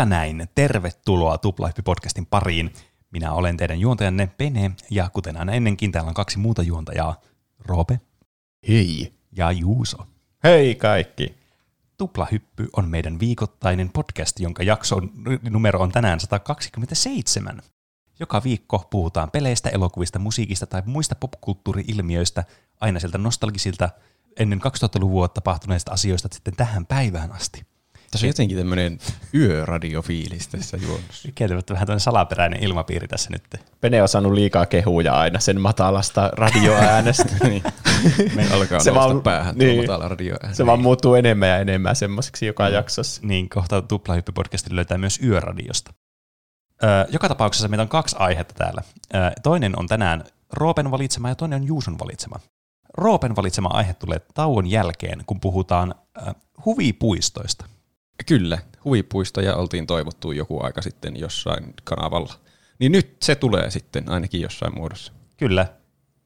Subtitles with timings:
[0.00, 2.72] Ja näin, tervetuloa Tuplahyppi-podcastin pariin.
[3.10, 7.20] Minä olen teidän juontajanne Pene, ja kuten aina ennenkin, täällä on kaksi muuta juontajaa,
[7.58, 8.00] Roope
[8.68, 9.12] Hei.
[9.32, 9.96] ja Juuso.
[10.44, 11.34] Hei kaikki.
[11.98, 15.10] Tuplahyppy on meidän viikoittainen podcast, jonka jakson
[15.50, 17.62] numero on tänään 127.
[18.20, 22.44] Joka viikko puhutaan peleistä, elokuvista, musiikista tai muista popkulttuuri-ilmiöistä,
[22.80, 23.90] aina sieltä nostalgisilta
[24.38, 27.69] ennen 2000-luvua tapahtuneista asioista sitten tähän päivään asti.
[28.10, 28.98] Tässä on jotenkin tämmöinen
[29.34, 31.28] yöradiofiilis tässä juonnossa.
[31.34, 33.42] Kieltämättä vähän tämmöinen salaperäinen ilmapiiri tässä nyt.
[33.80, 37.36] Pene on saanut liikaa kehuja aina sen matalasta radioäänestä.
[37.48, 37.62] niin.
[38.34, 39.80] Me alkaa Se vaan- päähän niin.
[39.80, 43.20] matala radio Se vaan muuttuu enemmän ja enemmän semmoiseksi joka jaksossa.
[43.24, 45.92] Niin kohta Tuplahyppy-podcastin löytää myös Yöradiosta.
[46.84, 48.82] Öö, joka tapauksessa meillä on kaksi aihetta täällä.
[49.14, 52.36] Öö, toinen on tänään Roopen valitsema ja toinen on Juuson valitsema.
[52.96, 55.94] Roopen valitsema aihe tulee tauon jälkeen, kun puhutaan
[56.26, 56.32] öö,
[56.64, 57.64] huvipuistoista.
[58.26, 62.34] Kyllä, huvipuistoja oltiin toivottu joku aika sitten jossain kanavalla.
[62.78, 65.12] Niin nyt se tulee sitten ainakin jossain muodossa.
[65.36, 65.66] Kyllä,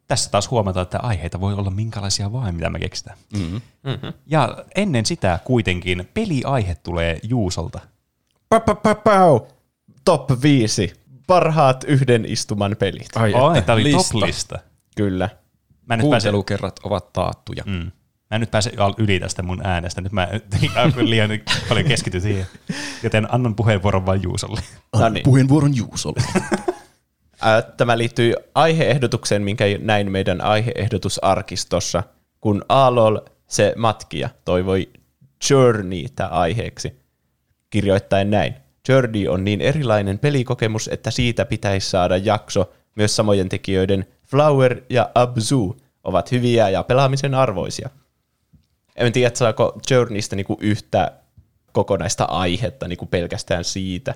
[0.08, 3.18] tässä taas huomataan, että aiheita voi olla minkälaisia vain, mitä me keksitään.
[3.32, 4.12] Mm-hmm.
[4.26, 7.80] Ja ennen sitä kuitenkin peliaihe tulee Juusolta.
[9.04, 9.40] Pau!
[10.04, 10.92] Top 5.
[11.26, 13.16] Parhaat yhden istuman pelit.
[13.16, 14.12] Ai, että tämä oli lista.
[14.12, 14.58] top-lista.
[14.96, 15.28] Kyllä.
[15.86, 17.62] Mä nyt Kuuntelukerrat ovat taattuja.
[17.66, 17.90] mm,
[18.30, 20.00] mä en nyt pääse yli tästä mun äänestä.
[20.00, 20.28] Nyt mä
[20.96, 21.30] liian
[21.68, 22.46] paljon keskityn siihen.
[23.02, 24.60] Joten annan puheenvuoron vain Juusolle.
[24.92, 25.22] No niin.
[25.24, 26.22] Puheenvuoron Juusolle.
[27.42, 32.02] Ää, Tämä liittyy aiheehdotukseen, minkä näin meidän aiheehdotusarkistossa,
[32.40, 34.88] kun Aalol se matkija toivoi
[35.50, 37.00] Journeytä aiheeksi,
[37.70, 38.54] kirjoittaen näin.
[38.88, 42.72] Journey on niin erilainen pelikokemus, että siitä pitäisi saada jakso.
[42.96, 47.90] Myös samojen tekijöiden Flower ja Abzu ovat hyviä ja pelaamisen arvoisia.
[48.96, 51.12] En tiedä, että saako Journeystä niinku yhtä
[51.72, 54.14] kokonaista aihetta niinku pelkästään siitä.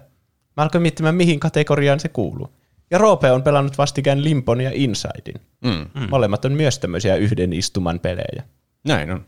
[0.56, 2.54] Mä alkoin miettimään, mihin kategoriaan se kuuluu.
[2.90, 5.40] Ja Roope on pelannut vastikään Limpon ja Insidein.
[5.64, 5.86] Mm.
[6.10, 8.42] Molemmat on myös tämmöisiä yhden istuman pelejä.
[8.84, 9.26] Näin on.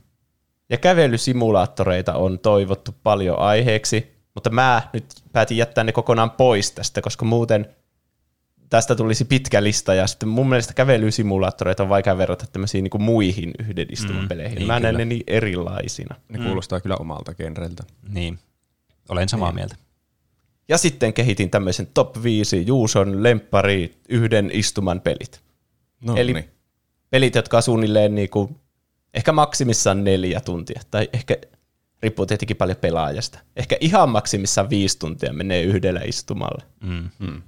[0.71, 7.00] Ja kävelysimulaattoreita on toivottu paljon aiheeksi, mutta mä nyt päätin jättää ne kokonaan pois tästä,
[7.00, 7.75] koska muuten
[8.70, 13.50] tästä tulisi pitkä lista, ja sitten mun mielestä kävelysimulaattoreita on vaikea verrata tämmöisiin niin muihin
[13.58, 14.54] yhden istuman Mm, peleihin.
[14.56, 16.16] niin mä näen ne niin erilaisina.
[16.28, 17.82] Ne kuulostaa kyllä omalta genreltä.
[18.08, 18.38] Niin,
[19.08, 19.76] olen samaa mieltä.
[20.69, 25.41] Ja sitten kehitin tämmöisen top 5 Juuson lemppari yhden istuman pelit.
[26.00, 26.50] No Eli niin.
[27.10, 28.60] pelit, jotka on suunnilleen niinku,
[29.14, 31.37] ehkä maksimissaan neljä tuntia, tai ehkä
[32.02, 33.38] riippuu tietenkin paljon pelaajasta.
[33.56, 36.64] Ehkä ihan maksimissaan viisi tuntia menee yhdellä istumalla.
[36.84, 37.08] Mm.
[37.19, 37.42] Mm.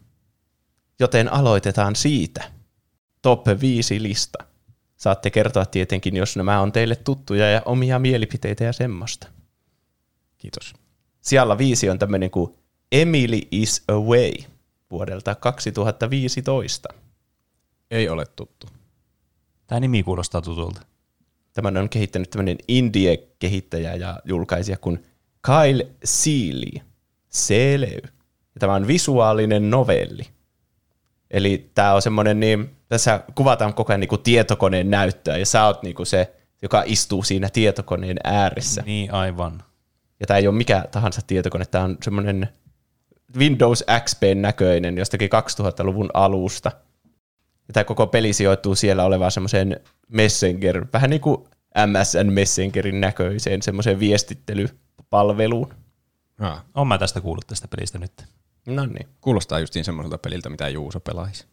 [1.02, 2.44] Joten aloitetaan siitä.
[3.22, 4.38] Top 5 lista.
[4.96, 9.28] Saatte kertoa tietenkin, jos nämä on teille tuttuja ja omia mielipiteitä ja semmoista.
[10.38, 10.74] Kiitos.
[11.20, 12.54] Siellä viisi on tämmöinen kuin
[12.92, 14.32] Emily is Away
[14.90, 16.88] vuodelta 2015.
[17.90, 18.66] Ei ole tuttu.
[19.66, 20.82] Tämä nimi kuulostaa tutulta.
[21.52, 25.04] Tämän on kehittänyt tämmöinen indie-kehittäjä ja julkaisija kuin
[25.46, 26.80] Kyle Seeley.
[27.28, 28.00] Seley.
[28.58, 30.41] Tämä on visuaalinen novelli.
[31.32, 35.64] Eli tämä on semmoinen, niin tässä kuvataan koko ajan niin kuin tietokoneen näyttöä, ja sä
[35.66, 36.32] oot niin kuin se,
[36.62, 38.82] joka istuu siinä tietokoneen ääressä.
[38.86, 39.62] Niin, aivan.
[40.20, 42.48] Ja tämä ei ole mikä tahansa tietokone, tämä on semmoinen
[43.36, 46.72] Windows XPn näköinen jostakin 2000-luvun alusta.
[47.68, 51.44] Ja tämä koko peli sijoittuu siellä olevaan semmoiseen Messenger, vähän niin kuin
[51.86, 55.74] MSN Messengerin näköiseen semmoiseen viestittelypalveluun.
[56.38, 58.24] Ah, Olen mä tästä kuullut tästä pelistä nyt.
[58.66, 59.08] No niin.
[59.20, 61.46] kuulostaa justiin semmoiselta peliltä, mitä Juuso pelaisi.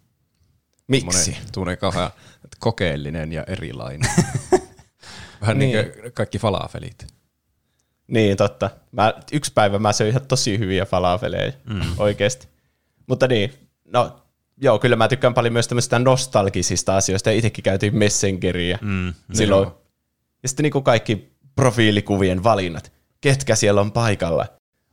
[0.88, 1.38] Miksi?
[1.54, 2.12] Tuune kauhean
[2.60, 4.12] kokeellinen ja erilainen.
[5.42, 5.78] Vähän niin.
[5.78, 5.92] Niin.
[6.02, 7.08] kuin kaikki falafelit.
[8.08, 8.70] Niin, totta.
[8.92, 11.82] Mä, yksi päivä mä söin ihan tosi hyviä falafeleja, mm.
[11.98, 12.48] oikeasti.
[13.08, 13.54] Mutta niin,
[13.86, 14.20] no
[14.62, 19.14] joo, kyllä mä tykkään paljon myös tämmöisistä nostalgisista asioista, ja itsekin käytiin Messengeriä Mm.
[19.34, 19.64] silloin.
[19.64, 19.82] Joo.
[20.44, 22.92] Ja sitten niin kuin kaikki profiilikuvien valinnat.
[23.22, 24.48] Ketkä siellä on paikalla?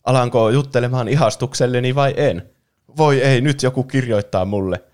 [0.07, 2.51] Alanko juttelemaan ihastukselleni vai en?
[2.97, 4.85] Voi ei, nyt joku kirjoittaa mulle.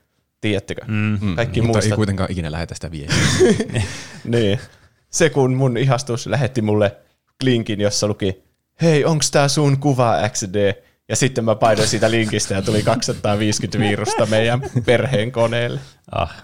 [0.41, 0.81] Tiedättekö?
[0.87, 1.19] Mm.
[1.23, 1.93] Mm, Kaikki mutta muistat.
[1.93, 3.83] ei kuitenkaan ikinä lähetä sitä viestiä.
[4.25, 4.61] Niin.
[5.11, 6.97] Se kun mun ihastus lähetti mulle
[7.43, 8.43] linkin, jossa luki,
[8.83, 10.73] hei, onks tää sun kuva XD?
[11.09, 15.81] Ja sitten mä painoin siitä linkistä ja tuli 250 virusta meidän perheen koneelle.
[16.13, 16.43] Ah.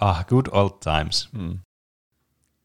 [0.00, 1.28] ah, good old times.
[1.32, 1.58] mm.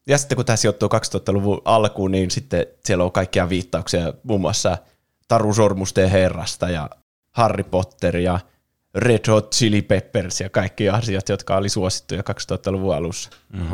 [0.08, 4.78] Ja sitten kun tämä sijoittuu 2000-luvun alkuun, niin sitten siellä on kaikkia viittauksia muun muassa
[5.28, 6.90] Taru Sormusten herrasta ja
[7.30, 8.40] Harry Potter ja
[8.94, 13.30] Red Hot Chili Peppers ja kaikki asiat, jotka oli suosittuja 2000-luvun alussa.
[13.52, 13.70] Mm.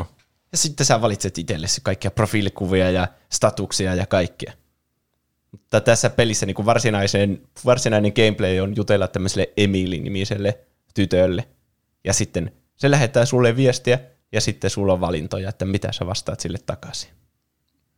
[0.51, 4.53] Ja sitten sä valitset itsellesi kaikkia profiilikuvia ja statuksia ja kaikkea.
[5.51, 10.59] Mutta tässä pelissä niin varsinaisen, varsinainen gameplay on jutella tämmöiselle Emily-nimiselle
[10.93, 11.47] tytölle.
[12.03, 13.99] Ja sitten se lähettää sulle viestiä,
[14.35, 17.09] ja sitten sulla on valintoja, että mitä sä vastaat sille takaisin.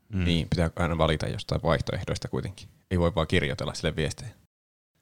[0.09, 0.23] Mm.
[0.23, 2.67] Niin, pitää aina valita jostain vaihtoehdoista kuitenkin.
[2.91, 4.29] Ei voi vaan kirjoitella sille viestejä.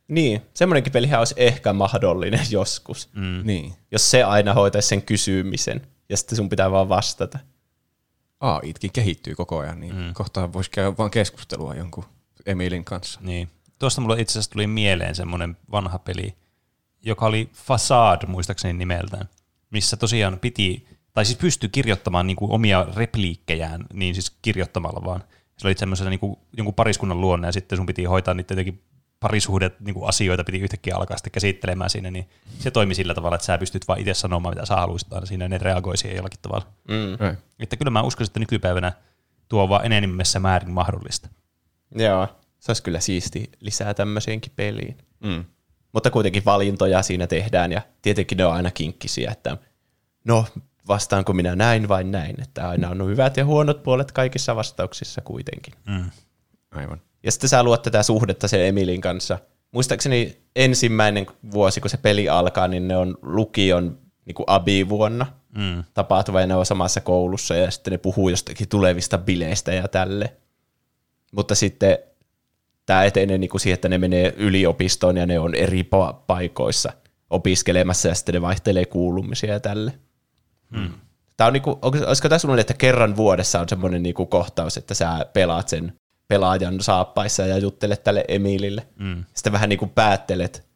[0.07, 3.09] Niin, semmoinenkin pelihän olisi ehkä mahdollinen joskus.
[3.13, 3.41] Mm.
[3.43, 3.73] Niin.
[3.91, 7.39] Jos se aina hoitaisi sen kysymisen, ja sitten sun pitää vaan vastata.
[8.39, 10.13] AItkin kehittyy koko ajan, niin mm.
[10.13, 12.05] kohtaan voisi käydä vaan keskustelua jonkun
[12.45, 13.19] Emilin kanssa.
[13.23, 13.49] Niin.
[13.79, 16.35] Tuosta mulle itse asiassa tuli mieleen semmoinen vanha peli,
[17.01, 19.29] joka oli Facade muistaakseni nimeltään,
[19.69, 25.23] missä tosiaan piti, tai siis pystyi kirjoittamaan niin kuin omia repliikkejään, niin siis kirjoittamalla vaan.
[25.57, 28.81] Se oli semmoisena niin kuin, jonkun pariskunnan luonne, ja sitten sun piti hoitaa niitä jotenkin
[29.19, 32.29] parisuhdet niin kuin asioita piti yhtäkkiä alkaa sitten käsittelemään siinä, niin
[32.59, 35.45] se toimi sillä tavalla, että sä pystyt vaan itse sanomaan, mitä sä haluaisit aina siinä,
[35.45, 36.67] ja ne reagoi siihen jollakin tavalla.
[36.87, 37.37] Mm.
[37.59, 38.91] Että kyllä mä uskon, että nykypäivänä
[39.49, 41.29] tuo on vaan enemmässä määrin mahdollista.
[41.95, 42.27] Joo,
[42.59, 44.97] se olisi kyllä siisti lisää tämmöiseenkin peliin.
[45.23, 45.45] Mm.
[45.91, 49.57] Mutta kuitenkin valintoja siinä tehdään, ja tietenkin ne on aina kinkkisiä, että
[50.23, 50.45] no,
[50.87, 55.73] vastaanko minä näin vai näin, että aina on hyvät ja huonot puolet kaikissa vastauksissa kuitenkin.
[55.87, 56.09] Mm.
[56.71, 57.01] Aivan.
[57.23, 59.39] Ja sitten sä luot tätä suhdetta sen Emilin kanssa.
[59.71, 65.25] Muistaakseni ensimmäinen vuosi, kun se peli alkaa, niin ne on lukion niin kuin abi-vuonna
[65.57, 65.83] mm.
[65.93, 70.33] tapahtuva, ja ne on samassa koulussa, ja sitten ne puhuu jostakin tulevista bileistä ja tälle.
[71.31, 71.97] Mutta sitten
[72.85, 76.93] tämä etenee niin kuin siihen, että ne menee yliopistoon, ja ne on eri pa- paikoissa
[77.29, 79.99] opiskelemassa, ja sitten ne vaihtelee kuulumisia ja tälle.
[80.75, 80.93] Mm.
[81.37, 85.25] Tämä on niinku, olisiko tämä sellainen, että kerran vuodessa on semmoinen niinku kohtaus, että sä
[85.33, 88.87] pelaat sen pelaajan saappaissa ja juttelet tälle Emilille.
[88.99, 89.25] Mm.
[89.33, 90.67] Sitten vähän niin kuin päättelet,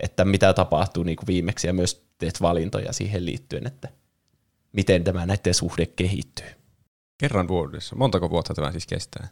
[0.00, 3.88] että mitä tapahtuu niin kuin viimeksi ja myös teet valintoja siihen liittyen, että
[4.72, 6.46] miten tämä näiden suhde kehittyy.
[7.18, 7.96] Kerran vuodessa.
[7.96, 9.28] Montako vuotta tämä siis kestää?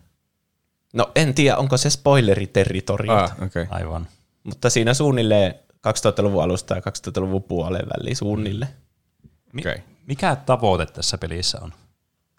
[0.95, 3.13] No en tiedä, onko se spoileriterritorio.
[3.13, 3.67] Ah, okay.
[3.71, 4.07] Aivan.
[4.45, 8.69] Mutta siinä suunnilleen 2000-luvun alusta ja 2000-luvun puolen väliin suunnille.
[9.59, 9.79] Okay.
[10.07, 11.73] Mikä tavoite tässä pelissä on?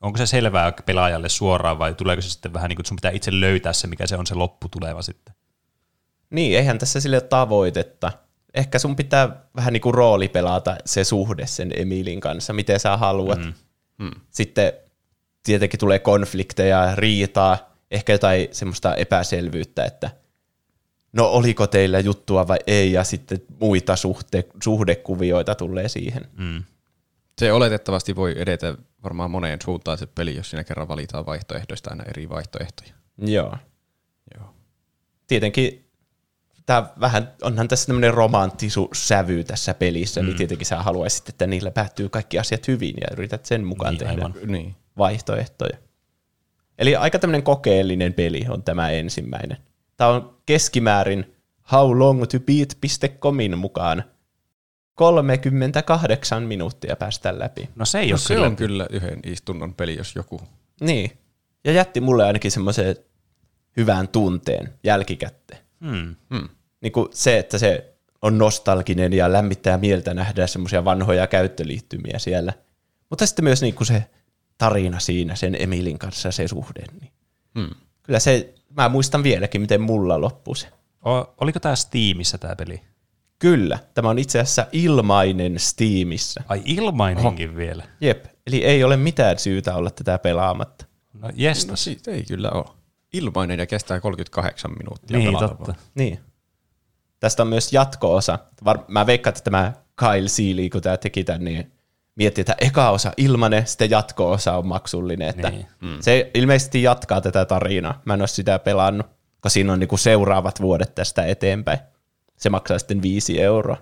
[0.04, 3.39] onko se selvää pelaajalle suoraan vai tuleeko se sitten vähän niin kuin, sun pitää itse
[3.39, 5.36] löytää se, mikä se on se lopputuleva sitten?
[6.30, 8.12] Niin, eihän tässä sille ole tavoitetta.
[8.54, 12.98] Ehkä sun pitää vähän niin kuin rooli pelata se suhde sen Emilin kanssa, miten sä
[12.98, 13.39] haluat.
[13.39, 13.54] Mm.
[13.98, 14.12] Mm.
[14.30, 14.74] Sitten
[15.44, 20.10] tietenkin tulee konflikteja, riitaa, ehkä jotain semmoista epäselvyyttä, että
[21.13, 26.27] no oliko teillä juttua vai ei, ja sitten muita suhte, suhdekuvioita tulee siihen.
[26.38, 26.63] Mm.
[27.38, 32.04] Se oletettavasti voi edetä varmaan moneen suuntaan se peli, jos siinä kerran valitaan vaihtoehdoista aina
[32.04, 32.94] eri vaihtoehtoja.
[33.18, 33.58] Joo.
[34.38, 34.54] Joo.
[35.28, 35.90] Tietenkin
[36.66, 38.14] tämä vähän, onhan tässä tämmöinen
[38.94, 40.30] sävy tässä pelissä, niin mm.
[40.30, 44.00] niin tietenkin sä haluaisit, että niillä päättyy kaikki asiat hyvin ja yrität sen mukaan niin,
[44.00, 44.34] tehdä aivan.
[44.46, 44.76] Niin.
[44.98, 45.78] vaihtoehtoja.
[46.78, 49.58] Eli aika tämmöinen kokeellinen peli on tämä ensimmäinen.
[49.98, 51.36] Tämä on keskimäärin
[51.72, 54.04] howlongtobeat.comin mukaan
[54.95, 57.69] 38 minuuttia päästä läpi.
[57.75, 58.48] No se ei no ole se kyllä.
[58.48, 60.42] on kyllä yhden istunnon peli, jos joku.
[60.81, 61.12] Niin.
[61.63, 62.95] Ja jätti mulle ainakin semmoisen
[63.78, 65.62] hyvän tunteen jälkikäteen.
[65.86, 66.15] Hmm.
[66.34, 66.50] Hmm.
[66.82, 72.53] Niin kuin se, että se on nostalginen ja lämmittää mieltä nähdä semmoisia vanhoja käyttöliittymiä siellä.
[73.10, 74.03] Mutta sitten myös niin kuin se
[74.58, 76.84] tarina siinä sen Emilin kanssa se suhde.
[77.01, 77.12] Niin.
[77.60, 77.75] Hmm.
[78.03, 80.68] Kyllä se, mä muistan vieläkin, miten mulla loppui se.
[81.06, 82.82] O, oliko tämä Steamissa tämä peli?
[83.44, 86.44] Kyllä, tämä on itse asiassa ilmainen Steamissa.
[86.50, 87.58] Ai ilmainenkin Oho.
[87.58, 87.84] vielä?
[88.02, 90.86] Jep, eli ei ole mitään syytä olla tätä pelaamatta.
[91.14, 92.66] No jes, no siitä ei kyllä ole.
[93.14, 95.76] Ilmainen ja kestää 38 minuuttia Niin, totta.
[95.96, 96.20] Niin.
[97.20, 98.40] Tästä on myös jatko-osa.
[98.88, 101.72] Mä veikkaan, että tämä Kyle Seeley, kun tämä teki tämän, niin
[102.16, 105.30] mietti, että eka osa ilmanen, sitten jatko-osa on maksullinen.
[105.30, 105.68] Että niin.
[105.82, 105.98] mm.
[106.00, 108.02] Se ilmeisesti jatkaa tätä tarinaa.
[108.06, 111.80] Mä en ole sitä pelannut, koska siinä on niinku seuraavat vuodet tästä eteenpäin.
[112.44, 113.78] Se maksaa sitten viisi euroa.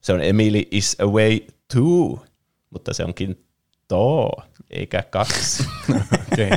[0.00, 1.40] Se on Emily is away
[1.74, 2.24] too,
[2.70, 3.44] mutta se onkin
[3.88, 4.30] to,
[4.70, 5.64] eikä kaksi.
[6.32, 6.50] okay.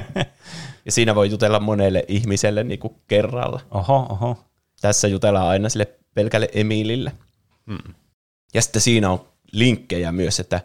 [0.86, 3.62] Ja siinä voi jutella monelle ihmiselle niin kuin kerralla.
[3.72, 4.46] Oho, oho.
[4.82, 7.12] Tässä jutellaan aina sille pelkälle Emilille.
[7.68, 7.94] Hmm.
[8.54, 10.62] Ja sitten siinä on linkkejä myös, että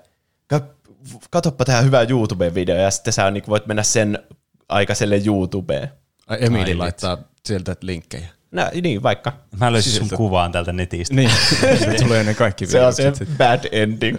[1.31, 4.19] katoppa tämä hyvä YouTube-video, ja sitten sä niin voit mennä sen
[4.69, 5.89] aikaiselle YouTubeen.
[6.41, 8.29] Emili laittaa sieltä linkkejä.
[8.53, 9.33] No, niin, vaikka.
[9.61, 11.15] Mä löysin sun kuvaan täältä netistä.
[11.15, 11.31] Niin,
[11.79, 14.19] se tulee ne kaikki Se on se bad ending.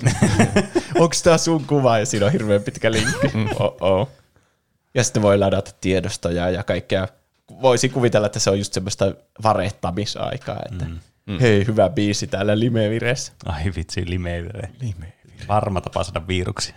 [0.99, 3.27] Onko tämä sun kuva ja siinä on hirveän pitkä linkki?
[3.33, 3.47] Mm.
[3.59, 4.09] Oh-oh.
[4.93, 7.07] Ja sitten voi ladata tiedostoja ja kaikkea.
[7.61, 9.13] Voisi kuvitella, että se on just semmoista
[9.43, 10.99] varettamisaikaa, että mm.
[11.25, 11.39] Mm.
[11.39, 13.33] hei, hyvä biisi täällä Limeviressä.
[13.45, 14.69] Ai vitsi, Limevire.
[14.81, 15.47] Limevire.
[15.47, 16.75] Varma tapa saada viruksia.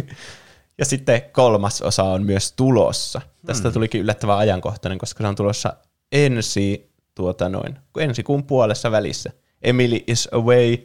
[0.78, 3.20] ja sitten kolmas osa on myös tulossa.
[3.46, 3.72] Tästä mm.
[3.72, 5.76] tulikin yllättävän ajankohtainen, koska se on tulossa
[6.12, 9.30] ensi, tuota noin, ensi kuun puolessa välissä.
[9.62, 10.78] Emily is away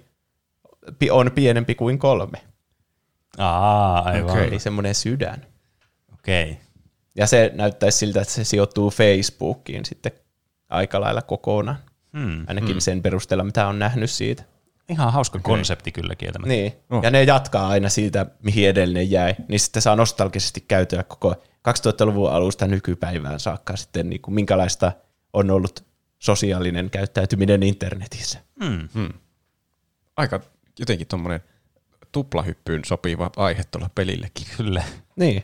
[1.11, 2.41] on pienempi kuin kolme.
[3.37, 4.23] Aa, aivan.
[4.23, 4.35] Okay.
[4.35, 4.47] Okei.
[4.47, 5.45] Eli semmoinen sydän.
[6.13, 6.55] Okay.
[7.15, 10.11] Ja se näyttäisi siltä, että se sijoittuu Facebookiin sitten
[10.69, 11.77] aika lailla kokonaan.
[12.17, 12.45] Hmm.
[12.47, 12.79] Ainakin hmm.
[12.79, 14.43] sen perusteella, mitä on nähnyt siitä.
[14.89, 16.53] Ihan hauska konsepti kyllä kieltämättä.
[16.53, 16.73] Niin.
[16.89, 16.97] Oh.
[16.97, 17.03] Oh.
[17.03, 19.35] Ja ne jatkaa aina siitä, mihin edellinen jäi.
[19.47, 21.35] Niin sitten saa nostalgisesti käytyä koko
[21.69, 24.91] 2000-luvun alusta nykypäivään saakka sitten, niin kuin minkälaista
[25.35, 25.85] on ollut
[26.19, 28.39] sosiaalinen käyttäytyminen internetissä.
[28.63, 28.89] Hmm.
[28.93, 29.13] Hmm.
[30.17, 30.41] Aika
[30.79, 31.39] jotenkin tuommoinen
[32.11, 34.47] tuplahyppyyn sopiva aihe tuolla pelillekin.
[34.57, 34.83] Kyllä.
[35.15, 35.43] Niin.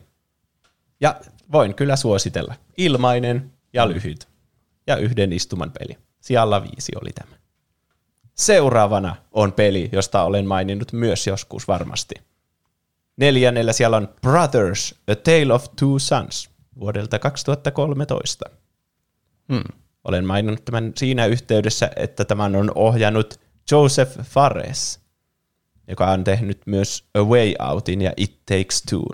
[1.01, 1.21] Ja
[1.51, 2.55] voin kyllä suositella.
[2.77, 4.27] Ilmainen ja lyhyt.
[4.87, 5.97] Ja yhden istuman peli.
[6.21, 7.35] Sijalla viisi oli tämä.
[8.33, 12.15] Seuraavana on peli, josta olen maininnut myös joskus varmasti.
[13.17, 18.45] Neljännellä siellä on Brothers, A Tale of Two Sons vuodelta 2013.
[19.53, 19.80] Hmm.
[20.03, 23.39] Olen maininnut tämän siinä yhteydessä, että tämän on ohjannut
[23.71, 24.99] Joseph Fares,
[25.87, 29.05] joka on tehnyt myös A Way Outin ja It Takes Two.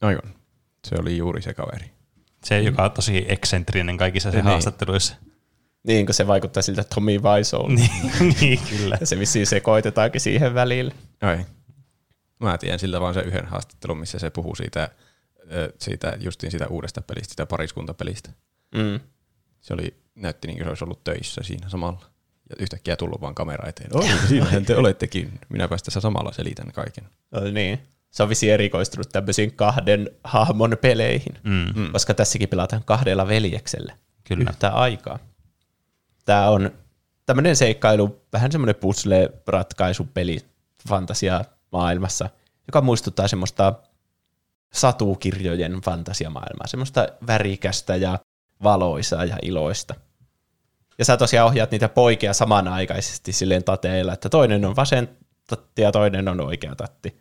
[0.00, 0.34] Aivan.
[0.88, 1.90] Se oli juuri se kaveri.
[2.44, 4.44] Se, joka on tosi eksentrinen kaikissa se Niin.
[4.44, 5.14] haastatteluissa.
[5.86, 7.66] Niin, kun se vaikuttaa siltä Tommy Wiseau.
[7.68, 7.90] niin,
[8.40, 8.96] niin, kyllä.
[9.00, 10.94] Ja se vissiin sekoitetaankin siihen välille.
[11.20, 11.46] Ai.
[12.40, 14.88] Mä tiedän siltä vaan se yhden haastattelun, missä se puhuu siitä,
[15.78, 18.30] siitä justiin siitä uudesta pelistä, sitä pariskuntapelistä.
[18.74, 19.00] Mm.
[19.60, 22.00] Se oli, näytti niin kuin se olisi ollut töissä siinä samalla.
[22.50, 23.90] Ja yhtäkkiä tullut vaan kamera eteen.
[23.96, 25.40] Oi, siinähän te olettekin.
[25.48, 27.04] Minäpä tässä samalla selitän kaiken.
[27.30, 27.80] No, niin.
[28.10, 31.66] Se on vissiin erikoistunut tämmöisiin kahden hahmon peleihin, Mm.
[31.80, 31.92] mm.
[31.92, 34.50] koska tässäkin pelataan kahdella veljeksellä Kyllä.
[34.50, 35.18] yhtä aikaa.
[36.24, 36.70] Tämä on
[37.26, 40.38] tämmöinen seikkailu, vähän semmoinen puzzle-ratkaisupeli
[40.88, 42.30] fantasia maailmassa,
[42.66, 43.74] joka muistuttaa semmoista
[44.72, 48.18] satukirjojen fantasiamaailmaa, semmoista värikästä ja
[48.62, 49.94] valoisaa ja iloista.
[50.98, 55.08] Ja sä tosiaan ohjaat niitä poikia samanaikaisesti silleen tateilla, että toinen on vasen
[55.46, 57.20] tatti ja toinen on oikea tatti.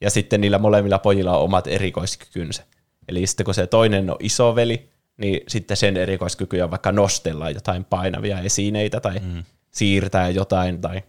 [0.00, 2.62] Ja sitten niillä molemmilla pojilla on omat erikoiskykynsä.
[3.08, 7.84] Eli sitten kun se toinen on isoveli, niin sitten sen erikoiskyky on vaikka nostella jotain
[7.84, 9.44] painavia esineitä tai mm.
[9.70, 11.02] siirtää jotain tai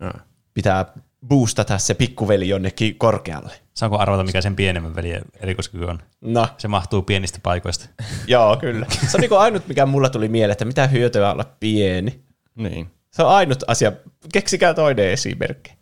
[0.00, 0.12] Ja.
[0.54, 0.92] pitää
[1.26, 3.54] boostata se pikkuveli jonnekin korkealle.
[3.80, 5.98] Saanko arvata, mikä sen pienemmän veljen erikoiskyky on?
[6.20, 7.88] No, Se mahtuu pienistä paikoista.
[8.26, 8.86] joo, kyllä.
[9.08, 12.20] Se on niin ainut, mikä mulla tuli mieleen, että mitä hyötyä olla pieni.
[12.54, 12.90] Niin.
[13.10, 13.92] Se on ainut asia.
[14.32, 15.72] Keksikää toinen esimerkki.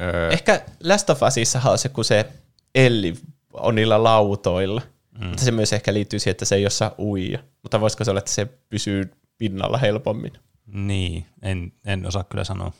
[0.00, 2.26] Öö, Ehkä Last of Usissahan on se, kun se
[2.74, 3.14] Elli
[3.52, 4.82] on niillä lautoilla.
[5.18, 5.26] Mm.
[5.26, 7.38] Mutta se myös ehkä liittyy siihen, että se ei osaa uija.
[7.62, 10.32] Mutta voisiko se olla, että se pysyy pinnalla helpommin?
[10.66, 12.72] Niin, en, en osaa kyllä sanoa.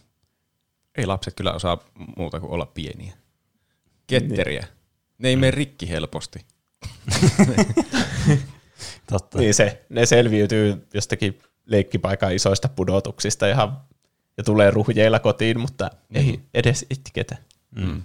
[0.98, 1.78] ei lapset kyllä osaa
[2.16, 3.12] muuta kuin olla pieniä.
[4.06, 4.66] Ketteriä.
[5.18, 6.40] Ne ei mene rikki helposti.
[9.10, 9.38] Totta.
[9.38, 13.80] Niin se, ne selviytyy jostakin leikkipaikan isoista pudotuksista ihan,
[14.36, 16.16] ja tulee ruhjeilla kotiin, mutta mm.
[16.16, 17.36] ei edes itketä.
[17.76, 18.02] Mm.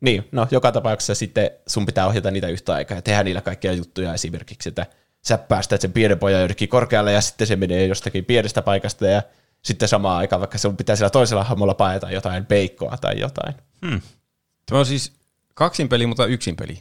[0.00, 3.72] Niin, no joka tapauksessa sitten sun pitää ohjata niitä yhtä aikaa ja tehdä niillä kaikkia
[3.72, 4.86] juttuja esimerkiksi, että
[5.22, 9.22] sä päästät sen pienen pojan jonnekin korkealle ja sitten se menee jostakin pienestä paikasta ja
[9.62, 13.54] sitten samaan aikaan vaikka sun pitää siellä toisella hahmolla paeta jotain peikkoa tai jotain.
[13.86, 14.00] Hmm.
[14.66, 15.12] Tämä on siis
[15.54, 16.78] kaksin peli, mutta yksin peli.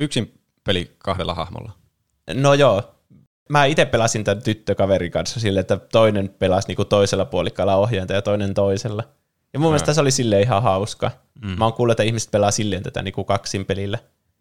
[0.00, 1.72] Yksin peli kahdella hahmolla.
[2.34, 2.94] No joo,
[3.48, 8.22] mä itse pelasin tämän tyttökaverin kanssa sille, että toinen pelasi niinku toisella puolikkaalla ohjainta ja
[8.22, 9.04] toinen toisella.
[9.52, 11.10] Ja mun mielestä se oli silleen ihan hauska.
[11.42, 11.58] Mm.
[11.58, 13.98] Mä oon kuullut, että ihmiset pelaa silleen tätä niinku kaksin pelillä.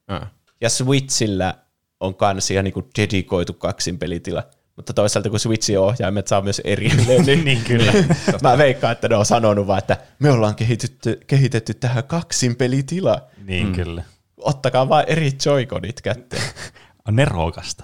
[0.07, 0.31] Ah.
[0.61, 1.55] Ja Switchillä
[1.99, 4.43] on kans ihan niinku dedikoitu kaksin pelitila.
[4.77, 7.93] Mutta toisaalta kun Switchin ohjaimet saa myös erilleen, niin, niin kyllä.
[8.43, 13.21] mä veikkaan, että ne on sanonut vaan, että me ollaan kehitetty, kehitetty tähän kaksin pelitila.
[13.43, 13.73] niin mm.
[13.73, 14.03] kyllä.
[14.37, 16.43] Ottakaa vaan eri joikonit kätteen.
[17.07, 17.83] On nerokasta.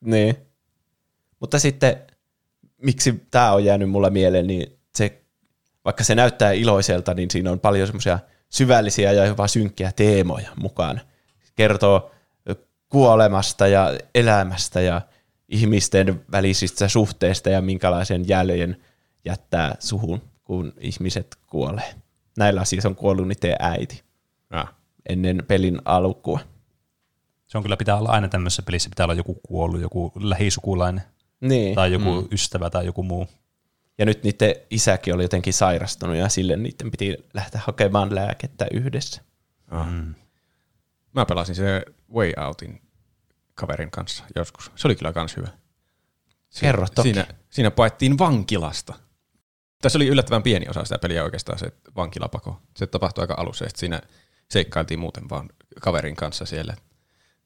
[0.00, 0.36] Niin.
[1.40, 1.96] Mutta sitten,
[2.82, 5.22] miksi tämä on jäänyt mulle mieleen, niin se,
[5.84, 11.00] vaikka se näyttää iloiselta, niin siinä on paljon semmoisia syvällisiä ja jopa synkkiä teemoja mukana.
[11.54, 12.10] Kertoo
[12.88, 15.00] kuolemasta ja elämästä ja
[15.48, 18.76] ihmisten välisistä suhteista ja minkälaisen jäljen
[19.24, 21.94] jättää suhun, kun ihmiset kuolee.
[22.38, 24.02] Näillä siis on kuollut niiden äiti
[24.50, 24.74] Ah.
[25.08, 26.40] ennen pelin alkua.
[27.46, 31.02] Se on kyllä pitää olla aina tämmöisessä pelissä, pitää olla joku kuollut, joku lähisukulainen
[31.40, 31.74] Niin.
[31.74, 32.28] tai joku mm.
[32.32, 33.28] ystävä tai joku muu.
[33.98, 39.22] Ja nyt niiden isäkin oli jotenkin sairastunut ja sille niiden piti lähteä hakemaan lääkettä yhdessä.
[39.68, 39.86] Ah.
[41.12, 41.82] Mä pelasin se
[42.14, 42.80] Way Outin
[43.56, 44.70] kaverin kanssa joskus.
[44.76, 45.48] Se oli kyllä kans hyvä.
[46.60, 47.12] Kerro toki.
[47.12, 48.94] Siinä, siinä paettiin vankilasta.
[49.82, 52.62] Tässä oli yllättävän pieni osa sitä peliä oikeastaan se vankilapako.
[52.76, 54.00] Se tapahtui aika alussa ja siinä
[54.50, 55.48] seikkailtiin muuten vaan
[55.80, 56.76] kaverin kanssa siellä.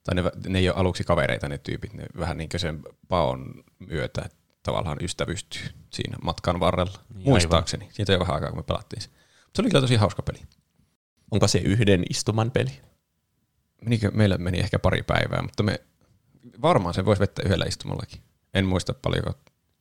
[0.04, 3.64] tai ne, ne ei ole aluksi kavereita ne tyypit, ne vähän niin kuin sen paon
[3.78, 4.28] myötä
[4.62, 6.98] tavallaan ystävystyy siinä matkan varrella.
[7.14, 7.88] Niin, Muistaakseni.
[7.92, 9.08] Siitä ei ole vähän aikaa, kun me pelattiin se.
[9.56, 10.38] Se oli kyllä tosi hauska peli.
[11.30, 12.80] Onko se yhden istuman peli?
[13.84, 15.80] Menikö, meillä meni ehkä pari päivää, mutta me
[16.62, 18.22] varmaan se voisi vetää yhdellä istumallakin.
[18.54, 19.32] En muista paljonko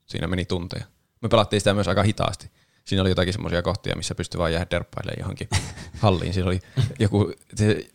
[0.06, 0.86] siinä meni tunteja.
[1.22, 2.52] Me pelattiin sitä myös aika hitaasti.
[2.86, 5.48] Siinä oli jotakin semmoisia kohtia, missä pystyi vaan jäädä derppailemaan johonkin
[6.04, 6.34] halliin.
[6.34, 6.60] Siinä oli
[7.00, 7.90] joku, se,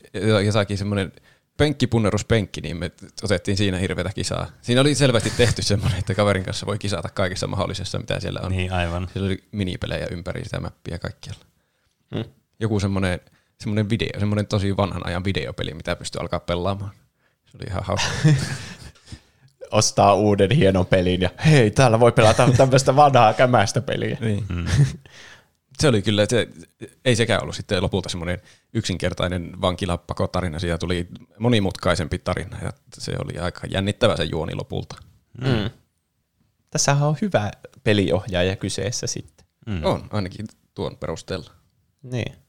[0.45, 1.13] jotakin semmoinen
[1.57, 2.91] penkkipunneruspenkki, niin me
[3.23, 4.47] otettiin siinä hirveätä kisaa.
[4.63, 8.53] Siinä oli selvästi tehty semmoinen, että kaverin kanssa voi kisata kaikessa mahdollisessa, mitä siellä on.
[8.53, 9.09] Niin, aivan.
[9.13, 11.45] Siellä oli minipelejä ympäri sitä mappia kaikkialla.
[12.15, 12.25] Hmm.
[12.61, 13.21] Joku semmoinen,
[13.61, 16.91] semmoinen video, semmoinen tosi vanhan ajan videopeli, mitä pystyy alkaa pelaamaan.
[17.55, 18.09] Se oli ihan hauska.
[19.71, 24.19] Ostaa uuden hienon pelin ja hei, täällä voi pelata tämmöistä vanhaa kämästä peliä.
[24.21, 24.45] niin.
[25.79, 26.49] Se oli kyllä, se,
[27.05, 28.43] ei sekään ollut sitten lopulta semmoinen
[28.75, 31.09] yksinkertainen vankilapakotarina, siitä tuli
[31.39, 34.97] monimutkaisempi tarina ja se oli aika jännittävä se juoni lopulta.
[35.41, 35.71] Mm.
[36.71, 37.51] Tässähän on hyvä
[37.85, 39.47] peliohjaaja kyseessä sitten.
[39.67, 39.85] Mm.
[39.85, 41.51] On, ainakin tuon perusteella.
[42.03, 42.44] Niin.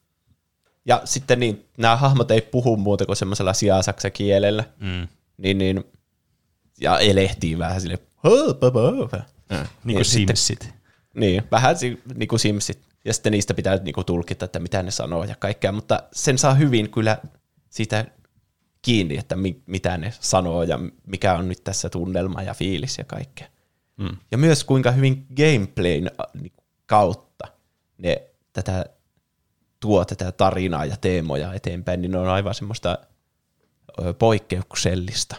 [0.85, 4.63] Ja sitten niin, nämä hahmot ei puhu muuta kuin semmoisella siasaksa kielellä.
[4.79, 5.07] Mm.
[5.37, 5.83] Niin, niin,
[6.81, 7.99] ja elehtii vähän sille.
[9.49, 10.73] Niin Niin, kuin sitten- Simsit.
[11.13, 11.75] Niin, vähän
[12.15, 12.79] niin kuin Simsit.
[13.05, 16.37] Ja sitten niistä pitää niin kuin tulkita, että mitä ne sanoo ja kaikkea, mutta sen
[16.37, 17.17] saa hyvin kyllä
[17.69, 18.05] siitä
[18.81, 23.03] kiinni, että mi- mitä ne sanoo ja mikä on nyt tässä tunnelma ja fiilis ja
[23.03, 23.47] kaikkea.
[23.97, 24.17] Mm.
[24.31, 26.11] Ja myös kuinka hyvin gameplayn
[26.41, 27.47] niinku kautta
[27.97, 28.21] ne
[28.53, 28.85] tätä
[29.85, 32.97] tuo tätä tarinaa ja teemoja eteenpäin, niin ne on aivan semmoista
[34.19, 35.35] poikkeuksellista.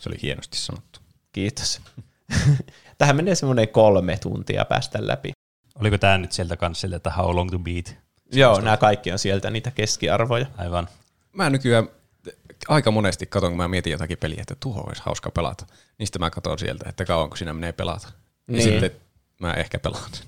[0.00, 1.00] Se oli hienosti sanottu.
[1.32, 1.80] Kiitos.
[2.98, 5.32] Tähän menee semmoinen kolme tuntia päästä läpi.
[5.80, 7.96] Oliko tämä nyt sieltä kanssa sieltä, että how long to beat?
[8.32, 10.46] Joo, nämä kaikki on sieltä niitä keskiarvoja.
[10.58, 10.88] Aivan.
[11.32, 11.88] Mä nykyään
[12.68, 15.66] aika monesti katon, kun mä mietin jotakin peliä, että tuo olisi hauska pelata.
[15.98, 18.08] Niistä mä katon sieltä, että kauanko siinä menee pelata.
[18.48, 18.62] Ja Niin.
[18.62, 18.90] sitten
[19.40, 20.26] mä ehkä pelaan sen.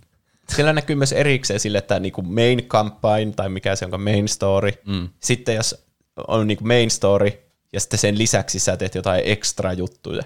[0.54, 4.70] Siellä näkyy myös erikseen sille, että niinku main campaign, tai mikä se onko main story.
[4.86, 5.08] Mm.
[5.20, 5.86] Sitten jos
[6.28, 7.30] on niinku main story,
[7.72, 10.22] ja sitten sen lisäksi sä teet jotain extra juttuja.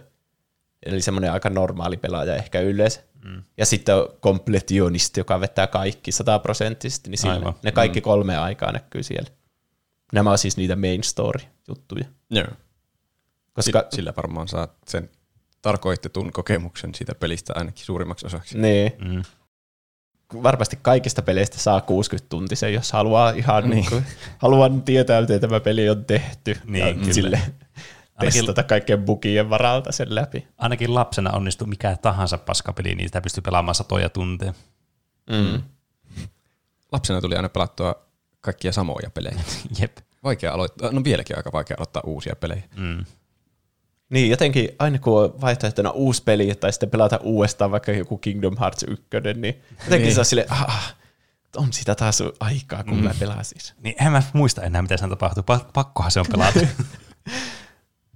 [0.87, 3.01] Eli semmoinen aika normaali pelaaja ehkä yleensä.
[3.25, 3.43] Mm.
[3.57, 7.55] Ja sitten on kompletionisti, joka vetää kaikki sataprosenttisesti, niin Aivan.
[7.63, 9.31] ne kaikki kolme aikaa näkyy siellä.
[10.13, 12.05] Nämä on siis niitä main story-juttuja.
[12.31, 12.47] Joo.
[13.53, 15.11] Koska, Sillä, sillä varmaan saat sen
[15.63, 18.59] tarkoitetun kokemuksen siitä pelistä ainakin suurimmaksi osaksi.
[18.59, 19.23] niin, Mm.
[20.43, 23.87] Varmasti kaikista peleistä saa 60 tuntisen, jos haluaa ihan niin.
[23.91, 24.05] Niin
[24.39, 26.57] haluan tietää, miten tämä peli on tehty.
[26.65, 27.13] Niin, ja kyllä.
[27.13, 27.41] sille
[28.17, 30.47] Ainakin- testata kaikkien bugien varalta sen läpi.
[30.59, 34.55] Ainakin lapsena onnistui mikä tahansa paskapeli, niin sitä pystyy pelaamaan satoja tunteja.
[35.31, 35.63] Mm.
[36.93, 37.95] Lapsena tuli aina pelattua
[38.41, 39.41] kaikkia samoja pelejä.
[39.81, 39.97] Jep.
[40.25, 42.63] Vaikea aloittaa, no vieläkin aika vaikea aloittaa uusia pelejä.
[42.77, 43.05] Mm.
[44.11, 48.57] Niin, jotenkin aina kun on vaihtoehtona uusi peli tai sitten pelata uudestaan vaikka joku Kingdom
[48.61, 50.15] Hearts 1, niin jotenkin Niin.
[50.15, 50.95] se on silleen, ah,
[51.57, 53.05] on sitä taas aikaa, kun mm.
[53.05, 53.59] mä pelasin.
[53.83, 55.43] Niin en mä muista enää, mitä siinä tapahtuu.
[55.43, 56.61] Pa- Pakkohan se on pelata.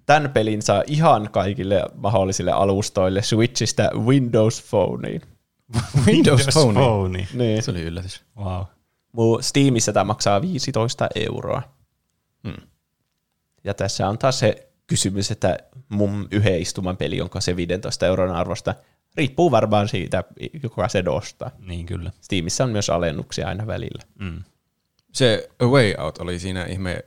[0.07, 5.21] Tämän pelin saa ihan kaikille mahdollisille alustoille Switchistä Windows Phoneen.
[6.07, 6.73] Windows Phone.
[6.81, 7.27] Phone.
[7.35, 7.63] Niin.
[7.63, 8.25] Se oli yllätys.
[8.39, 8.63] Wow.
[9.13, 11.63] Mun Steamissa tämä maksaa 15 euroa.
[12.49, 12.67] Hmm.
[13.65, 18.31] Ja tässä on taas se kysymys, että mun yhden istuman peli, onko se 15 euron
[18.31, 18.75] arvosta,
[19.17, 20.25] riippuu varmaan siitä,
[20.63, 21.51] joka se ostaa.
[21.59, 22.11] Niin kyllä.
[22.21, 24.03] Steamissa on myös alennuksia aina välillä.
[24.19, 24.43] Mm.
[25.13, 27.05] Se A Way Out oli siinä ihme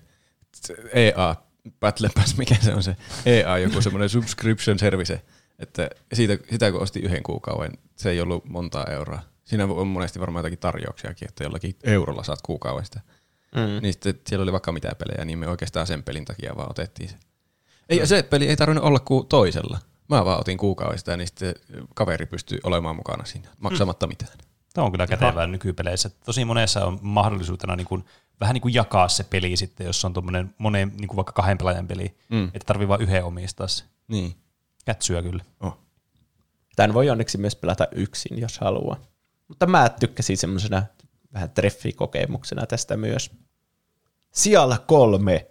[0.94, 1.36] EA
[1.80, 5.22] Battle Pass, mikä se on se EA, joku semmoinen subscription service,
[5.60, 9.20] että siitä, sitä kun osti yhden kuukauden, se ei ollut montaa euroa.
[9.44, 13.00] Siinä on monesti varmaan jotakin tarjouksiakin, että jollakin eurolla saat kuukaudesta.
[13.56, 13.82] Mm.
[13.82, 17.10] Niin sitten siellä oli vaikka mitä pelejä, niin me oikeastaan sen pelin takia vaan otettiin
[17.10, 17.16] se.
[17.90, 19.80] Ei, se peli ei tarvinnut olla kuin toisella.
[20.10, 21.56] Mä vaan otin kuukaudesta ja niin sitten
[21.96, 24.32] kaveri pystyi olemaan mukana siinä, maksamatta mitään.
[24.74, 26.10] Tämä on kyllä kätevää nykypeleissä.
[26.26, 28.06] Tosi monessa on mahdollisuutena niin kuin,
[28.40, 31.58] vähän niin kuin jakaa se peli sitten, jos on tuommoinen monen, niin kuin vaikka kahden
[31.58, 32.46] pelaajan peli, Mm.
[32.46, 33.84] että tarvii vain yhden omistaa se.
[34.08, 34.36] Niin.
[34.86, 35.44] Kätsyä kyllä.
[35.60, 35.78] Oh.
[36.76, 39.00] Tämän voi onneksi myös pelata yksin, jos haluaa.
[39.48, 40.84] Mutta mä tykkäsin semmoisena
[41.34, 43.32] vähän treffikokemuksena tästä myös.
[44.34, 45.48] Sijalla kolme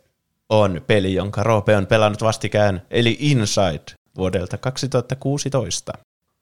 [0.49, 3.85] on peli, jonka Roope on pelannut vastikään, eli Inside
[4.17, 5.93] vuodelta 2016.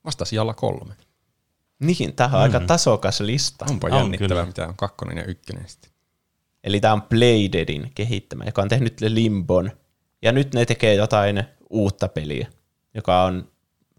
[0.05, 0.93] Vasta sijalla kolme.
[1.79, 3.65] Niin, tämä on aika tasokas lista.
[3.69, 4.45] Onpa On jännittävää, kyllä.
[4.45, 5.91] mitä on kakkonen ja ykkönen sitten.
[6.63, 9.71] Eli tämä on Playdeadin kehittämä, joka on tehnyt Limbon.
[10.21, 12.47] Ja nyt ne tekee jotain uutta peliä,
[12.93, 13.47] joka on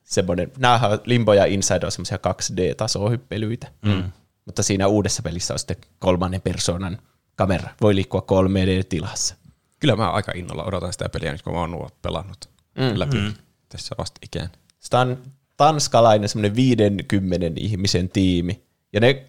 [0.05, 3.67] semmoinen, nämä Limbo ja Inside on semmoisia 2D-tasohyppelyitä.
[3.83, 4.13] Mm.
[4.45, 6.99] Mutta siinä uudessa pelissä on sitten kolmannen persoonan
[7.37, 7.69] kamera.
[7.81, 9.35] Voi liikkua 3D-tilassa.
[9.81, 12.99] Kyllä mä aika innolla odotan sitä peliä, nyt kun mä oon nuo pelannut mm.
[12.99, 13.35] läpi mm.
[13.69, 14.49] tässä vasta ikään.
[14.79, 15.19] Sitä on
[15.57, 18.63] tanskalainen semmoinen 50 ihmisen tiimi.
[18.93, 19.27] Ja ne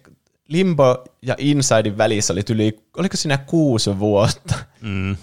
[0.48, 4.54] Limbo ja Insidein välissä oli yli, oliko siinä kuusi vuotta?
[4.80, 5.16] Mm.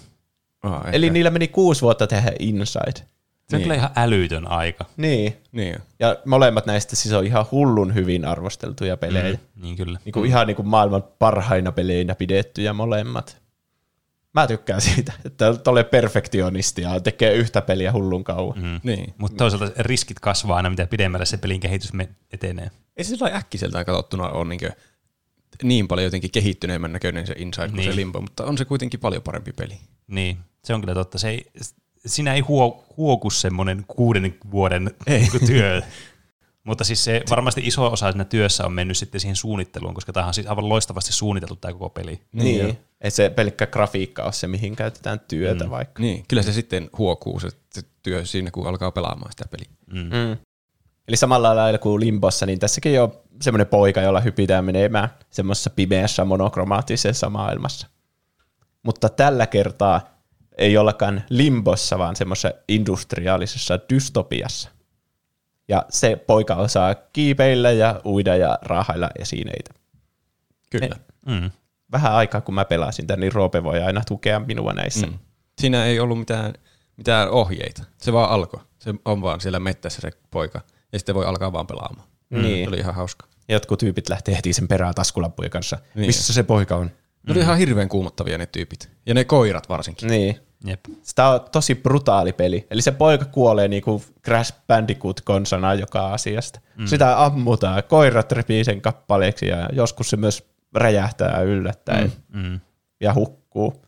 [0.64, 2.92] Oh, Eli niillä meni kuusi vuotta tehdä Inside.
[2.92, 3.62] Se on Niin.
[3.62, 4.84] kyllä ihan älytön aika.
[4.96, 5.36] Niin.
[5.52, 5.76] Niin.
[5.98, 9.32] Ja molemmat näistä siis on ihan hullun hyvin arvosteltuja pelejä.
[9.32, 9.62] Mm.
[9.62, 9.98] Niin kyllä.
[10.04, 13.36] Niin kuin ihan niin kuin maailman parhaina peleinä pidettyjä molemmat.
[14.36, 18.58] Mä tykkään siitä, että tolle perfektionisti ja tekee yhtä peliä hullun kauan.
[18.58, 18.80] Mm.
[18.82, 19.14] niin.
[19.18, 22.70] Mutta toisaalta riskit kasvaa aina, mitä pidemmälle se pelin kehitys me- etenee.
[22.96, 24.60] Ei se sillä äkkiseltään katsottuna ole niin,
[25.62, 27.90] niin paljon jotenkin kehittyneemmän näköinen se Inside kuin Niin.
[27.92, 29.78] se Limbo, mutta on se kuitenkin paljon parempi peli.
[30.06, 31.18] Niin, se on kyllä totta.
[31.18, 31.46] Se ei,
[32.06, 35.28] siinä ei huo, huoku semmoinen kuuden vuoden ei.
[35.46, 35.82] työ.
[36.66, 40.26] Mutta siis se varmasti iso osa siinä työssä on mennyt sitten siihen suunnitteluun, koska tämä
[40.26, 42.20] on siis aivan loistavasti suunniteltu tämä koko peli.
[42.32, 42.66] Niin, joo.
[42.66, 42.78] niin.
[43.00, 45.70] ei se pelkkä grafiikka ole se, mihin käytetään työtä mm.
[45.70, 46.02] vaikka.
[46.02, 49.68] Niin, kyllä se sitten huokuu se, se työ siinä, kun alkaa pelaamaan sitä peliä.
[49.92, 50.00] Mm.
[50.00, 50.36] Mm.
[51.08, 56.24] Eli samalla lailla kuin Limbossa, niin tässäkin on semmoinen poika, jolla hypitään menemään semmoisessa pimeässä
[56.24, 57.86] monokromaattisessa maailmassa.
[58.82, 60.00] Mutta tällä kertaa
[60.58, 64.75] ei ollakaan Limbossa, vaan semmoisessa industriaalisessa dystopiassa.
[65.68, 69.74] Ja se poika osaa kiipeillä ja uida ja raahailla esineitä.
[70.70, 70.96] Kyllä.
[71.26, 71.50] Mm.
[71.92, 75.06] Vähän aikaa, kun mä pelasin tämän, niin Roope voi aina tukea minua näissä.
[75.06, 75.18] Mm.
[75.60, 76.52] Siinä ei ollut mitään,
[76.96, 77.84] mitään ohjeita.
[77.98, 78.60] Se vaan alkoi.
[78.78, 80.60] Se on vaan siellä mettässä se poika.
[80.92, 82.08] Ja sitten voi alkaa vaan pelaamaan.
[82.30, 82.64] Niin.
[82.64, 83.26] Se oli ihan hauska.
[83.48, 85.78] Jotkut tyypit lähtee heti sen perään taskulampujen kanssa.
[85.94, 86.06] Niin.
[86.06, 86.90] Missä se poika on?
[87.26, 88.90] Ne oli ihan hirveän kuumottavia ne tyypit.
[89.06, 90.08] Ja ne koirat varsinkin.
[90.08, 90.40] Niin.
[90.66, 90.80] Jep.
[91.02, 92.66] Sitä on tosi brutaali peli.
[92.70, 96.60] Eli se poika kuolee niinku Crash Bandicoot-konsana joka asiasta.
[96.76, 96.86] Mm.
[96.86, 102.40] Sitä ammutaan, koirat repii sen kappaleeksi ja joskus se myös räjähtää yllättäen mm.
[102.42, 102.60] Mm.
[103.00, 103.82] ja hukkuu.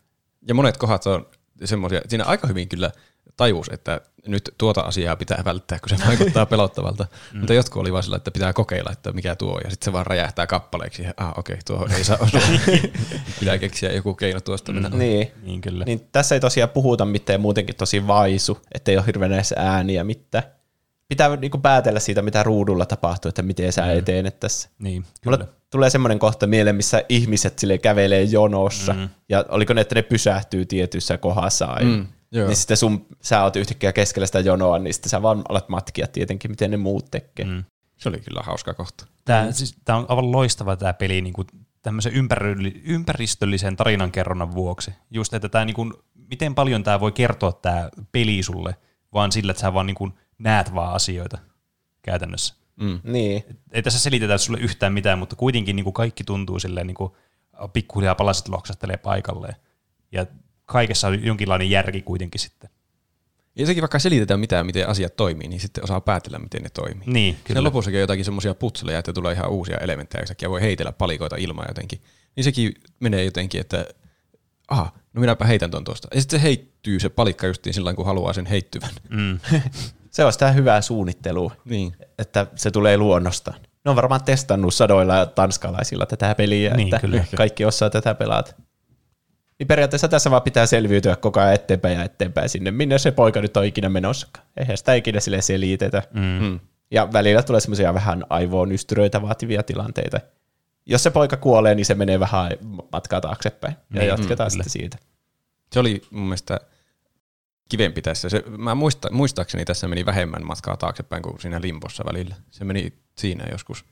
[0.49, 1.27] Ja monet kohdat on
[1.65, 2.91] semmoisia, siinä aika hyvin kyllä
[3.39, 7.07] tajus, että nyt tuota asiaa pitää välttää, kun se vaikuttaa pelottavalta.
[7.33, 7.39] Mm.
[7.39, 9.93] Mutta jotkut oli vaan sillä, että pitää kokeilla, että mikä tuo on, ja sitten se
[9.93, 11.03] vaan räjähtää kappaleeksi.
[11.03, 12.41] Ja, ah, okei, okay, tuohon ei saa osua.
[13.41, 14.73] pitää keksiä joku keino tuosta.
[14.73, 14.99] Mm.
[14.99, 15.31] Niin.
[15.43, 15.85] Niin kyllä.
[15.85, 20.05] niin tässä ei tosiaan puhuta mitään ja muutenkin tosi vaisu, ettei ole hirveän edes ääniä
[20.05, 20.45] mitään.
[21.09, 24.69] Pitää niinku päätellä siitä, mitä ruudulla tapahtuu, että miten sä etenet tässä.
[24.79, 25.37] Niin, kyllä.
[25.37, 29.09] Mulle tulee semmoinen kohta mieleen, missä ihmiset sille kävelee jonossa, mm.
[29.29, 31.97] ja oliko ne, että ne pysähtyy tietyssä kohdassa aina.
[31.97, 32.47] Mm, joo.
[32.47, 36.07] niin sitten sun, sä oot yhtäkkiä keskellä sitä jonoa, niin sitten sä vaan alat matkia
[36.07, 37.45] tietenkin, miten ne muut tekee.
[37.45, 37.65] Mm.
[37.97, 39.07] Se oli kyllä hauska kohta.
[39.25, 41.47] Tämä, siis, tämä on aivan loistava tämä peli niin kuin
[41.83, 42.13] tämmöisen
[42.85, 44.91] ympäristöllisen tarinankerronnan vuoksi.
[45.11, 48.77] Just, että tämä, niin kuin, miten paljon tämä voi kertoa tämä peli sulle,
[49.15, 51.39] vaan sillä, että sä vaan niin kuin, näet vaan asioita
[52.03, 52.55] käytännössä.
[52.77, 53.01] Mm.
[53.05, 53.45] Niin.
[53.73, 57.13] Ei tässä selitetä sulle yhtään mitään, mutta kuitenkin niin kuin kaikki tuntuu silleen, niin kuin
[57.73, 59.57] pikkuhiljaa palaset loksahtelee paikalleen.
[60.13, 60.27] Ja
[60.69, 62.71] kaikessa on jonkinlainen järki kuitenkin sitten.
[63.57, 67.07] Ja sekin vaikka selitetään mitään, miten asiat toimii, niin sitten osaa päätellä, miten ne toimii.
[67.07, 67.47] Niin, Kyllä.
[67.47, 67.63] kyllä.
[67.65, 71.67] lopussakin on jotakin semmoisia putseleja, että tulee ihan uusia elementtejä yhtäkkiä, voi heitellä palikoita ilmaan
[71.71, 72.01] jotenkin.
[72.37, 73.87] Niin sekin menee jotenkin, että
[74.69, 76.09] aha, no minäpä heitän ton tuosta.
[76.15, 78.91] Ja sitten se heittyy se palikka justiin sillä kun haluaa sen heittyvän.
[79.11, 79.39] Mm.
[80.11, 81.97] Se on sitä hyvää suunnittelua, Niin.
[82.19, 83.61] että se tulee luonnostaan.
[83.85, 87.25] Ne on varmaan testannut sadoilla tanskalaisilla tätä peliä, Niin, että kyllä.
[87.37, 88.53] kaikki osaa tätä pelata.
[89.59, 93.41] Niin periaatteessa tässä vaan pitää selviytyä koko ajan eteenpäin ja eteenpäin sinne, minne se poika
[93.41, 94.29] nyt on ikinä menossa.
[94.57, 96.03] Eihän sitä ikinä sille selitetä.
[96.15, 96.21] Mm.
[96.21, 96.61] Mm.
[96.91, 100.21] Ja välillä tulee semmoisia vähän aivoon ystyröitä vaativia tilanteita.
[100.87, 102.51] Jos se poika kuolee, niin se menee vähän
[102.93, 103.75] matkaa taaksepäin.
[103.95, 104.99] Ja Niin, jatketaan mm, sitten siitä.
[105.73, 106.61] Se oli mun mielestä
[107.69, 108.29] kivempi tässä.
[108.29, 112.35] Se, mä muista, muistaakseni tässä meni vähemmän matkaa taaksepäin kuin siinä limpossa välillä.
[112.51, 113.85] Se meni siinä joskus.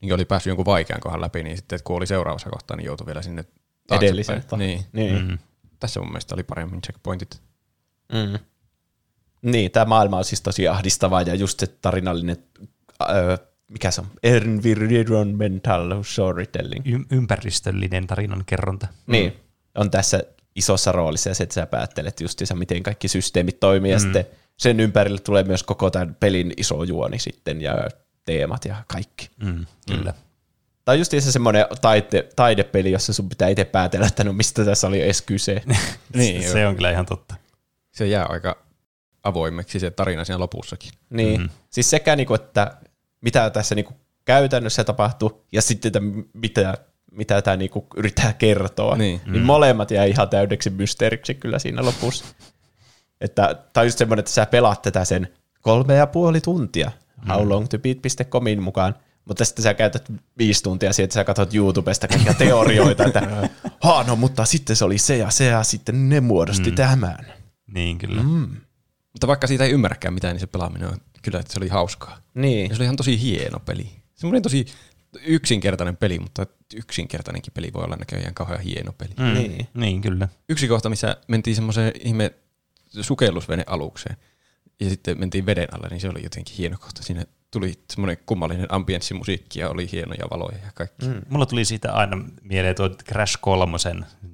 [0.00, 3.06] Niin oli päässyt jonkun vaikean kohdan läpi, niin sitten kun oli seuraavassa kohtaa, niin joutui
[3.06, 3.44] vielä sinne
[3.86, 4.08] taaksepäin.
[4.08, 4.56] Edelliseltä.
[4.56, 4.84] Niin.
[4.92, 5.28] Niin.
[5.28, 5.38] Mm.
[5.80, 7.40] Tässä mun mielestä oli paremmin checkpointit.
[8.12, 8.38] Mm.
[9.42, 12.36] Niin, tämä maailma on siis tosi ahdistavaa ja just se tarinallinen,
[13.10, 13.36] öö,
[13.70, 16.86] mikä se on, environmental storytelling.
[16.86, 18.86] Y- ympäristöllinen tarinan kerronta.
[19.06, 19.36] Niin,
[19.74, 20.22] on tässä
[20.54, 24.80] isossa roolissa ja se, että sä päättelet justiinsa, miten kaikki systeemit toimii ja sitten sen
[24.80, 27.88] ympärille tulee myös koko tämän pelin iso juoni sitten ja
[28.24, 29.30] teemat ja kaikki.
[29.42, 30.14] Mm, kyllä.
[30.86, 34.86] Tämä on justiinsa semmoinen taide, taidepeli, jossa sun pitää itse päätellä, että no mistä tässä
[34.86, 35.62] oli edes kyse.
[36.14, 37.34] Niin, se, se on kyllä ihan totta.
[37.92, 38.56] se jää aika
[39.22, 40.90] avoimeksi se tarina siinä lopussakin.
[41.10, 41.48] Niin, mm.
[41.70, 42.76] siis sekä niinku, että
[43.20, 43.92] mitä tässä niinku
[44.24, 46.00] käytännössä tapahtuu, ja sitten, että
[46.32, 46.74] mitä,
[47.12, 48.96] mitä tämä niinku yrittää kertoa.
[48.96, 49.20] Niin.
[49.26, 52.24] niin molemmat jää ihan täydeksi mysteeriksi kyllä siinä lopussa.
[53.20, 55.28] Että, tai just semmoinen, että sä pelaat tätä sen
[55.60, 56.90] kolme ja puoli tuntia,
[57.28, 58.94] how long to beat.comin mukaan,
[59.28, 63.48] Mutta sitten sä käytät viisi tuntia siihen, että sä katsot YouTubesta kaikkia teorioita, että
[63.84, 66.76] ha, no mutta sitten se oli se ja se ja sitten ne muodosti mm.
[66.76, 67.26] tämän.
[67.66, 68.22] Niin, kyllä.
[68.22, 68.56] Mm.
[69.12, 72.18] Mutta vaikka siitä ei ymmärräkään mitään, niin se pelaaminen on kyllä, että se oli hauskaa.
[72.34, 72.70] Niin.
[72.70, 73.90] Ja se oli ihan tosi hieno peli.
[74.14, 74.66] Semmoinen tosi
[75.24, 79.14] yksinkertainen peli, mutta yksinkertainenkin peli voi olla näköjään kauhean hieno peli.
[79.18, 79.34] Mm.
[79.34, 79.68] Niin.
[79.74, 80.28] niin, kyllä.
[80.48, 82.30] Yksi kohta, missä mentiin semmoiseen ihme
[83.00, 84.16] sukellusvene alukseen
[84.80, 87.02] ja sitten mentiin veden alle, niin se oli jotenkin hieno kohta.
[87.02, 87.24] Siinä
[87.60, 91.06] tuli semmoinen kummallinen ambienssimusiikki ja oli hienoja valoja ja kaikki.
[91.06, 91.22] Mm.
[91.28, 93.76] Mulla tuli siitä aina mieleen tuo Crash 3,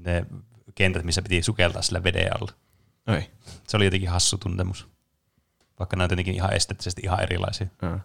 [0.05, 0.27] ne
[0.75, 2.53] kentät, missä piti sukeltaa sillä veden alla.
[3.17, 3.31] Ei.
[3.69, 4.89] Se oli jotenkin hassu tuntemus.
[5.79, 7.67] Vaikka nämä on tietenkin ihan esteettisesti ihan erilaisia.
[7.83, 8.01] Mm.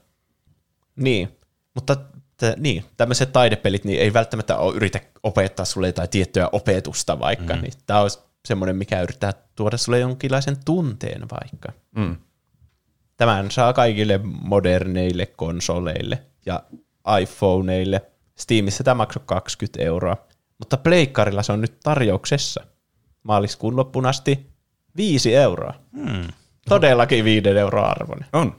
[0.96, 1.38] Niin,
[1.76, 1.96] mutta
[2.38, 7.56] t- niin, tämmöiset taidepelit niin ei välttämättä ole yritä opettaa sulle jotain tiettyä opetusta vaikka.
[7.56, 7.62] Mm.
[7.62, 11.72] Niin tämä olisi semmoinen, mikä yrittää tuoda sulle jonkinlaisen tunteen vaikka.
[11.96, 12.16] Mm.
[13.18, 16.64] Tämän saa kaikille moderneille konsoleille ja
[17.22, 18.02] iPhoneille.
[18.36, 20.18] Steamissa tämä maksoi 20 euroa,
[20.60, 22.64] mutta Pleikkarilla se on nyt tarjouksessa.
[23.24, 24.50] Maaliskuun loppuun asti
[24.98, 25.74] 5 euroa.
[25.94, 26.28] Hmm.
[26.70, 28.30] Todellakin 5 euroa arvoinen.
[28.34, 28.56] On.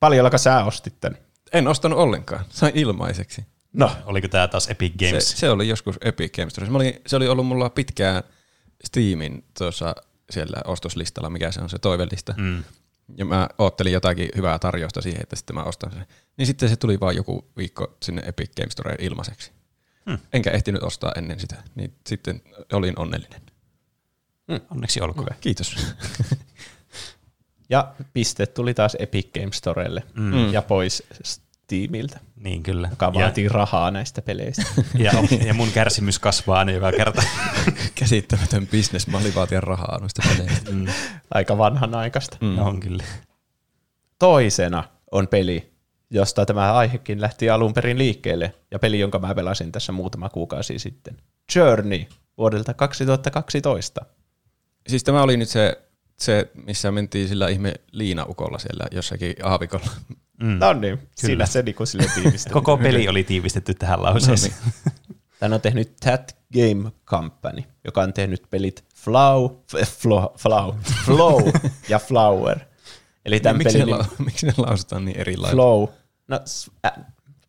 [0.00, 1.18] Paljonko sä ostit tän?
[1.52, 2.44] En ostanut ollenkaan.
[2.48, 3.44] Sain ilmaiseksi.
[3.72, 3.90] No.
[4.04, 5.30] Oliko tämä taas Epic Games?
[5.30, 6.54] Se, se oli joskus Epic Games.
[6.54, 8.22] Se oli, se oli ollut mulla pitkään
[8.84, 9.94] Steamin tuossa
[10.30, 12.34] siellä ostoslistalla, mikä se on se toivellista.
[12.36, 12.64] Mm.
[13.16, 16.06] Ja mä oottelin jotakin hyvää tarjousta siihen, että sitten mä ostan sen.
[16.36, 19.52] Niin sitten se tuli vaan joku viikko sinne Epic Games Storeen ilmaiseksi.
[20.10, 20.18] Hmm.
[20.32, 23.42] Enkä ehtinyt ostaa ennen sitä, niin sitten olin onnellinen.
[24.52, 24.60] Hmm.
[24.70, 25.26] Onneksi olkoon.
[25.26, 25.38] Okay.
[25.40, 25.76] Kiitos.
[27.70, 30.52] ja piste tuli taas Epic Games Storelle mm.
[30.52, 31.02] ja pois
[31.72, 32.20] Steamiltä.
[32.36, 32.88] Niin kyllä.
[32.90, 34.62] Joka vaatii ja, rahaa näistä peleistä.
[34.98, 35.12] Ja,
[35.46, 37.22] ja mun kärsimys kasvaa aina joka kerta.
[37.94, 40.70] Käsittämätön bisnes, mä olin vaatia rahaa noista peleistä.
[40.70, 40.86] Mm.
[41.34, 42.36] Aika vanhanaikaista.
[42.40, 42.58] Mm.
[42.58, 43.04] On kyllä.
[44.18, 45.72] Toisena on peli,
[46.10, 50.78] josta tämä aihekin lähti alun perin liikkeelle, ja peli, jonka mä pelasin tässä muutama kuukausi
[50.78, 51.16] sitten.
[51.54, 52.04] Journey
[52.38, 54.04] vuodelta 2012.
[54.88, 55.82] Siis tämä oli nyt se,
[56.18, 59.86] se missä mentiin sillä ihme liinaukolla siellä jossakin aavikolla.
[60.42, 60.58] Mm.
[60.58, 61.10] No niin, Kyllä.
[61.14, 62.52] siinä se niin sille tiivistetty.
[62.52, 64.54] Koko peli oli tiivistetty tähän lauseeseen.
[64.64, 64.94] No niin.
[65.40, 69.50] Tän on tehnyt That Game Company, joka on tehnyt pelit Flow,
[69.86, 70.74] Flow, Flow,
[71.06, 71.52] Flow
[71.88, 72.58] ja Flower.
[73.24, 75.88] Eli tämän miksi, pelin, ne la, miksi ne lausutaan niin eri Flow.
[76.28, 76.40] No,
[76.86, 76.92] äh,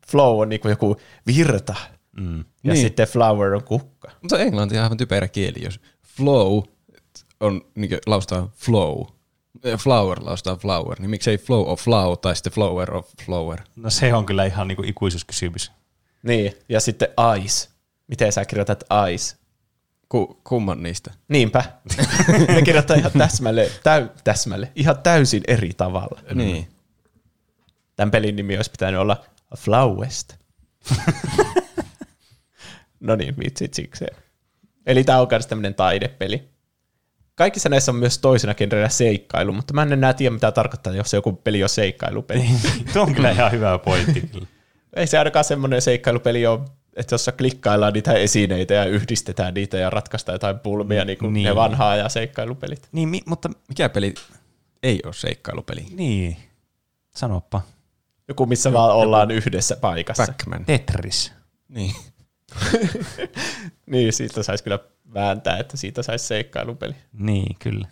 [0.08, 1.76] flow on niinku joku virta,
[2.20, 2.38] mm.
[2.64, 2.78] ja niin.
[2.78, 4.12] sitten flower on kukka.
[4.22, 6.64] Mutta englanti on aivan typerä kieli, jos flow
[7.40, 9.06] on niin lausutaan flow,
[9.78, 13.60] flower laustaa flower, niin miksei flow of flow tai sitten flower of flower?
[13.76, 15.72] No se on kyllä ihan niinku ikuisuuskysymys.
[16.24, 17.08] Niin, ja sitten
[17.44, 17.70] ice.
[18.08, 19.36] Miten sä kirjoitat ice?
[20.10, 21.12] Ku, kumman niistä?
[21.28, 21.64] Niinpä.
[22.48, 26.22] ne kirjoittaa ihan täsmälle, täy, täsmälle, ihan täysin eri tavalla.
[26.34, 26.68] Niin.
[27.96, 29.24] Tämän pelin nimi olisi pitänyt olla
[29.58, 30.34] Flowest.
[33.00, 34.18] no niin, vitsit sikseen.
[34.86, 36.53] Eli tämä on myös tämmöinen taidepeli
[37.36, 41.10] kaikissa näissä on myös toisena genrenä seikkailu, mutta mä en enää tiedä, mitä tarkoittaa, jos
[41.10, 42.40] se joku peli on seikkailupeli.
[42.40, 42.60] Niin,
[42.94, 44.22] tuo on kyllä ihan hyvä pointti.
[44.22, 44.48] Kyllä.
[44.96, 46.60] Ei se ainakaan semmoinen seikkailupeli ole,
[46.96, 51.46] että jossa klikkaillaan niitä esineitä ja yhdistetään niitä ja ratkaistaan jotain pulmia, niin kuin niin.
[51.46, 52.88] ne vanhaa ja seikkailupelit.
[52.92, 54.14] Niin, mi- mutta mikä peli
[54.84, 55.86] ei ole seikkailupeli?
[55.92, 56.38] Niin,
[57.16, 57.62] sanoppa.
[58.28, 60.26] Joku, missä no, vaan ollaan joku yhdessä paikassa.
[60.26, 60.66] Pac-Man.
[60.66, 61.32] Tetris.
[61.68, 61.96] Niin.
[63.92, 64.80] niin, siitä saisi kyllä
[65.14, 66.96] vääntää, että siitä saisi seikkailupeli.
[67.14, 67.88] Niin, kyllä.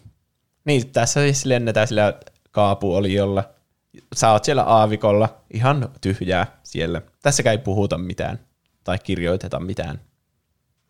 [0.65, 2.13] Niin, tässä siis lennetään sillä
[2.51, 3.49] kaapuoliolla.
[4.15, 7.01] Sä oot siellä aavikolla, ihan tyhjää siellä.
[7.21, 8.39] Tässäkään ei puhuta mitään
[8.83, 9.99] tai kirjoiteta mitään.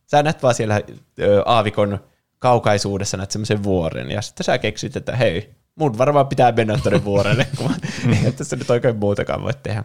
[0.06, 0.82] Sä näet vaan siellä
[1.20, 2.00] ö, aavikon
[2.39, 7.04] kaukaisuudessa näet semmoisen vuoren, ja sitten sä keksit, että hei, mun varmaan pitää mennä tuonne
[7.04, 7.72] vuorelle, kun
[8.26, 9.84] ei tässä nyt oikein muutakaan voi tehdä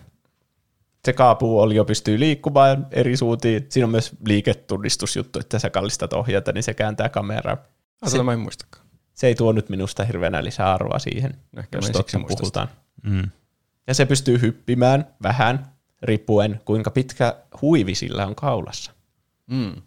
[1.07, 3.67] se kaapuu oli jo pystyy liikkumaan eri suuntiin.
[3.69, 7.57] Siinä on myös liiketunnistusjuttu, että sä kallistat ohjata, niin se kääntää kameraa.
[8.03, 8.87] Ah, se, mä en muistakaan.
[9.15, 12.69] Se ei tuo nyt minusta hirveänä lisäarvoa siihen, Ehkä jos totta puhutaan.
[13.03, 13.31] Mm.
[13.87, 18.93] Ja se pystyy hyppimään vähän, riippuen kuinka pitkä huivi sillä on kaulassa.
[19.47, 19.83] Mm.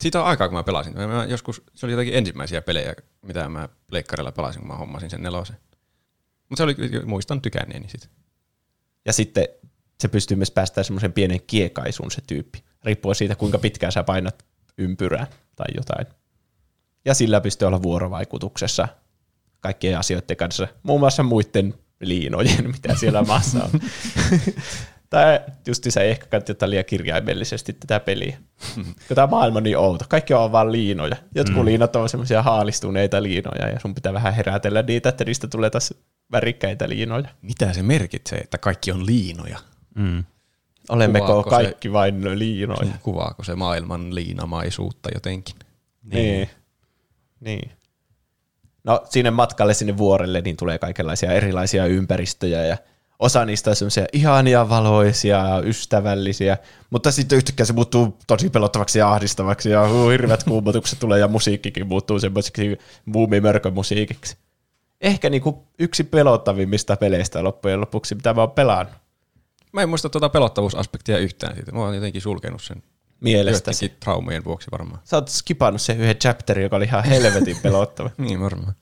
[0.00, 0.94] Siitä on aikaa, kun mä pelasin.
[0.96, 5.22] Mä joskus, se oli jotakin ensimmäisiä pelejä, mitä mä leikkarilla pelasin, kun mä hommasin sen
[5.22, 5.56] nelosen.
[6.48, 8.06] Mutta se oli, muistan tykänneeni siitä.
[9.04, 9.48] Ja sitten
[10.00, 14.44] se pystyy myös päästämään semmoisen pienen kiekaisuun se tyyppi, riippuen siitä, kuinka pitkään sä painat
[14.78, 15.26] ympyrää
[15.56, 16.06] tai jotain.
[17.04, 18.88] Ja sillä pystyy olla vuorovaikutuksessa
[19.60, 23.80] kaikkien asioiden kanssa, muun muassa muiden liinojen, mitä siellä maassa on.
[25.10, 28.38] tai just ei ehkä kannata liian kirjaimellisesti tätä peliä.
[28.74, 30.04] Kun tämä maailma on niin outo.
[30.08, 31.16] Kaikki on vaan liinoja.
[31.34, 31.64] Jotkut mm.
[31.64, 35.94] liinat on semmoisia haalistuneita liinoja ja sun pitää vähän herätellä niitä, että niistä tulee taas
[36.32, 37.28] värikkäitä liinoja.
[37.42, 39.58] Mitä se merkitsee, että kaikki on liinoja?
[39.94, 40.24] Mm.
[40.88, 42.92] Olemmeko Kuvaako se- kaikki vain liinoja?
[43.02, 45.56] Kuvaako se maailman liinamaisuutta jotenkin?
[46.02, 46.50] Niin.
[47.40, 47.70] niin.
[48.84, 52.76] No sinne matkalle sinne vuorelle niin tulee kaikenlaisia erilaisia ympäristöjä ja
[53.18, 56.58] osa niistä on semmoisia ihania, valoisia ja ystävällisiä,
[56.90, 61.28] mutta sitten yhtäkkiä se muuttuu tosi pelottavaksi ja ahdistavaksi ja huu, hirveät kuumotukset tulee ja
[61.28, 64.36] musiikkikin muuttuu semmoiseksi muumimörkömusiikiksi.
[65.00, 69.03] Ehkä niinku yksi pelottavimmista peleistä loppujen lopuksi, mitä mä oon pelannut
[69.74, 71.72] Mä en muista tuota pelottavuusaspektia yhtään siitä.
[71.72, 72.82] Mä oon jotenkin sulkenut sen
[73.20, 73.88] mielestäsi.
[73.88, 75.00] traumien vuoksi varmaan.
[75.04, 78.10] Sä oot skipannut sen yhden chapterin, joka oli ihan helvetin pelottava.
[78.18, 78.74] Niin varmaan.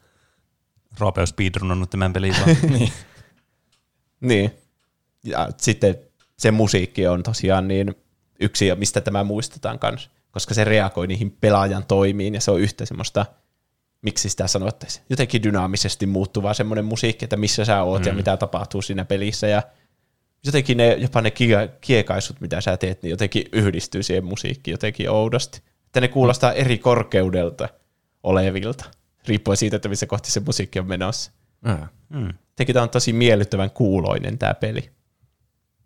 [0.98, 2.56] Roope on speedrunnannut tämän pelin vaan.
[2.78, 2.92] niin.
[4.20, 4.54] Niin.
[5.24, 5.98] Ja sitten
[6.38, 7.94] se musiikki on tosiaan niin
[8.40, 12.86] yksi, mistä tämä muistetaan kanssa, koska se reagoi niihin pelaajan toimiin ja se on yhtä
[12.86, 13.26] semmoista,
[14.02, 18.06] miksi sitä sanottaisiin, jotenkin dynaamisesti muuttuvaa semmoinen musiikki, että missä sä oot mm.
[18.08, 19.62] ja mitä tapahtuu siinä pelissä ja
[20.46, 25.10] jotenkin ne, jopa ne kie- kiekaisut, mitä sä teet, niin jotenkin yhdistyy siihen musiikkiin jotenkin
[25.10, 25.62] oudosti.
[25.86, 27.68] Että ne kuulostaa eri korkeudelta
[28.22, 28.84] olevilta,
[29.28, 31.30] riippuen siitä, että missä kohti se musiikki on menossa.
[31.62, 31.90] Ah.
[32.08, 32.34] Mm.
[32.56, 34.90] Teki tämä on tosi miellyttävän kuuloinen tämä peli.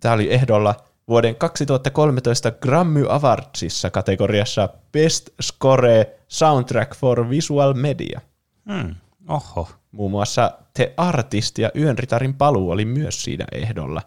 [0.01, 0.75] Tämä oli ehdolla
[1.09, 8.21] vuoden 2013 Grammy Awardsissa kategoriassa Best Score Soundtrack for Visual Media.
[8.65, 8.95] Mm.
[9.29, 9.69] Oho.
[9.93, 14.03] Muun muassa The Artist ja Yön ritarin paluu oli myös siinä ehdolla.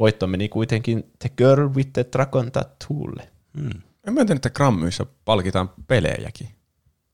[0.00, 3.28] Voitto meni kuitenkin The Girl with the Dragon Tattoolle.
[3.52, 3.70] Mm.
[4.06, 6.48] En mä tiedä, että Grammyissa palkitaan pelejäkin.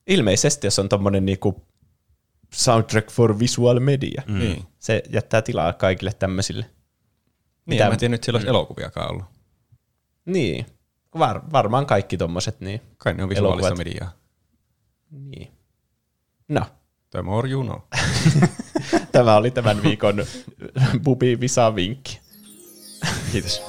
[0.07, 1.66] Ilmeisesti, jos on tommonen niinku
[2.55, 4.38] Soundtrack for Visual Media, Mm.
[4.38, 4.64] Niin.
[4.79, 6.62] se jättää tilaa kaikille tämmöisille.
[6.64, 6.72] Niin,
[7.66, 9.25] Mitä- mä en tiedä, nyt siellä olisi elokuviakaan ollut.
[10.25, 10.66] Niin,
[11.18, 12.81] Var, varmaan kaikki tommoset, niin.
[12.99, 13.79] Kai ne on visuaalista Elokuvat.
[13.87, 14.12] mediaa.
[15.11, 15.51] niin.
[16.49, 16.61] No,
[17.11, 17.79] The more you know.
[19.12, 20.25] Tämä oli tämän viikon
[21.05, 22.20] Bubi Visa-vinkki.
[23.33, 23.62] Kiitos.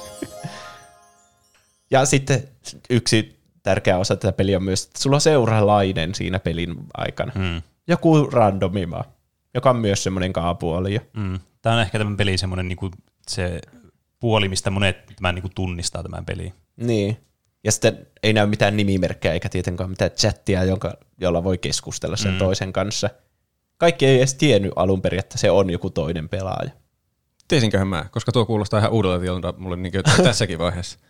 [1.91, 2.43] Ja sitten
[2.89, 7.32] yksi tärkeä osa tätä peliä on myös, että sulla on seuralainen siinä pelin aikana.
[7.36, 7.62] Mm.
[7.88, 9.06] Joku randomi vaan,
[9.54, 11.02] joka on myös semmoinen kaapuoli.
[11.13, 11.39] Mm.
[11.62, 12.91] Tämä on ehkä tämän pelin semmoinen niinku,
[13.28, 13.62] se
[14.19, 16.54] puoli, mistä monet tämän niinku tunnistaa tämän pelin.
[16.76, 17.17] Niin.
[17.63, 22.32] Ja sitten ei näy mitään nimimerkkejä eikä tietenkään mitään chattia, jonka, jolla voi keskustella sen
[22.32, 22.38] mm.
[22.38, 23.10] toisen kanssa.
[23.78, 26.71] Kaikki ei edes tiennyt alun perin, että se on joku toinen pelaaja.
[27.48, 31.00] Tiesinköhän mä, koska tuo kuulostaa ihan uudelta tilalta mulle niin tässäkin vaiheessa.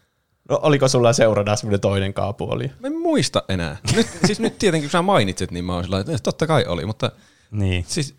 [0.50, 2.71] No oliko sulla seurana semmoinen toinen kaapuoli?
[2.80, 3.78] Mä en muista enää.
[3.95, 6.86] Nyt, siis nyt tietenkin, kun sä mainitsit, niin mä oon sillä että totta kai oli,
[6.86, 7.12] mutta
[7.52, 7.86] Niin.
[7.88, 8.15] siis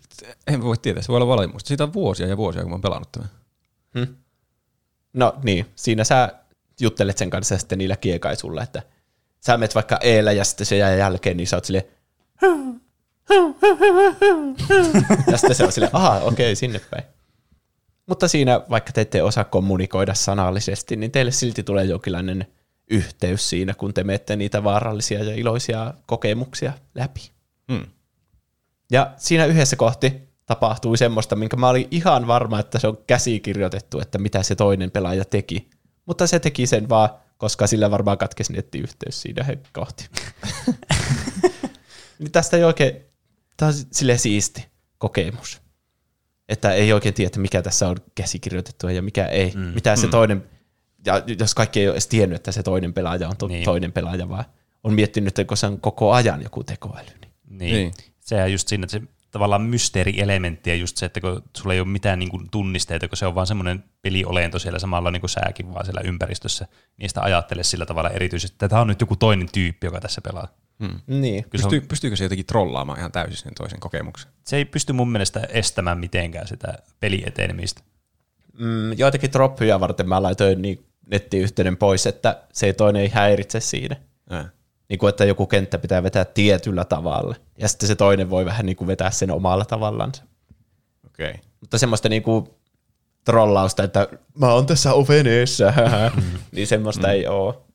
[0.47, 1.67] en voi tietää, se voi olla valmimusta.
[1.67, 3.29] Siitä on vuosia ja vuosia, kun mä oon pelannut tämän.
[5.13, 6.33] No niin, siinä sä
[6.79, 8.83] juttelet sen kanssa sitten niillä kiekaisulla, että
[9.45, 11.85] sä menet vaikka eellä ja sitten se jää jälkeen, niin sä oot silleen
[15.31, 17.03] ja sitten se on silleen, aha, okei, sinne päin.
[18.09, 22.47] Mutta siinä, vaikka te ette osaa kommunikoida sanallisesti, niin teille silti tulee jonkinlainen
[22.89, 27.31] yhteys siinä, kun te menette niitä vaarallisia ja iloisia kokemuksia läpi.
[27.67, 27.85] Mm.
[28.91, 33.99] Ja siinä yhdessä kohti tapahtui semmoista, minkä mä olin ihan varma, että se on käsikirjoitettu,
[33.99, 35.69] että mitä se toinen pelaaja teki.
[36.05, 40.09] Mutta se teki sen vaan, koska sillä varmaan katkesi nettiyhteys siinä kohti.
[42.19, 42.95] niin tästä ei oikein,
[43.57, 44.67] tämä on sille siisti
[44.97, 45.68] kokemus.
[46.49, 49.51] Että ei oikein tiedä, että mikä tässä on käsikirjoitettu ja mikä ei.
[49.55, 49.61] Mm.
[49.61, 50.43] Mitä se toinen,
[51.05, 53.65] ja jos kaikki ei ole edes tiennyt, että se toinen pelaaja on to- Niin.
[53.65, 54.45] toinen pelaaja, vaan
[54.83, 57.05] on miettinyt, että se on koko ajan joku tekoäly.
[57.21, 57.31] Niin.
[57.59, 57.73] Niin.
[57.73, 57.91] Niin.
[58.19, 61.79] Sehän on just siinä, että se tavallaan mysteerielementti ja just se, että kun sulla ei
[61.79, 65.29] ole mitään niin kuin tunnisteita, kun se on vaan semmoinen peliolento siellä samalla niin kuin
[65.29, 69.15] sääkin vaan siellä ympäristössä, niin sitä ajattele sillä tavalla erityisesti, että tämä on nyt joku
[69.15, 70.47] toinen tyyppi, joka tässä pelaa.
[70.79, 70.99] Mm.
[71.21, 71.43] niin.
[71.43, 74.31] Kyllä se, on, Pystyy, pystyykö se jotenkin trollaamaan ihan täysin sen toisen kokemuksen?
[74.45, 77.81] se ei pysty mun mielestä estämään mitenkään sitä pelietenemistä.
[78.59, 83.95] Mm, joitakin droppia varten mä laitoin niin nettiyhteyden pois, että se toinen ei häiritse siinä.
[84.29, 84.49] Ää.
[84.89, 87.35] Niin kuin, että joku kenttä pitää vetää tietyllä tavalla.
[87.57, 90.23] Ja sitten se toinen voi vähän niin kuin vetää sen omalla tavallansa.
[91.07, 91.29] Okei.
[91.29, 91.41] Okay.
[91.61, 92.49] Mutta semmoista niin kuin
[93.25, 94.07] trollausta, että
[94.39, 95.73] mä oon tässä oven eessä,
[96.51, 97.13] niin semmoista mm.
[97.13, 97.65] ei oo.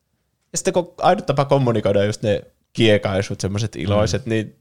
[0.52, 2.42] Ja sitten kun ainut tapa kommunikoida just ne
[2.72, 4.30] kiekaisut, semmoiset iloiset, mm.
[4.30, 4.56] niin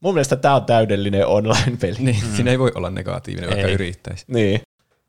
[0.00, 1.96] mun mielestä tämä on täydellinen online-peli.
[1.98, 2.36] Niin, mm.
[2.36, 3.74] siinä ei voi olla negatiivinen, vaikka Ei.
[3.74, 4.24] yrittäisi.
[4.28, 4.60] Niin.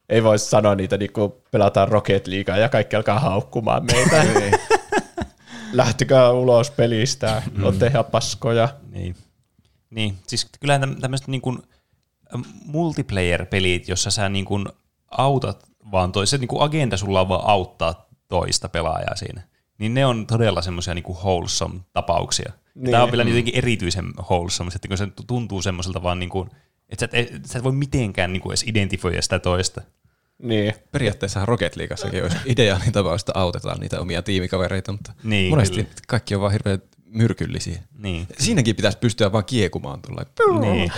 [0.10, 4.26] Ei voi sanoa niitä, niin kuin pelataan Rocket Leaguea ja kaikki alkaa haukkumaan meitä.
[5.74, 7.64] Lähtikää ulos pelistä, mm.
[7.64, 8.70] olette ihan paskoja.
[8.92, 9.16] Niin.
[9.90, 10.18] niin.
[10.28, 11.64] Siis kyllähän täm- tämmöiset niin kuin
[12.66, 14.66] multiplayer-pelit, jossa sä niin kuin
[15.12, 19.42] autat vaan toista, niin kuin agenda sulla on vaan auttaa toista pelaajaa siinä,
[19.78, 22.52] niin ne on todella semmoisia niin wholesome-tapauksia.
[22.76, 22.92] Niin.
[22.92, 26.50] Tämä on vielä jotenkin erityisen wholesome, että kun se tuntuu semmoiselta vaan niin kuin,
[26.90, 29.82] että sä et, sä et voi mitenkään niin kuin edes identifioida sitä toista.
[30.42, 30.74] Niin.
[30.92, 35.90] Periaatteessa Rocket Leagueassakin olisi ideaalin tapaus, että autetaan niitä omia tiimikavereita, mutta Niin, monesti kyllä.
[36.08, 37.82] kaikki on vaan hirveän myrkyllisiä.
[37.98, 38.28] Niin.
[38.40, 40.26] Siinäkin pitäisi pystyä vaan kiekumaan tuolla.
[40.62, 40.92] niin.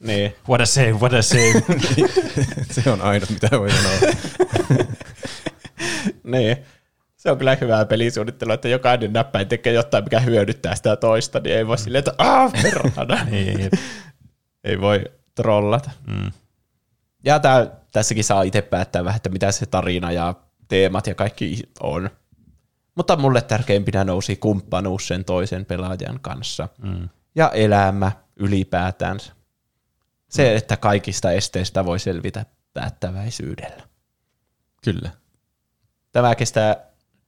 [0.00, 0.34] Niin.
[0.48, 1.62] What a save, what a save.
[2.82, 4.14] Se on ainut, mitä voi sanoa.
[6.24, 6.56] niin.
[7.16, 11.56] Se on kyllä hyvää pelisuunnittelua, että jokainen näppäin tekee jotain, mikä hyödyttää sitä toista, niin
[11.56, 13.24] ei voi silleen, että aah, perhana.
[13.24, 13.70] niin.
[14.64, 15.04] ei voi
[15.34, 15.90] trollata.
[16.06, 16.32] Mm.
[17.24, 20.34] Ja tää, tässäkin saa itse päättää vähän, että mitä se tarina ja
[20.68, 22.10] teemat ja kaikki on.
[22.94, 26.68] Mutta mulle tärkeimpinä nousi kumppanuus sen toisen pelaajan kanssa.
[26.82, 27.08] Mm.
[27.34, 29.18] Ja elämä ylipäätään.
[30.28, 33.82] Se, että kaikista esteistä voi selvitä päättäväisyydellä.
[34.84, 35.10] Kyllä.
[36.12, 36.76] Tämä kestää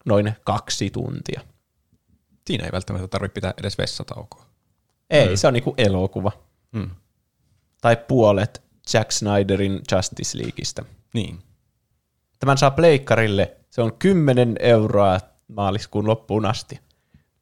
[0.04, 1.40] noin kaksi tuntia.
[2.46, 4.46] Siinä ei välttämättä tarvitse pitää edes vessataukoa.
[5.10, 5.36] Ei, mm.
[5.36, 6.32] se on niinku elokuva.
[6.72, 6.90] Mm.
[7.80, 8.62] Tai puolet
[8.94, 10.84] Jack Snyderin Justice Leagueista.
[11.14, 11.38] Niin.
[12.40, 13.56] Tämän saa pleikkarille.
[13.70, 15.18] Se on 10 euroa
[15.48, 16.80] maaliskuun loppuun asti.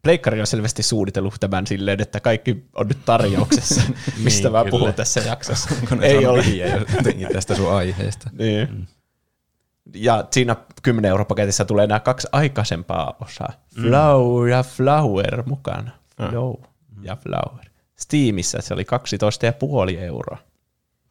[0.03, 3.81] Pleikkari on selvästi suunnitellut tämän silleen, että kaikki on nyt tarjouksessa,
[4.25, 4.71] mistä Niin, mä kyllä.
[4.71, 5.71] puhun tässä jaksossa.
[6.01, 6.45] Ne Ei ole.
[6.97, 8.31] jotenkin tästä sun aiheesta?
[8.39, 8.69] Niin.
[8.73, 8.87] Mm.
[9.95, 13.53] Ja siinä 10 euro paketissa tulee nämä kaksi aikaisempaa osaa.
[13.83, 15.91] Flow ja Flower mukana.
[16.17, 16.55] Flow
[17.03, 17.65] ja Flower.
[17.97, 18.85] Steamissa se oli
[19.93, 20.39] 12,5 euroa.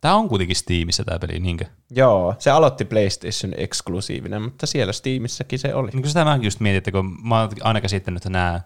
[0.02, 1.66] Tämä on kuitenkin Steamissa tämä peli, niinkö?
[1.92, 5.92] Joo, se aloitti PlayStation eksklusiivinen, mutta siellä Steamissäkin se oli.
[5.94, 8.62] Niin sitä mäkin just mietin, että kun mä oon aina käsittänyt, että nämä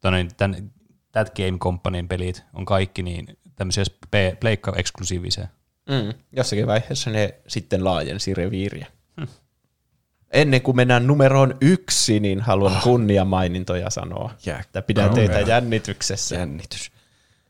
[0.00, 0.70] tonne, tämän,
[1.12, 5.46] That Game Companyn pelit on kaikki niin tämmöisiä spe- pleikka-eksklusiivisia.
[5.88, 6.14] Mm.
[6.32, 8.86] Jossakin vaiheessa ne sitten laajensi reviiriä.
[10.32, 14.30] Ennen kuin mennään numeroon yksi, niin haluan kunniamainintoja sanoa.
[14.46, 15.48] Jää Että pidän teitä kauhea.
[15.48, 16.34] jännityksessä.
[16.36, 16.90] Jännitys.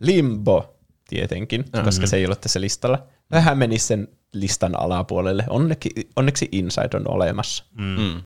[0.00, 0.74] Limbo,
[1.08, 3.06] tietenkin, koska se ei ole tässä listalla.
[3.30, 5.44] Vähän meni sen listan alapuolelle.
[5.48, 7.64] Onneksi, onneksi Inside on olemassa.
[7.78, 8.22] Mm.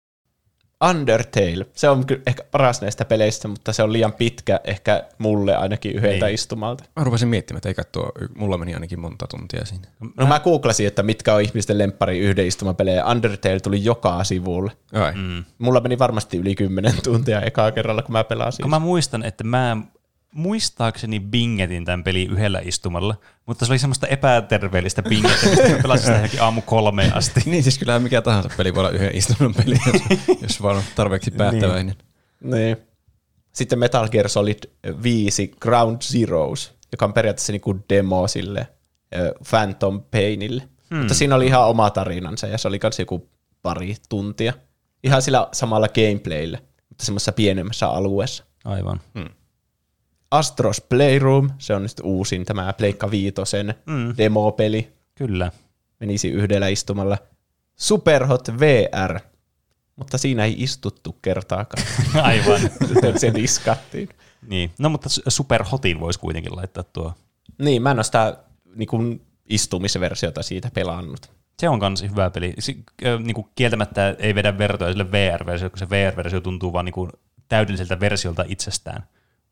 [0.90, 5.56] Undertale, se on kyllä ehkä paras näistä peleistä, mutta se on liian pitkä ehkä mulle
[5.56, 6.34] ainakin yhdeltä Niin.
[6.34, 6.84] istumalta.
[6.96, 9.88] Mä rupesin miettimään, että eikä tuo, mulla meni ainakin monta tuntia siinä.
[10.16, 14.24] No mä googlasin, että mitkä on ihmisten lemppari yhden istuman pelejä, ja Undertale tuli joka
[14.24, 14.72] sivulle.
[14.92, 15.12] Ai.
[15.14, 15.44] Mm.
[15.58, 18.62] Mulla meni varmasti yli 10 tuntia ekaa kerralla, kun mä pelasin.
[18.62, 19.76] Kun mä muistan, että mä
[20.34, 23.14] muistaakseni bingetin tämän pelin yhdellä istumalla,
[23.46, 27.42] mutta se oli semmoista epäterveellistä bingettämistä, että mä pelasin sitä johonkin aamu kolmeen asti.
[27.46, 30.02] Niin siis kyllähän mikä tahansa peli voi olla yhden istunnon peli, jos,
[30.42, 31.94] jos vaan on tarpeeksi päättäväinen.
[32.40, 32.76] Niin.
[33.52, 34.58] Sitten Metal Gear Solid
[35.02, 38.66] 5 Ground Zeroes, joka on periaatteessa niinku demo sille
[39.50, 40.62] Phantom Painille.
[40.90, 40.98] Hmm.
[40.98, 43.30] Mutta siinä oli ihan oma tarinansa ja se oli kans joku
[43.62, 44.52] pari tuntia.
[45.04, 46.58] Ihan sillä samalla gameplayllä,
[46.88, 48.44] mutta semmoisessa pienemmässä alueessa.
[48.64, 49.00] Aivan.
[50.30, 54.14] Astros Playroom, se on nyt uusin tämä Pleikka Viitosen Mm.
[54.18, 54.92] demopeli.
[55.14, 55.52] Kyllä.
[56.00, 57.18] Menisi yhdellä istumalla.
[57.76, 59.20] Superhot VR,
[59.96, 61.84] mutta siinä ei istuttu kertaakaan.
[62.22, 62.60] Aivan.
[63.18, 64.08] se diskattiin.
[64.48, 64.70] niin.
[64.78, 67.14] No mutta Super Hotin voisi kuitenkin laittaa tuo.
[67.58, 68.36] Niin, mä en ole sitä
[68.74, 71.30] niin kuin, istumisversiota siitä pelannut.
[71.60, 72.54] Se on kans hyvä peli.
[72.58, 77.08] Si- ö, niinku kieltämättä ei vedä vertoja sille VR-versiolle, kun se VR-versio tuntuu vaan niinku
[77.48, 79.02] täydelliseltä versiolta itsestään.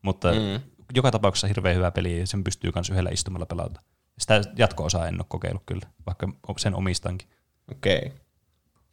[0.01, 0.59] Mutta mm.
[0.95, 3.81] joka tapauksessa hirveän hyvä peli ja sen pystyy myös yhdellä istumalla pelata.
[4.19, 6.27] Sitä jatko-osaa en ole kokeillut kyllä, vaikka
[6.57, 7.27] sen omistankin.
[7.71, 7.97] Okei.
[7.97, 8.11] Okay.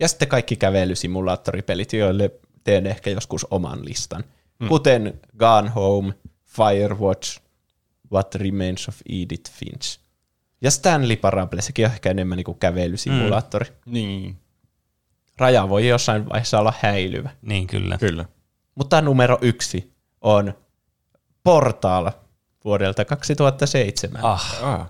[0.01, 2.31] Ja sitten kaikki kävelysimulaattoripelit, joille
[2.65, 4.25] teen ehkä joskus oman listan.
[4.59, 4.69] Mm.
[4.69, 7.41] Kuten Gone Home, Firewatch,
[8.13, 10.01] What Remains of Edith Finch.
[10.61, 13.67] Ja Stanley Parable, sekin on ehkä enemmän niin kuin kävelysimulaattori.
[13.67, 13.93] Mm.
[13.93, 14.37] Niin.
[15.39, 17.31] Raja voi jossain vaiheessa olla häilyvä.
[17.43, 17.99] Niin kyllä.
[17.99, 18.25] Kyllä.
[18.75, 20.55] Mutta numero yksi on
[21.47, 22.11] Portal
[22.65, 24.25] vuodelta 2007.
[24.25, 24.57] Ah.
[24.63, 24.87] Ah.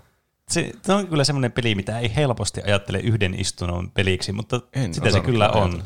[0.51, 4.93] Se, se on kyllä semmoinen peli, mitä ei helposti ajattele yhden istunnon peliksi, mutta En
[4.93, 5.61] sitä se kyllä on.
[5.63, 5.83] ajatella.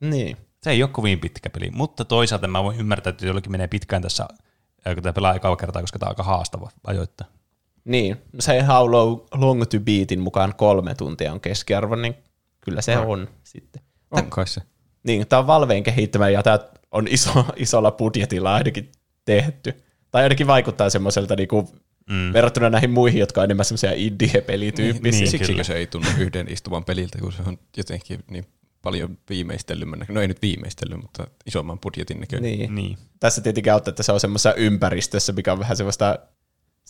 [0.00, 0.36] Niin.
[0.62, 4.02] Se ei ole kovin pitkä peli, mutta toisaalta mä voin ymmärtää, että jollakin menee pitkään
[4.02, 4.28] tässä,
[4.94, 7.26] kun tämä pelaa ekaa kertaa, koska tämä on aika haastava ajoittaa.
[7.84, 12.14] Niin, se How Long, long to Beatin mukaan kolme tuntia on keskiarvo, niin
[12.60, 13.08] kyllä se Ah.
[13.08, 13.82] on sitten.
[14.10, 14.60] On kai se.
[15.02, 16.58] Niin, tämä on Valveen kehittämä ja tämä
[16.92, 18.92] on iso, isolla budjetilla ainakin
[19.24, 19.84] tehty.
[20.14, 21.68] Tai ainakin vaikuttaa semmoiselta niinku,
[22.10, 22.32] mm.
[22.32, 25.20] verrattuna näihin muihin, jotka on enemmän semmoisia indie-pelityyppisiä.
[25.20, 25.64] Niin, Siksikö kyllä.
[25.64, 28.46] se ei tunnu yhden istuvan peliltä, kun se on jotenkin niin
[28.82, 30.06] paljon viimeistellymmän.
[30.08, 32.58] No ei nyt viimeistellyt, mutta isomman budjetin näköinen.
[32.58, 32.74] Niin.
[32.74, 32.98] Niin.
[33.20, 36.18] Tässä tietenkin auttaa, että se on semmoisessa ympäristössä, mikä on vähän semmoista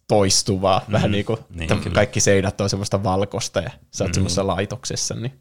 [0.08, 0.84] toistuvaa.
[0.86, 0.92] Mm.
[0.92, 1.94] Vähän niin kuin, Niin, että kyllä.
[1.94, 4.14] kaikki seinät on semmoista valkoista ja sä oot mm.
[4.14, 5.14] semmoisessa laitoksessa.
[5.14, 5.32] Niin.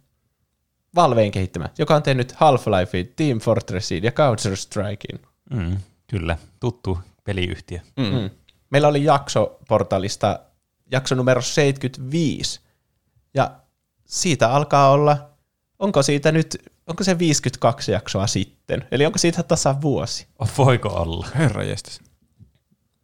[0.95, 5.19] Valveen kehittämä, joka on tehnyt Half-Lifein, Team Fortressin ja Counter-Strikein.
[5.49, 5.77] Mm,
[6.07, 7.79] kyllä, tuttu peliyhtiö.
[7.97, 8.03] Mm.
[8.05, 8.29] Mm.
[8.69, 10.39] Meillä oli jakso portalista,
[10.91, 12.61] jakso numero 75,
[13.33, 13.51] ja
[14.05, 15.33] siitä alkaa olla
[15.83, 16.57] onko siitä nyt,
[16.87, 18.87] onko se 52 jaksoa sitten?
[18.91, 20.27] Eli onko siitä tasan vuosi?
[20.39, 21.27] Oh, voiko olla?
[21.35, 22.01] Herra jestas.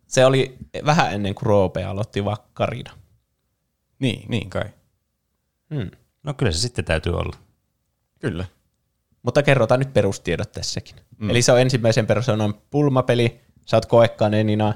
[0.07, 2.91] Se oli vähän ennen kuin Roope aloitti vakkarina.
[3.99, 4.65] Niin, niin kai.
[5.75, 5.91] Hmm.
[6.23, 7.37] No kyllä se sitten täytyy olla.
[8.19, 8.45] Kyllä.
[9.23, 10.95] Mutta kerrotaan nyt perustiedot tässäkin.
[11.17, 11.29] Mm.
[11.29, 13.41] Eli se on ensimmäisen persoonan pulmapeli.
[13.69, 14.73] Sä oot koekanenina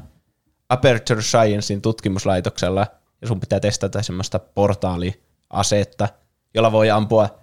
[0.70, 2.88] Aperture Sciencein tutkimuslaitoksella,
[3.22, 6.10] ja sun pitää testata semmoista portaaliasetta,
[6.54, 7.40] jolla voi ampua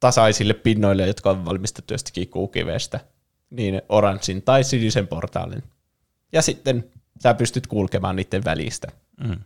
[0.00, 3.00] tasaisille pinnoille, jotka on valmistettu jostakin kuukiveestä,
[3.50, 5.62] niin oranssin tai sinisen portaalin.
[6.32, 6.90] Ja sitten
[7.22, 8.88] sä pystyt kulkemaan niiden välistä.
[9.24, 9.40] Mm.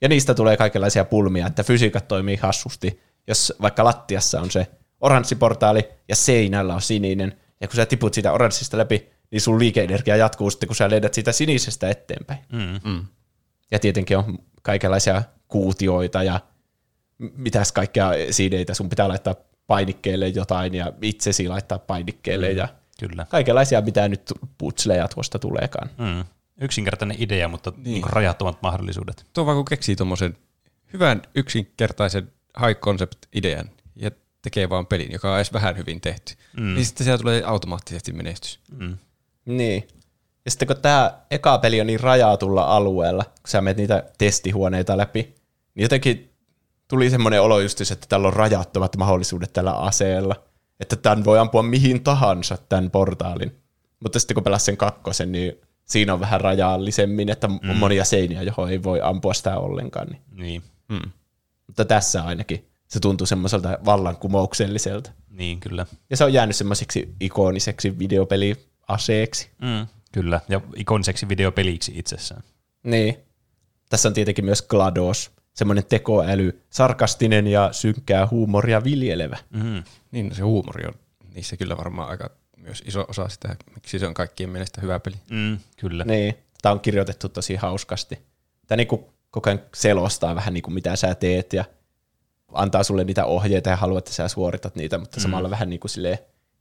[0.00, 3.02] Ja niistä tulee kaikenlaisia pulmia, että fysiikat toimii hassusti.
[3.26, 4.66] Jos vaikka lattiassa on se
[5.00, 10.16] oranssiportaali ja seinällä on sininen, ja kun sä tiput siitä oranssista läpi, niin sun liikeenergia
[10.16, 12.38] jatkuu sitten, kun sä lennät siitä sinisestä eteenpäin.
[12.52, 12.90] Mm.
[12.90, 13.04] Mm.
[13.70, 16.40] Ja tietenkin on kaikenlaisia kuutioita ja
[17.18, 18.74] mitäs kaikkea siideitä.
[18.74, 19.34] Sun pitää laittaa
[19.66, 22.68] painikkeelle jotain ja itsesi laittaa painikkeelle ja
[23.00, 23.26] Kyllä.
[23.28, 25.90] kaikenlaisia, mitä nyt putsleja tuosta tuleekaan.
[25.98, 26.24] Mm.
[26.60, 27.84] Yksinkertainen idea, mutta niin.
[27.84, 29.26] Niin rajattomat mahdollisuudet.
[29.32, 30.36] Tuo vaan kun keksii tuommoisen
[30.92, 32.32] hyvän yksinkertaisen
[32.66, 34.10] high concept idean ja
[34.42, 36.74] tekee vaan pelin, joka on edes vähän hyvin tehty, mm.
[36.74, 38.60] niin sitten siellä tulee automaattisesti menestys.
[38.78, 38.98] Mm.
[39.44, 39.88] Niin.
[40.44, 44.96] Ja sitten kun tämä eka peli on niin rajatulla alueella, kun sä menet niitä testihuoneita
[44.96, 45.34] läpi,
[45.74, 46.34] niin jotenkin
[46.88, 50.36] tuli semmoinen olo just, että tällä on rajattomat mahdollisuudet tällä aseella.
[50.80, 53.56] Että tämän voi ampua mihin tahansa, tämän portaalin.
[54.00, 55.52] Mutta sitten kun pelasin sen kakkosen, niin
[55.84, 57.70] siinä on vähän rajallisemmin, että mm.
[57.70, 60.06] on monia seiniä, johon ei voi ampua sitä ollenkaan.
[60.08, 60.22] Niin.
[60.30, 60.62] Niin.
[60.88, 61.10] Mm.
[61.66, 65.10] Mutta tässä ainakin se tuntuu semmoiselta vallankumoukselliselta.
[65.30, 65.86] niin, kyllä.
[66.10, 67.98] Ja se on jäänyt semmoiseksi ikoniseksi
[68.88, 69.50] videopeliaseeksi.
[69.60, 69.86] Mm.
[70.12, 72.42] Kyllä, ja ikoniseksi videopeliksi itsessään.
[72.82, 73.16] Niin.
[73.88, 79.38] Tässä on tietenkin myös GLaDOS, semmoinen tekoäly, sarkastinen ja synkkää huumoria viljelevä.
[79.50, 79.82] Mm.
[80.10, 80.94] Niin se huumori on
[81.34, 85.16] niissä kyllä varmaan aika myös iso osa sitä, miksi se on kaikkien mielestä hyvä peli.
[85.30, 85.58] Mm.
[85.76, 86.04] Kyllä.
[86.04, 88.18] Niin, tämä on kirjoitettu tosi hauskasti.
[88.66, 91.64] Tämä niinku koko ajan selostaa vähän niinku mitä sä teet ja
[92.52, 96.18] antaa sulle niitä ohjeita ja haluaa, että sä suoritat niitä, mutta samalla vähän niinku silleen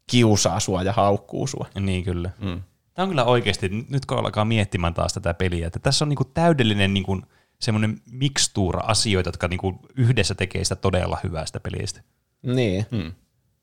[0.07, 1.67] kiusaa sua ja haukkuu sua.
[1.79, 2.29] Niin, kyllä.
[2.39, 2.61] Mm.
[2.93, 6.25] Tämä on kyllä oikeasti, nyt kun alkaa miettimään taas tätä peliä, että tässä on niinku
[6.25, 7.21] täydellinen niinku
[7.61, 12.01] semmoinen mikstuura asioita, jotka niinku yhdessä tekee sitä todella hyvää sitä pelistä.
[12.41, 12.85] Niin.
[12.91, 13.13] Mm.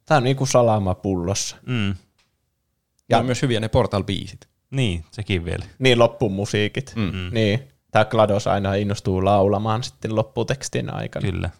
[0.07, 1.57] Tämä on niinku salama pullossa.
[1.66, 1.95] Mm.
[3.09, 4.49] Ja on myös hyviä ne Portal-biisit.
[4.70, 5.64] Niin, sekin vielä.
[5.78, 6.93] Niin loppumusiikit.
[6.97, 7.03] Mm.
[7.03, 7.30] Mm.
[7.32, 7.68] Niin.
[7.91, 11.30] Tämä GLaDOS aina innostuu laulamaan sitten lopputekstin aikana.
[11.30, 11.51] Kyllä.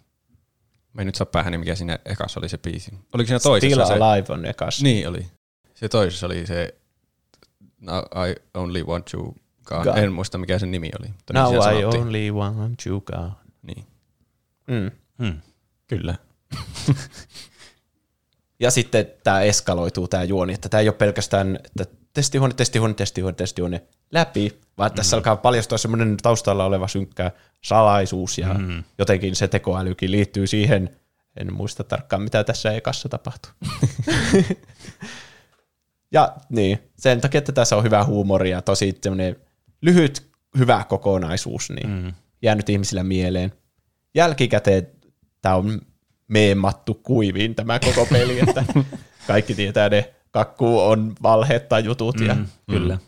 [0.93, 2.91] Mä en nyt saa päähän, mikä siinä ekassa oli se biisi.
[3.15, 4.05] Oliko siinä toisessa Still se?
[4.05, 4.83] Alive on ekas.
[4.83, 5.27] Niin oli.
[5.75, 6.75] Se toisessa oli se
[7.81, 9.85] Now I only want you God.
[9.85, 9.97] God.
[9.97, 11.09] En muista mikä sen nimi oli.
[11.09, 12.03] Mutta niin Now siellä I sanottiin.
[12.03, 13.31] only want you God.
[13.63, 13.87] Niin.
[14.67, 14.91] Mm.
[15.19, 15.41] Mm.
[15.87, 16.15] Kyllä.
[18.61, 23.35] Ja sitten tämä eskaloituu tämä juoni, että tämä ei ole pelkästään että testihuone, testihuone, testihuone,
[23.37, 27.31] testihuone läpi, vaan tässä alkaa paljastua semmoinen taustalla oleva synkkä
[27.65, 28.85] salaisuus ja Mm.
[28.99, 30.97] jotenkin se tekoälykin liittyy siihen,
[31.37, 33.53] en muista tarkkaan mitä tässä ekassa tapahtuu.
[36.13, 39.37] ja niin, sen takia, että tässä on hyvä huumori ja tosi semmoinen
[39.83, 42.13] lyhyt, hyvä kokonaisuus, niin Mm.
[42.43, 43.53] jäänyt ihmisillä mieleen.
[44.15, 44.89] Jälkikäteen
[45.43, 45.81] tämä on
[46.29, 48.65] meemattu kuiviin tämä koko peli, että
[49.27, 52.47] kaikki tietää ne kakku on valheet tai jutut ja Mm.
[52.71, 52.99] Kyllä.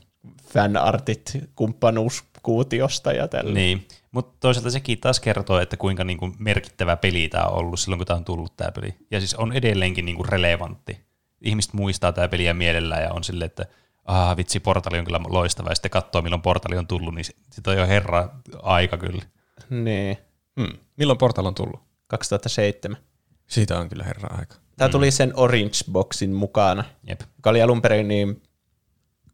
[0.53, 3.53] fanartit kumppanuuskuutiosta ja tällä.
[3.55, 7.99] Niin, mutta toisaalta sekin taas kertoo, että kuinka niinku merkittävä peli tämä on ollut silloin,
[7.99, 8.95] kun tämä on tullut tämä peli.
[9.11, 11.01] Ja siis on edelleenkin niinku relevantti.
[11.43, 13.67] Ihmiset muistaa tämä peliä mielellään ja on silleen, että
[14.05, 15.69] ah vitsi, portali on kyllä loistava.
[15.69, 18.29] Ja sitten katsoo, milloin portali on tullut, niin sitten on jo herra
[18.63, 19.23] aika kyllä.
[19.71, 20.19] Niin,
[20.61, 20.79] Hmm.
[20.97, 21.81] Milloin Portal on tullut?
[22.07, 22.97] 2007.
[23.47, 24.55] Siitä on kyllä herra aika.
[24.83, 27.21] Tämä tuli sen Orange Boxin mukana, Jep.
[27.21, 28.43] joka oli alun perin niin,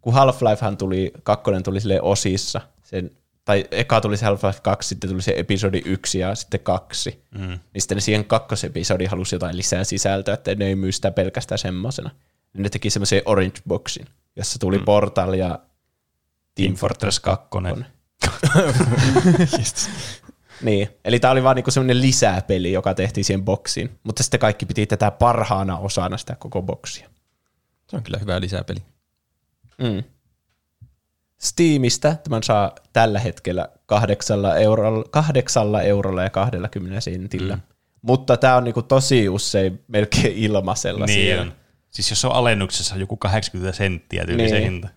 [0.01, 3.11] kun Half-Lifehan tuli, kakkonen tuli sille osissa, sen,
[3.45, 7.25] tai eka tuli se Half-Life 2, sitten tuli se episodi 1 ja sitten 2.
[7.39, 7.41] Mm.
[7.49, 11.59] Niin sitten ne siihen kakkosepisodiin halusi jotain lisää sisältöä, että ne ei myy sitä pelkästään
[11.59, 12.11] semmosena.
[12.53, 14.85] Niin ne teki semmoisen Orange Boxin, jossa tuli mm.
[14.85, 15.59] Portal ja
[16.55, 17.49] Team Fortress 2.
[20.63, 23.91] niin, eli tämä oli vaan niinku semmoinen lisäpeli, joka tehtiin siihen boksiin.
[24.05, 27.09] Mutta sitten kaikki piti tätä parhaana osana sitä koko boksia.
[27.91, 28.83] Se on kyllä hyvä lisäpeli.
[29.79, 30.05] Mm.
[31.39, 37.55] Steamista tämän saa tällä hetkellä kahdeksalla eurolla, kahdeksalla eurolla ja 20 sentillä.
[37.55, 37.63] Mm.
[38.03, 41.43] Mutta tämä on niinku tosi usein melkein ilmaisella Niin siellä.
[41.43, 41.53] on.
[41.91, 44.51] Siis jos on alennuksessa joku 80 senttiä tyyli Niin.
[44.51, 44.89] se hinta.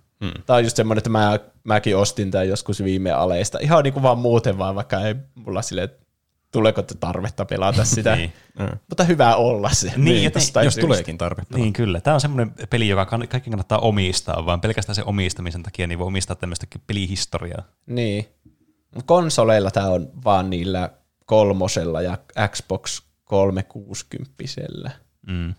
[0.45, 3.59] Tämä on just semmoinen, että mä, mäkin ostin tämän joskus viime aleista.
[3.61, 5.89] Ihan niinku vaan muuten vaan, vaikka ei mulla sille
[6.51, 8.15] tuleeko tarvetta pelata sitä.
[8.15, 8.33] Niin.
[8.89, 9.93] Mutta hyvä olla se.
[9.95, 10.87] Niin, jostain Jos syystä.
[10.87, 11.41] tuleekin tarve.
[11.55, 12.01] Niin kyllä.
[12.01, 16.07] Tämä on semmoinen peli, joka kaikki kannattaa omistaa, vaan pelkästään se omistamisen takia niin voi
[16.07, 17.63] omistaa tämmöistä pelihistoriaa.
[17.85, 18.25] Niin.
[19.05, 20.89] Konsoleilla tämä on vaan niillä
[21.25, 22.17] kolmosella ja
[22.47, 24.91] Xbox 360.
[25.27, 25.53] Mm.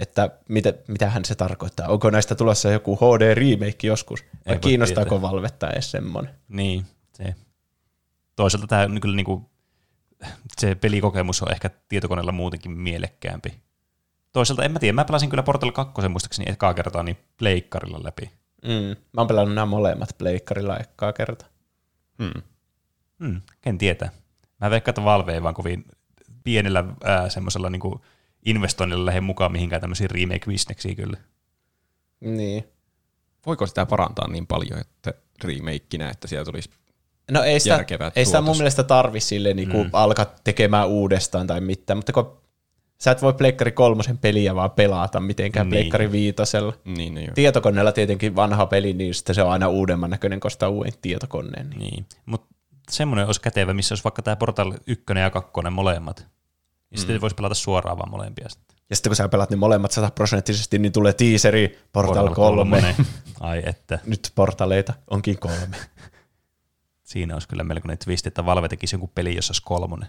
[0.00, 1.88] Että mitä, mitähän se tarkoittaa?
[1.88, 4.24] Onko näistä tulossa joku HD-remake joskus?
[4.48, 6.34] Vai kiinnostaako Valvetta edes semmoinen?
[6.48, 7.34] Niin, se.
[8.36, 9.50] Toisaalta tämä on kyllä niinku,
[10.58, 13.54] se pelikokemus on ehkä tietokoneella muutenkin mielekkäämpi.
[14.32, 18.30] Toisaalta en mä tiedä, mä pelasin kyllä Portal 2 muistaakseni ekaa kertaa niin pleikkarilla läpi.
[18.62, 18.96] Mm.
[19.12, 21.48] Mä oon pelannut nämä molemmat pleikkarilla ekkaa kertaa.
[22.22, 22.42] Hmm.
[23.24, 24.10] Hmm, ken tietää.
[24.60, 25.84] Mä veikkaan, että Valve ei vaan kovin
[26.44, 28.00] pienellä ää, semmoisella niinku
[28.44, 31.16] investoinnilla lähde mukaan mihinkään tämmöisiin remake-bisneksiin kyllä.
[32.20, 32.64] Niin.
[33.46, 35.14] Voiko sitä parantaa niin paljon, että
[35.44, 36.70] remakeinä, että siellä tulisi
[37.30, 38.58] No ei sitä, Järkevä ei sitä mun tuotos.
[38.58, 39.90] mielestä tarvi sille niinku mm.
[39.92, 42.40] alkaa tekemään uudestaan tai mitään, mutta kun
[43.00, 45.70] sä et voi Pleikkari kolmosen peliä vaan pelata mitenkään Niin.
[45.70, 46.72] Pleikkari viitosella.
[46.84, 47.34] niin, niin.
[47.34, 51.70] Tietokoneella tietenkin vanha peli, niin sitten se on aina uudemman näköinen, koska sitä uuden tietokoneen.
[51.70, 51.80] Niin.
[51.80, 52.06] Niin.
[52.26, 52.46] Mutta
[52.90, 56.26] semmoinen olisi kätevä, missä olisi vaikka tämä Portal 1 ja 2 molemmat.
[56.90, 58.76] Ja sitten voisi pelata suoraan vaan molempia sitten.
[58.90, 62.94] Ja sitten kun sä pelat ne molemmat sataprosenttisesti, niin tulee teaseri Portal 3.
[63.40, 63.98] Ai että.
[64.06, 65.76] Nyt portaleita onkin kolme.
[67.02, 70.08] Siinä olisi kyllä melkoinen twist, että Valve tekisi jonkun peli, jossa olisi kolmonen.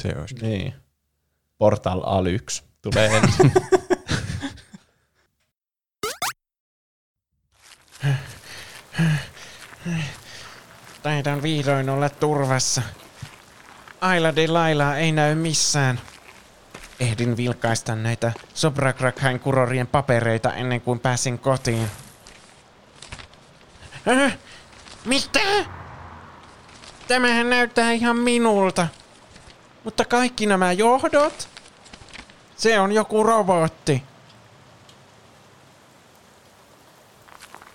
[0.00, 0.34] Se olisi.
[0.34, 0.74] niin.
[1.58, 3.52] Portal A1 tulee ensin.
[11.02, 12.82] Taidan vihdoin olla turvassa.
[14.02, 16.00] Aila de Laila ei näy missään.
[17.00, 21.90] Ehdin vilkaista näitä Sobrakrakhain kurorien papereita ennen kuin pääsin kotiin.
[24.08, 24.38] Äh,
[25.04, 25.40] mitä?
[27.08, 28.88] Tämähän näyttää ihan minulta.
[29.84, 31.48] Mutta kaikki nämä johdot?
[32.56, 34.02] Se on joku robotti.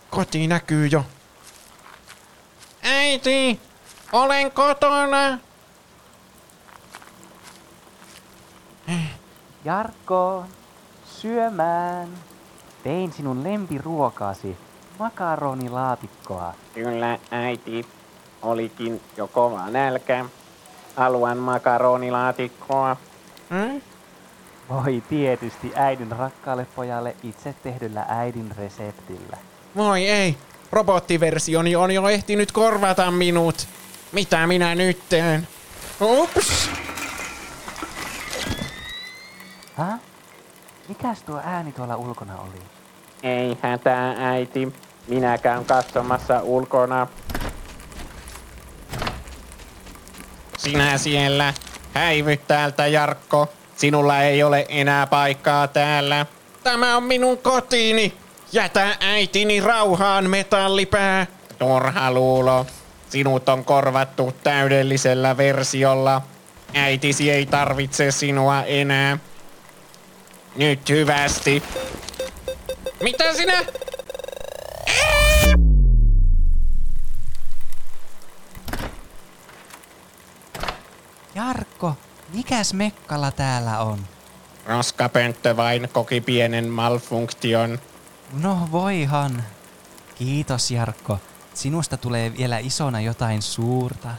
[0.10, 1.06] Koti näkyy jo.
[2.84, 3.60] Äiti,
[4.12, 5.47] olen kotona.
[9.66, 10.46] Jarkko,
[11.06, 12.08] syömään.
[12.84, 14.58] Tein sinun lempiruokasi,
[15.00, 16.54] makaronilaatikkoa.
[16.74, 17.86] Kyllä, äiti.
[18.42, 20.26] Olikin jo kova nälkä.
[20.96, 22.98] Haluan makaronilaatikkoa.
[23.50, 23.82] Hmm?
[24.70, 29.38] Voi tietysti äidin rakkaalle pojalle itse tehdyllä äidin reseptillä.
[29.76, 30.38] Voi ei.
[30.72, 33.68] Robottiversioni on jo ehtinyt korvata minut.
[34.12, 35.48] Mitä minä nyt teen?
[36.02, 36.70] Ups!
[39.78, 39.98] Hä?
[40.88, 42.62] Mikäs tuo ääni tuolla ulkona oli?
[43.24, 44.74] Ei hätää, äiti.
[45.08, 47.08] Minä käyn katsomassa ulkona.
[50.58, 51.54] Sinä siellä.
[51.94, 53.50] Häivy täältä, Jarkko.
[53.76, 56.26] Sinulla ei ole enää paikkaa täällä.
[56.64, 58.14] Tämä on minun kotiini.
[58.52, 61.28] Jätä äitini rauhaan, metallipää.
[61.60, 62.66] Turha luulo.
[63.10, 66.22] Sinut on korvattu täydellisellä versiolla.
[66.74, 69.18] Äitisi ei tarvitse sinua enää.
[70.58, 71.64] Nyt hyvästi.
[73.04, 73.66] Mitä sinä?
[81.36, 81.96] Jarkko,
[82.34, 84.00] mikäs mekkala täällä on?
[84.66, 87.80] Roskapönttö vain koki pienen malfunktion.
[88.34, 89.44] No voihan.
[90.16, 91.20] Kiitos Jarkko.
[91.54, 94.10] Sinusta tulee vielä isona jotain suurta.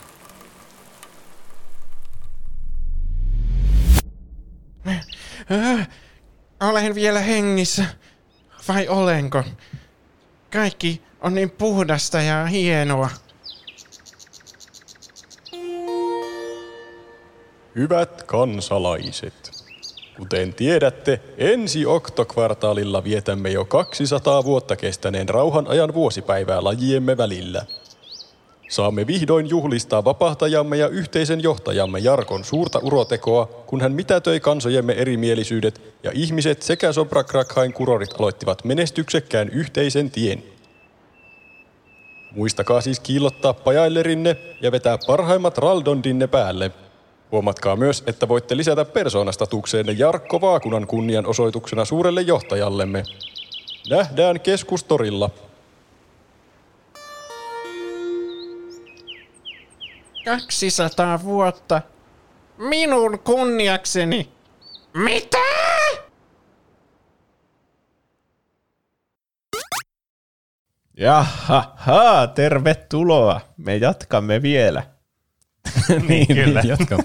[5.51, 5.89] Äh,
[6.61, 7.85] olen vielä hengissä.
[8.69, 9.45] Vai olenko?
[10.53, 13.11] Kaikki on niin puhdasta ja hienoa.
[17.75, 19.51] Hyvät kansalaiset,
[20.17, 27.67] kuten tiedätte, ensi oktokvartaalilla vietämme jo 200 vuotta kestäneen rauhan ajan vuosipäivää lajiemme välillä.
[28.69, 35.83] Saamme vihdoin juhlistaa vapahtajamme ja yhteisen johtajamme Jarkon suurta urotekoa, kun hän mitätöi kansojemme erimielisyydet
[36.03, 40.43] ja ihmiset sekä Sobrakrakhain kurorit aloittivat menestyksekkään yhteisen tien.
[42.33, 46.71] Muistakaa siis kiillottaa pajaillerinne ja vetää parhaimmat raldondinne päälle.
[47.33, 53.03] Huomatkaa myös, että voitte lisätä persoonastatukseenne Jarkko Vaakunan kunnianosoituksena suurelle johtajallemme.
[53.91, 55.31] Nähdään keskustorilla.
[60.29, 61.83] 200 vuotta.
[62.59, 64.33] Minun kunniakseni.
[64.95, 65.39] Mitä?
[70.97, 73.41] Jaha, tervetuloa.
[73.57, 74.83] Me jatkamme vielä.
[76.09, 76.61] niin, kyllä.
[76.61, 76.99] Niin, jatka.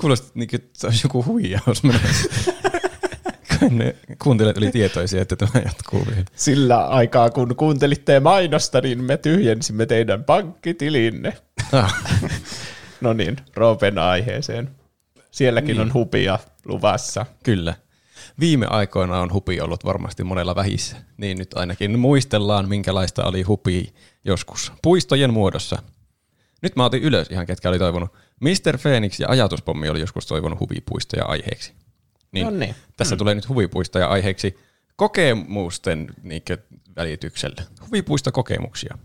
[0.00, 1.82] Kuulosti niin kuin se olisi joku huijaus
[3.70, 6.24] ne kuuntelijat oli tietoisia, että tämä jatkuu vielä.
[6.36, 11.32] Sillä aikaa, kun kuuntelitte mainosta, niin me tyhjensimme teidän pankkitilinne.
[11.72, 11.94] Ah,
[13.00, 14.70] No niin, Roopen aiheeseen.
[15.30, 15.80] Sielläkin niin.
[15.80, 17.26] on hupia luvassa.
[17.42, 17.74] kyllä.
[18.40, 23.94] Viime aikoina on hupi ollut varmasti monella vähissä, niin nyt ainakin muistellaan, minkälaista oli hupi
[24.24, 25.82] joskus puistojen muodossa.
[26.62, 28.12] Nyt mä otin ylös ihan ketkä oli toivonut.
[28.40, 28.78] Mr.
[28.82, 31.72] Phoenix ja Ajatuspommi oli joskus toivonut huvipuistoja aiheeksi.
[32.32, 32.74] Niin, No niin.
[32.96, 33.18] Tässä mm.
[33.18, 34.58] tulee nyt huvipuistoja aiheeksi
[34.96, 36.58] kokemusten niinkö,
[36.96, 37.62] välityksellä.
[37.86, 38.98] Huvipuistokokemuksia.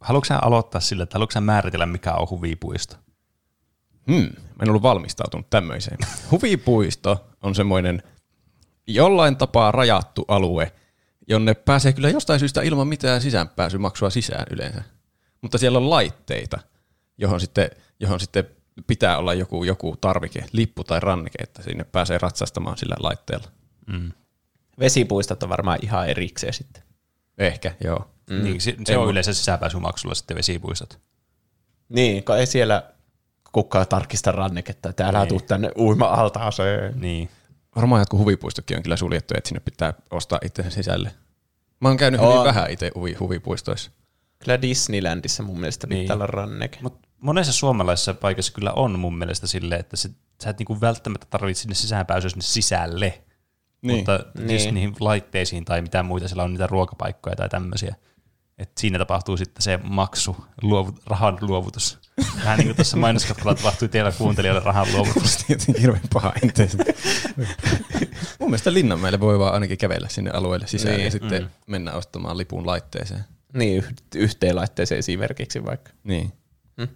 [0.00, 2.96] Haluatko aloittaa sillä, että haluatko määritellä, mikä on huvipuisto?
[4.10, 4.30] Hmm,
[4.62, 5.98] en ollut valmistautunut tämmöiseen.
[6.30, 8.02] Huvipuisto on semmoinen
[8.86, 10.72] jollain tapaa rajattu alue,
[11.28, 14.82] jonne pääsee kyllä jostain syystä ilman mitään sisäänpääsymaksua sisään yleensä.
[15.42, 16.58] Mutta siellä on laitteita,
[17.18, 17.70] johon sitten,
[18.00, 18.44] johon sitten
[18.86, 23.48] pitää olla joku, joku tarvike, lippu tai ranneke, että sinne pääsee ratsastamaan sillä laitteella.
[23.86, 24.12] Mm.
[24.78, 26.82] Vesipuistot on varmaan ihan erikseen sitten.
[27.38, 28.10] Ehkä, joo.
[28.30, 28.42] Mm.
[28.44, 30.98] Niin, se, se on yleensä sisäänpääsymaksulla sitten vesipuistot.
[31.88, 32.82] Niin, kun ei siellä
[33.52, 35.28] kukaan tarkista ranneketta, että älä Niin.
[35.28, 37.00] tuu tänne uima-altaaseen.
[37.00, 37.28] Niin.
[37.76, 41.14] Varmaan jotkut huvipuistokin on kyllä suljettu, että sinne pitää ostaa itsensä sisälle.
[41.80, 43.90] Mä oon käynyt hyvin vähän itse huvi, huvipuistoissa.
[44.38, 46.12] Kyllä Disneylandissa mun mielestä pitää Niin.
[46.12, 46.78] olla ranneke.
[46.82, 50.10] Mutta monessa suomalaisessa paikassa kyllä on mun mielestä silleen, että se,
[50.44, 53.22] sä et niinku välttämättä tarvitse sinne sisäänpääsyä sinne sisälle.
[53.82, 53.96] Niin.
[53.96, 54.46] Mutta Niin.
[54.46, 54.74] niin.
[54.74, 57.94] niihin laitteisiin tai mitään muita, siellä on niitä ruokapaikkoja tai tämmöisiä.
[58.60, 61.98] Et siinä tapahtuu sitten se maksu, luovu, rahan luovutus.
[62.36, 65.22] Vähän niin kuin tuossa mainoskatkolla tapahtui teillä kuuntelijoille rahan luovutus.
[65.22, 66.84] Musta jotenkin hirveän paha enteistä.
[68.38, 71.04] Mun mielestä Linnanmäelle voi vaan ainakin kävellä sinne alueelle sisään Niin.
[71.04, 71.48] ja sitten mm.
[71.66, 73.24] mennä ostamaan lipun laitteeseen.
[73.54, 75.90] Niin, yh- yhteen laitteeseen esimerkiksi vaikka.
[76.04, 76.32] Niin.
[76.80, 76.88] Hmm.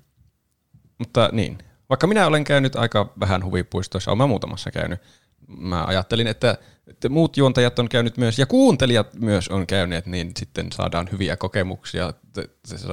[0.98, 1.58] Mutta niin,
[1.88, 5.00] vaikka minä olen käynyt aika vähän huvipuistoissa, olen mä muutamassa käynyt.
[5.48, 10.32] Mä ajattelin, että, että muut juontajat on käynyt myös ja kuuntelijat myös on käyneet, niin
[10.38, 12.12] sitten saadaan hyviä kokemuksia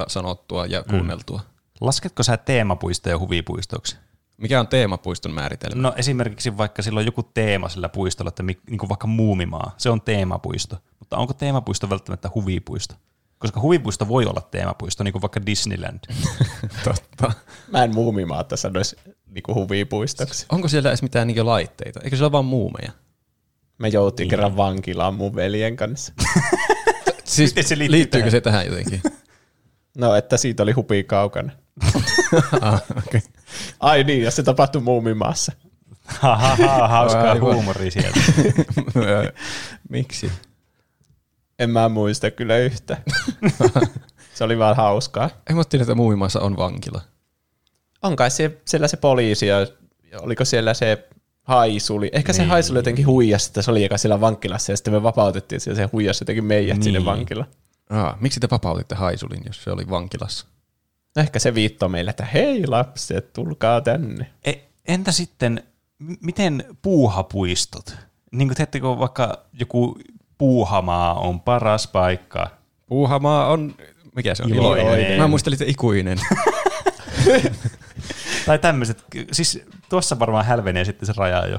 [0.08, 1.41] sanottua ja kuunneltua.
[1.82, 3.97] Lasketko sä teemapuistoja huvipuistoksi?
[4.38, 5.82] Mikä on teemapuiston määritelmä?
[5.82, 9.76] No esimerkiksi vaikka sillä on joku teema sillä puistolla, että mi- niin kuin vaikka Muumimaa,
[9.78, 10.78] se on teemapuisto.
[10.99, 12.95] Mutta onko teemapuisto välttämättä huvipuisto?
[13.38, 15.99] Koska huvipuisto voi olla teemapuisto, niin kuin vaikka Disneyland.
[16.84, 17.32] Totta.
[17.72, 18.97] Mä en muumimaata sanoisi
[19.32, 20.46] niinku huvipuistoksi.
[20.50, 22.00] Onko siellä edes mitään niinku laitteita?
[22.04, 22.92] Eikö siellä ole vaan muumeja?
[23.78, 26.14] Me joutiin kerran vankilaan mun veljen kanssa.
[27.24, 28.32] Siis Miten se liittyy liittyykö tähän?
[28.32, 29.02] se tähän jotenkin?
[29.98, 31.52] No, että siitä oli hupi kaukana.
[32.62, 33.22] ah, okay.
[33.80, 35.52] Ai niin, ja se tapahtui muumimaassa.
[36.06, 37.54] Ha, ha, ha, hauskaa Aivan.
[37.54, 38.20] huumoria sieltä.
[39.90, 40.32] Miksi?
[41.60, 42.98] En mä muista kyllä yhtä.
[44.34, 45.30] se oli vaan hauskaa.
[45.50, 47.02] En mä tiedä, että muumimaassa on vankila.
[48.04, 49.68] On kai se, siellä se poliisi ja
[50.22, 51.08] oliko siellä se
[51.43, 52.10] haisuli.
[52.14, 55.62] Ehkä se haisuli jotenkin huijasi, että se oli eka siellä vankilassa ja sitten me vapautettiin
[55.66, 56.84] ja se huijasi jotenkin meidät niin.
[56.84, 57.06] sinne Niin.
[57.06, 57.47] vankilaan.
[57.89, 60.45] Ah, miksi te vapautitte Haisulin, jos se oli vankilassa?
[61.16, 64.32] Ehkä se viittoo meille, että hei lapset, tulkaa tänne.
[64.45, 64.54] E,
[64.88, 65.64] entä sitten,
[65.99, 67.95] m- miten puuhapuistot?
[68.32, 69.97] Niin kuin teettekö vaikka joku
[70.38, 72.47] puuhamaa on paras paikka?
[72.88, 73.76] Puuhamaa on,
[74.16, 74.49] mikä se on?
[74.54, 75.20] Iloinen.
[75.22, 76.18] Mä muistelin, että ikuinen.
[78.46, 81.58] Tai tämmöiset, siis tuossa varmaan hälvenee sitten se raja jo.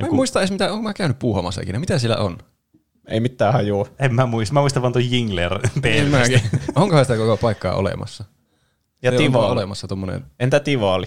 [0.00, 1.78] Mä en muista edes mitään, onko mä käynyt puuhamassa ikinä.
[1.78, 2.38] Mitä siellä on?
[3.08, 3.88] Ei mitään hajua.
[3.98, 5.52] En mä muista, mä muistan vaan tuon Jingler
[5.84, 6.40] En mäkin.
[6.74, 8.24] Onkohan sitä koko paikkaa olemassa?
[9.02, 9.52] Ja Se on vaan Tivoli.
[9.52, 10.24] olemassa tommonen.
[10.40, 11.06] Entä Tivoli?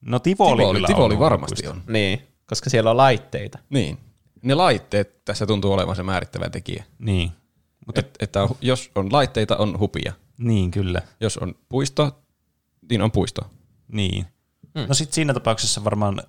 [0.00, 1.82] No Tivoli, Tivoli, kyllä Tivoli on varmasti on.
[1.88, 3.58] Niin, koska siellä on laitteita.
[3.70, 3.98] Niin.
[4.42, 6.84] Ne laitteet tässä tuntuu olevan se määrittävä tekijä.
[6.98, 7.30] Niin,
[7.86, 10.12] Mutta Et, että on- jos on laitteita, on hupia.
[10.38, 11.02] niin kyllä.
[11.20, 12.20] Jos on puisto,
[12.90, 13.42] niin on puisto.
[13.92, 14.26] Niin.
[14.78, 14.88] Hmm.
[14.88, 16.22] No sitten siinä tapauksessa varmaan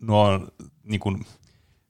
[0.00, 0.40] nuo
[0.82, 1.26] niin kuin,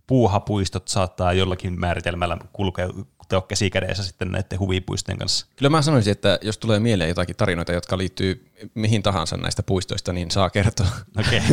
[0.07, 2.89] puuhapuistot saattaa jollakin määritelmällä kulkea
[3.29, 5.47] kulkea käsi kädessä sitten näiden huvipuistojen kanssa.
[5.57, 10.13] Kyllä mä sanoisin, että jos tulee mieleen jotakin tarinoita, jotka liittyy mihin tahansa näistä puistoista,
[10.13, 10.87] niin saa kertoa.
[11.19, 11.41] Okei.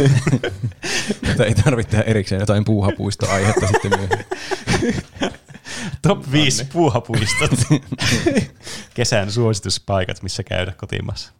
[1.24, 1.32] Okay.
[1.32, 4.26] että ei tarvitse tehdä erikseen jotain puuhapuistoaihetta sitten myöhemmin.
[6.02, 7.52] Top 5 puuhapuistot.
[8.94, 11.32] Kesän suosituspaikat, missä käydä kotimassa.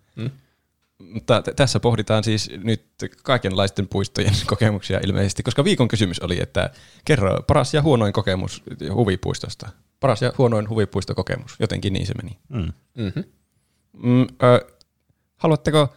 [1.10, 2.86] Mutta t- tässä pohditaan siis nyt
[3.24, 6.70] kaikenlaisten puistojen kokemuksia ilmeisesti, koska viikon kysymys oli, että
[7.06, 9.70] kerro paras ja huonoin kokemus huvipuistosta.
[10.00, 12.40] Paras ja huonoin huvipuistokokemus, jotenkin niin se meni.
[12.50, 12.74] Mm.
[12.96, 13.24] Mm-hmm.
[13.94, 14.76] Mm, ö,
[15.38, 15.94] haluatteko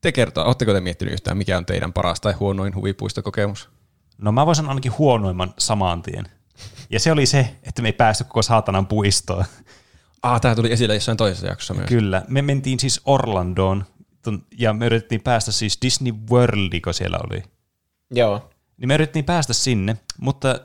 [0.00, 3.68] te kertoa, oletteko te miettinyt yhtään, mikä on teidän paras tai huonoin huvipuistokokemus?
[4.18, 6.28] No mä voisin ainakin huonoimman saman tien.
[6.90, 9.44] Ja se oli se, että me ei päästy koko saatanan puistoon.
[10.22, 11.88] Ah, tämä tuli esille jossain toisessa jaksossa myös.
[11.88, 12.22] Kyllä.
[12.28, 13.84] Me mentiin siis Orlandoon
[14.58, 17.42] ja me yritettiin päästä siis Disney Worldiko siellä oli.
[18.10, 18.50] Joo.
[18.76, 20.60] Niin me yritettiin päästä sinne, mutta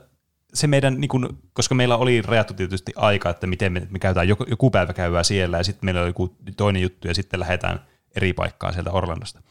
[0.54, 4.28] se meidän, niin kun, koska meillä oli rajattu tietysti aika, että miten me, me käytetään,
[4.28, 7.86] joku, joku päivä käydään siellä ja sitten meillä oli joku toinen juttu ja sitten lähdetään
[8.16, 9.42] eri paikkaan sieltä Orlandosta.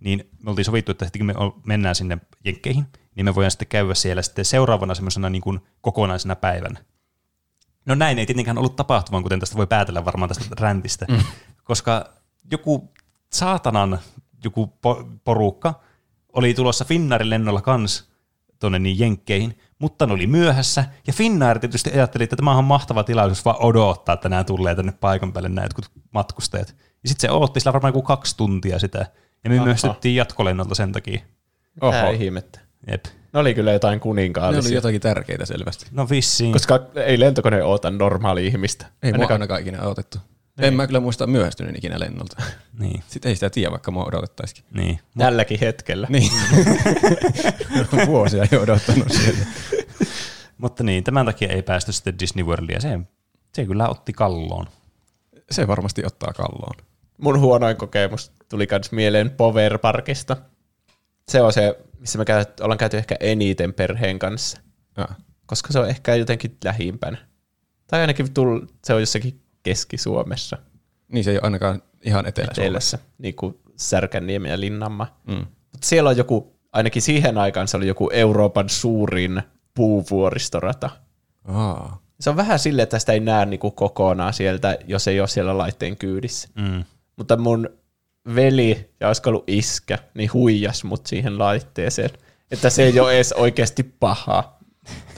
[0.00, 3.68] Niin me oltiin sovittu, että sitten kun me mennään sinne Jenkkeihin, niin me voidaan sitten
[3.68, 6.80] käydä siellä sitten seuraavana semmoisena niin kuin kokonaisena päivänä.
[7.86, 11.18] No näin ei tietenkään ollut tapahtumaan, kuten tästä voi päätellä varmaan tästä räntistä, mm.
[11.64, 12.12] koska
[12.50, 12.92] joku
[13.32, 13.98] saatanan
[14.44, 15.80] joku po- porukka
[16.32, 18.10] oli tulossa Finnaarin lennolla kans
[18.58, 23.04] tuonne niin Jenkkeihin, mutta ne oli myöhässä, ja Finnair tietysti ajatteli, että tämä on mahtava
[23.04, 26.74] tilaisuus vaan odottaa, että nämä tulee tänne paikan päälle nämä jotkut matkustajat.
[27.02, 29.06] Ja sitten se odotti sillä varmaan joku kaksi tuntia sitä,
[29.44, 31.20] ja me myöhästyttiin jatkolennolta sen takia.
[31.80, 32.10] Tää Oho.
[32.10, 32.60] ihmettä.
[32.90, 33.04] Jep.
[33.32, 34.68] Ne oli kyllä jotain Ne kuninkaallisia.
[34.68, 35.86] oli jotakin tärkeitä selvästi.
[35.90, 36.52] No vissiin.
[36.52, 38.86] Koska ei lentokone oota normaali ihmistä.
[39.02, 40.18] Ei mua ainakaan ikinä odotettu.
[40.58, 42.42] En mä kyllä muista myöhästyneen ikinä lennolta.
[42.78, 44.64] Niin, Sitten ei sitä tiedä, vaikka mua odotettaisikin.
[44.74, 45.00] niin.
[45.18, 46.06] Tälläkin hetkellä.
[46.10, 46.32] Niin.
[48.06, 49.44] Vuosia jo odottanut siellä.
[50.58, 52.80] Mutta niin, tämän takia ei päästy sitten Disney Worldia.
[52.80, 52.98] Se,
[53.54, 54.66] se kyllä otti kalloon.
[55.50, 56.74] Se varmasti ottaa kalloon.
[57.18, 60.36] Mun huonoin kokemus tuli kans mieleen Power Parkista.
[61.28, 64.60] Se on se, missä me käyt, ollaan käyty ehkä eniten perheen kanssa,
[64.96, 65.08] Ja.
[65.46, 67.18] koska se on ehkä jotenkin lähimpänä.
[67.86, 70.58] Tai ainakin tull, se on jossakin Keski-Suomessa,
[71.12, 72.62] Niin se ei ole ainakaan ihan etelä-Suomessa.
[72.62, 75.20] etelässä, niin kuin Särkänniemi ja Linnanmaa.
[75.26, 75.46] Mm.
[75.72, 79.42] Mutta siellä on joku, ainakin siihen aikaan se oli joku Euroopan suurin
[79.74, 80.90] puuvuoristorata.
[81.44, 82.02] Aa.
[82.20, 85.58] Se on vähän silleen, että sitä ei näe niinku kokonaan sieltä, jos ei ole siellä
[85.58, 86.48] laitteen kyydissä.
[86.54, 86.84] Mm.
[87.16, 87.68] Mutta mun
[88.34, 92.10] veli, ja olisiko ollut iskä, niin huijas mut siihen laitteeseen.
[92.50, 94.58] Että se ei ole edes oikeasti paha.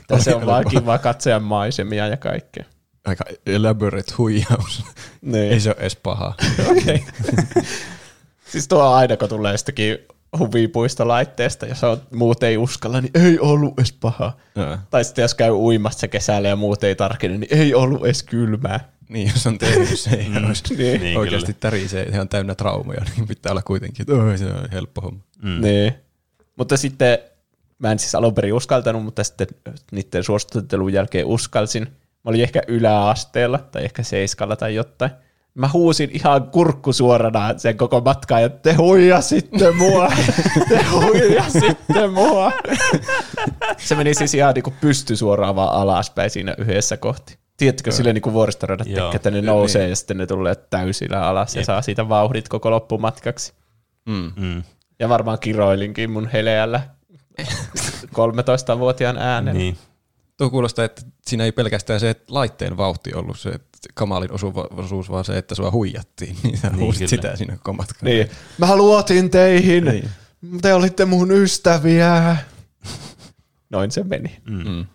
[0.01, 2.65] Että se on vaan kiva katsoa maisemia ja kaikkea.
[3.09, 4.85] Aika elaborate huijaus.
[5.23, 5.53] Niin.
[5.53, 6.35] ei se ole edes paha.
[6.71, 7.05] Okei.
[8.53, 9.99] siis tuo aina, kun tulee jostakin
[10.39, 14.33] huvipuistolaitteesta, ja on, muut ei uskalla, niin ei ollut edes paha.
[14.55, 14.79] Ja.
[14.91, 18.89] Tai sitten jos käy uimassa kesällä ja muut ei tarkene, niin ei ollut edes kylmää.
[19.09, 20.47] Niin, jos on tehnyt se, ei Mm.
[20.49, 21.01] olisi Niin.
[21.01, 25.01] Niin, oikeasti tärisee ihan täynnä traumoja, niin pitää olla kuitenkin, että "Oi, se on helppo
[25.01, 25.21] homma.
[25.43, 25.61] Mm.
[25.61, 25.95] Niin.
[26.57, 27.19] Mutta sitten,
[27.79, 29.47] mä en siis alun perin uskaltanut, mutta sitten
[29.93, 31.87] niiden suostuttelun jälkeen uskalsin.
[32.29, 35.11] Mä olin ehkä yläasteella tai ehkä seiskalla tai jotain.
[35.55, 40.09] Mä huusin ihan kurkku suorana sen koko matkaa, ja te huijasitte mua,
[40.69, 42.53] te huijasitte mua.
[43.77, 47.39] Se meni siis ihan niin pysty suoraan vaan alaspäin siinä yhdessä kohti.
[47.57, 51.61] Tiedättekö, silleen niin kuin vuoristoradat että ne nousee ja sitten ne tulee täysillä alas ja
[51.61, 51.67] Jep.
[51.67, 53.53] saa siitä vauhdit koko loppumatkaksi.
[54.07, 54.33] Mm.
[54.37, 54.63] Mm.
[54.99, 56.81] Ja varmaan kiroilinkin mun heleällä
[58.19, 59.59] 13-vuotiaan äänellä.
[59.59, 59.79] Niin.
[60.39, 64.33] Tuo kuulostaa, että siinä ei pelkästään se että laitteen vauhti ollut se että kamalin
[64.71, 66.37] osuus, vaan se, että sua huijattiin.
[66.43, 67.09] Niin sä Niin, kyllä.
[67.09, 67.99] sitä siinä koko matkan.
[68.07, 68.31] Niin.
[68.59, 69.85] Mä luotin teihin.
[69.85, 70.11] Niin.
[70.63, 72.37] Te olitte mun ystäviä.
[73.71, 74.37] Noin se meni.
[74.51, 74.69] Mm.
[74.69, 74.87] Mm.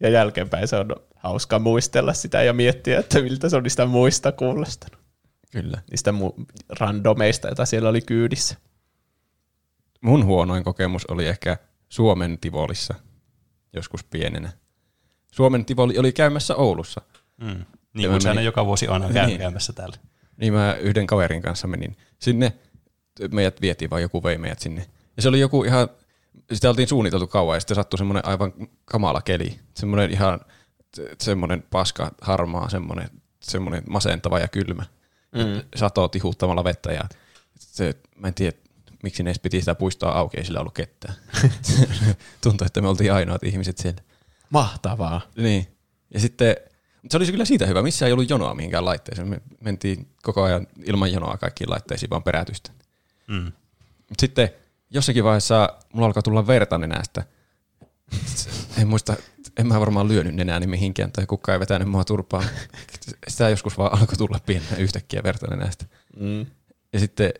[0.00, 4.32] Ja jälkeenpäin se on hauska muistella sitä ja miettiä, että miltä se on niistä muista
[4.32, 4.98] kuulostanut.
[5.50, 5.82] Kyllä.
[5.90, 6.44] Niistä mu-
[6.80, 8.56] randomeista, joita siellä oli kyydissä.
[10.00, 11.56] Mun huonoin kokemus oli ehkä
[11.88, 12.94] Suomen Tivolissa
[13.72, 14.52] joskus pienenä.
[15.32, 17.00] Suomen Tivoli oli käymässä Oulussa.
[17.40, 17.46] Mm.
[17.46, 17.64] Niin
[17.94, 19.38] kuin aina menin- joka vuosi on käy, Niin.
[19.38, 19.96] käymässä täällä.
[20.36, 22.52] Niin mä yhden kaverin kanssa menin sinne.
[23.32, 24.86] Meidät vietiin, vaan joku vei meidät sinne.
[25.16, 25.88] Ja se oli joku ihan,
[26.52, 28.52] sitä oltiin suunniteltu kauan ja sitten sattui semmoinen aivan
[28.84, 29.58] kamala keli.
[29.74, 30.40] Semmoinen ihan,
[30.96, 33.08] se- semmoinen paska, harmaa, semmoinen,
[33.40, 34.82] semmoinen masentava ja kylmä.
[35.34, 35.62] Mm.
[35.76, 37.02] Sato tihuttamalla vettä ja
[37.58, 38.56] se, mä en tiedä,
[39.02, 41.14] miksi ne edes piti sitä puistoa auki, ei sillä ollut ketään.
[42.42, 44.02] Tuntui, että me oltiin ainoat ihmiset siellä.
[44.52, 45.20] Mahtavaa.
[45.36, 45.66] Niin.
[46.14, 46.56] Ja sitten,
[47.02, 49.28] mutta se olisi kyllä siitä hyvä, missä ei ollut jonoa mihinkään laitteeseen.
[49.28, 52.70] Me mentiin koko ajan ilman jonoa kaikkiin laitteisiin, vaan perätystä.
[53.28, 53.52] Mm.
[54.08, 54.50] Mut sitten
[54.90, 57.24] jossakin vaiheessa mulla alkaa tulla verta nenästä.
[58.78, 59.16] En muista,
[59.58, 62.44] en mä varmaan lyönyt nenääni mihinkään tai kukaan ei vetänyt mua turpaan.
[63.28, 65.84] Sitä joskus vaan alkoi tulla pienenä yhtäkkiä verta nenästä.
[66.16, 66.46] Mm.
[66.92, 67.32] Ja sitten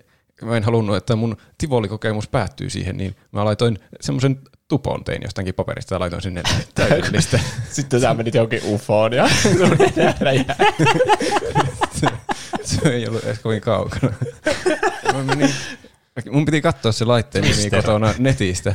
[0.43, 4.41] mä en halunnut, että mun tivolikokemus päättyy siihen, niin mä laitoin semmoisen
[4.73, 6.43] tupon tein jostakin paperista ja laitoin sinne
[6.75, 7.41] täydellistä.
[7.71, 9.29] Sitten sä menit johonkin ufoon ja
[12.65, 14.13] se ei ollut edes kovin kaukana.
[15.13, 15.51] Mä menin,
[16.31, 18.75] mun piti katsoa se laitteen nimi kotona netistä.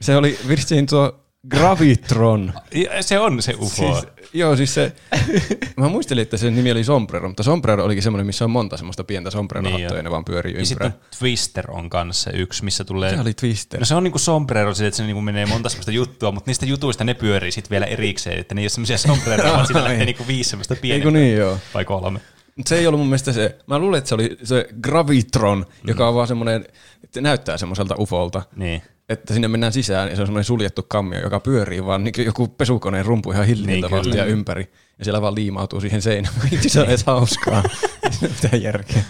[0.00, 2.52] Se oli vissiin tuo Gravitron.
[3.00, 3.68] Se on se UFO.
[4.00, 4.92] Siis, joo, siis se,
[5.76, 9.04] mä muistelin, että sen nimi oli Sombrero, mutta Sombrero olikin semmoinen, missä on monta semmoista
[9.04, 11.08] pientä sombrero-hattoa Niin ja ne vaan pyörii ja sitten ympärillä.
[11.18, 13.14] Twister on kanssa yksi, missä tulee...
[13.14, 13.80] Se oli Twister.
[13.80, 16.66] No se on niinku sombrero, sille, että se niinku menee monta semmoista juttua, mutta niistä
[16.66, 20.04] jutuista ne pyörii sitten vielä erikseen, että ne ei ole semmoisia sombreroja, vaan sillä lähtee
[20.04, 21.12] niinku viisi semmoista Eikö pienempää.
[21.12, 21.58] niin, joo.
[21.74, 22.20] Vai kolme.
[22.56, 23.58] Mut se ei ollut mun mielestä se.
[23.66, 25.88] Mä luulen, että se oli se Gravitron, mm.
[25.88, 26.64] joka on vaan semmoinen,
[27.04, 28.42] että näyttää semmoiselta ufolta.
[28.56, 28.82] Niin.
[29.08, 32.48] Että sinne mennään sisään ja se on semmoinen suljettu kammio, joka pyörii vaan niin joku
[32.48, 34.16] pesukoneen rumpu ihan Niin, hilliintävästi kyllä.
[34.16, 34.72] ja ympäri.
[34.98, 36.34] Ja siellä vaan liimautuu siihen seinään.
[36.66, 37.62] Se on edes hauskaa.
[38.22, 39.02] Mitään järkeä.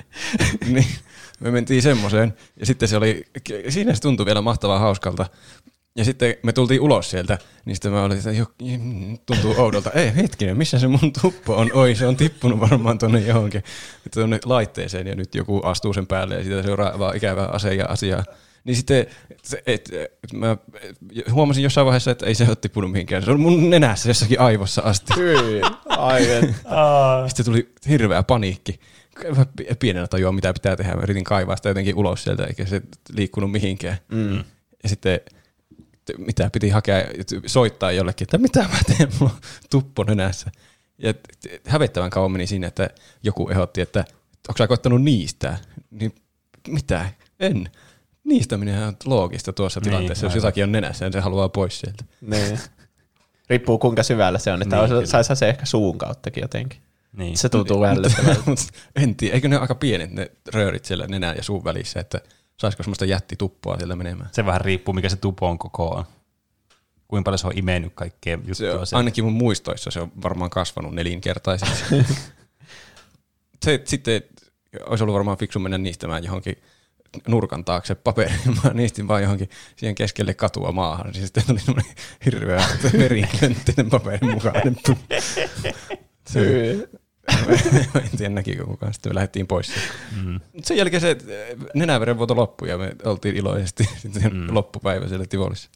[0.72, 0.86] niin,
[1.40, 2.34] me mentiin semmoiseen.
[2.60, 3.24] Ja sitten se oli,
[3.68, 5.26] siinä se tuntui vielä mahtavan hauskalta.
[5.96, 8.46] Ja sitten me tultiin ulos sieltä, niin sitten mä olin, että jo,
[9.26, 9.90] tuntuu oudolta.
[9.90, 11.70] Ei hetkinen, missä se mun tuppo on?
[11.72, 13.62] Oi, se on tippunut varmaan tuonne johonkin
[14.14, 17.86] tuonne laitteeseen ja nyt joku astuu sen päälle ja siitä seuraa vaan ikävää ase ja
[17.86, 18.24] asiaa.
[18.64, 19.06] Niin sitten
[19.42, 20.56] se, et, et, mä
[21.32, 23.22] huomasin jossain vaiheessa, että ei se ole tippunut mihinkään.
[23.22, 25.12] Se on mun nenässä jossakin aivossa asti.
[25.16, 26.54] Hyi, aivan.
[27.28, 28.80] Sitten tuli hirveä paniikki.
[29.36, 29.46] Mä
[29.78, 30.94] pienenä tajua, mitä pitää tehdä.
[30.94, 32.82] Mä yritin kaivaa sitä jotenkin ulos sieltä, eikä se
[33.12, 33.98] liikkunut mihinkään.
[34.08, 34.44] Mm.
[34.82, 35.20] Ja sitten
[36.18, 37.04] mitä piti hakea,
[37.46, 39.40] soittaa jollekin, että mitä mä teen, mulla on
[39.70, 40.50] tuppo nenässä.
[40.98, 41.14] Ja
[41.66, 42.90] hävettävän kauan meni siinä, että
[43.22, 44.04] joku ehdotti, että
[44.48, 45.58] onko sä koittanut niistää?
[45.90, 46.14] Niin
[46.68, 47.08] mitä?
[47.40, 47.70] En.
[48.24, 50.38] Niistäminen on loogista tuossa Niin, tilanteessa, jos aivan.
[50.38, 52.04] jotakin on nenässä, niin se haluaa pois sieltä.
[52.20, 52.58] Niin.
[53.48, 56.80] Riippuu kuinka syvällä se on, että Niin, niin, saisi se ehkä suun kauttakin jotenkin.
[57.12, 57.36] Niin.
[57.36, 58.42] Se tuntuu ällöttävältä.
[58.46, 58.58] Mut
[58.96, 62.20] en tiedä, eikö ne ole aika pienet ne röörit siellä nenän ja suun välissä, että
[62.60, 64.28] saisiko semmoista jättituppoa siellä menemään.
[64.32, 66.04] Se vähän riippuu, mikä se tupon koko on.
[67.08, 68.54] Kuinka paljon se on imennyt kaikkea juttua.
[68.54, 68.96] Se on, sieltä.
[68.96, 71.84] ainakin mun muistoissa se on varmaan kasvanut nelinkertaisesti.
[73.64, 74.22] se, sitten
[74.86, 76.56] olisi ollut varmaan fiksu mennä niistämään johonkin
[77.28, 78.40] nurkan taakse paperiin.
[78.64, 81.14] Mä niistin vaan johonkin siihen keskelle katua maahan.
[81.14, 81.92] Siis sitten tuli semmoinen
[82.24, 82.64] hirveä
[82.98, 84.76] verikönttinen paperin mukainen.
[86.26, 86.88] se.
[88.12, 88.92] en tiedä näkikö kukaan.
[88.94, 89.72] Sitten me lähdettiin pois.
[90.24, 90.40] Mm.
[90.62, 94.54] Sen jälkeen se eh, nenäverenvuoto loppui ja me oltiin iloisesti sitten Mm.
[94.54, 95.70] loppupäivä siellä Tivolissa.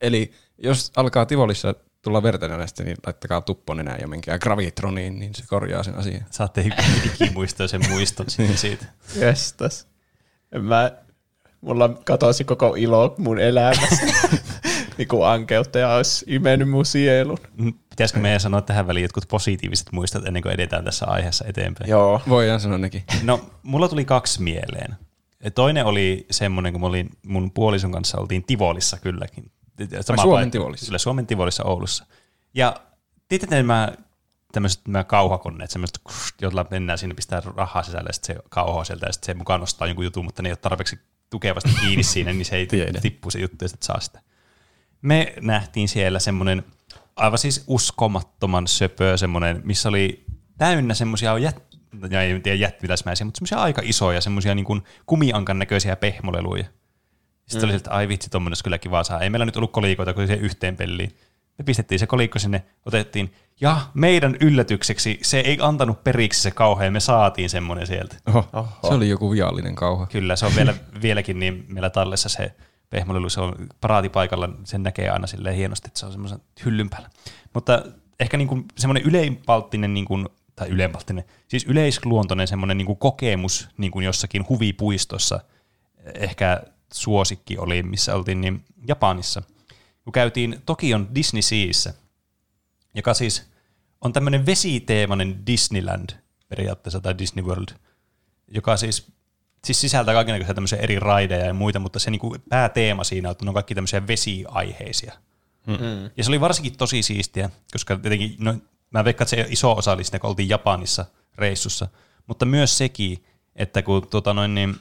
[0.00, 5.34] Eli jos alkaa Tivolissa tulla verta nenästä, niin laittakaa tuppo nenään ja menkää gravitroniin, niin
[5.34, 6.24] se korjaa sen asian.
[6.30, 6.70] Saatte
[7.20, 8.56] ikimuistoisen muiston siitä.
[8.66, 8.86] siitä.
[9.20, 9.88] Jestas.
[10.52, 10.92] En Mä,
[11.60, 14.06] mulla katosi koko ilo mun elämästä.
[14.98, 17.38] niin kuin ankeuttaja olisi imennyt mun sielun.
[17.96, 21.90] Pitäisikö meidän sanoa tähän väliin jotkut positiiviset muistot ennen kuin edetään tässä aiheessa eteenpäin?
[21.90, 22.20] Joo.
[22.28, 23.04] Voidaan sanoa nekin.
[23.22, 24.96] No, mulla tuli kaksi mieleen.
[25.44, 29.50] Ja Toinen oli semmoinen, kun mä olin mun puolison kanssa oltiin Tivolissa kylläkin.
[30.00, 30.50] Sama Suomen paikka.
[30.52, 30.86] Tivolissa?
[30.86, 32.06] Kyllä, Suomen Tivolissa Oulussa.
[32.54, 32.76] Ja
[33.28, 33.92] tiedätte nämä
[34.52, 36.00] tämmöiset nämä kauhakoneet, semmoiset,
[36.40, 39.60] joilla mennään sinne, pistää rahaa sisälle, ja sitten se kauhoa sieltä, ja sitten se mukaan
[39.60, 40.98] nostaa jonkun jutun, mutta ne ei ole tarpeeksi
[41.30, 42.68] tukevasti kiinni siinä, niin se ei
[43.02, 44.20] tippu se juttu, ja sitten saa sitä.
[45.02, 46.64] Me nähtiin siellä semmoinen
[47.16, 50.24] aivan siis uskomattoman söpö, semmoinen, missä oli
[50.58, 51.62] täynnä semmoisia jät,
[52.10, 56.64] ja ei tiedä jättiläismäisiä, mutta semmoisia aika isoja, semmoisia niin kuin kumiankan näköisiä pehmoleluja.
[57.46, 57.64] Sitten mm.
[57.64, 59.20] oli siltä, että ai vitsi, tuommoinen olisi kyllä kiva saa.
[59.20, 61.16] Ei meillä nyt ollut kolikoita kuin siihen yhteen peliin.
[61.58, 66.92] Me pistettiin se kolikko sinne, otettiin, ja meidän yllätykseksi se ei antanut periksi se kauhean,
[66.92, 68.16] me saatiin semmoinen sieltä.
[68.28, 68.88] Oho, Oho.
[68.88, 70.06] Se oli joku viallinen kauha.
[70.06, 72.52] Kyllä, se on vielä, vieläkin niin meillä tallessa se
[72.90, 77.10] pehmolelu, se on paraatipaikalla, sen näkee aina silleen hienosti, että se on semmoisen hyllyn päällä.
[77.54, 77.82] Mutta
[78.20, 83.68] ehkä niin kuin semmoinen yleinpalttinen, niin kuin, tai yleinpalttinen, siis yleisluontoinen semmoinen niin kuin kokemus
[83.76, 85.40] niin kuin jossakin huvipuistossa,
[86.14, 86.62] ehkä
[86.92, 89.42] suosikki oli, missä oltiin niin Japanissa,
[90.04, 91.94] kun käytiin Tokion Disney Seassa,
[92.94, 93.50] joka siis
[94.00, 96.10] on tämmöinen vesiteemainen Disneyland
[96.48, 97.68] periaatteessa, tai Disney World,
[98.48, 99.12] joka siis,
[99.66, 103.44] siis sisältää kaikenlaisia tämmöisiä eri raideja ja muita, mutta se niinku pääteema siinä on, että
[103.44, 105.12] ne on kaikki tämmöisiä vesiaiheisia.
[105.66, 106.10] Mm.
[106.16, 108.54] Ja se oli varsinkin tosi siistiä, koska tietenkin, no,
[108.90, 111.04] mä veikkaan, että se iso osa oli sitä, kun oltiin Japanissa
[111.38, 111.88] reissussa,
[112.26, 113.24] mutta myös sekin,
[113.56, 114.76] että kun tota noin, niin,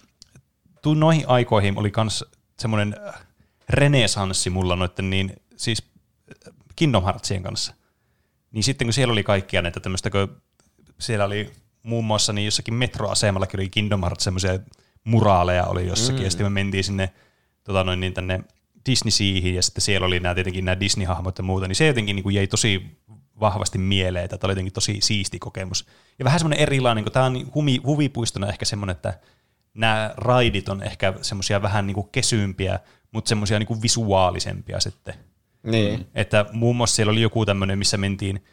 [0.82, 2.26] tu- noihin aikoihin oli myös
[2.60, 3.26] semmoinen äh,
[3.70, 5.84] renesanssi mulla noitten niin, siis
[6.48, 7.74] äh, Kingdom Heartsien kanssa.
[8.52, 10.42] Niin sitten kun siellä oli kaikkia näitä tämmöistä, kun
[11.00, 11.52] siellä oli
[11.86, 14.60] muun muassa niin jossakin metroasemallakin oli Kingdom Hearts semmoisia
[15.04, 16.24] muraaleja oli jossakin, mm.
[16.24, 17.14] ja sitten me mentiin sinne
[17.64, 18.44] tota noin, niin tänne
[18.90, 22.16] Disney Seahin, ja sitten siellä oli nämä tietenkin nämä Disney-hahmot ja muuta, niin se jotenkin
[22.16, 22.86] niin kuin jäi tosi
[23.40, 25.86] vahvasti mieleen, että tämä oli jotenkin tosi siisti kokemus.
[26.20, 29.20] Ja vähän semmoinen erilainen, kun tämä on niin humi, huvipuistona ehkä semmoinen, että
[29.74, 32.80] nämä raidit on ehkä semmoisia vähän niin kuin kesympiä,
[33.12, 35.14] mutta semmoisia niin kuin visuaalisempia sitten.
[35.64, 36.08] Niin.
[36.16, 38.44] Että muun muassa siellä oli joku tämmöinen, missä mentiin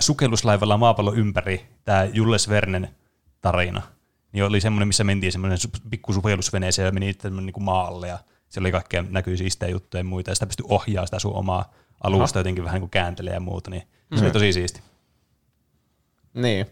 [0.00, 2.88] sukelluslaivalla maapallon ympäri, tämä Jules Vernen
[3.40, 3.82] tarina.
[4.32, 5.58] Niin oli semmoinen, missä mentiin semmoinen
[5.90, 8.18] pikku sukellusveneeseen ja meni niin kuin maalle ja
[8.48, 11.72] siellä oli kaikkea näkyy siistejä juttuja ja muita ja sitä pystyi ohjaamaan sitä sun omaa
[12.04, 13.82] alusta jotenkin vähän niin kuin kääntelee ja muuta, niin
[14.14, 14.80] se oli tosi siisti.
[16.34, 16.66] Niin.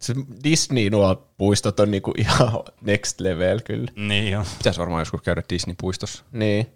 [0.00, 0.14] Se
[0.44, 3.92] Disney nuo puistot on niinku ihan next level kyllä.
[3.96, 4.44] Niin joo.
[4.58, 6.24] Pitäisi varmaan joskus käydä Disney-puistossa.
[6.32, 6.66] Niin.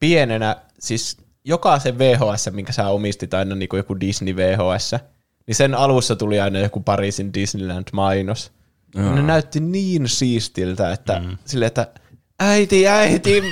[0.00, 1.16] Pienenä, siis
[1.48, 4.94] jokaisen VHS, minkä sä omistit aina niinku joku Disney VHS,
[5.46, 8.52] niin sen alussa tuli aina joku Pariisin Disneyland-mainos.
[8.94, 11.38] Ja Ne näytti niin siistiltä, että mm.
[11.44, 11.86] sille, että
[12.40, 13.42] äiti, äiti,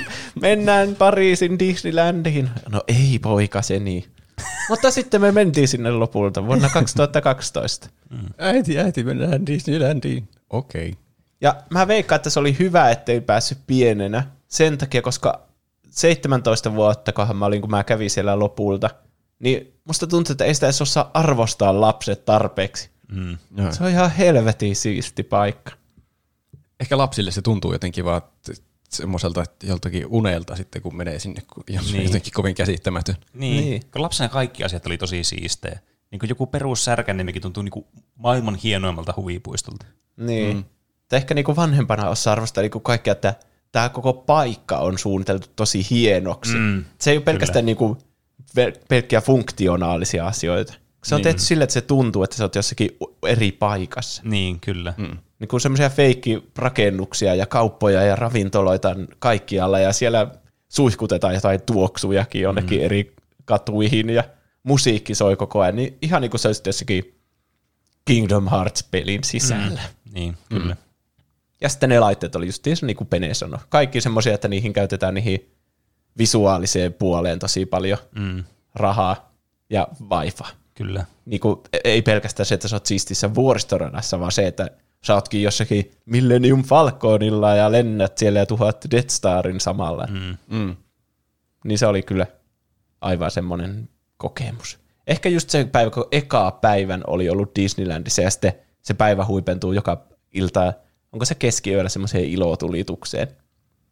[0.41, 2.49] mennään Pariisin Disneylandiin.
[2.69, 4.05] No ei poikaseni.
[4.69, 7.89] Mutta sitten me mentiin sinne lopulta vuonna 2012.
[8.37, 10.29] Äiti, äiti, mennään Disneylandiin.
[10.49, 10.89] Okei.
[10.89, 11.01] Okay.
[11.41, 14.23] Ja mä veikkaan, että se oli hyvä, ettei päässyt pienenä.
[14.47, 15.46] Sen takia, koska
[15.89, 18.89] 17 vuotta, kohan mä olin, kun mä kävin siellä lopulta,
[19.39, 22.89] niin musta tuntuu, että ei sitä edes osaa arvostaa lapset tarpeeksi.
[23.11, 23.37] Mm.
[23.57, 23.71] Joo.
[23.71, 25.71] Se on ihan helvetin siisti paikka.
[26.79, 28.21] Ehkä lapsille se tuntuu jotenkin vaan
[28.89, 31.93] semmoiselta että joltakin unelta sitten, kun menee sinne, kun jos niin.
[31.93, 32.05] Niin.
[32.05, 33.15] jotenkin kovin käsittämätön.
[33.15, 33.39] Niin.
[33.39, 33.69] Niin.
[33.69, 33.81] niin.
[33.91, 35.79] Kun lapsena kaikki asiat oli tosi siistejä.
[36.11, 37.85] Niin kuin joku perus Särkänniemikin tuntuu niin kuin
[38.15, 39.85] maailman hienoimmalta huvipuistolta.
[40.17, 40.57] Niin.
[40.57, 40.63] Mm.
[41.11, 43.35] ehkä niinku vanhempana osaa arvostaa niinku kaikkea, että
[43.77, 46.55] tämä koko paikka on suunniteltu tosi hienoksi.
[46.55, 47.97] Mm, se ei ole pelkästään niinku
[48.59, 50.73] pel- pelkkiä funktionaalisia asioita.
[51.03, 51.23] Se on Niin.
[51.23, 52.97] tehty sille, että se tuntuu, että sä oot jossakin
[53.27, 54.21] eri paikassa.
[54.25, 54.93] Niin, kyllä.
[54.97, 55.17] Mm.
[55.39, 60.27] Niin kuin semmoisia feikkirakennuksia ja kauppoja ja ravintoloita kaikkialla ja siellä
[60.69, 62.85] suihkutetaan jotain tuoksujakin jonnekin mm.
[62.85, 63.15] eri
[63.45, 64.23] katuihin ja
[64.63, 65.75] musiikki soi koko ajan.
[65.75, 67.15] Niin ihan niin kuin se olisi jossakin
[68.05, 69.81] Kingdom Hearts-pelin sisällä.
[70.05, 70.13] Mm.
[70.13, 70.73] Niin, kyllä.
[70.73, 70.86] Mm.
[71.61, 73.59] Ja sitten ne laitteet oli just niin kuin Pene sanoi.
[73.69, 75.51] Kaikki semmoisia, että niihin käytetään niihin
[76.17, 78.43] visuaaliseen puoleen tosi paljon Mm.
[78.75, 79.31] rahaa
[79.69, 80.49] ja vaivaa.
[80.75, 81.05] Kyllä.
[81.25, 84.69] Niin kuin, ei pelkästään se, että sä oot siistissä vuoristoradassa, vaan se, että
[85.05, 90.07] sä ootkin jossakin Millennium Falconilla ja lennät siellä ja tuhat Death Starin samalla.
[90.09, 90.37] Mm.
[90.57, 90.75] Mm.
[91.63, 92.27] Niin se oli kyllä
[93.01, 94.79] aivan semmoinen kokemus.
[95.07, 99.73] Ehkä just se päivä, kun eka päivän oli ollut Disneylandissa ja sitten se päivä huipentuu
[99.73, 100.73] joka ilta,
[101.17, 103.27] onko se keskiyöllä semmoiseen ilotulitukseen,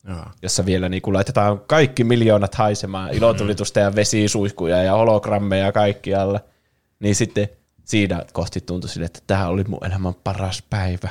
[0.08, 0.26] Joo.
[0.42, 6.40] jossa vielä niin laitetaan kaikki miljoonat haisemaan ilotulitusta ja vesisuihkuja ja hologrammeja kaikkialla.
[7.00, 7.50] Niin sitten
[7.86, 11.10] siinä kohti tuntui sille, että tämä oli mun elämän paras päivä.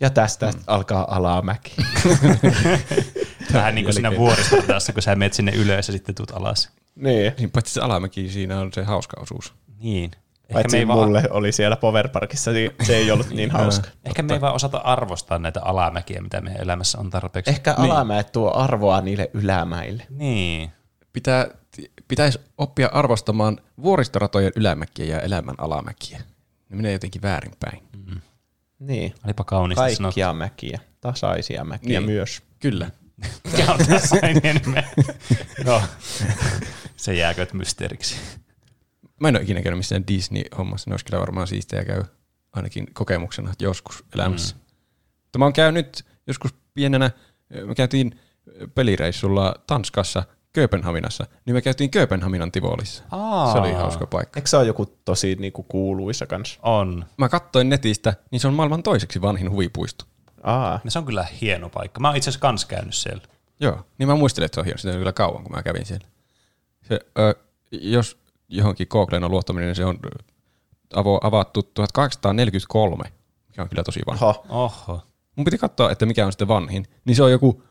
[0.00, 0.60] Ja tästä mm.
[0.66, 1.76] alkaa alamäki.
[3.52, 6.70] Vähän niin kuin siinä vuoristoradassa, kun sä menet sinne ylös ja sitten tuut alas.
[6.94, 7.32] niin.
[7.38, 9.54] Niin, paitsi se alamäki, siinä on se hauska osuus.
[9.80, 10.10] Niin.
[10.48, 13.88] Ehkä me, Paitsi ei vaan, mulle oli siellä Powerparkissa, niin se ei ollut niin hauska.
[14.04, 17.50] ehkä me ei vaan osata arvostaa näitä alamäkiä, mitä meidän elämässä on tarpeeksi.
[17.50, 17.92] Ehkä niin.
[17.92, 20.06] alamäet tuo arvoa niille ylämäille.
[20.10, 20.70] Niin.
[21.12, 21.46] Pitää,
[22.08, 26.18] pitäisi oppia arvostamaan vuoristoratojen ylämäkiä ja elämän alamäkiä.
[26.68, 27.82] Ne menee jotenkin väärinpäin.
[28.78, 29.14] Niin.
[29.24, 30.02] Olipa kaunista sanottu.
[30.02, 32.10] Kaikkia mäkiä, tasaisia mäkiä Niin.
[32.10, 32.42] myös.
[32.60, 32.90] Kyllä.
[33.52, 34.84] Mikä on tässä nimen?
[35.64, 35.82] No,
[36.96, 38.16] se jääköt mysteeriksi.
[39.20, 40.84] Mä en ole ikinä käynyt missään Disney-hommassa.
[40.90, 42.02] Ne olisi kyllä varmaan siistejä käy
[42.52, 44.56] ainakin kokemuksena joskus elämässä.
[44.56, 44.62] Mm.
[45.22, 47.10] Mutta mä oon käynyt joskus pienenä,
[47.64, 48.20] me käytiin
[48.74, 53.04] pelireissulla Tanskassa, Kööpenhaminassa, niin me käytiin Kööpenhaminan Tivolissa.
[53.10, 53.52] Aa.
[53.52, 54.38] Se oli hauska paikka.
[54.38, 56.60] Eikö se ole joku tosi niinku kuuluisa kanssa?
[56.62, 57.04] On.
[57.16, 60.04] Mä katsoin netistä, niin se on maailman toiseksi vanhin huvipuisto.
[60.42, 62.00] Aa, No, se on kyllä hieno paikka.
[62.00, 63.22] Mä oon itse asiassa kans käynyt siellä.
[63.60, 64.78] Joo, niin mä muistelin, että se on hieno.
[64.78, 66.06] Sitä on kyllä kauan, kun mä kävin siellä.
[66.82, 67.34] Se, ö,
[67.70, 68.18] jos
[68.48, 69.98] johonkin Googleen on luottaminen, niin se on
[70.94, 73.04] avo, avattu 1843,
[73.48, 74.26] mikä on kyllä tosi vanha.
[74.26, 74.46] oho.
[74.48, 75.02] Oho.
[75.36, 76.84] Mun piti katsoa, että mikä on sitten vanhin.
[77.04, 77.62] Niin se on joku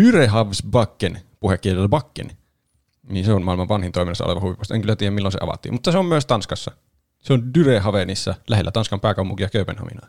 [0.00, 2.30] Dyrehavsbacken, puhekielellä Bakken.
[3.08, 4.74] Niin se on maailman vanhin toiminnassa oleva huvipuisto.
[4.74, 5.72] En kyllä tiedä, milloin se avattiin.
[5.72, 6.70] Mutta se on myös Tanskassa.
[7.18, 10.08] Se on Dyrehavenissa, lähellä Tanskan pääkaupunkia Kööpenhaminaa.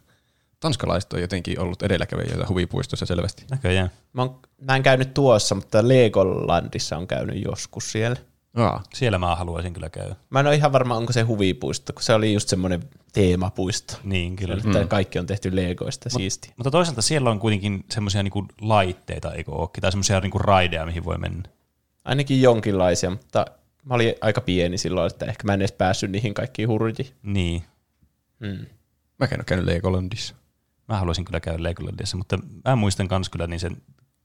[0.59, 3.45] Tanskalaiset on jotenkin ollut edelläkävijöitä huvipuistossa selvästi.
[3.51, 3.91] Näköjään.
[4.13, 8.15] Mä, oon, mä en käynyt tuossa, mutta Legolandissa on käynyt joskus siellä.
[8.55, 10.15] Aa, Siellä mä haluaisin kyllä käydä.
[10.29, 13.97] Mä en ole ihan varma, onko se huvipuisto, kun se oli just semmoinen teemapuisto.
[14.03, 14.55] Niin, kyllä.
[14.55, 14.87] Mm.
[14.87, 16.53] Kaikki on tehty Legoista, siisti.
[16.57, 21.05] Mutta toisaalta siellä on kuitenkin semmoisia niinku laitteita, eikö ookin, tai semmoisia niinku raideja, mihin
[21.05, 21.43] voi mennä.
[22.05, 23.45] Ainakin jonkinlaisia, mutta
[23.85, 27.13] mä olin aika pieni silloin, että ehkä mä en edes päässyt niihin kaikkiin hurjiin.
[27.23, 27.63] Niin.
[28.39, 28.65] Mm.
[29.19, 30.35] mä en ole käynyt Legolandissa.
[30.87, 33.77] Mä haluaisin kyllä käydä Legolandissa, mutta mä muistan kans kyllä niin sen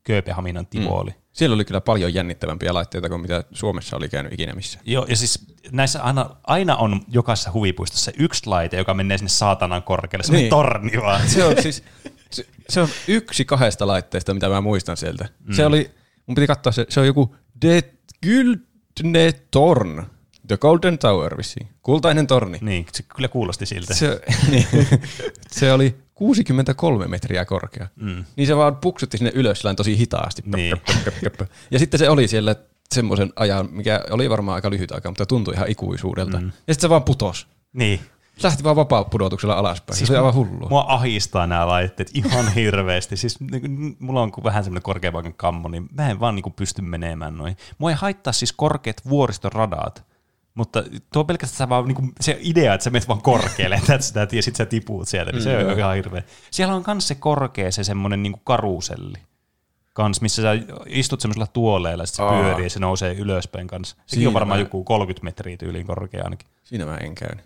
[0.09, 1.10] Kööpenhaminan Tivoli.
[1.10, 1.16] Mm.
[1.32, 4.80] Siellä oli kyllä paljon jännittävämpiä laitteita kuin mitä Suomessa oli käynyt ikinä missä.
[4.85, 9.82] Joo, ja siis näissä aina, aina on jokaisessa huvipuistossa yksi laite, joka menee sinne saatanan
[9.82, 10.24] korkealle.
[10.24, 10.51] Se niin.
[10.51, 11.28] Torni vaan.
[11.28, 11.82] Se on siis
[12.30, 15.28] se, se on yksi kahdesta laitteesta, mitä mä muistan sieltä.
[15.44, 15.55] Mm.
[15.55, 15.90] Se oli,
[16.26, 17.82] mun piti katsoa, se, se on joku De
[18.22, 20.06] Gyldne Torn.
[20.48, 21.68] The Golden Tower vissiin.
[21.82, 22.58] Kultainen torni.
[22.60, 23.94] Niin, se kyllä kuulosti siltä.
[23.94, 24.20] Se,
[24.50, 24.66] niin,
[25.50, 27.86] se oli 63 metriä korkea.
[27.96, 28.24] Mm.
[28.36, 30.42] Niin se vaan puksutti sinne ylös tosi hitaasti.
[30.46, 30.76] Niin.
[31.70, 32.56] Ja sitten se oli siellä
[32.94, 36.40] semmoisen ajan, mikä oli varmaan aika lyhyt aika, mutta tuntui ihan ikuisuudelta.
[36.40, 36.46] Mm.
[36.46, 37.46] Ja sitten se vaan putos.
[37.72, 38.00] Niin.
[38.42, 39.96] Lähti vaan vapaa pudotuksella alaspäin.
[39.96, 40.68] Siis se oli aivan hullua.
[40.68, 43.16] Mua ahistaa nämä laitteet ihan hirveästi.
[43.16, 47.36] Siis niin, mulla on vähän semmoinen korkeapaikan kammo, niin mä en vaan niin pysty menemään
[47.36, 47.56] noin.
[47.78, 50.04] Mua ei haittaa siis korkeat vuoristoradat,
[50.59, 54.43] Mutta tuo pelkästään vaan niinku, se idea, että sä menet vaan korkealle, että sitä ja
[54.43, 56.22] sit sä tipuut sieltä, niin se on ihan hirveä.
[56.51, 59.18] Siellä on myös se korkea, se semmoinen niinku karuselli.
[59.93, 60.48] Kans, missä sä
[60.86, 62.43] istut semmoisella tuoleilla, sit se Aa.
[62.43, 63.97] pyörii ja se nousee ylöspäin kanssa.
[63.97, 66.48] Sekin Siinä on varmaan mä- joku 30 metriä tyyliin korkea ainakin.
[66.64, 67.44] Siinä mä en käynyt.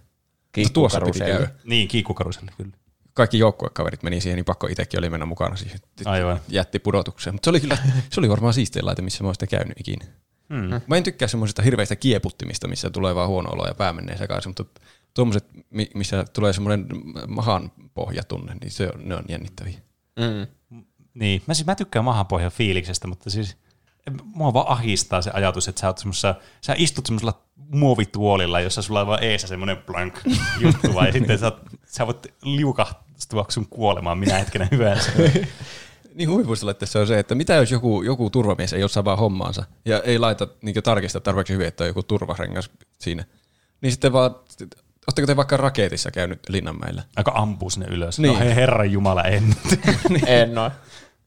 [0.56, 1.50] Mutta tuossa piti käydä.
[1.64, 2.72] Niin, kiikkukaruselli kyllä.
[3.14, 5.78] Kaikki joukkuekaverit meni siihen, niin pakko itsekin oli mennä mukana siihen.
[6.04, 6.40] Aivan.
[6.48, 7.34] Jätti pudotukseen.
[7.34, 7.78] Mutta se oli kyllä,
[8.10, 10.04] se oli varmaan siistein laite, missä mä oon sitä käynyt ikinä.
[10.52, 10.80] Hmm.
[10.86, 14.50] Mä en tykkää semmoisista hirveistä kieputtimista, missä tulee vaan huono olo ja pää menee sekaisin,
[14.50, 14.80] mutta
[15.14, 16.86] tuommoiset, mi- missä tulee semmoinen
[17.28, 19.78] mahan pohjatunne, niin se on, ne on jännittäviä.
[20.18, 20.46] Mm.
[21.14, 23.56] Niin, mä, siis, mä tykkään maahanpohjan fiiliksestä, mutta siis
[24.24, 29.00] mua vaan ahistaa se ajatus, että sä, oot semmossa, sä istut semmoisella muovituolilla, jossa sulla
[29.00, 30.20] on vaan eessä semmoinen blank
[30.60, 31.52] juttu, vai sitten sä,
[31.86, 35.12] sä voit liukahtua sun kuolemaan minä hetkenä hyvänsä.
[36.14, 39.64] Niin huipuistella se on se, että mitä jos joku, joku turvamies ei osaa vaan hommaansa
[39.84, 43.24] ja ei laita niin tarkista tarpeeksi hyvin, että on joku turvarengas siinä.
[43.80, 44.34] Niin sitten vaan,
[45.08, 47.02] ootteko te vaikka raketissa käynyt Linnanmäellä?
[47.16, 48.18] Aika ampuu sinne ylös.
[48.18, 48.32] Niin.
[48.32, 49.56] No hei herran jumala, en.
[50.26, 50.70] En oo.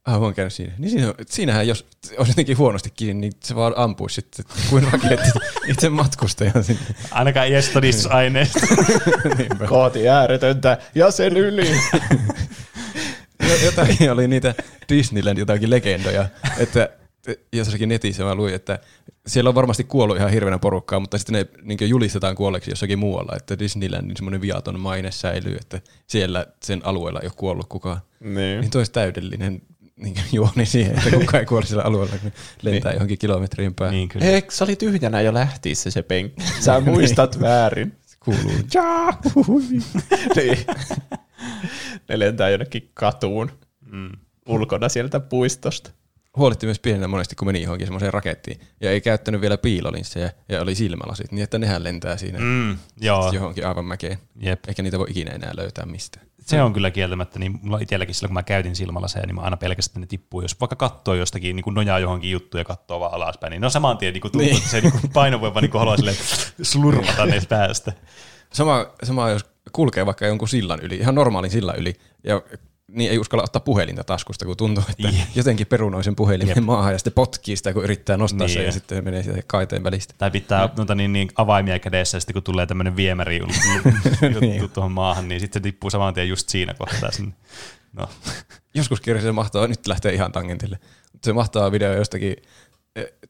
[0.06, 0.72] Ah, mä oon käynyt siinä.
[0.78, 1.86] Niin siinä, siinähän jos
[2.18, 5.30] olisi jotenkin huonosti kiinni, niin se vaan ampuisi sitten kuin raketti
[5.72, 6.82] itse matkustajan sinne.
[7.10, 8.60] Ainakaan ei edes todistusaineista.
[9.68, 11.70] Kooti ääretöntä ja sen yli.
[13.48, 14.54] Jo- Jotakin oli niitä
[14.88, 16.28] Disneyland jotakin legendoja,
[16.58, 16.88] että
[17.52, 18.78] jossakin netissä mä luin, että
[19.26, 23.36] siellä on varmasti kuollut ihan hirveänä porukkaa, mutta sitten ne niin julistetaan kuolleeksi jossakin muualla,
[23.36, 28.00] että Disneylandin semmoinen viaton maine säilyy, että siellä sen alueella ei ole kuollut kukaan.
[28.20, 28.60] Niin.
[28.60, 29.62] Niin toisi täydellinen
[29.96, 32.32] niin juoni siihen, että kukaan ei kuole sillä alueella, kun
[32.62, 33.94] lentää johonkin kilometriin päähän.
[33.94, 34.26] niin kyllä.
[34.26, 36.42] Eikö se oli tyhjänä jo lähtiessä se penkki?
[36.60, 37.92] Sä muistat väärin.
[38.20, 38.52] Kuuluu.
[38.74, 39.20] Jaa,
[40.36, 40.58] niin.
[42.08, 43.50] Ne lentää jonnekin katuun
[43.92, 44.10] Mm.
[44.48, 45.90] ulkona sieltä puistosta.
[46.36, 50.62] Huolitti myös pienenä monesti, kun meni johonkin semmoiseen rakettiin ja ei käyttänyt vielä piilolinsseja ja
[50.62, 54.18] oli silmälasit, niin että nehän lentää siinä Mm, joo, johonkin aivan mäkeen.
[54.40, 54.64] jep.
[54.68, 56.26] Eikä niitä voi ikinä enää löytää mistään.
[56.40, 59.56] Se on kyllä kieltämättä, niin mulla itselläkin silloin, kun mä käytin silmälaseja, niin mä aina
[59.56, 60.40] pelkästään ne tippuu.
[60.42, 63.70] Jos vaikka katsoo jostakin, niin kuin nojaa johonkin juttuun ja katsoo vaan alaspäin, niin no
[63.70, 64.56] saman tien niin kuin tuntuu, Niin.
[64.56, 65.96] että se niin kuin painovoima niin kuin haluaa
[66.62, 67.92] slurmata ne päästä.
[68.52, 71.94] Sama, sama jos kulkee vaikka jonkun sillan yli, ihan normaalin sillan yli,
[72.24, 72.42] ja
[72.92, 75.28] niin ei uskalla ottaa puhelinta taskusta, kun tuntuu, että Jep.
[75.34, 76.64] jotenkin perunoi sen puhelimen Jep.
[76.64, 78.54] maahan ja sitten potkii sitä, kun yrittää nostaa Niin.
[78.54, 80.14] sen ja sitten se menee siitä kaiteen välistä.
[80.18, 83.40] Tai pitää noita niin, niin avaimia kädessä, ja sitten kun tulee tämmöinen viemäri
[84.40, 84.56] Niin.
[84.56, 87.32] juttu tuohon maahan, niin sitten se tippuu saman tien just siinä kohtaa sinne.
[87.92, 88.08] No,
[88.74, 90.78] Joskus kirjassa se mahtaa, nyt lähtee ihan tangentille,
[91.24, 92.36] se mahtaa video jostakin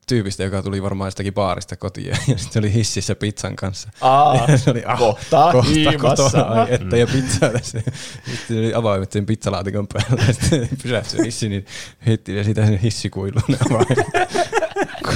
[0.07, 3.89] tyypistä, joka tuli varmaan jostakin baarista kotiin ja sitten se oli hississä pizzan kanssa.
[4.01, 6.23] Aa, Ja se oli ah, kohta kohta hiimassa.
[6.23, 7.83] kotona, ai että ja pizzaa tässä.
[8.31, 11.67] Sitten oli avaimet sen pizzalaatikon päällä ja sitten pysähtyi hissi, niin
[12.07, 14.07] heitti ne sitä sen hissikuiluun avaimet.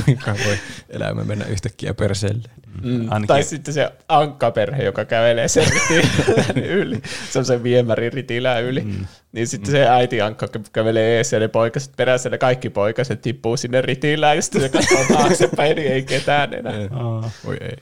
[0.04, 0.56] Kuinka voi
[0.88, 2.48] elämä mennä yhtäkkiä perseelle.
[2.82, 8.10] Mm, Ainakin- tai sitten se ankkaperhe, joka kävelee sen ritilän yli, se on se viemäri
[8.10, 8.80] ritilän yli.
[8.80, 9.06] Mm.
[9.32, 13.22] Niin sitten se äiti ankka kä- kävelee ees ja ne poikaset perässä, ne kaikki poikaset
[13.22, 16.72] tippuu sinne ritilään ja sitten se katsoo taaksepäin, niin ei ketään enää.
[16.90, 17.76] aa, Voi ei.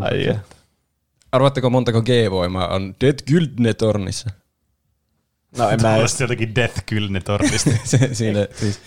[0.00, 0.34] Ai, ja.
[1.32, 4.30] Arvatteko montako G-voimaa on Dead Gyldne tornissa?
[5.58, 7.70] No en mä edes, jotenkin Death Kylne tornista.
[7.84, 8.80] Se, siinä siis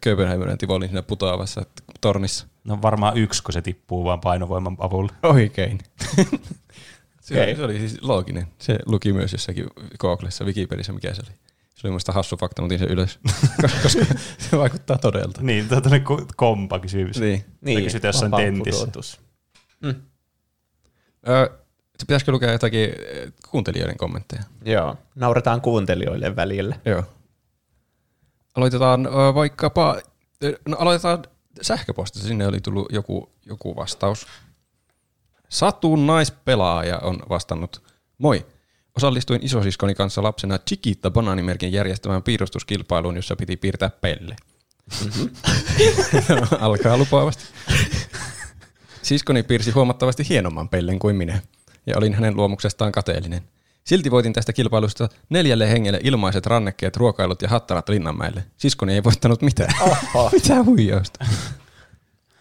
[0.00, 1.66] Kööpenhaminan Tivolin siinä putoavassa
[2.00, 2.46] tornissa.
[2.64, 5.12] No varmaan yksi, kun se tippuu vaan painovoiman avulla.
[5.22, 5.78] Oikein.
[7.20, 7.44] se, Okei.
[7.44, 8.46] oli, se oli siis looginen.
[8.58, 9.66] Se luki myös jossakin
[9.98, 11.38] Googlessa, Wikipediassa, mikä se oli.
[11.74, 13.18] Se oli muista hassu fakta, mutta sen ylös,
[13.82, 14.04] koska
[14.38, 15.42] se vaikuttaa todelta.
[15.42, 17.20] Niin, tuo on ko- kompa kysymys.
[17.20, 17.44] Niin.
[17.60, 18.80] niin, kysyt jossain tentissä.
[18.80, 19.20] pudotus.
[21.28, 21.50] Ö,
[21.98, 24.42] se pitäisikö lukea jotakin ö, kuuntelijoiden kommentteja?
[24.64, 26.76] Joo, nauretaan kuuntelijoille välillä.
[26.84, 27.02] Joo.
[28.54, 30.00] Aloitetaan vaikkapa,
[30.68, 31.24] no aloitetaan
[31.62, 34.26] sähköpostista, sinne oli tullut joku, joku vastaus.
[35.48, 37.82] Satun naispelaaja on vastannut.
[38.18, 38.46] Moi.
[38.96, 44.36] Osallistuin isosiskoni kanssa lapsena Chiquita Bananimerkin järjestämään piirustuskilpailuun, jossa piti piirtää pelle.
[46.60, 47.44] Alkaa lupaavasti.
[49.02, 51.40] Siskoni piirsi huomattavasti hienomman pellen kuin minä,
[51.88, 53.42] ja olin hänen luomuksestaan kateellinen.
[53.84, 58.44] Silti voitin tästä kilpailusta neljälle hengelle ilmaiset rannekkeet, ruokailut ja hattarat Linnanmäelle.
[58.56, 59.74] Siskoni ei voittanut mitään.
[59.80, 60.30] Oho.
[60.32, 61.24] Mitä huijausta?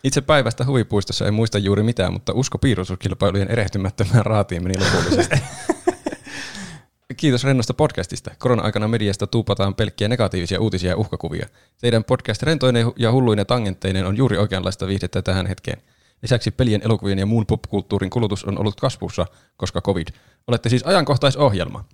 [0.04, 5.36] Itse päivästä huvipuistossa en muista juuri mitään, mutta usko piirustuskilpailujen erehtymättömään raatiin meni lopullisesti.
[7.18, 8.32] Kiitos rennosta podcastista.
[8.40, 11.48] Korona-aikana mediasta tuupataan pelkkiä negatiivisia uutisia ja uhkakuvia.
[11.82, 15.82] Teidän podcast rentoinen ja hulluinen tangentteinen on juuri oikeanlaista viihdettä tähän hetkeen.
[16.22, 19.26] Lisäksi pelien, elokuvien ja muun popkulttuurin kulutus on ollut kasvussa,
[19.58, 20.08] koska covid.
[20.48, 21.86] Olette siis ajankohtaisohjelma.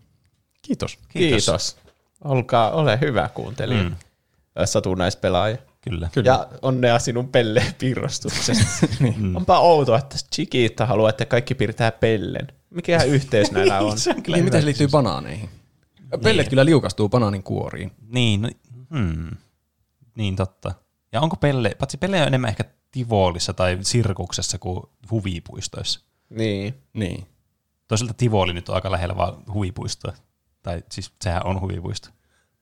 [0.62, 1.00] Kiitos.
[1.10, 1.46] Kiitos.
[1.46, 1.78] Kiitos.
[2.24, 3.84] Olkaa, ole hyvä kuuntelija.
[3.84, 3.96] Mm.
[4.66, 5.58] Satunnaispelaaja.
[5.82, 6.10] Kyllä.
[6.14, 6.32] Kyllä.
[6.32, 8.88] Ja onnea sinun pelle-piirustuksesta.
[9.00, 9.38] niin.
[9.38, 12.48] Onpa outoa, että Chiquita haluaa, että kaikki piirtää pellen.
[12.70, 14.00] Mikä yhteys näillä on?
[14.00, 15.50] Se on kyllä Niin, miten se liittyy banaaneihin?
[16.24, 17.92] Pellet kyllä liukastuu banaanin kuoriin.
[18.08, 18.50] Niin, no,
[18.90, 19.32] hmm.
[20.16, 20.72] niin totta.
[21.12, 22.64] Ja onko Pelle, patsi Pelle on enemmän ehkä
[22.94, 26.00] Tivolissa tai Sirkuksessa kuin huvipuistoissa.
[26.30, 26.74] Niin.
[26.94, 27.28] Niin.
[27.88, 30.14] Toisaalta Tivoli nyt on aika lähellä vaan huvipuistoa.
[30.64, 32.10] Tai siis sehän on huvipuisto.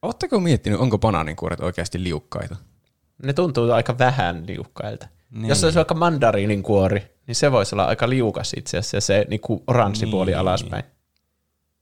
[0.01, 2.55] Oletteko miettinyt, onko banaaninkuoret oikeasti liukkaita?
[3.23, 5.05] Ne tuntuu aika vähän liukkailta.
[5.05, 5.41] Niin.
[5.41, 5.49] Niin.
[5.49, 9.01] Jos se olisi vaikka mandariinin kuori, niin se voisi olla aika liukas itse asiassa, ja
[9.01, 10.11] se niinku oranssi Niin.
[10.11, 10.83] puoli alaspäin.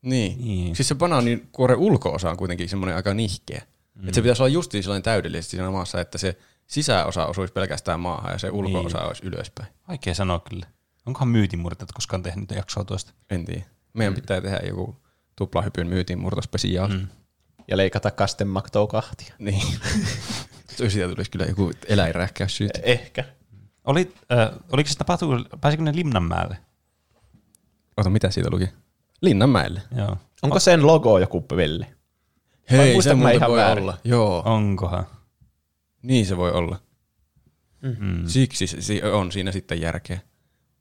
[0.02, 0.46] Niin.
[0.46, 0.76] Niin.
[0.76, 3.62] Siis se banaaninkuoren ulkoosa on kuitenkin semmoinen aika nihkeä.
[3.96, 4.04] Mm.
[4.04, 6.38] Että se pitäisi olla justiin sellainen täydellisesti siinä maassa, että se
[6.70, 9.08] sisäosa osuisi pelkästään maahan ja se ulkoosa niin.
[9.08, 9.70] olisi ylöspäin.
[9.88, 10.66] Vaikea sanoa kyllä.
[11.06, 13.14] Onkohan myytinmurtajat koskaan tehnyt jaksoa tuosta?
[13.30, 13.66] En tiedä.
[13.94, 14.22] Meidän mm.
[14.22, 15.02] pitää tehdä joku
[15.36, 16.94] tuplahypyn myytin murtospesiaali.
[16.94, 17.08] Mm.
[17.68, 19.34] Ja leikata kastemaktoa kahtia.
[19.40, 19.68] Niin.
[20.88, 22.72] Siitä tulisi kyllä joku eläinrähkäys syyt.
[22.84, 23.24] Ehkä.
[23.86, 26.58] Oli, äh, oliko se tapahtuu, pääsikö ne Limnanmäelle?
[27.98, 28.70] Ota, mitä siitä luki?
[29.22, 29.82] Linnanmäelle.
[29.98, 30.18] Joo.
[30.42, 31.88] Onko sen logo joku pelle?
[32.72, 33.82] Hei, se muuten ihan voi väärin?
[33.84, 33.98] olla.
[34.04, 35.06] Joo, Onkohan?
[36.02, 36.80] Niin se voi olla.
[37.82, 38.28] Mm.
[38.28, 40.20] Siksi se- on siinä sitten järkeä.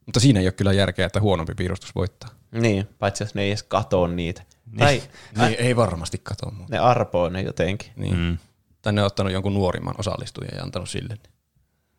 [0.06, 2.30] Mutta siinä ei ole kyllä järkeä, että huonompi piirustus voittaa.
[2.52, 4.42] Niin, paitsi jos ne ei edes katoo niitä.
[4.66, 4.78] Niin.
[4.78, 5.02] Tai
[5.48, 6.72] Niin, ei varmasti kato muuta.
[6.72, 7.92] ne arpoo ne jotenkin.
[7.96, 8.16] Niin.
[8.16, 8.22] Mm.
[8.22, 8.38] Mm.
[8.82, 11.16] Tai ne on ottanut jonkun nuorimman osallistujan ja antanut sille.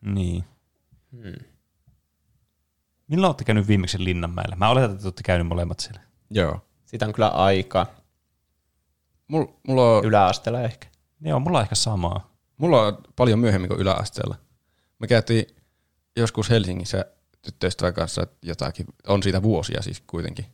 [0.01, 0.43] Niin.
[3.07, 4.55] Milloin olette käynyt viimeksi Linnanmäellä?
[4.55, 6.01] Mä oletan, että olette käynyt molemmat siellä.
[6.31, 6.65] Joo.
[6.85, 7.87] Siitä on kyllä aika.
[9.27, 10.87] Mul, mulla, on, Yläasteella ehkä.
[11.21, 12.28] Joo, mulla on ehkä samaa.
[12.59, 14.35] Mulla on paljon myöhemmin kuin yläasteella.
[14.99, 15.45] Me käytiin
[16.15, 17.05] joskus Helsingissä
[17.41, 20.45] tyttöystävän kanssa jotakin, on siitä vuosia siis kuitenkin.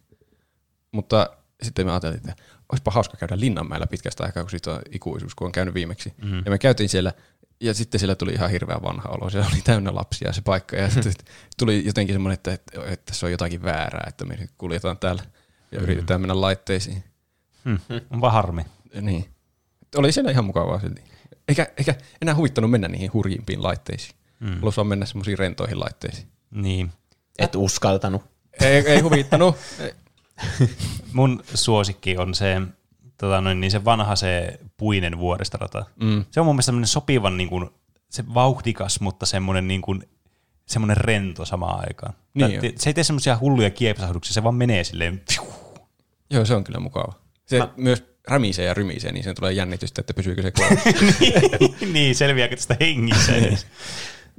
[0.91, 1.30] Mutta
[1.64, 2.36] sitten me ajattelin, että
[2.72, 6.14] olisipa hauska käydä Linnanmäellä pitkästä aikaa, kun siitä on ikuisuus, kun on käynyt viimeksi.
[6.23, 6.41] Mm.
[6.45, 7.14] Ja me käytiin siellä,
[7.60, 9.30] ja sitten siellä tuli ihan hirveän vanha olo.
[9.30, 11.14] Se oli täynnä lapsia se paikka, ja sitten
[11.60, 15.23] tuli jotenkin semmoinen, että, että, että se on jotakin väärää, että me nyt kuljetaan täällä
[15.72, 17.03] ja yritetään mennä laitteisiin.
[17.65, 17.80] Hmm.
[18.10, 18.65] On vaan harmi.
[19.02, 19.26] Niin.
[19.95, 21.02] Oli siellä ihan mukavaa silti.
[21.47, 24.15] Eikä, eikä enää huvittanut mennä niihin hurjimpiin laitteisiin.
[24.39, 24.55] Mm.
[24.55, 26.27] Haluaisi vaan mennä semmoisiin rentoihin laitteisiin.
[26.51, 26.91] Niin.
[27.39, 28.22] Et uskaltanut.
[28.61, 29.55] Ei, ei huvittanut.
[31.13, 32.61] Mun suosikki on se,
[33.17, 35.85] tota noin, niin se vanha se puinen vuoristorata.
[36.01, 36.26] Mm.
[36.31, 37.69] Se on mun mielestä semmoinen sopivan niin kuin,
[38.09, 40.09] se vauhdikas, mutta semmoinen, niin kuin,
[40.65, 42.13] semmoinen rento samaan aikaan.
[42.34, 45.22] Niin te- se ei tee semmoisia hulluja kiepsahduksia, se vaan menee silleen.
[45.34, 45.53] Fiu.
[46.30, 47.13] Joo, se on kyllä mukava.
[47.45, 47.69] Se Mä...
[47.77, 50.89] myös rämisee ja rymisee, niin sen tulee jännitystä, että pysyykö se koossa.
[51.93, 53.35] niin, selviääkö tästä hengissä?
[53.35, 53.68] edes?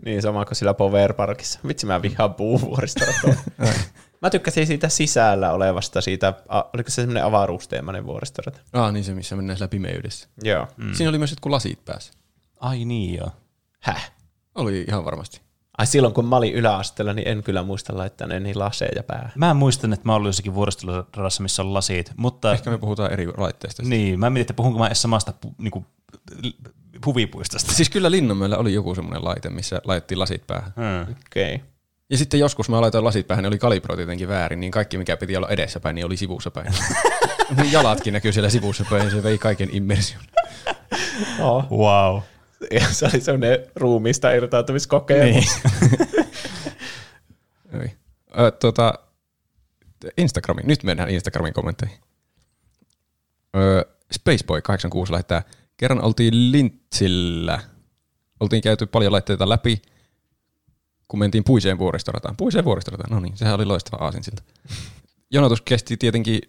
[0.04, 1.60] Niin sama kuin sillä Power Parkissa.
[1.68, 3.34] Vitsi mä vihaan puuvuoristoratoa.
[4.22, 8.60] mä tykkäsin siitä sisällä olevasta, siitä, oliko se semmoinen avaruusteemainen vuoristorata?
[8.72, 10.28] ah, niin se, missä mennään siellä pimeydessä.
[10.42, 10.68] Joo.
[10.76, 10.94] Mm.
[10.94, 12.12] Siinä oli myös jotkut lasit päässä.
[12.60, 13.30] Ai niin joo.
[13.80, 14.12] Häh?
[14.54, 15.40] Oli ihan varmasti.
[15.78, 19.32] Ai silloin kun mä olin yläasteella, niin en kyllä muista laittaa niin laseja päähän.
[19.34, 23.26] Mä muistan, että mä olin jossakin vuoristoradassa, missä on lasit, mutta Ehkä me puhutaan eri
[23.36, 23.82] laitteista.
[23.82, 25.86] niin, mä mietin, että puhunko mä edes samasta pu, niinku,
[27.06, 27.72] huvipuistosta.
[27.72, 30.72] Siis kyllä Linnanmäellä oli joku semmoinen laite, missä laitettiin lasit päähän.
[30.76, 31.14] Hmm.
[31.26, 31.54] Okei.
[31.54, 31.66] Okay.
[32.10, 35.16] Ja sitten joskus mä laitoin lasit päähän, ne oli kalibroitu jotenkin väärin, niin kaikki mikä
[35.16, 36.74] piti olla edessäpäin, niin oli sivussa päin.
[37.56, 40.22] Niin Jalatkin näkyy siellä sivussa päin, ja se vei kaiken immersion.
[41.40, 41.64] Oh.
[41.70, 42.20] Wow.
[42.70, 45.44] Ja se oli semmoinen ruumiista irtautumiskokemus.
[47.72, 47.90] Niin.
[48.38, 48.94] Ö, tota,
[50.16, 51.98] Instagramin, nyt mennään Instagramin kommentteihin.
[53.56, 53.84] Ö,
[54.14, 55.42] Spaceboy86 lähettää,
[55.76, 57.60] kerran oltiin Lintsillä,
[58.40, 59.82] oltiin käyty paljon laitteita läpi,
[61.08, 62.36] kun mentiin Puiseen vuoristorataan.
[62.36, 64.42] Puiseen vuoristorataan, no niin, sehän oli loistava aasinsilta.
[65.30, 66.40] Jonotus kesti tietenkin,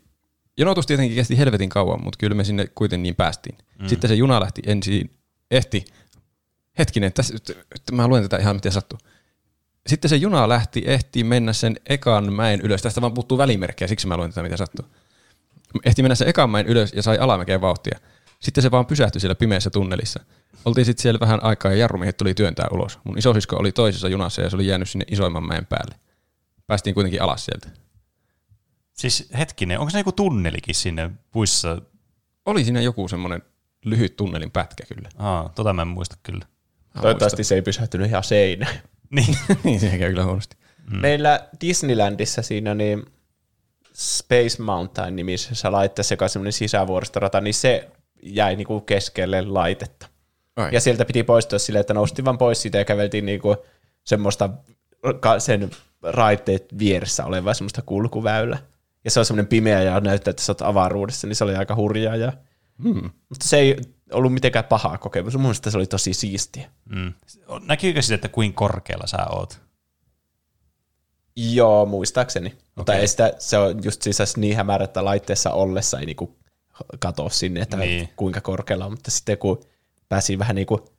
[0.57, 3.57] jonotus tietenkin kesti helvetin kauan, mutta kyllä me sinne kuitenkin niin päästiin.
[3.79, 3.87] Mm.
[3.87, 5.11] Sitten se juna lähti ensin,
[5.51, 5.85] ehti,
[6.77, 7.33] hetkinen, tässä,
[7.91, 8.99] mä luen tätä ihan miten sattuu.
[9.87, 12.81] Sitten se juna lähti, ehti mennä sen ekan mäen ylös.
[12.81, 14.85] Tästä vaan puuttuu välimerkkejä, siksi mä luen tätä, mitä sattuu.
[15.85, 17.99] Ehti mennä sen ekan mäen ylös ja sai alamäkeen vauhtia.
[18.39, 20.19] Sitten se vaan pysähtyi siellä pimeässä tunnelissa.
[20.65, 22.99] Oltiin sitten siellä vähän aikaa ja jarrumiehet tuli työntää ulos.
[23.03, 25.95] Mun isosisko oli toisessa junassa ja se oli jäänyt sinne isoimman mäen päälle.
[26.67, 27.69] Päästiin kuitenkin alas sieltä.
[28.93, 31.81] Siis hetkinen, onko se joku tunnelikin sinne puissa?
[32.45, 33.41] Oli siinä joku semmoinen
[33.85, 35.09] lyhyt tunnelin pätkä kyllä.
[35.17, 36.45] Aa, tota mä en muista kyllä.
[37.01, 38.75] Toivottavasti se ei pysähtynyt ihan seinään.
[39.09, 39.37] Niin.
[39.63, 40.55] niin, se käy kyllä huonosti.
[40.91, 40.97] Mm.
[40.97, 43.05] Meillä Disneylandissa siinä niin
[43.93, 47.89] Space Mountain nimisessä laitteessa, joka on semmoinen sisävuoristorata, niin se
[48.23, 50.07] jäi niinku keskelle laitetta.
[50.55, 50.69] Ai.
[50.71, 53.55] Ja sieltä piti poistua silleen, että noustiin vaan pois siitä ja käveltiin niinku
[54.03, 54.49] semmoista
[55.39, 55.71] sen
[56.03, 58.57] raiteet vieressä olevaa semmoista kulkuväylä.
[59.03, 61.75] Ja se on semmoinen pimeä ja näyttää, että sä oot avaruudessa, niin se oli aika
[61.75, 62.15] hurjaa.
[62.15, 62.33] Ja...
[62.83, 63.09] Hmm.
[63.29, 63.77] Mutta se ei
[64.13, 65.33] ollut mitenkään paha kokemus.
[65.33, 66.69] Mun mielestä se oli tosi siistiä.
[66.89, 67.13] Mm.
[67.65, 69.59] Näkyykö sitten, että kuin korkealla sä oot?
[71.35, 72.47] Joo, muistaakseni.
[72.47, 72.59] Okay.
[72.75, 76.37] Mutta ei sitä, se on just siis niin hämärä, että laitteessa ollessa ei niinku
[76.99, 78.09] katso sinne, että Niin.
[78.15, 78.91] kuinka korkealla on.
[78.91, 79.59] Mutta sitten kun
[80.09, 80.89] pääsi vähän niinku,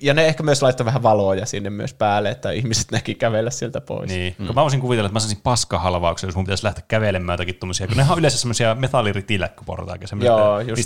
[0.00, 3.80] ja ne ehkä myös laittoi vähän valoja sinne myös päälle, että ihmiset näki kävellä sieltä
[3.80, 4.10] pois.
[4.10, 4.34] Niin.
[4.38, 4.44] Mm.
[4.54, 7.96] Mä voisin kuvitella, että mä saisin paskahalvauksen, jos mun pitäisi lähteä kävelemään jotakin tommosia, kun
[7.96, 10.06] nehän on yleensä semmoisia metalliritiläkköportaita, niistä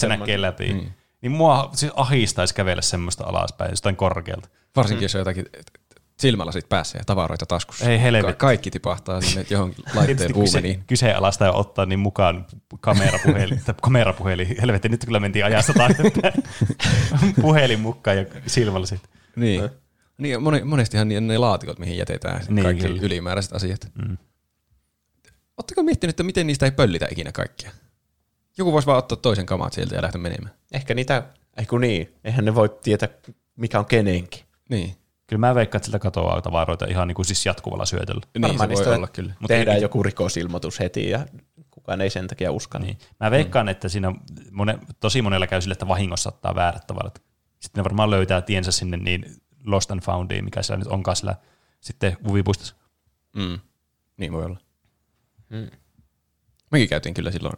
[0.01, 0.19] semmoinen.
[0.19, 0.73] näkee läpi.
[0.73, 0.91] Mm.
[1.25, 4.49] Niin mua siis ahistaisi kävellä semmoista alaspäin, jostain korkealta.
[4.77, 5.47] Varsinkin, jos on jotakin
[6.19, 7.91] silmälasit päässä ja tavaroita taskussa.
[7.91, 8.33] Ei helvetti.
[8.33, 10.85] Ka- kaikki tipahtaa sinne johonkin laitteen Tietysti kyse, uumeniin.
[10.87, 12.47] kyseenalaista ja ottaa niin mukaan
[12.81, 14.57] kamerapuhelin, kamerapuhelin.
[14.61, 15.73] Helvetti, nyt kyllä mentiin ajasta.
[17.43, 19.01] Puhelin mukaan ja silmälasit.
[19.37, 19.69] Niin.
[20.19, 23.03] niin moni, monestihan ne, ne laatikot, mihin jätetään Niin, niin, kaikki kyllä.
[23.03, 23.89] ylimääräiset asiat.
[24.09, 24.17] Mm.
[25.57, 27.71] Oletteko miettinyt, että miten niistä ei pöllitä ikinä kaikkia?
[28.59, 30.55] Joku voisi vaan ottaa toisen kamat sieltä ja lähteä menemään.
[30.73, 31.23] Ehkä niitä,
[31.57, 33.09] ei kun niin, eihän ne voi tietää,
[33.57, 34.45] mikä on kenenkin.
[34.71, 34.95] Niin.
[35.27, 38.21] Kyllä mä veikkaan, että siltä katoaa tavaroita ihan niin kuin siis jatkuvalla syötöllä.
[38.35, 39.35] Niin Varmaan se voi olla kyllä.
[39.41, 41.27] Mutta Tehdään ei- joku rikosilmoitus heti ja
[41.71, 42.87] kukaan ei sen takia uskalla.
[42.87, 42.99] Niin.
[43.21, 44.13] Mä veikkaan, että siinä
[44.51, 47.23] mone, tosi monella käy sille, että vahingossa ottaa väärät tavarat.
[47.61, 49.25] Sitten ne varmaan löytää tiensä sinne niin
[49.67, 51.35] Lost and Foundiin, mikä siellä nyt onkaan siellä
[51.81, 52.75] sitten Uvipuistossa.
[53.37, 53.59] Mm.
[54.17, 54.59] Niin voi olla.
[55.49, 55.71] Mm.
[56.71, 57.55] Mekin käytiin kyllä silloin,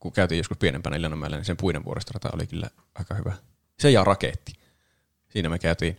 [0.00, 3.32] kun käytiin joskus pienempänä Illanmäellä, niin sen puinen vuoristorata oli kyllä aika hyvä.
[3.78, 4.52] Se ja raketti.
[5.28, 5.98] Siinä me käytiin,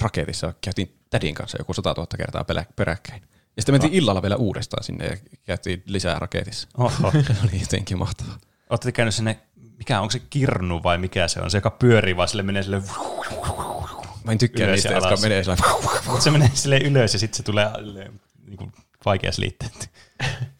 [0.00, 2.44] raketissa käytiin tädin kanssa joku 100 000 kertaa
[2.76, 3.22] peräkkäin.
[3.56, 6.68] Ja sitten mentiin illalla vielä uudestaan sinne ja käytiin lisää raketissa.
[6.78, 7.10] Oho.
[7.26, 8.38] Se oli jotenkin mahtavaa.
[8.70, 9.40] Olette käynyt sinne,
[9.78, 12.82] mikä onko se kirnu vai mikä se on, se joka pyörii vaan sille menee sille,
[14.24, 15.42] Mä en tykkää Ylös niistä, jotka menee
[16.06, 17.66] mutta se menee sille ylös ja sitten se tulee
[18.46, 18.72] niin kuin
[19.04, 19.68] vaikea selittää.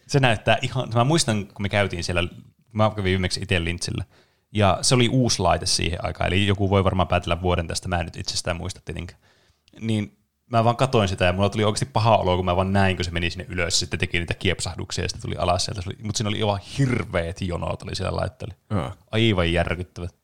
[0.07, 2.23] Se näyttää ihan, mä muistan kun me käytiin siellä,
[2.73, 4.03] mä kävin viimeksi itse Lintsillä,
[4.51, 7.99] ja se oli uusi laite siihen aikaan, eli joku voi varmaan päätellä vuoden tästä, mä
[7.99, 9.21] en nyt itsestään muista tietenkään.
[9.79, 12.95] Niin mä vaan katoin sitä ja mulla tuli oikeasti paha olo, kun mä vaan näin,
[12.95, 15.81] kun se meni sinne ylös, sitten teki niitä kiepsahduksia ja sitten tuli alas sieltä.
[16.03, 18.55] Mutta siinä oli aivan hirveät jonot oli siellä laitteella.
[18.69, 18.91] Joo.
[19.11, 20.15] Aivan järkyttävät.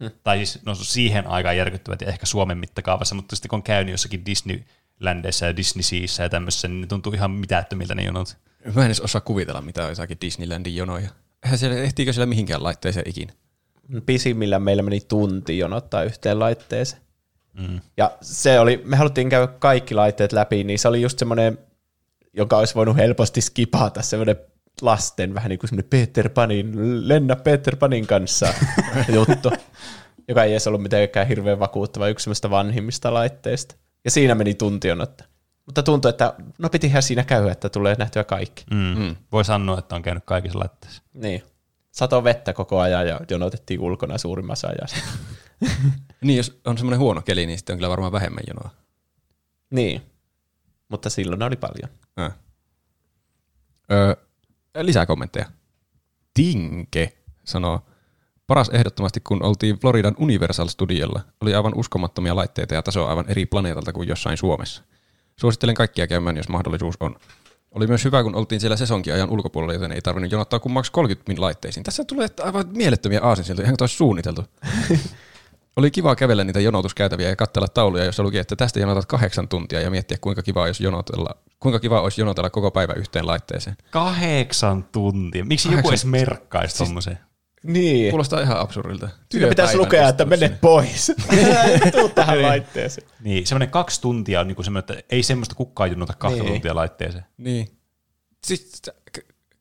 [0.00, 0.10] Hmm.
[0.24, 3.92] Tai siis no, siihen aikaan järkyttävät ja ehkä Suomen mittakaavassa, mutta sitten kun on käynyt
[3.92, 8.38] jossakin Disneylandissa ja Disneysiissä ja tämmöisessä, niin ne tuntuu ihan mitättömiltä ne jonot.
[8.74, 11.10] Mä en edes osaa kuvitella, mitä on jotakin Disneylandin jonoja.
[11.46, 13.32] Eihän siellä, ehtiikö siellä mihinkään laitteeseen ikinä?
[14.06, 17.02] Pisimmillä meillä meni tunti jonottaa yhteen laitteeseen.
[17.52, 17.80] Mm.
[17.96, 21.58] Ja se oli, me haluttiin käydä kaikki laitteet läpi, niin se oli just semmoinen,
[22.32, 24.36] joka olisi voinut helposti skipata, semmoinen
[24.82, 26.72] lasten vähän niin kuin semmoinen Peter Panin,
[27.08, 28.54] lennä Peter Panin kanssa
[29.14, 29.52] juttu,
[30.28, 33.74] joka ei edes ollut mitenkään hirveän vakuuttava, yksi semmoista vanhimmista laitteista.
[34.04, 35.26] Ja siinä meni tunti jonottaa.
[35.66, 38.64] Mutta tuntui, että no pitihän siinä käydä, että tulee nähtyä kaikki.
[38.70, 38.98] Mm.
[38.98, 39.16] Mm.
[39.32, 41.02] Voi sanoa, että on käynyt kaikissa laitteissa.
[41.14, 41.42] Niin.
[41.92, 44.96] Sato vettä koko ajan ja jonotettiin ulkona suurimmassa ajassa.
[46.20, 48.70] Niin, jos on semmoinen huono keli, niin sitten on kyllä varmaan vähemmän jonoa.
[49.70, 50.02] niin.
[50.88, 51.90] Mutta silloin oli paljon.
[52.20, 52.32] Äh.
[53.92, 54.14] Öö,
[54.82, 55.46] lisää kommentteja.
[56.34, 57.80] Tinke sanoo,
[58.46, 63.46] paras ehdottomasti kun oltiin Floridan Universal Studiolla, oli aivan uskomattomia laitteita ja taso aivan eri
[63.46, 64.82] planeetalta kuin jossain Suomessa.
[65.40, 67.16] Suosittelen kaikkia käymään, jos mahdollisuus on.
[67.70, 71.32] Oli myös hyvä, kun oltiin siellä sesonkiajan ulkopuolella, joten ei tarvinnut jonottaa kuin maks 30
[71.32, 71.84] min laitteisiin.
[71.84, 74.44] Tässä tulee aivan mielettömiä aasinsiltoja, ihan kuin olisi suunniteltu.
[75.76, 79.80] Oli kiva kävellä niitä jonotuskäytäviä ja katsella tauluja, jossa luki, että tästä jonotat kahdeksan tuntia
[79.80, 83.76] ja miettiä, kuinka kiva, jos jonotella, kuinka kiva olisi jonotella koko päivä yhteen laitteeseen.
[83.90, 85.44] Kahdeksan tuntia.
[85.44, 87.18] Miksi joku Kahdeksan- edes merkkaisi siis, tommoseen?
[87.66, 88.10] Niin.
[88.10, 89.08] Kuulostaa ihan absurdilta.
[89.30, 91.12] Siinä pitäisi lukea, että mene pois.
[91.92, 93.08] Tuu tähän laitteeseen.
[93.20, 96.52] Niin, semmoinen kaksi tuntia on niinku semmoinen, että ei semmoista kukaan junota kahta Niin.
[96.52, 97.24] tuntia laitteeseen.
[97.38, 97.68] Niin.
[98.46, 98.82] Siis,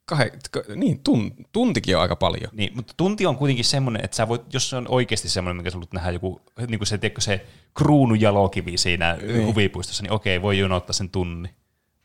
[0.06, 2.49] kahe, k- niin, tun, tuntikin on aika paljon.
[2.53, 5.69] Niin, mutta tunti on kuitenkin semmoinen, että sä voit, jos se on oikeasti semmoinen, mikä
[5.69, 7.45] sä haluat nähdä joku, niin kuin se, tiedätkö, se
[7.77, 9.45] kruunujalokivi siinä niin.
[9.45, 11.49] huvipuistossa, niin okei, voi jonottaa sen tunni.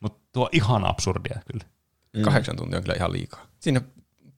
[0.01, 1.65] Mutta tuo on ihan absurdia kyllä.
[2.17, 2.23] Mm.
[2.23, 3.47] Kahdeksan tuntia on kyllä ihan liikaa.
[3.61, 3.81] Siinä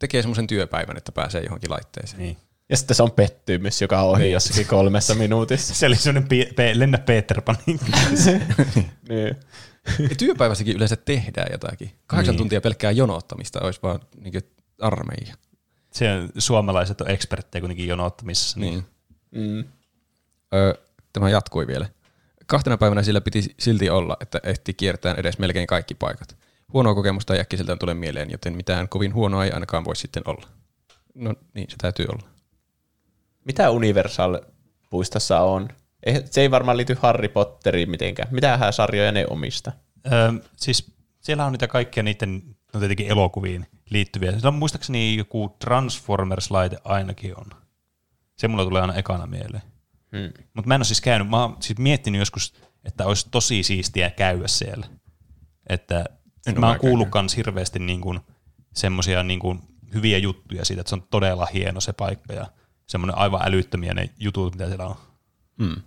[0.02, 2.22] tekee semmoisen työpäivän, että pääsee johonkin laitteeseen.
[2.22, 2.36] Niin.
[2.68, 5.74] Ja sitten se on pettymys, joka on ohi jossakin kolmessa minuutissa.
[5.74, 8.30] Se oli semmoinen pe- pe- lennä Peter Panin kanssa.
[9.08, 9.36] Niin.
[9.98, 11.90] Ja työpäivässäkin yleensä tehdään jotakin.
[12.06, 12.38] Kahdeksan Niin.
[12.38, 14.34] tuntia pelkkää jonottamista olisi vaan niin
[14.80, 15.34] armeija.
[15.92, 18.60] Se on, suomalaiset on eksperttejä kuitenkin jonottamisessa.
[18.60, 18.84] Niin.
[19.30, 19.50] Niin.
[19.50, 19.64] Mm.
[20.54, 20.74] Öö,
[21.12, 21.86] tämä jatkui vielä.
[22.46, 26.36] Kahtena päivänä sillä piti silti olla, että ehti kiertää edes melkein kaikki paikat.
[26.72, 30.46] Huonoa kokemusta ei äkkiseltään tule mieleen, joten mitään kovin huonoa ei ainakaan voi sitten olla.
[31.14, 32.28] No niin, se täytyy olla.
[33.44, 35.68] Mitä Universal-puistossa on?
[36.06, 38.28] Ei- Se ei varmaan liity Harry Potteriin mitenkään.
[38.34, 39.72] Mitähän sarjoja ne omista?
[40.12, 42.42] Öö, siis siellä on niitä kaikkia niiden,
[42.74, 44.30] no tietenkin elokuviin liittyviä.
[44.30, 47.46] Siellä on muistaakseni joku Transformers-laite ainakin on.
[48.36, 49.62] Se mulla tulee aina ekana mieleen.
[50.16, 50.32] Hmm.
[50.54, 52.54] Mutta mä en ole siis käynyt, mä oon siis miettinyt joskus,
[52.84, 54.86] että olisi tosi siistiä käydä siellä.
[55.68, 56.04] Että
[56.46, 58.20] En mä oon kuullut kans hirveästi niin kuin,
[58.74, 59.60] semmosia niin kuin
[59.94, 62.46] hyviä juttuja siitä, että se on todella hieno se paikka ja
[62.86, 64.96] semmoinen aivan älyttömiä ne jutut, mitä siellä on.
[65.58, 65.82] Mm.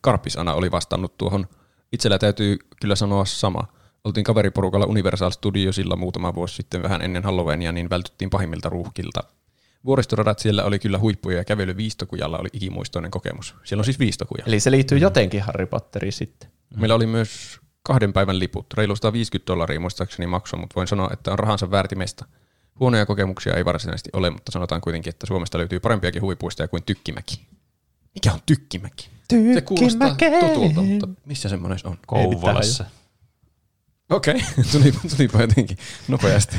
[0.00, 1.46] Karpisana oli vastannut tuohon.
[1.92, 3.68] Itsellä täytyy kyllä sanoa sama.
[4.04, 9.24] Oltiin kaveriporukalla Universal Studiosilla muutama vuosi sitten vähän ennen Halloweenia, niin vältyttiin pahimmilta ruuhkilta.
[9.84, 13.54] Vuoristoradat siellä oli kyllä huippuja ja kävely Viistokujalla oli ikimuistoinen kokemus.
[13.64, 14.44] Siellä on siis Viistokuja.
[14.46, 16.50] Eli se liittyy jotenkin Harry Potteriin sitten.
[16.76, 18.66] Meillä oli myös kahden päivän liput.
[18.74, 22.24] Reilu 150 dollaria muistaakseni maksoi, mutta voin sanoa, että on rahansa väärtimestä.
[22.80, 27.40] Huonoja kokemuksia ei varsinaisesti ole, mutta sanotaan kuitenkin, että Suomesta löytyy parempiakin huvipuistoja kuin Tykkimäki.
[28.14, 29.08] Mikä on Tykkimäki?
[29.54, 30.46] Se kuulostaa Tykkimäki.
[30.46, 31.98] tutulta, mutta missä semmoinen on?
[32.06, 32.84] Kouvolassa.
[34.10, 34.64] Okei, okay.
[34.72, 36.56] tuli, tulipa jotenkin nopeasti.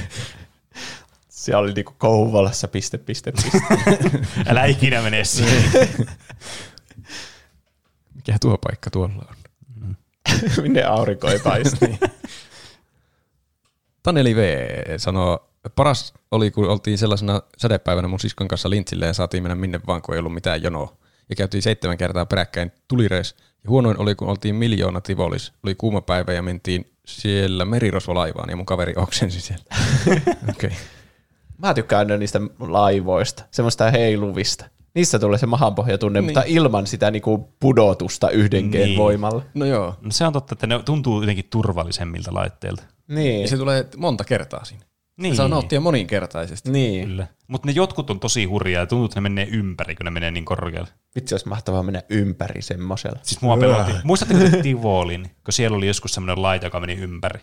[1.30, 3.62] Siellä oli niinku Kouvolassa piste, piste, piste.
[4.49, 5.90] Älä ikinä mene siihen.
[8.16, 9.36] Mikä tuo paikka tuolla on?
[10.61, 11.85] Minne aurinko ei paistu.
[14.03, 14.39] Taneli V
[14.97, 19.80] sanoo, paras oli, kun oltiin sellaisena sädepäivänä mun siskon kanssa lintsille ja saatiin mennä minne
[19.88, 20.97] vaan, kun ei ollut mitään jonoa.
[21.30, 23.35] Ja käytiin seitsemän kertaa peräkkäin tulireis.
[23.64, 25.53] Ja huonoin oli, kun oltiin miljoona Tivolis.
[25.64, 29.65] Oli kuuma päivä ja mentiin siellä merirosvolaivaan ja mun kaveri oksensi siellä.
[30.49, 30.68] Okei.
[30.68, 30.72] Okay.
[31.57, 34.65] Mä tykkään niistä laivoista, semmoista heiluvista.
[34.98, 36.26] Niissä tulee se mahanpohjatunne, niin.
[36.28, 38.98] mutta ilman sitä niinku pudotusta yhden Niin.
[38.98, 39.41] voimalla.
[39.53, 39.95] No joo.
[40.02, 42.84] No se on totta, että ne tuntuu jotenkin turvallisemmilta laitteilta.
[43.07, 43.41] Niin.
[43.41, 44.84] Ja se tulee monta kertaa siinä.
[45.18, 45.36] Niin.
[45.36, 46.72] Saa nauttia moninkertaisesti.
[46.72, 47.07] Niin.
[47.07, 47.28] Kyllä.
[47.48, 50.32] Mutta ne jotkut on tosi hurjaa ja tuntuu, että ne menee ympäri, kun ne menee
[50.32, 50.90] niin korkealle.
[51.15, 53.19] Vitsi, olisi mahtavaa mennä ympäri semmosella.
[53.24, 53.91] Siis mua pelotti.
[54.03, 57.40] Muistatteko te Tivolin, kun siellä oli joskus semmoinen laite, joka meni ympäri?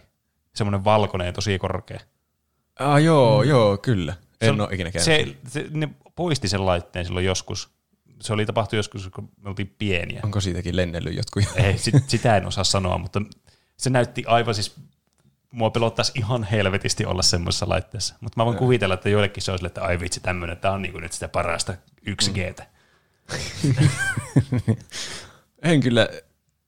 [0.54, 2.00] Semmoinen valkoinen ja tosi korkea.
[2.78, 3.48] Ah, joo, mm.
[3.48, 4.12] joo, kyllä.
[4.12, 5.04] Se En on- ole ikinä käynyt.
[5.04, 7.68] Se, se, ne poisti sen laitteen silloin joskus.
[8.20, 10.20] Se oli tapahtunut joskus, kun me oltiin pieniä.
[10.24, 11.44] Onko siitäkin lennellyt jotkut?
[11.54, 13.22] Ei, sit, sitä en osaa sanoa, mutta
[13.76, 14.76] se näytti aivan siis,
[15.50, 18.14] mua pelottaisi ihan helvetisti olla semmoisessa laitteessa.
[18.20, 20.82] Mutta mä voin kuvitella, että joillekin se on sille, että ai vitsi tämmöinen, tämä on
[20.82, 21.74] niinku nyt sitä parasta
[22.06, 22.36] 1 g
[25.62, 26.08] En kyllä,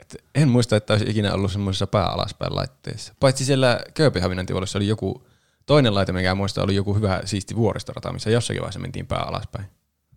[0.01, 3.15] et en muista, että olisi ikinä ollut semmoisessa pää alaspäin laitteessa.
[3.21, 5.27] Paitsi siellä Kööpenhaminan oli joku
[5.67, 9.67] toinen laite, mikä muista, oli joku hyvä siisti vuoristorata, missä jossakin vaiheessa mentiin pää alaspäin.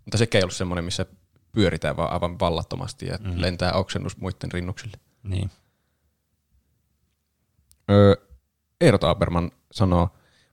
[0.06, 1.06] Mutta sekään ei ollut semmoinen, missä
[1.52, 3.34] pyöritään vaan aivan vallattomasti ja mm.
[3.36, 4.98] lentää oksennus muiden rinnuksille.
[5.24, 5.52] Niin.
[7.92, 8.16] Öö,
[8.82, 10.10] Eero Taberman sanoo,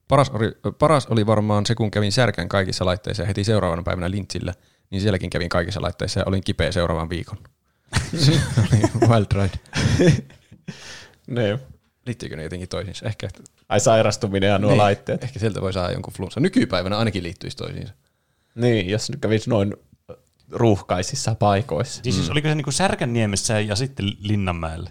[0.07, 4.11] paras oli, paras oli varmaan se, kun kävin särkän kaikissa laitteissa ja heti seuraavana päivänä
[4.11, 4.53] lintsillä,
[4.89, 7.37] niin sielläkin kävin kaikissa laitteissa ja olin kipeä seuraavan viikon.
[8.17, 9.59] Se oli wild ride.
[11.27, 11.59] Niin.
[12.05, 13.05] Liittyykö ne jotenkin toisiinsa?
[13.05, 13.29] Ehkä,
[13.69, 15.23] Ai sairastuminen ja nuo niin, laitteet.
[15.23, 16.39] Ehkä sieltä voi saada jonkun flunssa.
[16.39, 17.93] Nykypäivänä ainakin liittyisi toisiinsa.
[18.55, 19.75] Niin, jos nyt kävisi noin
[20.51, 22.03] ruuhkaisissa paikoissa.
[22.03, 24.89] Siis, siis oliko se niinku Särkänniemessä ja sitten Linnanmäellä?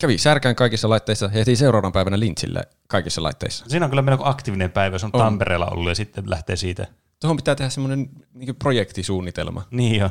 [0.00, 3.64] Kävi särkään kaikissa laitteissa ja heti seuraavan päivänä lintsillä kaikissa laitteissa.
[3.68, 5.20] Siinä on kyllä melko aktiivinen päivä, jos on, On.
[5.20, 6.86] Tampereella ollut ja sitten lähtee siitä.
[7.20, 10.10] Tuohon pitää tehdä semmoinen niin projektisuunnitelma, Niin jo.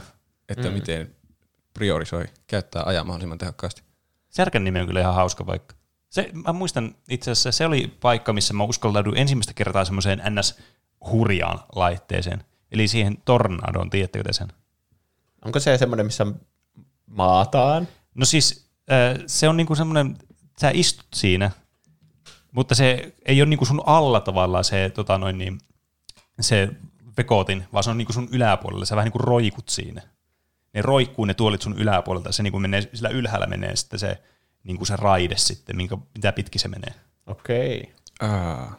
[0.50, 0.74] että mm.
[0.74, 1.16] miten
[1.74, 3.82] priorisoi, käyttää ajaa mahdollisimman tehokkaasti.
[4.30, 5.76] Särkänniemi on kyllä ihan hauska paikka.
[6.10, 11.60] Se, mä muistan itse asiassa, se oli paikka, missä mä uskaltauduin ensimmäistä kertaa semmoiseen NS-hurjaan
[11.76, 12.44] laitteeseen.
[12.72, 14.48] Eli siihen tornadoon, tiedättekö te sen?
[15.46, 16.26] Onko se semmoinen, missä
[17.06, 17.88] maataan?
[18.16, 20.18] No siis äh, se on niinku semmoinen,
[20.62, 21.52] sä istut siinä,
[22.52, 25.60] mutta se ei ole niinku sun alla tavallaan se, tota noin niin,
[26.42, 26.70] se
[27.18, 28.86] vekotin, vaan se on niinku sun yläpuolella.
[28.86, 30.02] Sä vähän niinku roikut siinä.
[30.74, 32.32] Ne roikkuu ne tuolit sun yläpuolelta.
[32.32, 34.22] Se niinku menee, sillä ylhäällä menee sitten se,
[34.68, 36.94] niinku se raide sitten, minkä, mitä pitkin se menee.
[37.28, 37.94] Okei.
[38.20, 38.78] Aa.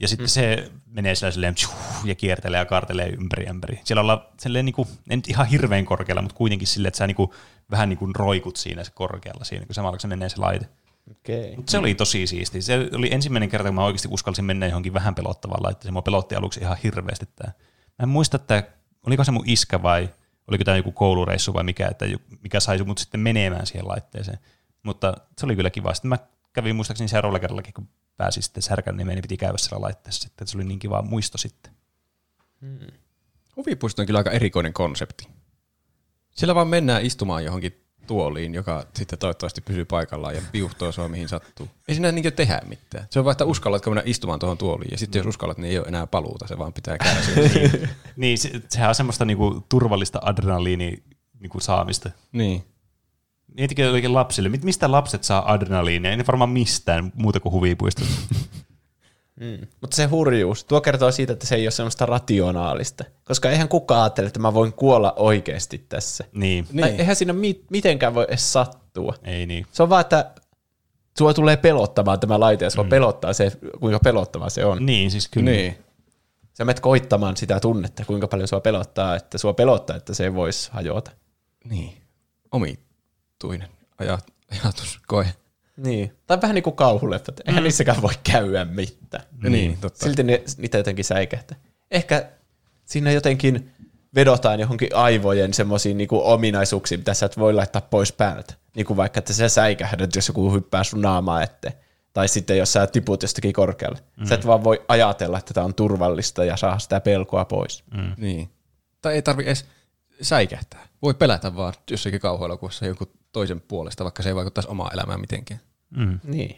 [0.00, 0.28] Ja sitten mm.
[0.28, 1.54] se menee sillä silleen
[2.04, 3.80] ja kiertelee ja kaartelee ympäri ympäri.
[3.84, 7.34] Siellä ollaan silleen niinku, ei nyt ihan hirveän korkealla, mutta kuitenkin silleen, että sä niinku,
[7.70, 10.68] vähän niinku roikut siinä se korkealla siinä, kun samalla kun se menee se laite.
[11.10, 11.56] Okei.
[11.56, 12.62] Mutta se oli tosi siisti.
[12.62, 15.92] Se oli ensimmäinen kerta, kun mä oikeasti uskalsin mennä johonkin vähän pelottavaan laitteeseen.
[15.92, 17.52] Mua pelotti aluksi ihan hirveästi tämä.
[17.86, 18.62] Mä en muista, että
[19.06, 20.08] oliko se mun iskä vai
[20.48, 22.04] oliko tämä joku koulureissu vai mikä, että
[22.42, 24.38] mikä sai mut sitten menemään siihen laitteeseen.
[24.88, 25.94] Mutta se oli kyllä kiva.
[25.94, 26.18] Sitten mä
[26.52, 30.44] kävin muistaakseni seuraavalla kerrallakin, kun pääsin sitten Särkänniemeen, niin piti käydä siellä laitteessa sitten.
[30.44, 31.72] että Se oli niin kiva muisto sitten.
[33.56, 35.28] Huvipuisto on kyllä aika erikoinen konsepti.
[36.30, 41.28] Siellä vaan mennään istumaan johonkin tuoliin, joka sitten toivottavasti pysyy paikallaan ja piuhtoo sua mihin
[41.28, 41.68] sattuu.
[41.88, 43.06] Ei siinä niin tehdä mitään.
[43.10, 44.90] Se on vaan, että uskallatko mennä istumaan tuohon tuoliin.
[44.90, 46.46] Ja sitten jos uskallat, niin ei ole enää paluuta.
[46.46, 47.88] Se vaan pitää kärsiä.
[48.16, 51.02] Niin, se, sehän on semmoista niinku turvallista adrenaliini
[51.40, 52.10] niinku saamista.
[52.32, 52.64] niin.
[53.58, 56.10] Mietitkö oikein lapsille, mit- mistä lapset saa adrenaliinia?
[56.10, 58.14] Ei ne varmaan mistään muuta kuin huvipuistosta.
[59.40, 59.66] Mm.
[59.80, 63.04] Mutta se hurjuus, tuo kertoo siitä, että se ei ole semmoista rationaalista.
[63.24, 66.24] Koska eihän kukaan ajattele, että mä voin kuolla oikeasti tässä.
[66.32, 66.66] Niin.
[66.72, 66.80] Niin.
[66.80, 69.14] Tai eihän siinä mi- mitenkään voi edes sattua.
[69.24, 69.66] Ei niin.
[69.72, 70.30] Se on vaan, että
[71.18, 72.90] sua tulee pelottamaan tämä laite, ja sua mm.
[72.90, 74.86] pelottaa se, kuinka pelottava se on.
[74.86, 75.50] Niin, siis kyllä.
[75.50, 75.78] Niin.
[76.52, 80.34] Sä menet koittamaan sitä tunnetta, kuinka paljon sua pelottaa, että sua pelottaa, että se ei
[80.34, 81.10] voisi hajota.
[81.64, 81.98] Niin.
[83.44, 85.26] Omituinen ajat, ajatus, koe.
[85.76, 86.12] Niin.
[86.26, 87.40] Tai vähän niin kuin kauhuleffat.
[87.46, 87.64] Eihän mm.
[87.64, 89.24] niissäkään voi käydä mitään.
[89.42, 90.04] Niin, niin totta.
[90.04, 91.58] Silti ne, niitä jotenkin säikähtää.
[91.90, 92.28] Ehkä
[92.84, 93.72] siinä jotenkin
[94.14, 98.54] vedotaan johonkin aivojen semmoisiin niinku ominaisuuksiin, mitä sä et voi laittaa pois päältä.
[98.76, 101.74] Niin kuin vaikka, että sä säikähdät, jos joku hyppää sun naamaa eteen.
[102.12, 103.98] Tai sitten jos sä tiput jostakin korkealle.
[104.16, 104.26] Mm.
[104.26, 107.84] Sä et vaan voi ajatella, että tämä on turvallista ja saa sitä pelkoa pois.
[107.94, 108.12] Mm.
[108.16, 108.50] Niin.
[109.02, 109.64] Tai ei tarvi edes
[110.22, 110.86] säikähtää.
[111.02, 115.60] Voi pelätä vaan jossakin kauhuelokuvassa jonkun toisen puolesta, vaikka se ei vaikuttaisi omaa elämään mitenkään.
[115.90, 116.20] Mm.
[116.24, 116.56] Niin.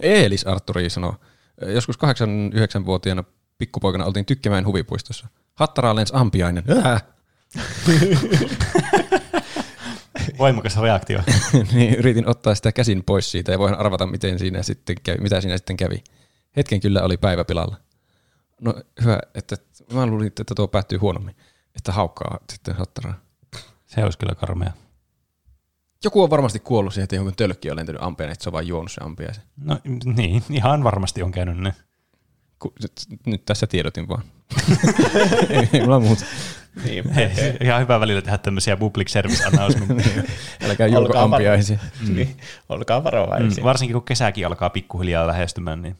[0.00, 1.14] Eelis Arturi sanoo,
[1.66, 3.24] joskus 8-9-vuotiaana
[3.58, 5.28] pikkupoikana oltiin Tykkimäen huvipuistossa.
[5.54, 6.64] Hattaraa lens ampiainen.
[6.84, 7.00] Ää!
[10.38, 11.20] Voimakas reaktio.
[11.72, 15.40] niin yritin ottaa sitä käsin pois siitä ja voin arvata, miten siinä sitten kävi, mitä
[15.40, 16.04] siinä sitten kävi.
[16.56, 17.76] Hetken kyllä oli päivä pilalla.
[18.60, 19.56] No hyvä, että
[19.92, 21.36] mä luulin, että tuo päättyy huonommin,
[21.76, 23.25] että haukkaa sitten hattaraa.
[23.96, 24.72] Se olisi kyllä karmea.
[26.04, 28.66] Joku on varmasti kuollut siihen, että jonkun tölkki on lentänyt ampiainen, että se on vaan
[28.66, 29.42] juonut se ampiaisen.
[29.56, 31.74] No niin, ihan varmasti on käynyt ne.
[32.58, 32.72] Ku,
[33.26, 34.22] nyt tässä tiedotin vaan.
[35.48, 36.24] ei, ei mulla muuta.
[36.84, 37.10] niin.
[37.10, 40.22] Hei, ihan hyvä välillä tehdä tämmöisiä public service announcementteja.
[40.68, 41.78] Älkää julko Olkaa var- ampiaisia.
[42.08, 42.14] Mm.
[42.14, 42.36] niin.
[42.68, 43.62] Olkaa varovaisia.
[43.62, 45.96] Mm, varsinkin kun kesäkin alkaa pikkuhiljaa lähestymään, niin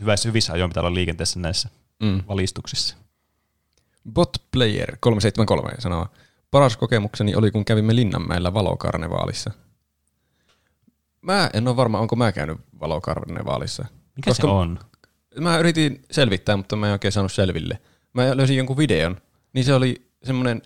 [0.00, 1.68] hyvässä, hyvissä ajoin pitää olla liikenteessä näissä
[2.02, 2.22] Mm.
[2.28, 2.96] valistuksissa.
[4.12, 6.06] Bot Player 373 sanoo,
[6.50, 9.50] paras kokemukseni oli, kun kävimme Linnanmäellä valokarnevaalissa.
[11.20, 13.84] Mä en ole varma, onko mä käynyt valokarnevaalissa.
[14.16, 14.78] Mikä Koska se on?
[15.40, 17.78] Mä yritin selvittää, mutta mä en oikein saanut selville.
[18.12, 19.16] Mä löysin jonkun videon,
[19.52, 20.62] niin se oli semmoinen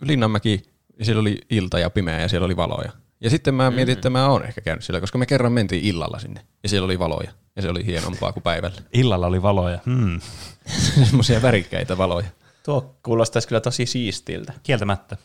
[0.00, 0.62] Linnanmäki,
[0.98, 2.92] ja siellä oli ilta ja pimeä ja siellä oli valoja.
[3.20, 6.18] Ja sitten mä mietin, että mä oon ehkä käynyt siellä, koska me kerran mentiin illalla
[6.18, 7.30] sinne, ja siellä oli valoja.
[7.56, 8.82] Ja se oli hienompaa kuin päivällä.
[8.92, 9.78] Illalla oli valoja.
[9.86, 10.20] Hmm.
[11.08, 12.26] Semmoisia värikkäitä valoja.
[12.66, 14.52] Tuo kuulostaisi kyllä tosi siistiltä.
[14.62, 15.16] Kieltämättä.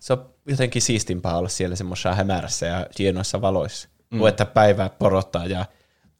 [0.00, 3.88] Se on jotenkin siistimpää olla siellä semmoisessa hämärässä ja hienoissa valoissa.
[4.10, 4.18] Mm.
[4.18, 5.66] Kuin että päivää porottaa ja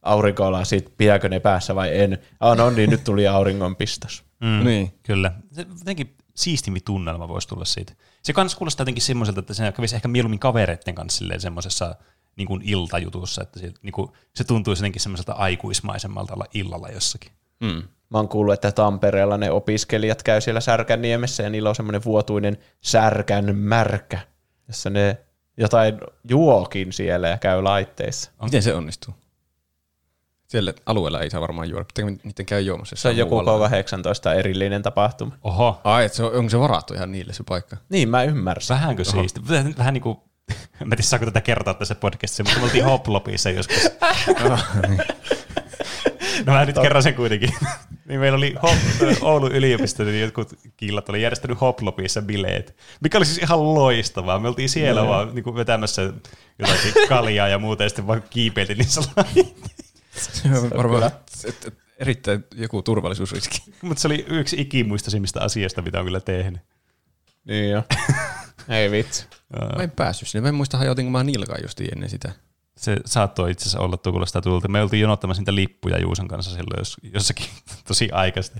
[0.02, 2.18] aurinko ollaan siitä, pidääkö ne päässä vai en.
[2.40, 4.24] Ah, no niin, nyt tuli auringonpistos.
[4.40, 4.94] Mm, Niin.
[5.02, 5.32] Kyllä.
[5.52, 7.92] Se jotenkin siistimpi tunnelma voisi tulla siitä.
[8.22, 11.94] Se kans kuulostaa jotenkin semmoiselta, että se kävisi ehkä mieluummin kavereiden kanssa semmoisessa
[12.36, 17.32] niin kuin iltajutussa, että se, niin kuin, se tuntuisi jotenkin semmoiselta aikuismaisemmalta olla illalla jossakin.
[17.60, 17.82] Mm.
[18.10, 22.58] Mä oon kuullut, että Tampereella ne opiskelijat käy siellä Särkänniemessä ja niillä on semmoinen vuotuinen
[22.80, 24.18] särkän märkä,
[24.68, 25.18] jossa ne
[25.56, 28.30] jotain juokin siellä ja käy laitteissa.
[28.42, 29.14] Miten se onnistuu?
[30.46, 31.84] Siellä alueella ei saa varmaan juoda.
[31.84, 32.96] Pitääkö niiden käy juomassa?
[32.96, 33.68] Se on joku muualla?
[33.68, 35.34] K18 erillinen tapahtuma.
[35.44, 37.76] Oho, Ai, että se on, onko se varattu ihan niille se paikka?
[37.88, 38.74] Niin, mä ymmärsin.
[38.74, 39.40] vähänkö siisti?
[39.48, 40.18] Vähän, vähän niin kuin,
[40.80, 43.90] en tiedä saako tätä kertoa tässä podcastissa, mutta me oltiin Hoplopissa joskus.
[46.46, 47.50] No mä nyt kerron sen kuitenkin.
[48.08, 48.78] niin meillä oli Hop,
[49.22, 54.38] Oulun yliopisto, niin jotkut killat oli järjestänyt Hoplopissa bileet, mikä oli siis ihan loistavaa.
[54.38, 55.08] Me oltiin siellä no.
[55.08, 56.02] vaan niin kuin vetämässä
[56.58, 59.02] jotakin kaljaa ja muuta, ja sitten vaan kiipeiltiin niissä
[60.16, 61.10] Se on varmaan
[61.98, 63.74] erittäin joku turvallisuusriski.
[63.82, 66.60] Mutta se oli yksi ikimuistaisimmista asioista, mitä on kyllä tehnyt.
[67.44, 67.82] Niin jo.
[68.68, 69.26] Ei vitsi.
[69.76, 70.42] Mä en päässyt sinne.
[70.42, 72.32] Mä en muista hajotinko mä nilkaa justiin ennen sitä.
[72.76, 74.68] Se saattoi itse asiassa olla, tuo kuulostaa tuolta.
[74.68, 77.46] Me oltiin jonottamassa niitä lippuja Juuson kanssa silloin jos, jossakin
[77.88, 78.58] tosi aikaisesti.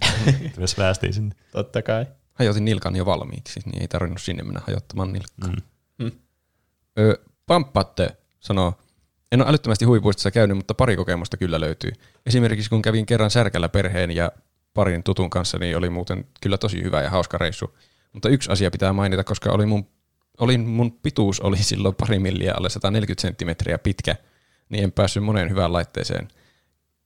[0.57, 1.35] Myös päästiin sinne.
[1.53, 2.07] Totta kai.
[2.35, 5.53] Hajotin nilkan jo valmiiksi, niin ei tarvinnut sinne mennä hajottamaan nilkkaa.
[5.99, 6.11] Mm.
[6.99, 8.79] Ö, Pamppatte sanoo,
[9.33, 11.93] en ole älyttömästi huipuistossa käynyt, mutta pari kokemusta kyllä löytyy.
[12.27, 14.33] Esimerkiksi kun kävin kerran särkällä perheen ja
[14.75, 17.77] parin tutun kanssa, niin oli muuten kyllä tosi hyvä ja hauska reissu.
[18.13, 19.87] Mutta yksi asia pitää mainita, koska oli mun,
[20.39, 24.17] olin, mun pituus oli silloin pari milliä alle 140 senttimetriä pitkä,
[24.69, 26.29] niin en päässyt moneen hyvään laitteeseen,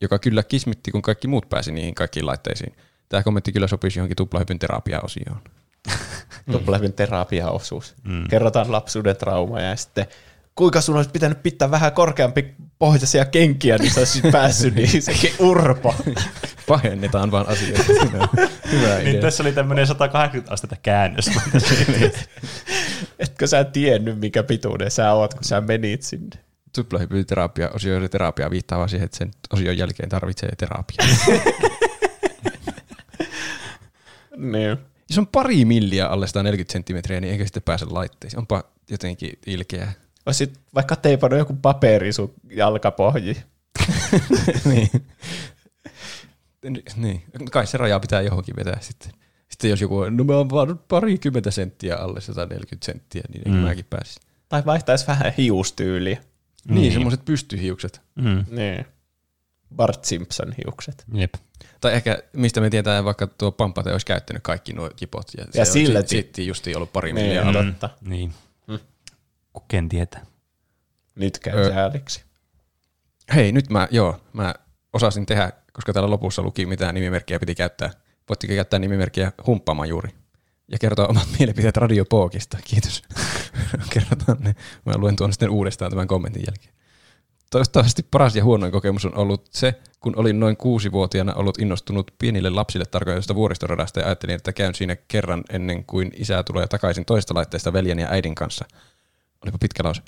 [0.00, 2.76] joka kyllä kismitti, kun kaikki muut pääsi niihin kaikkiin laitteisiin.
[3.09, 5.40] Tämä kommentti kyllä sopisi johonkin tuplahypyn terapiaosioon.
[6.52, 7.94] Tuplahypyn terapiaosuus.
[8.05, 8.28] Mm.
[8.30, 10.06] Kerrotaan lapsuuden traumaa ja sitten
[10.55, 15.32] kuinka sun olisi pitänyt pitää vähän korkeampi pohjaisia kenkiä, niin sä olisit päässyt niin sekin
[15.38, 15.94] urpo.
[16.68, 17.84] Pahennetaan vaan asioita.
[18.72, 19.20] Hyvä Niin idea.
[19.20, 21.30] tässä oli tämmöinen 180 astetta käännös.
[23.19, 26.36] Etkö sä tiennyt, mikä pituuden sä oot, kun sä menit sinne?
[26.74, 31.09] Tuplahypyterapia, osio ja terapia viittaa vaan siihen, että sen osion jälkeen tarvitsee terapiaa.
[34.39, 34.78] Niin.
[35.11, 38.39] Jos on pari milliä alle 140 senttimetriä, niin eikä sitten pääse laitteisiin.
[38.39, 39.93] Onpa jotenkin ilkeää.
[40.27, 43.36] Olisit vaikka teipannut joku paperi sun jalkapohjiin.
[44.65, 44.90] niin.
[46.97, 47.23] niin.
[47.51, 49.12] Kai se raja pitää johonkin vetää sitten.
[49.48, 53.54] Sitten jos joku on, no mä oon vaan parikymmentä senttiä alle 140 senttiä, niin mm.
[53.58, 53.60] Mm.
[53.62, 54.22] mäkin pääsin.
[54.48, 56.18] Tai vaihtaisi vähän hiustyyliä.
[56.68, 56.92] Niin, Niin.
[56.92, 58.00] semmoiset pystyhiukset.
[58.14, 58.44] Mm.
[58.50, 58.86] Niin.
[59.76, 61.04] Bart Simpson hiukset.
[61.14, 61.34] Jep.
[61.80, 65.26] Tai ehkä, mistä me tietää, vaikka tuo Pampate olisi käyttänyt kaikki nuo jipot.
[65.36, 65.96] Ja, Ja se silti.
[65.96, 67.60] on sitten justiin ollut pari Niin, miljoonaa.
[67.60, 67.90] on totta.
[68.00, 68.32] Niin.
[68.66, 68.78] Mm.
[69.68, 70.26] Ken tietää.
[71.14, 71.68] Nyt käy Ö.
[71.68, 72.22] sääliksi.
[73.34, 74.54] Hei, nyt mä, joo, mä
[74.92, 77.90] osasin tehdä, koska täällä lopussa luki, mitä nimimerkkiä piti käyttää.
[78.28, 80.10] Voitteko käyttää nimimerkkiä humppaamaan juuri?
[80.72, 82.59] Ja kertoa omat mielipiteet Radio Pookista.
[82.64, 83.02] Kiitos.
[83.92, 84.55] Kerrotaan ne.
[84.86, 86.74] Mä luen tuon sitten uudestaan tämän kommentin jälkeen.
[87.50, 92.50] Toivottavasti paras ja huonoin kokemus on ollut se, kun olin noin kuusivuotiaana ollut innostunut pienille
[92.50, 97.34] lapsille tarkoitusta vuoristoradasta ja ajattelin, että käyn siinä kerran ennen kuin isä tulee takaisin toista
[97.34, 98.64] laitteesta veljen ja äidin kanssa.
[99.44, 100.02] Olipa pitkä lause.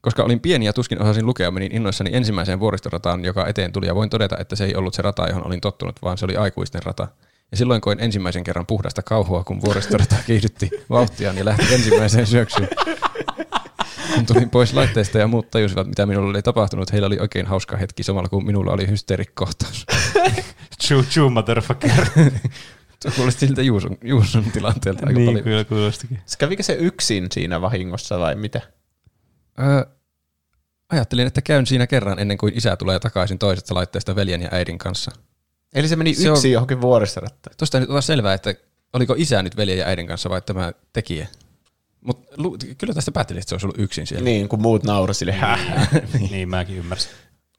[0.00, 3.94] Koska olin pieni ja tuskin osasin lukea, menin innoissani ensimmäiseen vuoristorataan, joka eteen tuli, ja
[3.94, 6.82] voin todeta, että se ei ollut se rata, johon olin tottunut, vaan se oli aikuisten
[6.82, 7.08] rata.
[7.50, 12.68] Ja silloin koin ensimmäisen kerran puhdasta kauhua, kun vuoristorata kiihdytti vauhtiaan ja lähti ensimmäiseen syöksyyn.
[14.14, 17.76] Kun tulin pois laitteesta ja muut tajusivat, mitä minulle oli tapahtunut, heillä oli oikein hauska
[17.76, 19.86] hetki, samalla kun minulla oli hysteerikkohtaus.
[20.82, 22.06] Choo choo, motherfucker.
[23.02, 25.44] Tuo kuulosti siltä Juuson, Juuson tilanteelta aika niin, paljon.
[25.44, 26.18] kyllä kuulostikin.
[26.26, 28.60] Se kävikö se yksin siinä vahingossa vai mitä?
[29.60, 29.84] Öö,
[30.90, 34.78] ajattelin, että käyn siinä kerran ennen kuin isä tulee takaisin toisesta laitteesta veljen ja äidin
[34.78, 35.10] kanssa.
[35.74, 37.56] Eli se meni Se on- yksin johonkin vuoristorattaan.
[37.58, 38.54] Tuosta nyt ole selvää, että
[38.92, 41.26] oliko isä nyt veljen ja äidin kanssa vai tämä tekijä.
[42.00, 44.24] Mutta kyllä tästä päättelin, että se olisi ollut yksin siellä.
[44.24, 45.60] Niin, kun muut nauroi sille, häh.
[46.12, 46.30] niin.
[46.32, 47.10] niin, mäkin ymmärsin.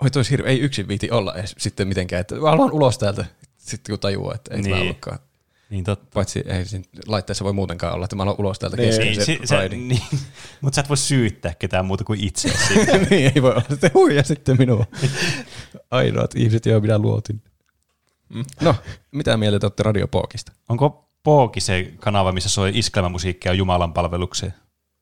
[0.03, 2.98] Oi, toi olisi hirveä, ei yksin viiti olla edes sitten mitenkään, että mä haluan ulos
[2.98, 3.26] täältä.
[3.57, 4.76] Sitten kun tajuaa, että ei niin.
[4.76, 5.19] Ollutkaan.
[5.69, 6.06] Niin totta.
[6.14, 8.88] Paitsi ei siinä laitteessa voi muutenkaan olla, että mä haluan ulos täältä Niin.
[8.90, 10.02] kesken Niin, se, se, niin,
[10.61, 12.49] mutta sä et voi syyttää ketään muuta kuin itse
[13.10, 13.64] niin, ei voi olla.
[13.69, 14.86] Sitten huija sitten minua.
[15.91, 17.41] Ainoat ihmiset, joihin minä luotin.
[18.61, 18.76] No,
[19.11, 20.51] mitä mieltä te olette radiopookista?
[20.69, 24.53] Onko Pooki se kanava, missä soi iskelmämusiikkia Jumalan palvelukseen?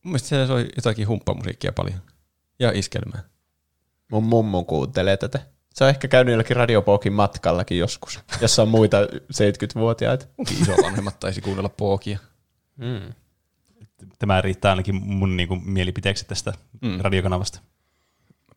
[0.04, 2.00] Mun mielestä siellä soi jotakin humppamusiikkia paljon.
[2.60, 3.24] Ja iskelmää.
[4.12, 5.40] Mun mummu kuuntelee tätä.
[5.74, 8.98] Se on ehkä käynyt jollakin radiopookin matkallakin joskus, jossa on muita
[9.34, 10.26] 70-vuotiaita.
[10.38, 12.20] Munkin isovanhemmat taisi kuunnella pookia.
[12.78, 13.14] Mm.
[14.20, 16.90] Tämä riittää ainakin mun niinku, mielipiteeksi tästä Mm.
[16.90, 17.00] mm.
[17.02, 17.60] radiokanavasta.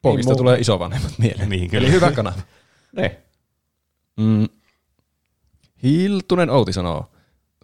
[0.03, 1.49] Pookista mu- tulee isovanhemmat mieleen.
[1.49, 1.87] Niin, kyllä.
[1.87, 2.37] Eli hyvä kanava.
[2.97, 3.11] Niin.
[4.17, 4.49] Mm.
[5.83, 7.11] Hiltunen Outi sanoo,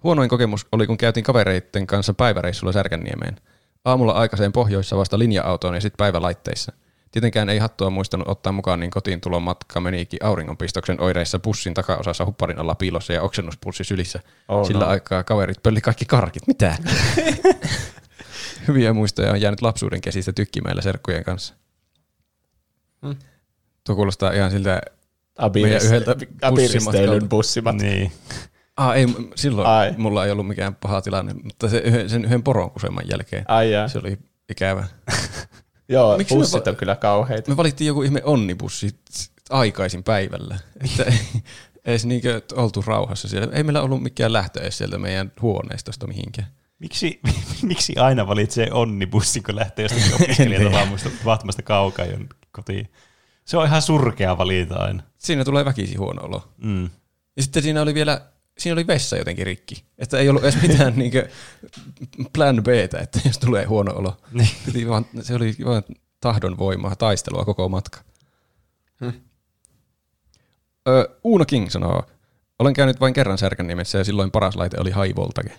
[0.03, 3.37] huonoin kokemus oli, kun käytiin kavereitten kanssa päiväreissulla Särkänniemeen.
[3.85, 6.73] Aamulla aikaiseen pohjoissa vasta linja-autoon ja sitten päivälaitteissa.
[7.13, 12.25] Tietenkään ei hattua muistanut ottaa mukaan, niin kotiin tulon matka menikin auringonpistoksen oireissa bussin takaosassa
[12.25, 14.21] hupparin alla piilossa ja oksennuspulssi sylissä.
[14.49, 14.91] Oh Sillä no.
[14.91, 16.47] aikaa kaverit pölli kaikki karkit.
[16.47, 16.77] Mitä?
[18.69, 21.55] Hyviä muistoja on jäänyt lapsuuden kesistä tykkimäillä serkkujen kanssa.
[23.07, 23.17] Hmm.
[23.85, 24.81] Tuo kuulostaa ihan siltä
[26.43, 27.77] Abiristeilyn bussimat.
[27.77, 28.13] Niin.
[28.77, 29.95] Ah, ei, silloin Ai.
[29.97, 33.71] Mulla ei ollut mikään paha tilanne, mutta se, yhden- sen yhden poron kuseman jälkeen Ai
[33.73, 33.89] jaa.
[33.89, 34.19] se oli
[34.51, 34.85] ikävä.
[35.89, 37.51] Joo, Miksi me bussit va- on kyllä kauheita.
[37.51, 38.91] Me valittiin joku ihme onnibussi
[39.51, 41.19] aikaisin päivällä, että ei
[41.85, 43.49] edes niinkö oltu rauhassa siellä.
[43.53, 46.49] Ei meillä ollut mikään lähtö edes sieltä meidän huoneistosta mihinkään.
[46.79, 47.21] Miksi,
[47.63, 52.89] miksi aina valitsee onnibussi, kun lähtee jostakin opiskelijalta vaamusta, vaatimasta kaukaa jonnekin kotiin?
[53.47, 55.03] Se on ihan surkea valinta aina.
[55.19, 56.49] Siinä tulee väkisin huono olo.
[56.59, 56.85] Mm.
[57.37, 58.21] Ja sitten siinä oli vielä,
[58.59, 59.85] siinä oli vessa jotenkin rikki.
[59.99, 61.29] Että ei ollut edes mitään niinkö
[62.33, 64.17] plan B, että jos tulee huono olo.
[64.33, 64.89] Niin.
[64.89, 65.83] Vaan, se oli vaan
[66.21, 68.01] tahdon voimaa, taistelua koko matka.
[69.01, 69.13] Hmm.
[70.89, 72.03] Ö, Uuno King sanoo,
[72.59, 75.53] olen käynyt vain kerran Särkänniemessä ja silloin paras laite oli High Voltage.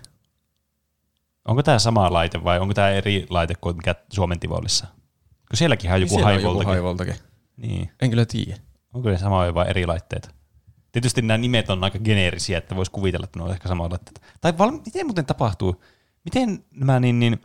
[1.46, 4.88] Onko tämä sama laite vai onko tämä eri laite kuin mikä Suomen Tivolissa?
[5.28, 6.76] Kun sielläkin on joku Siellä on high joku voltage.
[6.76, 7.27] High Voltage.
[7.58, 7.90] Niin.
[8.02, 8.58] En kyllä tiedä.
[8.94, 10.30] Onko ne sama vai eri laitteita?
[10.92, 14.22] Tietysti nämä nimet on aika geneerisiä, että voisi kuvitella, että ne on ehkä samaa laitteita.
[14.42, 15.84] Tai val- miten muuten tapahtuu?
[16.24, 17.42] Miten nämä niin, niin,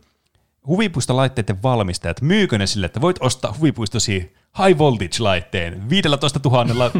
[0.67, 4.33] huvipuistolaitteiden valmistajat, myykö ne sille, että voit ostaa huvipuistosi
[4.63, 6.91] high voltage-laitteen 15 000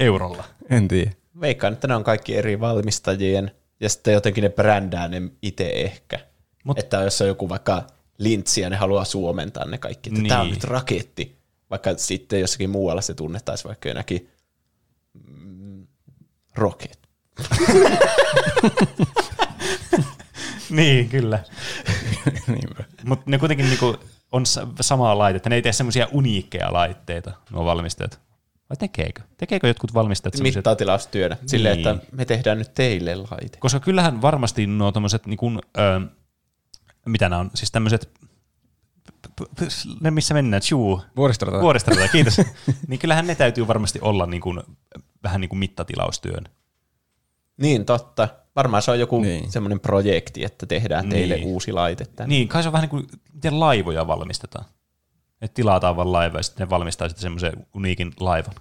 [0.00, 0.44] eurolla?
[0.70, 1.10] En tiedä.
[1.40, 3.50] Veikkaan, että ne on kaikki eri valmistajien,
[3.80, 6.20] ja sitten jotenkin ne brändää ne itse ehkä.
[6.64, 7.82] Mut- että jos on joku vaikka
[8.18, 10.28] lintsi ja ne haluaa suomentaa ne kaikki, että niin.
[10.28, 11.37] tämä on nyt raketti.
[11.70, 14.30] Vaikka sitten jossakin muualla se tunnettaisiin vaikka jonakin
[15.28, 15.86] mm,
[16.54, 16.98] rocket.
[20.70, 21.38] niin, kyllä.
[23.04, 23.96] Mutta ne kuitenkin niinku
[24.32, 25.48] on sa- samaa laitetta.
[25.48, 28.20] Ne ei tee semmoisia uniikkeja laitteita, nuo valmistajat.
[28.70, 29.22] Vai tekeekö?
[29.36, 30.58] Tekeekö jotkut valmistajat semmoisia?
[30.58, 31.36] Mittatilaustyönä.
[31.46, 31.88] Silleen, Niin.
[31.88, 33.58] että me tehdään nyt teille laite.
[33.58, 36.00] Koska kyllähän varmasti nuo tommoset, niin kun, ö,
[37.06, 38.10] mitä nämä on, siis tämmöiset
[40.00, 41.60] ne missä mennään, Chuu, Vuoristorata.
[41.60, 42.36] vuoristorata, kiitos.
[42.88, 44.60] niin kyllähän ne täytyy varmasti olla niin kuin,
[45.22, 46.44] vähän niin kuin mittatilaustyön.
[47.56, 48.28] Niin, totta.
[48.56, 49.52] Varmaan se on joku Niin.
[49.52, 51.46] semmoinen projekti, että tehdään teille Niin.
[51.46, 52.34] uusi laite tänne.
[52.34, 54.64] Niin, kai se on vähän niin kuin, miten laivoja valmistetaan.
[55.42, 58.54] Että tilataan vaan laiva ja sitten ne valmistaa sitten semmoisen uniikin laivan.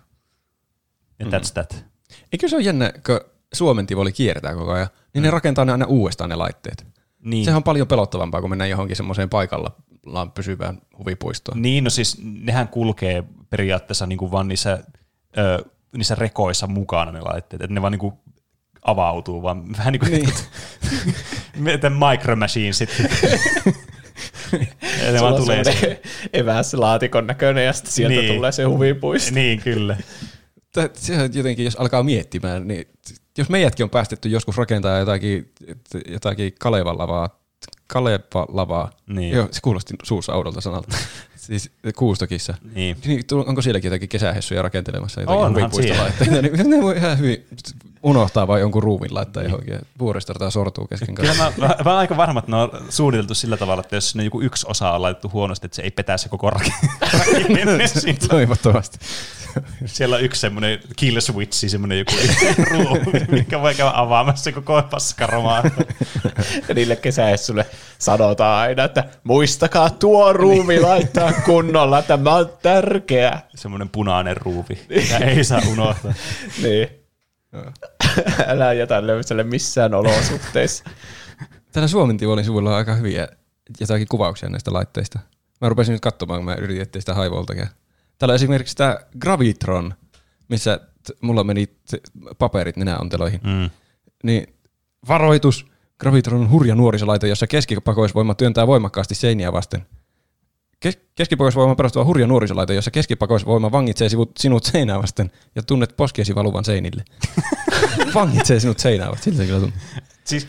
[1.20, 1.32] Ja Mm.
[1.32, 1.86] that's that.
[2.32, 3.20] Eikö se ole jännä, kun
[3.54, 6.88] Suomen tivoli kiertää koko ajan, niin ne rakentaa ne aina uudestaan ne laitteet.
[7.20, 7.46] Niin.
[7.46, 9.30] Sehän on paljon pelottavampaa, kun mennään johonkin semmoiseen
[10.08, 11.62] paikallaan pysyvään huvipuistoon.
[11.62, 14.84] Niin, no siis nehän kulkee periaatteessa niin kuin vaan niissä,
[15.38, 15.66] ö,
[15.98, 18.14] niissä rekoissa mukana ne laitteet, että ne vaan niin kuin
[18.82, 20.30] avautuu, vaan vähän niin kuin niin.
[22.12, 23.10] Micro Machine sitten.
[24.52, 25.98] ja ne Sulla vaan on tulee semmoinen siihen.
[26.34, 28.36] eväslaatikon näköinen ja sitten sieltä Niin.
[28.36, 29.36] tulee se huvipuisto.
[29.36, 29.98] Niin, kyllä.
[30.94, 32.86] Se on jotenkin, jos alkaa miettimään, niin
[33.38, 35.52] jos meidätkin on päästetty joskus rakentaa jotakin,
[36.08, 37.37] jotakin Kalevalavaa,
[37.88, 39.36] Kalevalavaa, Niin.
[39.36, 40.98] joo, se kuulosti suussa oudolta sanalta,
[41.36, 42.98] siis Kuustokissa, Niin.
[43.06, 47.48] niin onko sielläkin jotakin kesähessuja rakentelemassa jotakin Onhan huvipuistolaitteita, niin ne voi ihan hyvin
[48.04, 51.52] unohtaa vai jonkun ruuvin laittaa johonkin ja vuoristorata sortuu kesken Kyllä kanssa.
[51.62, 54.24] mä, mä, mä oon aika varma, että ne on suunniteltu sillä tavalla, että jos sinne
[54.24, 57.88] joku yksi osa on laitettu huonosti, että se ei petä se koko rakenne.
[57.88, 58.28] siitä.
[58.28, 59.00] Toivottavasti.
[59.86, 62.12] Siellä on yksi semmoinen kill switchi, semmoinen joku
[62.72, 65.64] ruuvi, mikä voi käydä avaamassa koko paskaromaa.
[66.68, 67.66] Ja niille kesäessulle
[68.00, 73.42] sanotaan aina, että muistakaa tuo ruumi laittaa kunnolla, tämä on tärkeä.
[73.56, 76.14] Semmoinen punainen ruuvi, mitä ei saa unohtaa.
[76.64, 76.90] Niin.
[78.48, 80.84] Älä jätä löyselle missään olosuhteissa.
[81.72, 83.28] Täällä Suomen Tivolin sivuilla on aika hyviä
[83.80, 85.20] jotakin kuvauksia näistä laitteista.
[85.62, 87.68] Mä rupesin nyt katsomaan, kun mä yritin etsiä sitä haivoltakin.
[88.18, 89.94] Täällä on esimerkiksi tämä Gravitron,
[90.50, 93.40] missä t- mulla meni t- paperit nenäonteloihin.
[93.44, 93.70] Mm.
[94.24, 94.48] Niin
[95.08, 95.66] varoitus,
[96.00, 99.86] Gravitron on hurja nuorisolaite, jossa keskipakoisvoima työntää voimakkaasti seiniä vasten.
[100.80, 106.36] Kes- keskipakoisvoima perustuva hurja nuorisolaite, jossa keskipakoisvoima vangitsee sivut, sinut seinää vasten ja tunnet poskiesi
[106.36, 107.04] valuvan seinille.
[108.14, 109.82] vangitsee sinut seinää vasten, siltä se kyllä tuntuu.
[110.28, 110.48] Siis,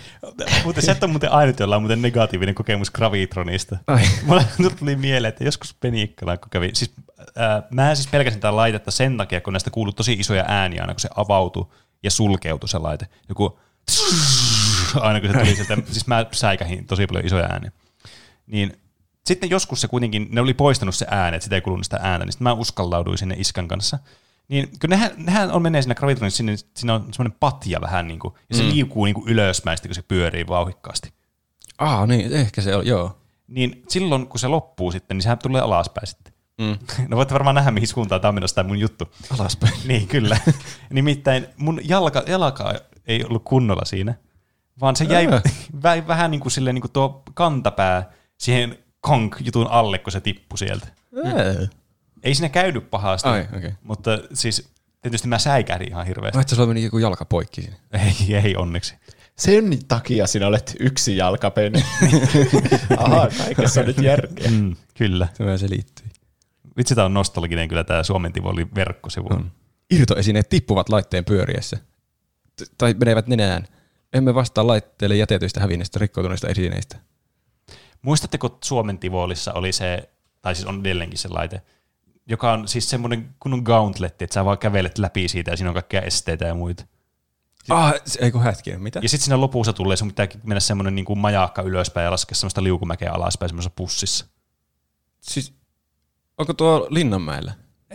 [0.64, 3.78] mutta sä et ole muuten ainut, jolla on muuten negatiivinen kokemus Gravitronista.
[3.86, 4.02] Ai.
[4.24, 4.44] Mulla
[4.78, 9.16] tuli mieleen, että joskus Penikkala, kun kävi, siis äh, mä siis pelkäsin tätä laitetta sen
[9.16, 11.66] takia, kun näistä kuului tosi isoja ääniä aina, kun se avautui
[12.02, 13.06] ja sulkeutui se laite.
[13.28, 13.58] Joku
[15.00, 17.72] aina kun se tuli sieltä, siis mä säikähin tosi paljon isoja ääniä.
[18.46, 18.80] Niin
[19.26, 22.24] sitten joskus se kuitenkin, ne oli poistanut se ääni, että sitä ei kuulunut sitä ääntä,
[22.24, 23.98] niin sitten mä uskallauduin sinne iskän kanssa.
[24.48, 28.18] Niin kun nehän, nehän on menee siinä Gravitronissa, sinne, siinä on semmoinen patja vähän niin
[28.18, 28.68] kuin, ja se mm.
[28.68, 31.12] liukuu niin kuin ylösmäin, kun se pyörii vauhikkaasti.
[31.78, 33.18] Ah, niin, ehkä se on, joo.
[33.46, 36.32] Niin silloin, kun se loppuu sitten, niin sehän tulee alaspäin sitten.
[36.58, 36.78] Mm.
[37.08, 39.04] No voitte varmaan nähdä, mihin suuntaan tämä on menossa tämä mun juttu.
[39.38, 39.72] Alaspäin.
[39.88, 40.38] Niin, kyllä.
[40.90, 42.74] Nimittäin mun jalka, jalka
[43.06, 44.14] ei ollut kunnolla siinä,
[44.80, 45.40] vaan se jäi Ää.
[45.82, 50.58] vä, vähän niin kuin, silleen, niin kuin tuo kantapää siihen konk-jutun alle, kun se tippui
[50.58, 50.86] sieltä.
[51.24, 51.68] Ää.
[52.22, 53.72] Ei siinä käynyt pahasti, Ai, okei.
[53.82, 54.68] mutta siis
[55.02, 56.36] tietysti mä säikähdin ihan hirveästi.
[56.36, 57.76] Mä että sulla meni joku jalka poikki siinä.
[58.28, 58.94] Ei, ei onneksi.
[59.36, 61.82] Sen takia sinä olet yksi jalkapeli.
[62.98, 64.50] Aha, kaikessa on nyt järkeä.
[64.50, 65.28] Mm, kyllä.
[65.34, 66.06] Se se liittyy.
[66.76, 69.28] Vitsi, tämä on nostalginen kyllä tämä Suomen Tivoli verkkosivu.
[69.30, 69.52] On.
[69.90, 71.76] Irtoesineet tippuvat laitteen pyöriessä.
[72.56, 73.66] T- tai menevät nenään.
[74.12, 76.96] Emme vastaa laitteelle jätetyistä hävinneistä rikkoutuneista esineistä.
[78.02, 80.08] Muistatteko Suomen Tivolissa oli se,
[80.42, 81.62] tai siis on edelleenkin se laite,
[82.28, 85.74] joka on siis semmoinen kunnon gauntletti, että sä vaan kävelet läpi siitä ja siinä on
[85.74, 86.84] kaikkia esteitä ja muita.
[87.68, 89.00] Ah, se- ei kun hetkinen, mitä?
[89.02, 92.34] Ja sitten siinä lopussa tulee, sun pitää mennä semmoinen niin kuin majakka ylöspäin ja laskea
[92.34, 94.26] semmoista liukumäkeä alaspäin semmoisessa pussissa.
[95.20, 95.54] Siis,
[96.38, 97.52] onko tuo Linnanmäellä?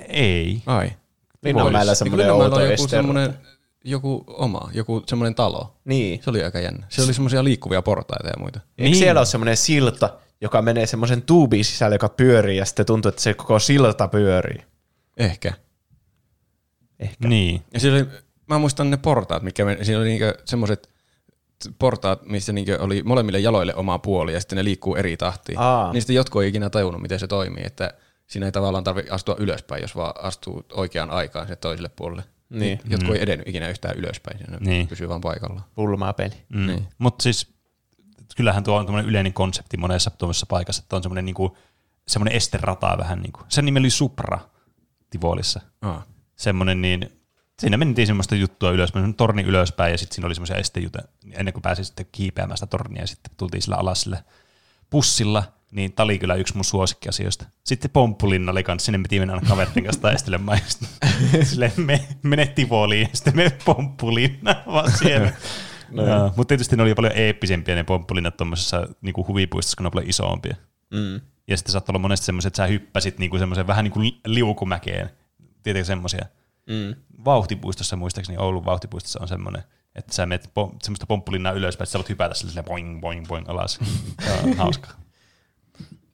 [0.07, 0.61] Ei.
[0.65, 0.91] Ai.
[1.43, 3.37] Linnanmäellä semmoinen Linnanmäellä outo on joku semmoinen,
[3.83, 5.77] joku oma, joku semmoinen talo.
[5.85, 6.23] Niin.
[6.23, 6.85] Se oli aika jännä.
[6.89, 8.59] Se oli semmoisia liikkuvia portaita ja muita.
[8.59, 8.95] Eikö Niin.
[8.95, 10.09] siellä ole semmoinen silta,
[10.43, 14.63] joka menee semmoisen tuubiin sisälle, joka pyörii, ja sitten tuntuu, että se koko silta pyörii.
[15.17, 15.53] Ehkä.
[16.99, 17.27] Ehkä.
[17.27, 17.61] Niin.
[17.73, 18.07] Ja siellä oli,
[18.47, 20.89] mä muistan ne portaat, mikä meni, siinä oli niinku semmoiset
[21.79, 25.59] portaat, missä niinku oli molemmille jaloille oma puoli ja sitten ne liikkuu eri tahtiin.
[25.59, 25.91] Aa.
[25.93, 27.93] Niin sitten jotkut ei ikinä tajunnut, miten se toimii, että
[28.27, 32.23] siinä ei tavallaan tarvitse astua ylöspäin, jos vaan astuu oikeaan aikaan se toiselle puolelle.
[32.49, 32.79] Niin.
[32.89, 33.15] Jotkut mm.
[33.15, 34.63] ei edennyt ikinä yhtään ylöspäin, Niin.
[34.63, 34.87] niin.
[34.87, 35.65] pysyy vaan paikallaan.
[35.75, 36.35] Pulmaa peli.
[36.49, 36.67] Mm.
[36.67, 36.87] Niin.
[36.97, 37.52] Mutta siis
[38.35, 41.57] kyllähän tuo on tämmöinen yleinen konsepti monessa tuommoisessa paikassa, että on semmoinen, niinku,
[42.07, 43.45] semmoinen esterata vähän niin kuin.
[43.49, 44.39] Sen nimi oli Supra
[45.09, 45.61] Tivolissa.
[45.81, 46.03] Ah.
[46.35, 47.09] semmoinen, niin
[47.59, 50.99] siinä mentiin semmoista juttua semmoinen torni ylöspäin ja sitten siinä oli semmoisia estejuta,
[51.31, 54.23] ennen kuin pääsi sitten kiipeämään sitä tornia ja sitten tultiin sillä alas sillä
[54.89, 57.45] pussilla, niin tämä oli kyllä yksi mun suosikkiasioista.
[57.63, 60.59] Sitten Pomppulinna oli kanssa, sinne piti mennä aina kaverin kanssa taistelemaan
[61.43, 65.31] silleen me, mene Tivoliin ja sitten me Pomppulinna vaan siellä.
[65.93, 69.91] No, mutta tietysti ne oli paljon eeppisempiä ne Pomppulinnat tuommoisessa niinku huvipuistossa, kun ne on
[69.91, 70.55] paljon isompia.
[70.91, 71.21] Mm.
[71.47, 75.09] Ja sitten saattoi olla monesti semmoiset, että sä hyppäsit niinku semmoisen vähän niin kuin liukumäkeen.
[75.63, 76.25] Tietenkin semmoisia.
[76.67, 76.95] Mm.
[77.25, 79.63] Vauhtipuistossa muistaakseni Oulun vauhtipuistossa on semmoinen,
[79.95, 83.49] että sä menet po- semmoista pomppulinnaa ylöspäin, että sä voit hypätä sille boing, boing, boing
[83.49, 83.79] alas.
[84.43, 84.89] On hauska.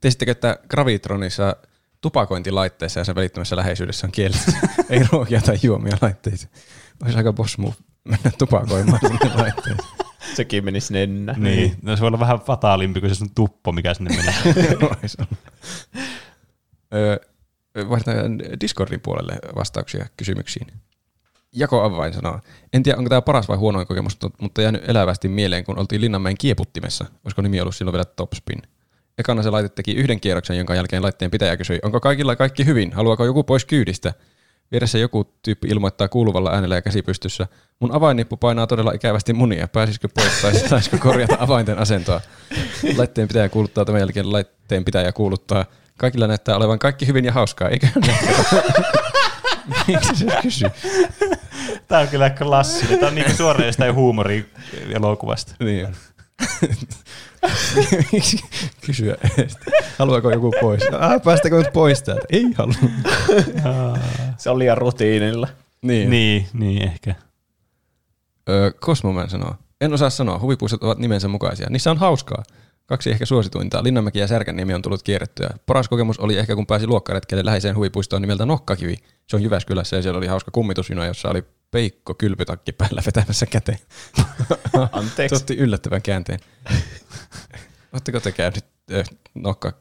[0.01, 1.56] Tiesittekö, että Gravitronissa
[2.01, 4.51] tupakointilaitteessa ja sen välittömässä läheisyydessä on kielletty
[4.89, 6.51] ei ruokia tai juomia laitteisiin.
[7.03, 10.00] Olisi aika boss move mennä tupakoimaan sinne laitteeseen.
[10.36, 11.36] Sekin menisi nennä.
[11.38, 11.76] Niin.
[11.82, 14.34] No se voi olla vähän fataalimpi kuin se sun tuppo, mikä sinne menee.
[16.94, 17.18] Öö,
[17.90, 20.68] Vaihdetaan Discordin puolelle vastauksia kysymyksiin.
[21.56, 22.40] Jako Avain sanoo,
[22.74, 26.38] en tiedä onko tämä paras vai huonoin kokemus, mutta jäänyt elävästi mieleen, kun oltiin Linnanmäen
[26.38, 27.06] kieputtimessa.
[27.26, 28.62] Olisiko nimi ollut silloin vielä Topspin?
[29.18, 32.94] Ekana se laite teki yhden kierroksen, jonka jälkeen laitteen pitäjä kysyi, onko kaikilla kaikki hyvin,
[32.94, 34.14] haluaako joku pois kyydistä?
[34.72, 37.48] Vieressä joku tyyppi ilmoittaa kuuluvalla äänellä ja käsi pystyssä.
[37.80, 39.68] Mun avainnippu painaa todella ikävästi munia.
[39.68, 42.22] Pääsisikö pois tai saisiko korjata avainten asentoa?
[42.97, 45.65] Laitteen pitäjä kuuluttaa tämän jälkeen laitteen pitäjä kuuluttaa.
[45.97, 47.88] Kaikilla näyttää olevan kaikki hyvin ja hauskaa, eikö?
[49.88, 50.69] Miksi se kysyy?
[51.88, 52.99] Tämä on kyllä klassinen.
[52.99, 55.56] Tämä on niin suoraan jostain huumori-elokuvasta.
[55.60, 55.93] Niin on.
[58.11, 58.39] Miksi
[58.85, 59.15] kysyä?
[59.99, 60.84] Haluaako joku pois?
[60.99, 62.26] Ah, päästäkö nyt pois täältä?
[62.30, 62.73] Ei halua.
[64.38, 65.47] Se on liian rutiinilla.
[65.81, 66.10] Niin.
[66.10, 67.28] Niin, niin ehkä.
[68.50, 69.56] Öö, Cosmoman sanoo.
[69.82, 71.68] En osaa sanoa, huvipuistot ovat nimensä mukaisia.
[71.70, 72.44] Niissä on hauskaa.
[72.86, 73.84] Kaksi ehkä suosituinta.
[73.84, 75.50] Linnanmäki ja Särkänniemi on tullut kierrettyä.
[75.66, 78.98] Paras kokemus oli ehkä kun pääsi luokkaretkelle läheiseen huvipuistoon nimeltä Nokkakivi.
[79.28, 83.80] Se on Jyväskylässä ja siellä oli hauska kummitusjuna, jossa oli peikko kylpytakki päällä vetämässä käteen.
[84.92, 85.36] Anteeksi.
[85.36, 86.40] Se otti yllättävän käänteen.
[87.94, 89.04] Oletteko te käynyt äh,
[89.36, 89.74] nokka,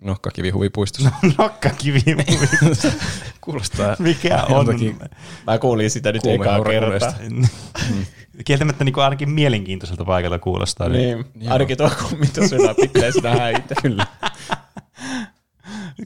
[0.00, 1.10] nokkakivi huvipuistossa?
[1.38, 2.00] Nokkakivi.
[3.40, 4.50] Kuulostaa Mikä on?
[4.50, 4.98] joltakin
[5.46, 7.12] Mä kuulin sitä nyt ekaa kertaa.
[8.44, 10.88] Kieltämättä niin ainakin mielenkiintoiselta paikalta kuulostaa.
[10.88, 11.52] Niin, Joo.
[11.52, 13.74] ainakin tuo kummitusjuna pitäisi nähdä itse.
[13.82, 14.06] Kyllä.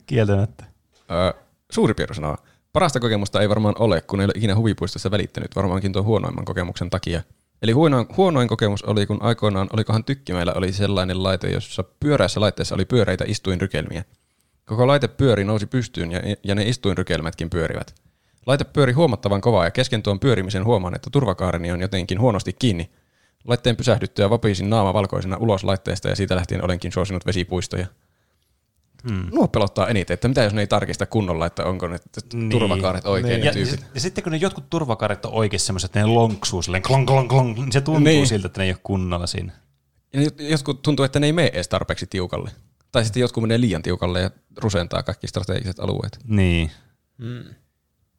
[0.07, 0.65] Kieltämättä.
[1.11, 1.33] Öö,
[1.73, 2.37] suuri Piero sanoo,
[2.73, 6.91] parasta kokemusta ei varmaan ole, kun ei ole ikinä huvipuistossa välittänyt, varmaankin tuon huonoimman kokemuksen
[6.91, 7.23] takia.
[7.63, 12.75] Eli huonoin, huonoin kokemus oli, kun aikoinaan, olikohan tykkimeillä oli sellainen laite, jossa pyörässä laitteessa
[12.75, 14.05] oli pyöreitä istuinrykelmiä.
[14.65, 17.95] Koko laite pyöri nousi pystyyn ja, ja ne istuinrykelmätkin pyörivät.
[18.47, 22.91] Laite pyöri huomattavan kovaa ja kesken tuon pyörimisen huomaan, että turvakaareni on jotenkin huonosti kiinni.
[23.45, 27.87] Laitteen pysähdyttyä vapisin naama valkoisena ulos laitteesta ja siitä lähtien olenkin suosinut vesipuistoja.
[29.09, 29.27] Hmm.
[29.33, 31.99] Nuo pelottaa eniten, että mitä jos ne ei tarkista kunnolla, että onko ne
[32.33, 32.51] Niin.
[32.51, 33.87] turvakaaret oikein Ja, ne ja, tyypit.
[33.95, 37.29] ja, sitten kun ne jotkut turvakaret on oikein semmoiset, että ne lonksuu silleen klong, klong,
[37.29, 38.27] klong, niin se tuntuu Niin.
[38.27, 39.53] siltä, että ne ei ole kunnolla siinä.
[40.13, 42.51] Ja jot- jotkut tuntuu, että ne ei mene edes tarpeeksi tiukalle.
[42.93, 46.19] Tai sitten jotkut menee liian tiukalle ja rusentaa kaikki strategiset alueet.
[46.25, 46.71] Niin.
[47.19, 47.45] Mm.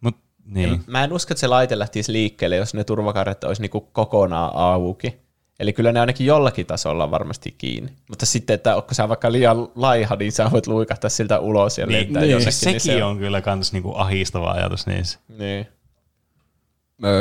[0.01, 0.83] Mut, niin.
[0.87, 5.15] Mä en usko, että se laite lähtisi liikkeelle, jos ne turvakarret olisi niinku kokonaan auki.
[5.61, 7.91] Eli kyllä ne ainakin jollakin tasolla varmasti kiinni.
[8.09, 11.85] Mutta sitten, että onko sä vaikka liian laiha, niin sä voit luikahtaa siltä ulos ja
[11.85, 12.53] Niin, lentää niin, jonnekin.
[12.53, 15.19] sekin niin se on kyllä kans niinku ahistava ajatus niissä.
[15.37, 15.67] Niin.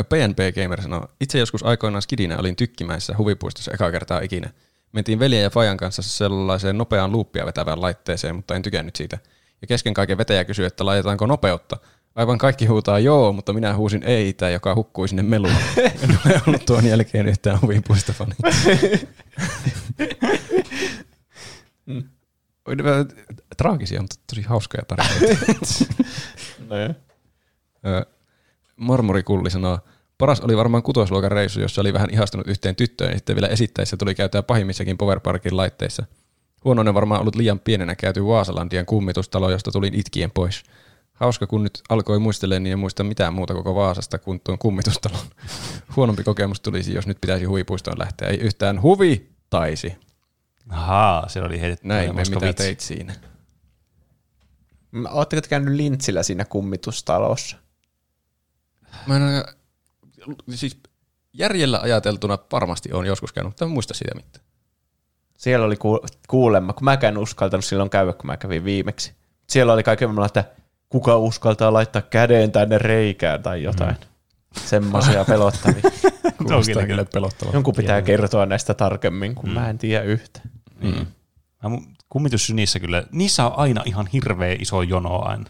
[0.09, 4.51] PNP Gamer sanoo, itse joskus aikoinaan skidinä olin tykkimäessä huvipuistossa eka kertaa ikinä.
[4.93, 9.19] Mentiin veljen ja Fajan kanssa sellaiseen nopeaan luuppia vetävään laitteeseen, mutta en tykännyt siitä.
[9.61, 11.77] Ja kesken kaiken vetäjä kysyi, että laitetaanko nopeutta.
[12.15, 15.55] Aivan kaikki huutaa joo, mutta minä huusin ei, tämä joka hukkui sinne meluun.
[15.77, 18.35] En ole ollut tuon jälkeen yhtään huvipuistofani.
[22.85, 23.09] Vähän
[23.57, 25.85] Traagisia, mutta tosi hauskoja tarinoita.
[26.69, 26.95] No joo.
[28.77, 29.79] Marmorikulli sanoo,
[30.19, 33.97] paras oli varmaan kutosluokan reissu, jossa oli vähän ihastunut yhteen tyttöön ja sitten vielä esittäessä
[33.97, 36.05] tuli käyttää pahimmissakin Powerparkin laitteissa.
[36.65, 40.63] Huonoinen varmaan ollut liian pienenä käyty Vaasalandian kummitustalo, josta tulin itkien pois.
[41.21, 45.27] Hauska, kun nyt alkoi muistelemaan, niin en muista mitään muuta koko Vaasasta kuin tuon kummitustalon.
[45.97, 48.29] Huonompi kokemus tulisi, jos nyt pitäisi huvipuistoon lähteä.
[48.29, 49.97] Ei yhtään huvi taisi.
[50.69, 52.63] Ahaa, siellä oli heitetty Näin me mitä vitsi.
[52.65, 53.15] teit siinä.
[55.11, 57.57] Oletteko te käynyt lintsillä siinä kummitustalossa?
[59.07, 59.45] Mä en aina,
[60.55, 60.79] siis
[61.33, 64.45] järjellä ajateltuna varmasti on joskus käynyt, mutta en muista siitä mitään.
[65.39, 69.15] Siellä oli ku- kuulemma, kun mäkään en uskaltanut silloin käydä, kun mä kävin viimeksi.
[69.47, 70.60] Siellä oli kaiken maailman, että
[70.91, 73.97] kuka uskaltaa laittaa käden tänne reikään tai jotain.
[74.01, 74.61] Mm.
[74.67, 75.83] Semmoisia pelottavia.
[76.39, 77.55] Kuulostaa kyllä pelottavaa.
[77.55, 79.55] Jonkun pitää kertoa näistä tarkemmin, kun mm.
[79.55, 80.41] mä en tiedä yhtä.
[80.83, 81.07] Mm.
[81.63, 85.45] Mä mu- Kummitus niissä kyllä, niissä on aina ihan hirveä iso jono aina.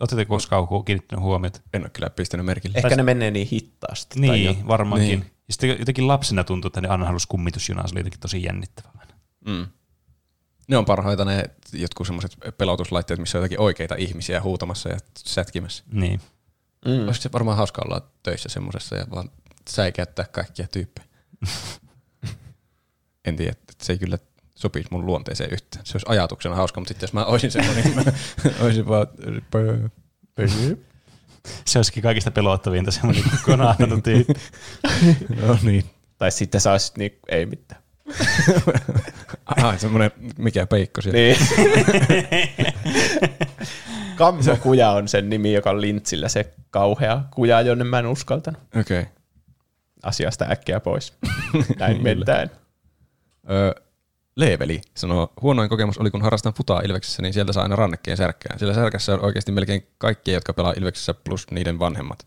[0.00, 1.60] Oletteko koskaan kiinnittänyt huomiota?
[1.72, 2.78] En ole kyllä pistänyt merkille.
[2.78, 4.20] Ehkä ne menee niin hittaasti.
[4.20, 4.68] tai Niin, jotain.
[4.68, 5.08] varmaankin.
[5.08, 5.20] Niin.
[5.20, 5.30] Niin.
[5.48, 9.06] Ja sitten jotenkin lapsena tuntui, että ne aina halusi kummitusjunaa, se oli jotenkin tosi jännittävää.
[9.46, 9.66] Mm.
[10.70, 15.84] Ne on parhaita ne jotkut semmoiset pelotuslaitteet, missä on jotakin oikeita ihmisiä huutamassa ja sätkimässä.
[15.92, 16.20] Niin.
[16.86, 17.06] Mm.
[17.06, 19.30] Olisiko se varmaan hauska olla töissä semmoisessa ja vaan
[19.68, 21.08] säikäyttää kaikkia tyyppejä.
[23.24, 24.18] en tiedä, että se ei kyllä
[24.54, 25.86] sopisi mun luonteeseen yhteen.
[25.86, 28.04] Se olisi ajatuksena hauska, mutta sitten jos mä olisin semmoinen, niin mä
[28.64, 29.06] olisin vaan...
[31.66, 34.34] Se olisikin kaikista pelottavinta semmoinen konahtanut tyyppi.
[35.46, 35.84] No niin.
[36.18, 37.82] Tai sitten sä olisit niin, ei mitään.
[39.56, 41.18] Ai, semmoinen, mikä peikko siellä.
[41.18, 41.36] Niin.
[44.16, 48.60] Kammokuja on sen nimi, joka on lintsillä se kauhea kuja, jonne mä en uskaltanut.
[48.80, 49.00] Okei.
[49.00, 49.12] Okay.
[50.02, 51.14] Asiasta äkkiä pois.
[51.78, 52.50] Näin mennään.
[53.50, 53.72] Öö,
[54.36, 58.58] Leeveli sanoo, huonoin kokemus oli kun harrastan futaa Ilveksessä, niin sieltä saa aina rannekkeen särkkään.
[58.58, 62.26] Sillä särkässä on oikeasti melkein kaikki, jotka pelaa Ilveksessä plus niiden vanhemmat.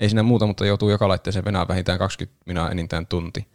[0.00, 3.46] Ei siinä muuta, mutta joutuu joka laitteeseen venää vähintään 20 minaa enintään tunti.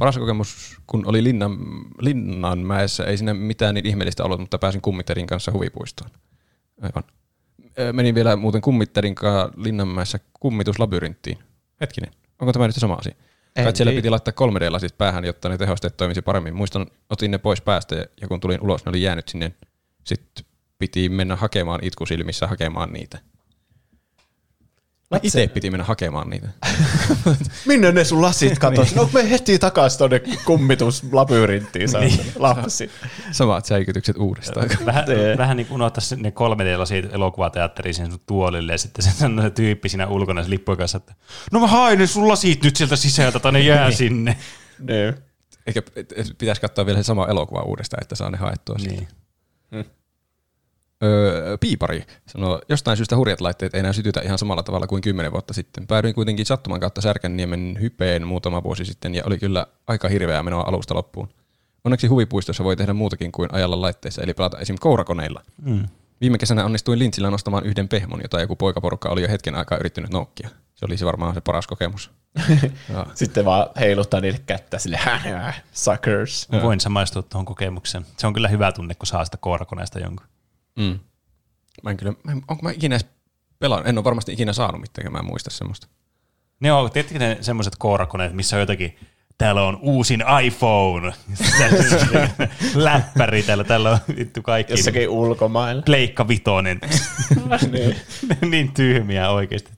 [0.00, 1.58] Paras kokemus, kun oli Linnan,
[2.00, 6.10] Linnanmäessä, ei siinä mitään niin ihmeellistä ollut, mutta pääsin kummitterin kanssa huvipuistoon.
[6.82, 7.04] Aivan.
[7.92, 11.38] Menin vielä muuten kummitterin kanssa Linnanmäessä kummituslabyrinttiin.
[11.80, 12.10] Hetkinen,
[12.40, 13.14] onko tämä nyt se sama asia?
[13.54, 16.54] Kai siellä piti laittaa 3D-lasit päähän, jotta ne tehosteet toimisi paremmin.
[16.56, 19.52] Muistan, otin ne pois päästä ja, ja kun tulin ulos, ne oli jäänyt sinne.
[20.04, 20.44] Sitten
[20.78, 23.18] piti mennä hakemaan itkusilmissä hakemaan niitä.
[25.10, 26.48] Mä itse piti mennä hakemaan niitä.
[27.66, 28.94] Minne ne sun lasit katos?
[28.94, 32.20] No me heti takas tonne kummituslabyrinttiin saa niin.
[32.36, 32.90] lapsi.
[33.32, 34.68] Samat säikytykset uudestaan.
[34.86, 35.04] Vähän,
[35.38, 39.88] vähän niin kuin unohtaa ne 3D-lasit elokuvateatteriin sen sun tuolille ja sitten se sanoo tyyppi
[39.88, 41.14] siinä ulkona se lippujen kanssa, että
[41.52, 44.36] no mä hain ne sun lasit nyt sieltä sisältä tai ne jää sinne.
[44.78, 45.14] Niin.
[45.66, 45.82] Eikä
[46.38, 48.76] pitäisi katsoa vielä se sama elokuva uudestaan, että saa ne haettua.
[48.78, 49.08] Niin.
[49.70, 49.86] Niin.
[51.02, 55.32] Öö, piipari sanoo, jostain syystä hurjat laitteet ei enää sytytä ihan samalla tavalla kuin kymmenen
[55.32, 55.86] vuotta sitten.
[55.86, 60.64] Päädyin kuitenkin sattuman kautta Särkänniemen hypeen muutama vuosi sitten ja oli kyllä aika hirveää menoa
[60.66, 61.28] alusta loppuun.
[61.84, 64.76] Onneksi huvipuistossa voi tehdä muutakin kuin ajalla laitteissa, eli pelata esim.
[64.80, 65.42] kourakoneilla.
[65.62, 65.88] Mm.
[66.20, 70.10] Viime kesänä onnistuin lintsillä nostamaan yhden pehmon, jota joku poikaporukka oli jo hetken aikaa yrittänyt
[70.10, 70.48] noukkia.
[70.74, 72.10] Se oli se varmaan se paras kokemus.
[72.92, 75.00] ja, Sitten vaan heiluttaa niille kättä sille
[75.72, 76.48] suckers.
[76.52, 78.06] Mä voin samaistua tuohon kokemukseen.
[78.16, 80.26] Se on kyllä hyvä tunne, kun saa sitä koirakoneesta jonkun.
[80.80, 80.98] Mm.
[81.82, 83.06] Mä en kyllä, mä en, onko mä ikinä edes
[83.58, 83.88] pelannut?
[83.88, 85.86] En ole varmasti ikinä saanut mitään, mä en muista semmoista.
[86.60, 88.98] Ne on, tiedättekö ne semmoiset koirakoneet, missä on jotakin,
[89.38, 91.12] täällä on uusin iPhone,
[92.74, 94.72] läppäri täällä, täällä on vittu kaikki.
[94.72, 95.82] Jossakin ulkomailla.
[95.82, 96.80] Pleikka vitonen.
[97.72, 97.96] niin.
[98.50, 99.70] niin tyhmiä oikeasti.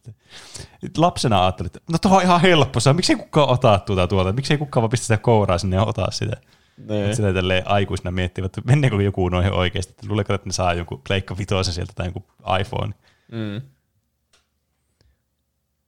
[0.97, 4.33] Lapsena ajattelin, että no tuo on ihan helppo, se on, miksei kukaan ota tuota tuolta,
[4.33, 6.37] miksei kukaan vaan pistä sitä kouraa sinne ja ota sitä.
[6.77, 7.17] Niin.
[7.17, 11.03] Sitä tälleen aikuisena miettivät, että menneekö joku noihin oikeasti, että luuleeko, että ne saa jonkun
[11.09, 12.25] pleikka vitosen sieltä tai jonkun
[12.61, 12.95] iPhone.
[13.33, 13.61] Mm.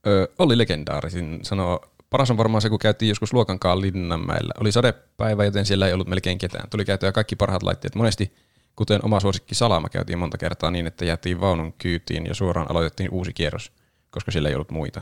[0.06, 1.80] Öö, oli legendaarisin, sanoo,
[2.10, 4.54] paras on varmaan se, kun käytiin joskus luokankaan Linnanmäellä.
[4.60, 6.70] Oli sadepäivä, joten siellä ei ollut melkein ketään.
[6.70, 7.94] Tuli käytyä kaikki parhaat laitteet.
[7.94, 8.34] Monesti,
[8.76, 13.10] kuten oma suosikki Salama, käytiin monta kertaa niin, että jäätiin vaunun kyytiin ja suoraan aloitettiin
[13.10, 13.72] uusi kierros,
[14.10, 15.00] koska siellä ei ollut muita.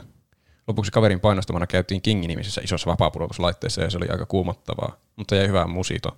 [0.67, 5.67] Lopuksi kaverin painostamana käytiin King-nimisessä isossa vapaapudotuslaitteessa ja se oli aika kuumottavaa, mutta jäi hyvää
[5.67, 6.17] musito.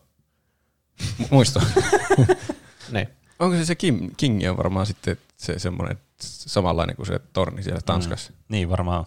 [1.21, 1.61] Mu- Muisto.
[2.91, 3.07] Niin.
[3.39, 7.81] Onko se se Kim, King on varmaan sitten se semmoinen samanlainen kuin se torni siellä
[7.85, 8.31] Tanskassa?
[8.31, 8.37] Mm.
[8.49, 9.05] Niin varmaan.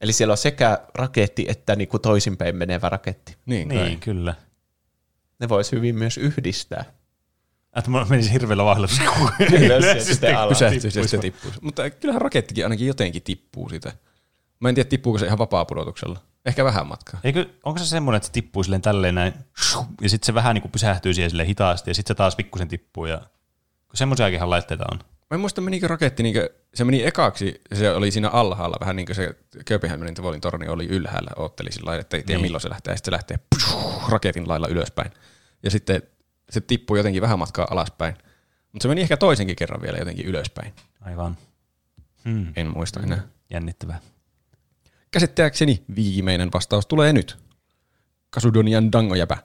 [0.00, 3.36] Eli siellä on sekä raketti että niinku toisinpäin menevä raketti.
[3.46, 4.34] Niin, Niin, kyllä.
[5.40, 6.84] Ne vois hyvin myös yhdistää.
[7.76, 9.32] Että mulla menisi hirveällä vauhdilla.
[9.60, 10.48] Ylös ja sitten alas.
[10.58, 11.58] pysähtyisi ja se tippuisi.
[11.62, 13.92] Mutta kyllähän rakettikin ainakin jotenkin tippuu sitä.
[14.64, 16.18] Mä en tiedä, tippuuko se ihan vapaa-pudotuksella.
[16.46, 17.20] Ehkä vähän matkaa.
[17.24, 19.34] Eikö, onko se semmoinen, että se tippuu silleen tälleen näin,
[20.00, 22.68] ja sitten se vähän niin kuin pysähtyy siihen silleen hitaasti, ja sitten se taas pikkusen
[22.68, 23.18] tippuu, ja
[23.88, 24.98] kun semmoisiakin laitteita on.
[24.98, 26.34] Mä en muista, menikö raketti, niin
[26.74, 29.34] se meni ekaksi, se oli siinä alhaalla, vähän niin kuin se
[29.64, 32.42] Kööpenhaminan Tivolin torni oli ylhäällä, ootteli sillä lailla, että ei tiedä Niin.
[32.46, 35.10] milloin se lähtee, ja sitten se lähtee pshuh, raketin lailla ylöspäin.
[35.62, 36.02] Ja sitten
[36.50, 38.14] se tippui jotenkin vähän matkaa alaspäin.
[38.72, 40.72] Mutta se meni ehkä toisenkin kerran vielä jotenkin ylöspäin.
[41.00, 41.36] Aivan.
[42.24, 42.52] Hmm.
[42.56, 43.22] En muista enää.
[43.50, 44.00] Jännittävää.
[45.14, 47.36] Käsittääkseni viimeinen vastaus tulee nyt.
[48.30, 49.36] Kasudonian dangojäpä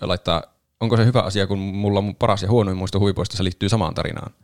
[0.00, 0.42] laittaa,
[0.80, 3.94] onko se hyvä asia, kun mulla on mun paras ja huonoin muisto huipuista, liittyy samaan
[3.94, 4.34] tarinaan.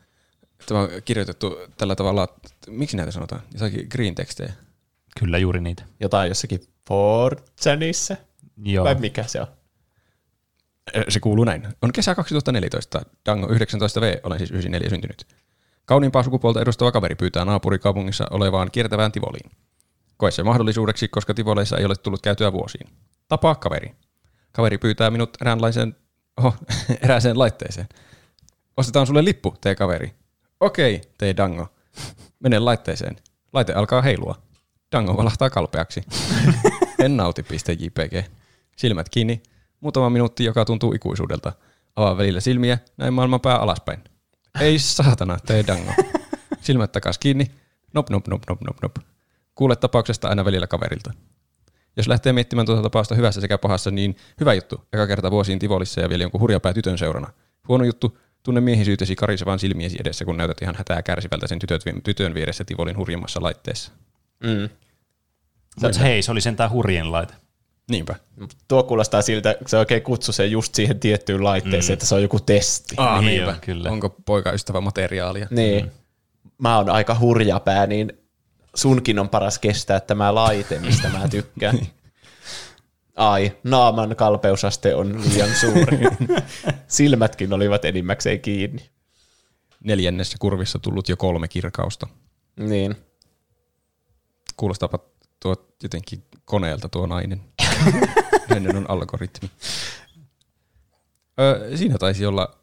[0.67, 3.43] Tämä on kirjoitettu tällä tavalla, että miksi näitä sanotaan?
[3.53, 4.53] Jotakin green tekstejä.
[5.21, 5.85] Kyllä juuri niitä.
[6.01, 8.17] Jotain jossakin Fortsanissa.
[8.65, 8.85] Joo.
[8.85, 9.47] Vai mikä se on?
[11.09, 11.69] Se kuuluu näin.
[11.83, 13.03] On kesä 2014.
[13.27, 15.27] Dango 19V, olen siis 94 syntynyt.
[15.85, 19.51] Kauniimpaa sukupuolta edustava kaveri pyytää naapurikaupungissa olevaan kiertävään Tivoliin.
[20.17, 22.89] Koe se mahdollisuudeksi, koska Tivoleissa ei ole tullut käytyä vuosiin.
[23.29, 23.95] Tapaa kaveri.
[24.53, 25.97] Kaveri pyytää minut eräänlaiseen,
[26.37, 26.55] oho,
[27.05, 27.89] erääseen laitteeseen.
[28.77, 30.15] Ostetaan sulle lippu, tee kaveri.
[30.61, 31.69] Okei, tee dango.
[32.41, 33.17] Mene laitteeseen.
[33.53, 34.43] Laite alkaa heilua.
[34.93, 36.03] Dango valahtaa kalpeaksi.
[37.05, 38.27] en nauti.jpg.
[38.77, 39.43] Silmät kiinni.
[39.81, 41.53] Muutama minuutti, joka tuntuu ikuisuudelta.
[41.97, 44.05] Avaa välillä silmiä, näin maailman pää alaspäin.
[44.61, 45.93] Ei saatana, tee dango.
[46.61, 47.51] Silmät takas kiinni.
[47.93, 48.97] Nop, nop, nop, nop, nop, nop.
[49.57, 51.13] Kuule tapauksesta aina välillä kaverilta.
[51.97, 54.85] Jos lähtee miettimään tuota tapausta hyvässä sekä pahassa, niin hyvä juttu.
[54.93, 57.29] Eka kerta vuosiin Tivolissa ja vielä jonkun hurjapää tytön seurana.
[57.69, 62.35] Huono juttu, tunne miehisyytesi karisevan silmiesi edessä, kun näytät ihan hätää kärsivältä sen tytöt, tytön
[62.35, 63.93] vieressä Tivolin hurjimmassa laitteessa.
[64.43, 64.69] Mm.
[65.83, 67.35] Mutta hei, se oli sentään hurjen laite.
[67.91, 68.15] Niinpä.
[68.69, 71.93] Tuo kuulostaa siltä, että se oikein kutsu sen just siihen tiettyyn laitteeseen, mm.
[71.93, 72.95] että se on joku testi.
[72.99, 73.51] Ah, Niin niinpä.
[73.51, 73.91] on, kyllä.
[73.91, 75.47] Onko poikaystävä materiaalia?
[75.51, 75.85] Niin.
[75.85, 75.91] Mm.
[76.59, 78.13] Mä oon aika hurjapää, niin
[78.77, 81.79] sunkin on paras kestää tämä laite, mistä mä tykkään.
[83.17, 85.99] Ai, naaman kalpeusaste on liian suuri.
[86.89, 88.91] Silmätkin olivat enimmäkseen kiinni.
[89.85, 92.07] Neljännessä kurvissa tullut jo kolme kirkausta.
[92.57, 92.97] Niin.
[94.57, 94.99] Kuulostaapa
[95.41, 97.41] tuo jotenkin koneelta tuo nainen.
[98.51, 99.51] Hänen on algoritmi.
[101.41, 102.59] Ö, siinä taisi olla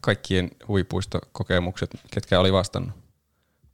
[0.00, 2.94] kaikkien huipuistokokemukset, ketkä oli vastannut.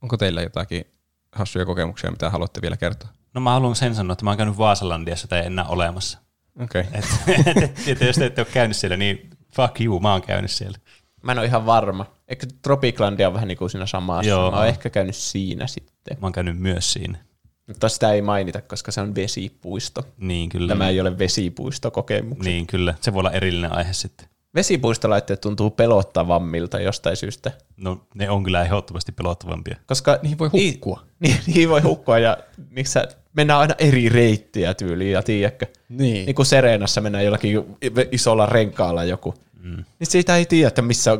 [0.02, 0.84] Onko teillä jotakin
[1.32, 3.08] hassuja kokemuksia, mitä haluatte vielä kertoa?
[3.34, 6.18] No mä haluan sen sanoa, että mä oon käynyt Vaasalandiassa tai enää olemassa.
[6.62, 6.80] Okei.
[6.80, 7.00] Okay.
[7.46, 10.50] Et, et, et, jos te ette ole käynyt siellä, niin fuck you, mä oon käynyt
[10.50, 10.78] siellä.
[11.22, 12.06] Mä en ole ihan varma.
[12.28, 14.28] Eikö Tropiclandia on vähän niin kuin siinä samassa?
[14.28, 14.50] Joo.
[14.50, 16.16] Mä oon ehkä käynyt siinä sitten.
[16.20, 17.18] Mä oon käynyt myös siinä.
[17.66, 20.02] Mutta sitä ei mainita, koska se on vesipuisto.
[20.16, 20.68] Niin kyllä.
[20.68, 22.52] Tämä ei ole vesipuistokokemuksia.
[22.52, 24.28] Niin kyllä, se voi olla erillinen aihe sitten.
[24.54, 27.52] Vesipuistolaitteet tuntuu pelottavammilta jostain syystä.
[27.76, 29.76] No ne on kyllä ehdottomasti pelottavampia.
[29.86, 31.02] Koska Niihin voi hukkua.
[31.20, 32.36] Niin, niin voi hukkua ja
[32.70, 35.66] niissä mennään aina eri reittiä tyyliin ja tiedätkö.
[35.88, 36.26] Niin.
[36.26, 37.76] Niin kuin Serenassa mennään jollakin
[38.12, 39.34] isolla renkaalla joku.
[39.62, 39.84] Mm.
[39.98, 41.18] Niin siitä ei tiedä, että missä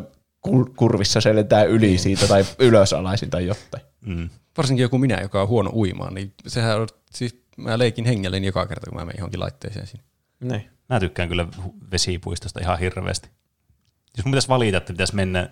[0.49, 3.85] kur- kurvissa se lentää yli siitä tai ylösalaisin tai jotain.
[4.07, 4.31] Mm.
[4.57, 8.67] Varsinkin joku minä, joka on huono uimaan, niin sehän on, siis mä leikin hengelleni joka
[8.67, 10.05] kerta, kun mä menen johonkin laitteeseen sinne.
[10.41, 10.71] Niin.
[10.91, 11.47] Mä tykkään kyllä
[11.91, 13.31] vesipuistosta ihan hirveästi.
[14.17, 15.51] Jos mun pitäisi valita, että pitäisi mennä,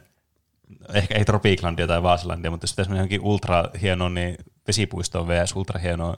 [0.94, 4.36] ehkä ei Tropiclandia tai Vaasalandia, mutta jos pitäisi mennä johonkin ultra hienoon, niin
[4.66, 5.56] vesipuistoon vs.
[5.56, 6.16] ultra hienoon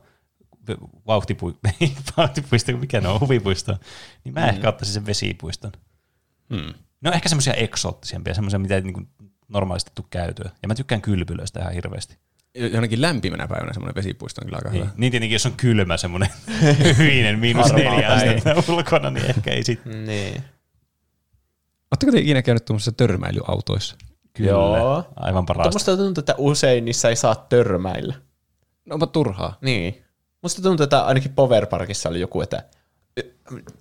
[1.07, 3.79] vauhtipu- ei, vauhtipuisto, mikä ne on, huvipuisto,
[4.25, 4.49] niin mä mm.
[4.49, 5.73] ehkä ottaisin sen vesipuiston.
[6.55, 6.75] Hmm.
[7.01, 9.09] Ne on ehkä semmoisia eksoottisempia, semmoisia, mitä ei niin
[9.49, 10.51] normaalisti tule käytyä.
[10.63, 12.19] Ja mä tykkään kylpylöistä ihan hirveästi.
[12.55, 14.93] Johonkin lämpimänä päivänä semmoinen vesipuisto on kyllä aika Niin, hyvä.
[14.97, 16.29] niin tietenkin, jos on kylmä semmoinen
[16.99, 20.05] hyinen miinus neljä astetta ulkona, niin ehkä ei sitten.
[20.07, 20.43] niin.
[21.91, 23.97] Oletteko te ikinä käynyt tuommoisissa törmäilyautoissa?
[24.33, 25.05] Kyllä, Joo.
[25.17, 25.63] aivan parasta.
[25.69, 28.15] Mutta musta tuntuu, että usein niissä ei saa törmäillä.
[28.87, 29.59] No onpa turhaa.
[29.63, 30.05] Niin.
[30.43, 32.63] Musta tuntuu, että ainakin Power Parkissa oli joku, että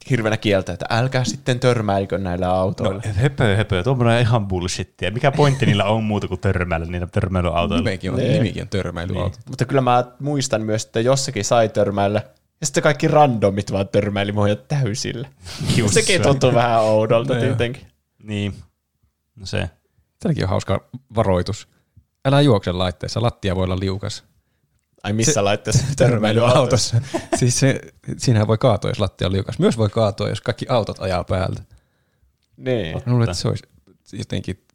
[0.10, 3.01] hirveänä kieltä, että älkää sitten törmäilkö näillä autoilla.
[3.06, 5.11] No, höpö, höpö, tuommoinen on ihan bullshittia.
[5.11, 7.84] Mikä pointti niillä on muuta kuin törmäillä niillä törmäilyautoilla?
[7.84, 8.34] Nimekin on, Niin.
[8.34, 9.38] nimikin on törmäilyauto.
[9.49, 12.22] Mutta kyllä mä muistan myös, että jossakin sai törmäillä,
[12.61, 15.27] ja sitten kaikki randomit vaan törmäili mua jo täysillä.
[15.77, 16.23] Just Sekin se.
[16.23, 17.88] tuntuu vähän oudolta No tietenkin.
[18.23, 18.53] Niin,
[19.35, 19.69] no se.
[20.19, 21.68] Tälläkin on hauska varoitus.
[22.26, 24.23] Älä juokse laitteessa, lattia voi olla liukas.
[25.03, 27.01] Ai missä Se- laitteessa törmäilyautossa?
[27.39, 27.81] siis se,
[28.17, 29.59] siinähän voi kaatua, jos lattia on liukas.
[29.59, 31.61] Myös voi kaatua, jos kaikki autot ajaa päältä.
[32.57, 32.95] Niin.
[32.95, 33.63] Mä luulen, että se olisi
[34.13, 34.65] jotenkin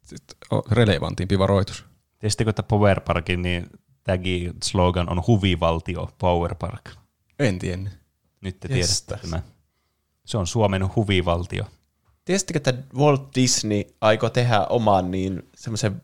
[0.71, 1.85] relevantimpi varoitus.
[2.19, 3.69] Tiesittekö, että Power Parkin niin
[4.03, 6.89] tämäkin slogan on huvivaltio Power Park?
[7.39, 7.93] En tiennyt.
[8.41, 9.01] Nyt te Jestas.
[9.01, 9.43] tiedätte tämän.
[10.25, 11.63] Se on Suomen huvivaltio.
[12.25, 16.01] Tiesittekö, että Walt Disney aikoo tehdä oman niin semmoisen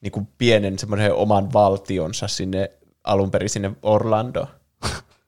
[0.00, 2.70] niin kuin pienen semmoisen oman valtionsa sinne
[3.06, 4.46] alun perin sinne Orlandoon?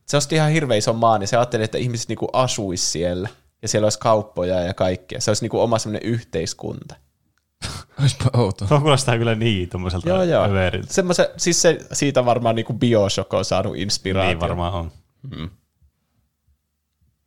[0.06, 3.28] Se osti ihan hirveän ison maan ja se ajatteli, että ihmiset niin kuin asuisi siellä
[3.62, 5.20] ja siellä olisi kauppoja ja kaikkea.
[5.20, 6.96] Se olisi niin kuin oma semmoinen yhteiskunta.
[8.00, 8.68] Olisipa outoa.
[8.68, 10.46] Tuo kuulostaa kyllä niin tuommoiselta Joo, joo.
[10.88, 14.28] Semmoisen, siis se, siitä varmaan niin kuin Bioshock on saanut inspiraatio.
[14.28, 14.92] Niin varmaan on.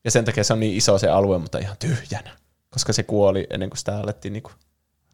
[0.04, 2.38] Ja sen takia se on niin iso se alue, mutta ihan tyhjänä.
[2.70, 4.52] Koska se kuoli ennen kuin sitä alettiin niinku...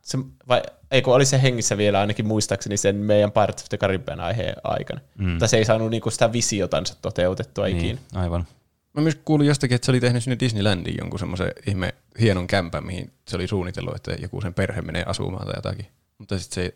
[0.08, 0.18] Se,
[0.48, 0.62] vai,
[0.92, 4.56] ei kun oli se hengissä vielä ainakin muistaakseni sen meidän Pirates of the Caribbean aiheen
[4.64, 5.02] aikana.
[5.18, 5.30] Mm.
[5.30, 7.78] Mutta se ei saanut niinku sitä visiotansa toteutettua niin.
[7.78, 8.00] ikinä.
[8.14, 8.48] Aivan.
[8.94, 12.86] Mä myös kuulin jostakin, että se oli tehnyt sinne Disneylandiin jonkun semmoisen ihme hienon kämpän,
[12.86, 15.88] mihin se oli suunnitellut, että joku sen perhe menee asumaan tai jotakin.
[16.18, 16.74] Mutta sitten se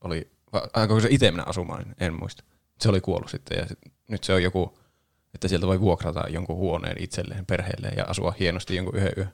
[0.00, 2.44] oli, vai aikoiko se itse mennä asumaan, niin en muista.
[2.80, 3.78] Se oli kuollut sitten ja sit,
[4.08, 4.78] nyt se on joku,
[5.34, 9.30] että sieltä voi vuokrata jonkun huoneen itselleen, perheelleen ja asua hienosti jonkun yhden yön.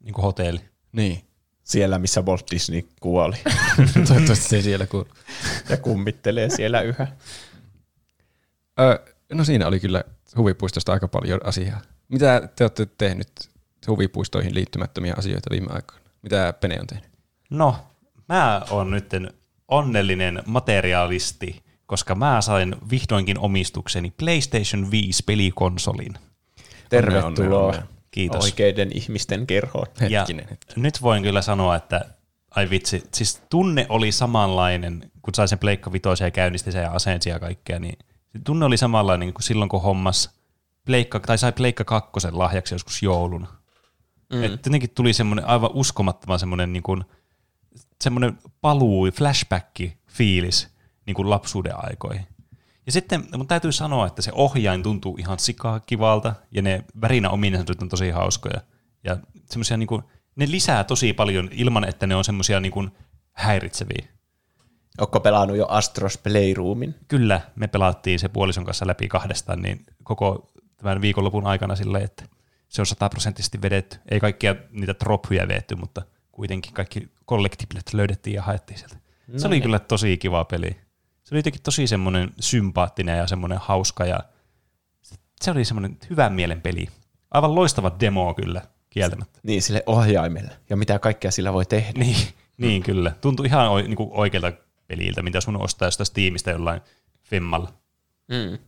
[0.00, 0.60] Niin kuin hotelli.
[0.92, 1.31] Niin.
[1.64, 3.36] Siellä, missä Walt Disney kuoli.
[4.08, 5.08] Toivottavasti se ei siellä kuulu.
[5.68, 7.06] ja kummittelee siellä yhä.
[8.80, 8.98] Ö,
[9.32, 10.04] no siinä oli kyllä
[10.36, 11.80] huvipuistosta aika paljon asiaa.
[12.08, 13.28] Mitä te olette tehnyt
[13.88, 16.04] huvipuistoihin liittymättömiä asioita viime aikoina?
[16.22, 17.10] Mitä Pene on tehnyt?
[17.50, 17.76] No,
[18.28, 19.10] mä oon nyt
[19.68, 26.14] onnellinen materiaalisti, koska mä sain vihdoinkin omistukseni PlayStation 5 pelikonsolin.
[26.88, 28.01] Tervetuloa onnea, onnea.
[28.12, 28.44] Kiitos.
[28.44, 29.86] oikeiden ihmisten kerhoon.
[30.08, 30.48] Ja Hetkinen.
[30.50, 30.80] hetki.
[30.80, 32.04] nyt voin kyllä sanoa, että
[32.50, 36.92] ai vitsi, siis tunne oli samanlainen, kun sai sen Pleikka Vitoisen ja käynnisti sen ja
[36.92, 37.98] asensi ja kaikkea, niin
[38.32, 40.30] se tunne oli samanlainen kuin silloin, kun hommas
[40.84, 43.46] Pleikka, tai sai Pleikka kakkosen lahjaksi joskus jouluna.
[44.32, 44.42] Mm.
[44.42, 47.04] Että jotenkin tuli semmoinen aivan uskomattoman semmoinen niin kuin,
[48.00, 50.68] semmoinen paluu, flashback fiilis
[51.06, 52.26] niin kuin lapsuuden aikoihin.
[52.86, 57.30] Ja sitten mun täytyy sanoa, että se ohjain tuntuu ihan sikaa kivalta, ja ne värinä
[57.30, 58.60] ominaisuudet on tosi hauskoja.
[59.04, 59.16] Ja
[59.50, 60.02] semmoisia niin kuin,
[60.36, 62.90] ne lisää tosi paljon ilman, että ne on semmoisia niin kuin
[63.32, 64.06] häiritseviä.
[64.98, 66.94] Onko pelannut jo Astros Playroomin?
[67.08, 72.24] Kyllä, me pelattiin se puolison kanssa läpi kahdestaan niin koko tämän viikonlopun aikana silleen, että
[72.68, 73.96] se on sataprosenttisesti vedetty.
[74.10, 76.02] Ei kaikkia niitä trophyjä vedetty, mutta
[76.32, 78.96] kuitenkin kaikki collectiblet löydettiin ja haettiin sieltä.
[79.26, 79.62] No se oli niin.
[79.62, 80.76] kyllä tosi kiva peli.
[81.24, 84.20] Se oli jotenkin tosi semmoinen sympaattinen ja semmoinen hauska ja
[85.42, 86.88] se oli semmoinen hyvän mielen peli.
[87.30, 89.40] Aivan loistava demo kyllä, kieltämättä.
[89.42, 90.56] Niin, sille ohjaimelle.
[90.70, 92.00] Ja mitä kaikkea sillä voi tehdä.
[92.00, 92.16] Niin,
[92.58, 93.12] niin kyllä.
[93.20, 94.52] Tuntui ihan oi, niin oikealta
[94.86, 96.80] peliltä, mitä sun ostaa jostain Steamista jollain
[97.22, 97.72] femmalla.
[98.28, 98.58] Mm.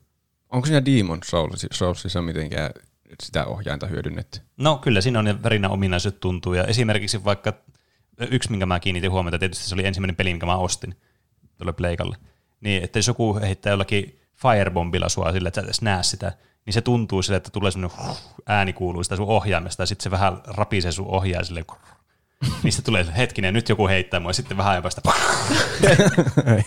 [0.51, 2.71] Onko siinä Demon Souls, Soulsissa mitenkään
[3.23, 4.41] sitä ohjainta hyödynnetty?
[4.57, 6.55] No kyllä siinä on ne värinä ominaisuudet tuntuu.
[6.55, 7.53] Ja esimerkiksi vaikka
[8.31, 10.95] yksi, minkä mä kiinnitin huomiota, tietysti se oli ensimmäinen peli, minkä mä ostin
[11.57, 12.17] tuolle Pleikalle.
[12.65, 16.33] Niin, että jos joku heittää jollakin firebombilla sua sille, että sä et näe sitä,
[16.67, 17.99] niin se tuntuu sille, että tulee semmoinen
[18.47, 21.65] ääni kuuluu sitä sun ohjaimesta, ja sitten se vähän rapisee sun ohjaa sille,
[22.63, 24.83] niin sitten tulee hetkinen, nyt joku heittää mua, ja sitten vähän ajan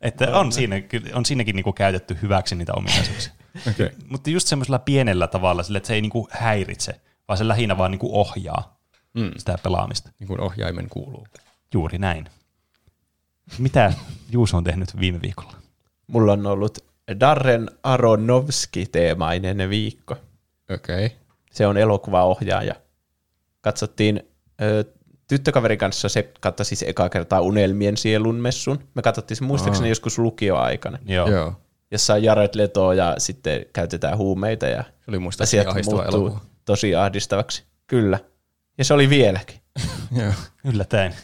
[0.00, 0.76] että on, siinä,
[1.14, 3.32] on siinäkin niinku käytetty hyväksi niitä ominaisuuksia.
[3.70, 3.90] Okei.
[4.08, 7.90] Mutta just semmoisella pienellä tavalla, sille, että se ei niinku häiritse, vaan se lähinnä vaan
[7.90, 8.82] niinku ohjaa
[9.14, 9.30] Mm.
[9.36, 10.10] sitä pelaamista.
[10.20, 11.26] Niin kuin ohjaimen kuuluu.
[11.74, 12.28] Juuri näin.
[13.58, 13.92] Mitä
[14.30, 15.52] Juuso on tehnyt viime viikolla?
[16.06, 16.78] Mulla on ollut
[17.20, 20.16] Darren Aronofsky-teemainen viikko.
[20.74, 21.06] Okei.
[21.06, 21.18] Okay.
[21.52, 22.74] Se on elokuvaohjaaja.
[23.60, 24.22] Katsottiin
[24.62, 24.84] ö,
[25.28, 28.88] tyttökaverin kanssa, se katsoi siis eka kertaa Unelmien sielun messun.
[28.94, 29.90] Me katsottiin se muistaakseni Aa.
[29.90, 31.30] joskus lukioaikana, Joo.
[31.30, 31.52] Joo.
[31.90, 36.40] Jossa on Jared Leto ja sitten käytetään huumeita ja Se oli asiat muuttuu elokuva.
[36.64, 37.64] tosi ahdistavaksi.
[37.86, 38.18] Kyllä.
[38.78, 39.60] Ja se oli vieläkin.
[40.20, 40.32] Joo.
[40.64, 41.14] Yllättäen.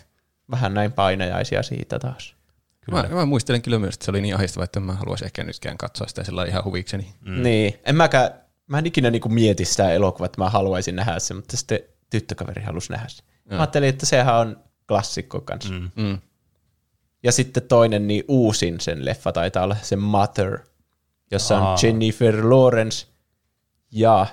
[0.51, 2.35] Vähän näin painajaisia siitä taas.
[2.81, 3.03] Kyllä.
[3.03, 5.79] Mä, mä, muistelen kyllä myös, että se oli niin ahistava, että mä haluaisin ehkä nytkään
[5.79, 7.15] katsoa sitä sillä ihan huvikseni.
[7.21, 7.43] Mm.
[7.43, 7.75] Niin.
[7.85, 8.31] En mäkään,
[8.67, 11.81] mä en ikinä niinku mieti sitä elokuvaa, että mä haluaisin nähdä sen, mutta sitten
[12.11, 13.25] tyttökaveri halusi nähdä sen.
[13.51, 15.75] Mä ajattelin, että sehän on klassikko kanssa.
[15.75, 15.91] Mm.
[15.97, 16.19] Mm.
[17.23, 20.59] Ja sitten toinen, niin uusin sen leffa taitaa olla se Mother,
[21.31, 21.73] jossa Aa.
[21.73, 23.07] on Jennifer Lawrence
[23.91, 24.27] ja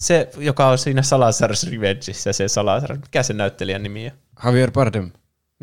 [0.00, 4.12] se, joka on siinä Salazar's Revengeissa, se Salazar, mikä se näyttelijän nimi on?
[4.44, 5.10] Javier Bardem.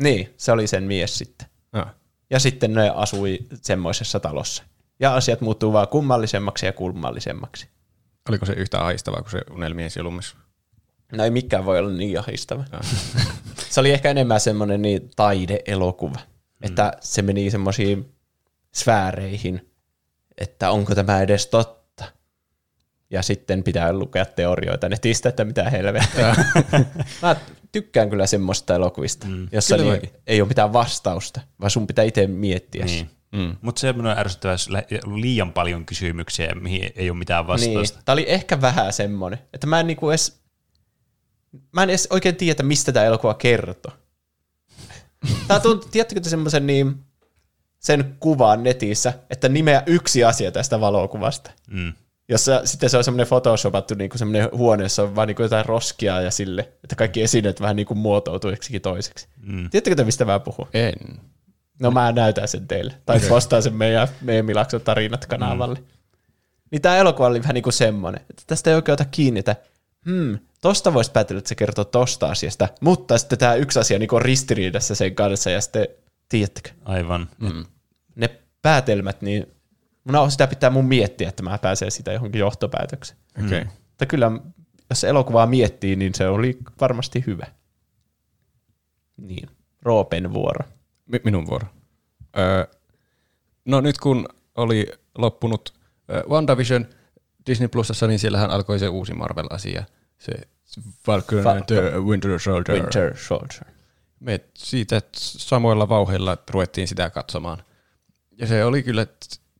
[0.02, 1.48] Niin, se oli sen mies sitten.
[1.72, 1.94] Ah.
[2.30, 4.62] Ja sitten ne asui semmoisessa talossa.
[5.00, 7.68] Ja asiat muuttuu vaan kummallisemmaksi ja kummallisemmaksi.
[8.28, 10.36] Oliko se yhtä ahistavaa kuin se unelmien sielumissa?
[11.12, 12.64] No ei mikään voi olla niin ahistava.
[13.70, 16.18] se oli ehkä enemmän semmoinen niin taideelokuva,
[16.62, 18.12] että se meni semmoisiin
[18.74, 19.70] sfääreihin,
[20.38, 21.77] että onko tämä edes totta.
[23.10, 26.36] Ja sitten pitää lukea teorioita netistä, että mitä helvettiä.
[27.22, 27.36] Mä
[27.72, 29.48] tykkään kyllä semmoista elokuvista, mm.
[29.52, 32.84] jossa Kyllä niin, ei ole mitään vastausta, vaan sun pitää itse miettiä.
[32.84, 33.10] Niin.
[33.32, 33.56] Mm.
[33.60, 34.68] Mutta se on ärsyttävää, jos
[35.14, 38.02] liian paljon kysymyksiä, mihin ei ole mitään Niin, vastausta.
[38.04, 40.40] tämä oli ehkä vähän semmoinen, että mä en niinku edes,
[41.72, 43.92] mä en edes oikein tiedä, mistä tämä elokuva kertoo.
[45.48, 47.04] Tää tuntuu, tiedättekö te semmoisen niin,
[47.78, 51.50] sen kuvan netissä, että nimeä yksi asia tästä valokuvasta.
[51.70, 51.92] Mm.
[52.28, 56.20] Jossa sitten se on semmoinen photoshopattu niinku semmoinen huone, jossa on vaan niinku jotain roskia
[56.20, 59.28] ja sille, että kaikki esineet vähän niinku muotoutuu joksikin toiseksi.
[59.42, 59.70] Mm.
[59.70, 60.68] Tiedättekö te, mistä mä puhun?
[60.74, 60.94] En.
[61.78, 62.94] No mä näytän sen teille.
[63.06, 63.28] Tai okay.
[63.28, 65.78] postaan sen meidän Meemilakson tarinat kanavalle.
[65.78, 65.86] Mm.
[66.70, 69.56] Niin tää elokuva oli vähän niinku semmonen, että tästä ei oikein ota kiinni, että
[70.06, 74.16] hmm, tosta voisi päätellä, että se kertoo tosta asiasta, mutta sitten tämä yksi asia niinku
[74.16, 75.88] on ristiriidassa sen kanssa, ja sitten,
[76.28, 77.28] tiedättekö, Aivan.
[77.38, 77.64] Mm.
[78.14, 78.30] ne
[78.62, 79.46] päätelmät, niin
[80.08, 83.18] no, sitä pitää mun miettiä, että mä pääsen sitä johonkin johtopäätökseen.
[83.44, 83.62] Okei.
[83.62, 83.72] Okay.
[83.88, 84.30] Mutta kyllä,
[84.90, 87.46] jos elokuvaa miettii, niin se oli varmasti hyvä.
[89.16, 89.48] Niin,
[89.82, 90.64] Roopen vuoro.
[91.06, 91.66] Mi- minun vuoro.
[92.38, 92.64] Öö,
[93.64, 94.86] no nyt kun oli
[95.18, 95.74] loppunut
[96.10, 96.86] ö, WandaVision
[97.46, 99.84] Disney Plusassa, niin siellähän alkoi se uusi Marvel-asia.
[100.18, 100.32] Se
[101.04, 102.78] Falcon Fa- and the Winter Soldier.
[102.78, 103.64] Winter Soldier.
[104.20, 107.62] Me siitä samoilla vauheilla ruvettiin sitä katsomaan.
[108.38, 109.06] Ja se oli kyllä,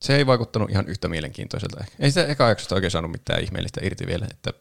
[0.03, 1.85] se ei vaikuttanut ihan yhtä mielenkiintoiselta.
[1.99, 4.53] Ei sitä eka jaksosta oikein saanut mitään ihmeellistä irti vielä, että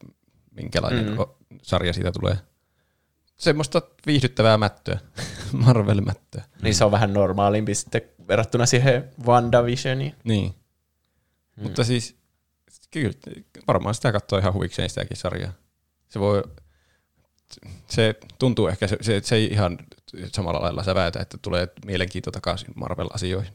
[0.51, 1.17] minkälainen Mm.
[1.17, 1.59] mm.
[1.61, 2.37] sarja siitä tulee.
[3.37, 4.99] Semmoista viihdyttävää mättöä,
[5.65, 6.43] Marvel-mättöä.
[6.61, 10.15] Niin se on vähän normaalimpi sitten verrattuna siihen WandaVisioniin.
[10.23, 10.53] Niin.
[11.55, 11.63] Mm.
[11.63, 12.15] Mutta siis,
[12.91, 13.13] kyllä,
[13.67, 15.53] varmaan sitä katsoo ihan huvikseen sitäkin sarjaa.
[16.09, 16.43] Se voi,
[17.89, 19.77] se tuntuu ehkä, se, se, se ei ihan
[20.35, 23.53] samalla lailla säväytä, että tulee mielenkiinto takaisin Marvel-asioihin.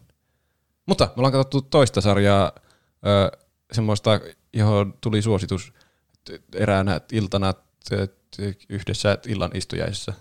[0.87, 2.53] Mutta me ollaan katsottu toista sarjaa,
[3.07, 3.39] ö,
[3.73, 4.21] semmoista,
[4.53, 5.73] johon tuli suositus
[6.55, 7.55] eräänä iltana
[8.69, 10.13] yhdessä illan istujaisessa,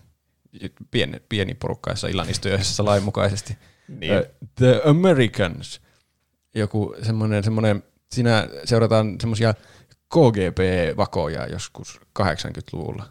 [0.92, 3.58] pieni, pieni porukkaissa illan istujaisessa lainmukaisesti.
[3.88, 4.14] Niin.
[4.14, 5.82] Ö, The Americans.
[6.56, 9.54] Joku semmoinen, semmoinen siinä seurataan semmoisia
[10.10, 13.10] KGB-vakoja joskus 80-luvulla.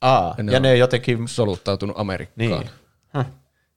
[0.00, 1.28] Aa, Ne ja on- ne jotenkin...
[1.28, 2.36] Soluttautunut Amerikkaan.
[2.48, 2.70] Niin.
[3.16, 3.24] Huh.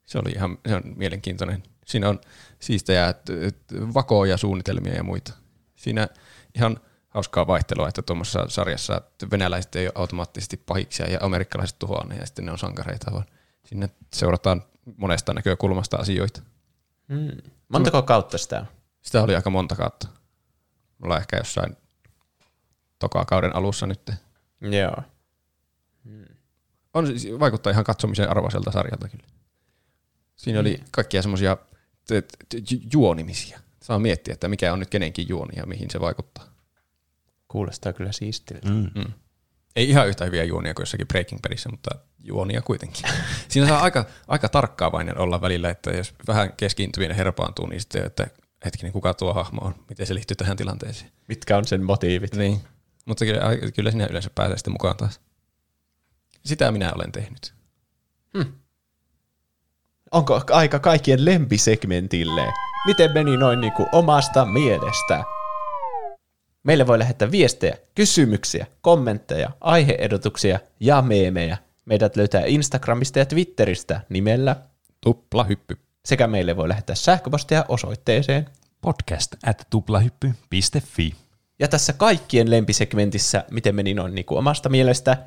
[0.06, 1.64] Se oli ihan se on mielenkiintoinen.
[1.85, 2.19] Siinä on
[2.64, 3.26] siistejä t-
[3.68, 5.34] t- vakoja, suunnitelmia ja muita.
[5.76, 6.07] Siinä
[6.56, 6.80] ihan
[7.10, 12.15] hauskaa vaihtelua, että tuommoisessa sarjassa että venäläiset ei ole automaattisesti pahiksia ja amerikkalaiset tuhoaa ne
[12.15, 13.26] ja sitten ne on sankareita, vaan
[13.65, 14.64] sinne seurataan
[14.98, 16.41] monesta näkökulmasta asioita.
[17.10, 17.52] Hmm.
[17.69, 18.65] Montako kautta sitä on?
[19.02, 20.07] Sitä oli aika monta kautta.
[20.98, 21.77] Mulla ehkä jossain
[22.99, 24.11] tokaa kauden alussa nyt.
[24.61, 24.95] Joo.
[26.94, 29.26] On, siis- vaikuttaa ihan katsomisen arvoiselta sarjalta kyllä.
[30.35, 31.57] Siinä oli kaikkia semmoisia
[32.93, 33.59] juonimisia.
[33.81, 36.45] Saa miettiä, että mikä on nyt kenenkin juoni ja mihin se vaikuttaa.
[37.47, 38.69] Kuulostaa kyllä siistiltä.
[38.69, 38.89] Mm.
[38.95, 39.13] Mm.
[39.75, 41.89] Ei ihan yhtä hyviä juonia kuin jossakin Breaking Badissä, mutta
[42.23, 43.05] juonia kuitenkin.
[43.49, 48.27] Siinä saa aika, aika tarkkaavainen olla välillä, että jos vähän keskiintyminen herpaantuu, niin sitten, että
[48.65, 51.11] hetkinen, kuka tuo hahmo on, miten se liittyy tähän tilanteeseen.
[51.27, 52.35] Mitkä on sen motiivit?
[52.35, 52.61] Niin.
[53.05, 53.41] Mutta kyllä,
[53.75, 55.19] kyllä sinä yleensä pääsee sitten mukaan taas.
[56.45, 57.53] Sitä minä olen tehnyt.
[60.14, 62.53] Onko aika kaikkien lempisegmentille?
[62.85, 65.23] Miten meni noin niinku omasta mielestä?
[66.64, 71.57] Meille voi lähettää viestejä, kysymyksiä, kommentteja, aiheedotuksia ja meemejä.
[71.85, 74.56] Meidät löytää Instagramista ja Twitteristä nimellä,
[75.02, 75.77] Tupla hyppy.
[76.06, 78.49] sekä meille voi lähettää sähköpostia osoitteeseen.
[78.81, 81.14] Podcast at tuplahyppy.fi.
[81.60, 85.18] Ja tässä kaikkien lempisegmentissä, miten meni noin niin kuin omasta mielestä,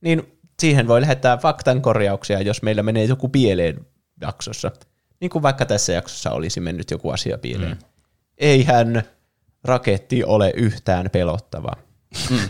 [0.00, 3.86] niin siihen voi lähettää faktan korjauksia, jos meillä menee joku pieleen
[4.20, 4.70] jaksossa.
[5.20, 7.76] Niin kuin vaikka tässä jaksossa olisi mennyt joku asia pieleen.
[7.76, 7.84] Mm.
[8.38, 9.02] Eihän
[9.64, 11.72] raketti ole yhtään pelottava.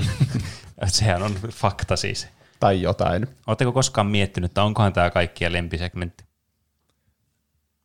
[0.87, 2.29] Sehän on fakta siis.
[2.61, 3.27] Tai jotain.
[3.47, 6.25] Oletteko koskaan miettinyt, että onkohan tämä kaikkien lempisegmentti?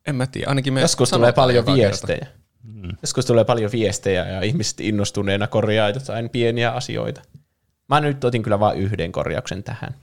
[0.06, 2.26] En mä tiedä, ainakin me Joskus tulee paljon viestejä.
[2.62, 2.96] Mm.
[3.02, 7.22] Joskus tulee paljon viestejä ja ihmiset innostuneena korjaa jotain pieniä asioita.
[7.88, 9.94] Mä nyt otin kyllä vain yhden korjauksen tähän.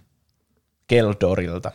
[0.88, 1.72] Keldorilta.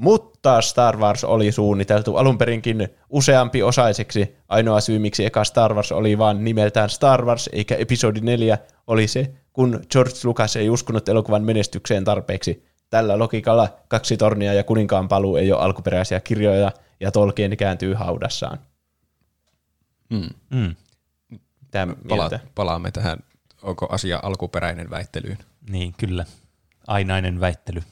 [0.00, 4.36] Mutta Star Wars oli suunniteltu alun perinkin useampi osaiseksi.
[4.48, 9.08] Ainoa syy, miksi eka Star Wars oli vaan nimeltään Star Wars eikä episodi 4, oli
[9.08, 12.66] se, kun George Lucas ei uskonut elokuvan menestykseen tarpeeksi.
[12.90, 18.58] Tällä logiikalla kaksi tornia ja kuninkaan paluu ei ole alkuperäisiä kirjoja, ja Tolkien kääntyy haudassaan.
[20.10, 20.28] Mm.
[20.50, 20.74] Mm.
[22.08, 23.18] Pala- palaamme tähän,
[23.62, 25.38] onko asia alkuperäinen väittelyyn.
[25.70, 26.24] Niin, kyllä.
[26.86, 27.82] Ainainen väittely.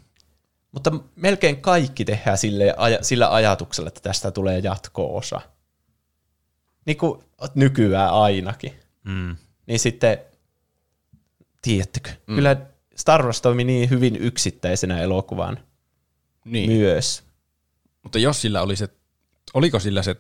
[0.73, 5.41] Mutta melkein kaikki tehdään sille, aja, sillä ajatuksella, että tästä tulee jatko-osa.
[6.87, 7.25] Niin kuin
[7.55, 8.75] nykyään ainakin.
[9.05, 9.37] Mm.
[9.67, 10.19] Niin sitten,
[11.63, 12.35] tiedättekö, mm.
[12.35, 12.57] kyllä
[12.97, 15.59] Star Wars toimi niin hyvin yksittäisenä elokuvan
[16.45, 16.71] Niin.
[16.71, 17.23] myös.
[18.03, 18.89] Mutta jos sillä oli se,
[19.55, 20.17] oliko sillä se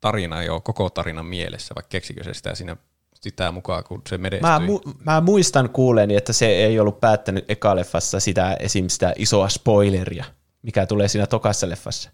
[0.00, 2.76] tarina jo koko tarinan mielessä, vai keksikö se sitä siinä
[3.20, 4.50] sitä mukaan, kun se menestyi?
[4.50, 8.88] Mä, mu- mä muistan kuuleeni, että se ei ollut päättänyt ekaleffassa sitä esim.
[8.88, 10.24] sitä isoa spoileria,
[10.62, 12.10] mikä tulee siinä tokassa leffassa.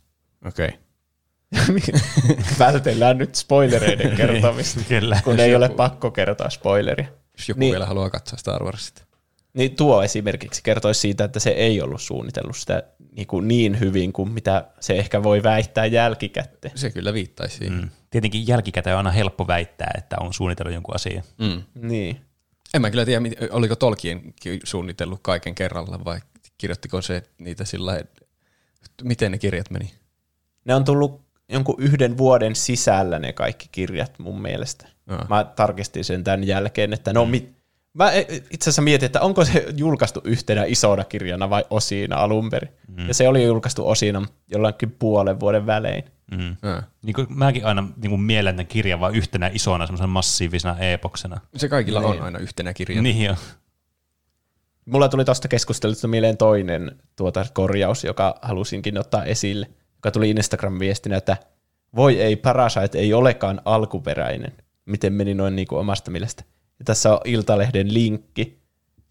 [0.46, 0.68] Okei.
[0.68, 0.78] Okay.
[2.58, 5.20] Vältellään nyt spoilereiden kertomista, Kyllä.
[5.24, 7.06] kun ei ole pakko kertoa spoileria.
[7.38, 7.66] Jos joku Niin.
[7.66, 7.72] niin.
[7.72, 9.02] vielä haluaa katsoa Star Warsista.
[9.54, 12.82] Niin tuo esimerkiksi kertoisi siitä, että se ei ollut suunnitellut sitä
[13.16, 16.78] niin, kuin niin hyvin kuin mitä se ehkä voi väittää jälkikäteen.
[16.78, 17.74] Se kyllä viittaisi siihen.
[17.74, 17.88] Mm.
[18.10, 21.24] Tietenkin jälkikäteen on aina helppo väittää, että on suunnitellut jonkun asian.
[21.38, 21.62] Mm.
[21.88, 22.20] Niin.
[22.74, 23.20] En mä kyllä tiedä,
[23.50, 26.20] oliko Tolkien ki- suunnitellut kaiken kerralla vai
[26.58, 28.00] kirjoittiko se niitä sillä
[29.02, 29.94] miten ne kirjat meni?
[30.64, 34.88] Ne on tullut jonkun yhden vuoden sisällä ne kaikki kirjat mun mielestä.
[35.06, 35.26] Aa.
[35.28, 37.54] Mä tarkistin sen tämän jälkeen, että no mit...
[37.94, 42.50] Mä e- itse asiassa mietin, että onko se julkaistu yhtenä isona kirjana vai osina alun
[42.50, 42.68] perin.
[42.88, 43.08] Mm.
[43.08, 46.04] Ja se oli julkaistu osina jollakin puolen vuoden välein.
[46.30, 46.56] Mm.
[46.62, 46.82] Ää.
[47.02, 51.40] Niin kuin mäkin aina niin kuin mielen tämän kirjan vaan yhtenä isona semmoisena massiivisena eepoksena.
[51.56, 52.10] Se kaikilla Niin.
[52.10, 53.02] on aina yhtenä kirjana.
[53.02, 53.34] Niin jo.
[54.86, 61.16] Mulla tuli tuosta keskustelusta mieleen toinen tuota korjaus, joka halusinkin ottaa esille, joka tuli Instagram-viestinä,
[61.16, 61.36] että
[61.96, 64.52] voi ei, Parasite ei olekaan alkuperäinen.
[64.86, 66.44] Miten meni noin niin kuin omasta mielestä.
[66.78, 68.58] Ja tässä on Iltalehden linkki,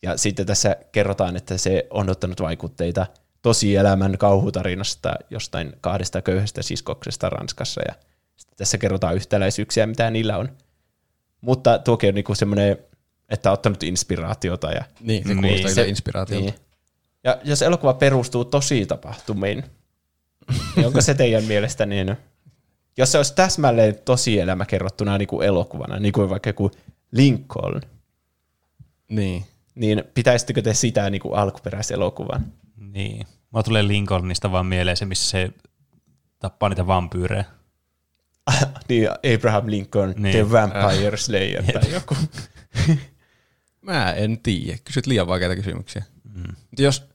[0.03, 3.05] ja sitten tässä kerrotaan, että se on ottanut vaikutteita
[3.41, 7.93] tosielämän kauhutarinasta jostain kahdesta köyhästä siskoksesta Ranskassa, ja
[8.35, 10.49] sitten tässä kerrotaan yhtäläisyyksiä, mitä niillä on.
[11.41, 12.77] Mutta tuokin on niinku semmoinen,
[13.29, 16.45] että on ottanut inspiraatiota ja Niin, se Niin, kuulostaa se- kyllä inspiraatiolta.
[16.45, 16.55] niin.
[17.23, 19.63] Ja jos elokuva perustuu tosi tapahtumiin,
[20.75, 22.15] niin onko se teidän mielestä niin,
[22.97, 26.71] jos se olisi täsmälleen tosielämä kerrottuna niin kuin elokuvana, niin kuin vaikka joku
[27.13, 27.81] Lincoln,
[29.09, 29.45] Niin.
[29.75, 32.53] niin pitäisittekö te sitä niin kuin alkuperäiselokuvan?
[32.77, 33.27] Niin.
[33.53, 35.49] Mä tulee Lincolnista vaan mieleen se, missä se
[36.39, 37.45] tappaa niitä vampyyrejä.
[38.89, 40.35] niin, Abraham Lincoln, Niin.
[40.35, 42.15] The Vampire Slayer tai joku.
[43.81, 44.77] Mä en tiedä.
[44.83, 46.03] Kysyt liian vaikeita kysymyksiä.
[46.35, 46.55] Mm.
[46.77, 47.09] Jos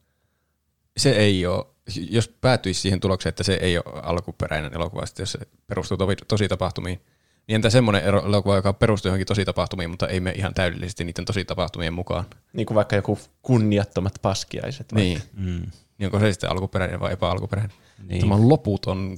[0.96, 1.66] se ei ole,
[2.10, 5.98] jos päätyisi siihen tulokseen, että se ei ole alkuperäinen elokuva, jos se perustuu
[6.28, 7.00] tosi tapahtumiin,
[7.48, 11.04] niin entä semmoinen ero- elokuva, joka perustuu johonkin tosi tapahtumiin, mutta ei mene ihan täydellisesti
[11.04, 12.24] niiden tosi tapahtumien mukaan?
[12.52, 14.86] niin kuin vaikka joku kunniattomat paskiaiset.
[14.94, 15.00] vaikka.
[15.02, 15.22] Niin.
[15.34, 15.66] Mm.
[15.98, 17.76] niin onko se sitten alkuperäinen vai epäalkuperäinen?
[18.08, 18.20] Niin.
[18.20, 19.16] Tämä on loputon,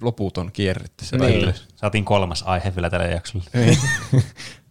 [0.00, 1.26] loputon kierre tässä Niin.
[1.32, 1.54] välillä.
[1.76, 3.44] Saatiin kolmas aihe vielä tällä jaksolla.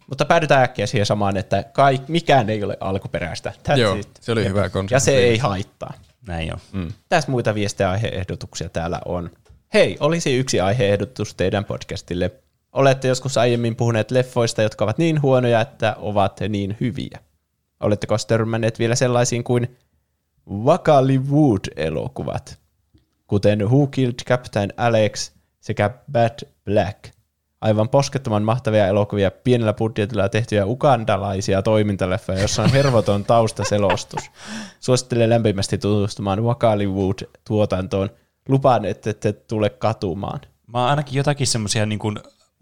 [0.08, 3.52] Mutta päädytään äkkiä siihen samaan, että kaik, mikään ei ole alkuperäistä.
[3.68, 4.08] That's Joo, it.
[4.20, 4.94] se oli hyvä konsepti.
[4.94, 5.92] Ja se ei haittaa.
[6.26, 6.60] Näin on.
[6.72, 6.92] Mm.
[7.08, 9.30] Tässä muita viestejä aiheehdotuksia täällä on.
[9.74, 12.30] Hei, olisi yksi aiheehdotus teidän podcastille.
[12.74, 17.18] Olette joskus aiemmin puhuneet leffoista, jotka ovat niin huonoja, että ovat niin hyviä.
[17.80, 19.76] Oletteko törmänneet vielä sellaisiin kuin
[20.50, 22.58] Wakaliwood-elokuvat,
[23.26, 26.98] kuten Who Killed Captain Alex sekä Bad Black?
[27.60, 34.30] Aivan poskettoman mahtavia elokuvia pienellä budjetilla tehtyjä ukandalaisia toimintaleffoja, jossa on hervoton taustaselostus.
[34.80, 38.10] Suosittelen lämpimästi tutustumaan Wakaliwood-tuotantoon.
[38.48, 40.40] Lupaan, että ette tule katumaan.
[40.66, 41.98] Mä oon ainakin jotakin semmoisia niin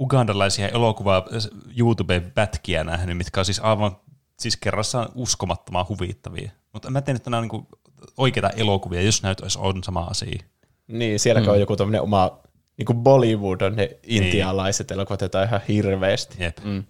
[0.00, 1.24] ugandalaisia elokuvaa
[1.78, 3.96] YouTube-pätkiä nähnyt, mitkä on siis aivan
[4.38, 6.50] siis kerrassaan uskomattoman huvittavia.
[6.72, 7.66] Mutta mä tiedän, että nämä on niin
[8.16, 10.42] oikeita elokuvia, jos näyt olisi on sama asia.
[10.88, 11.52] Niin, sielläkö mm.
[11.52, 12.38] on joku tämmöinen oma,
[12.76, 14.94] niin kuin Bollywood on ne intialaiset niin.
[14.94, 16.42] elokuvat, joita on ihan hirveästi.
[16.42, 16.58] Jep.
[16.64, 16.84] Mm.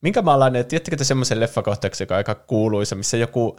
[0.00, 3.56] Minkä maalainen, tiedättekö te semmoisen leffakohtauksen, joka on aika kuuluisa, missä joku,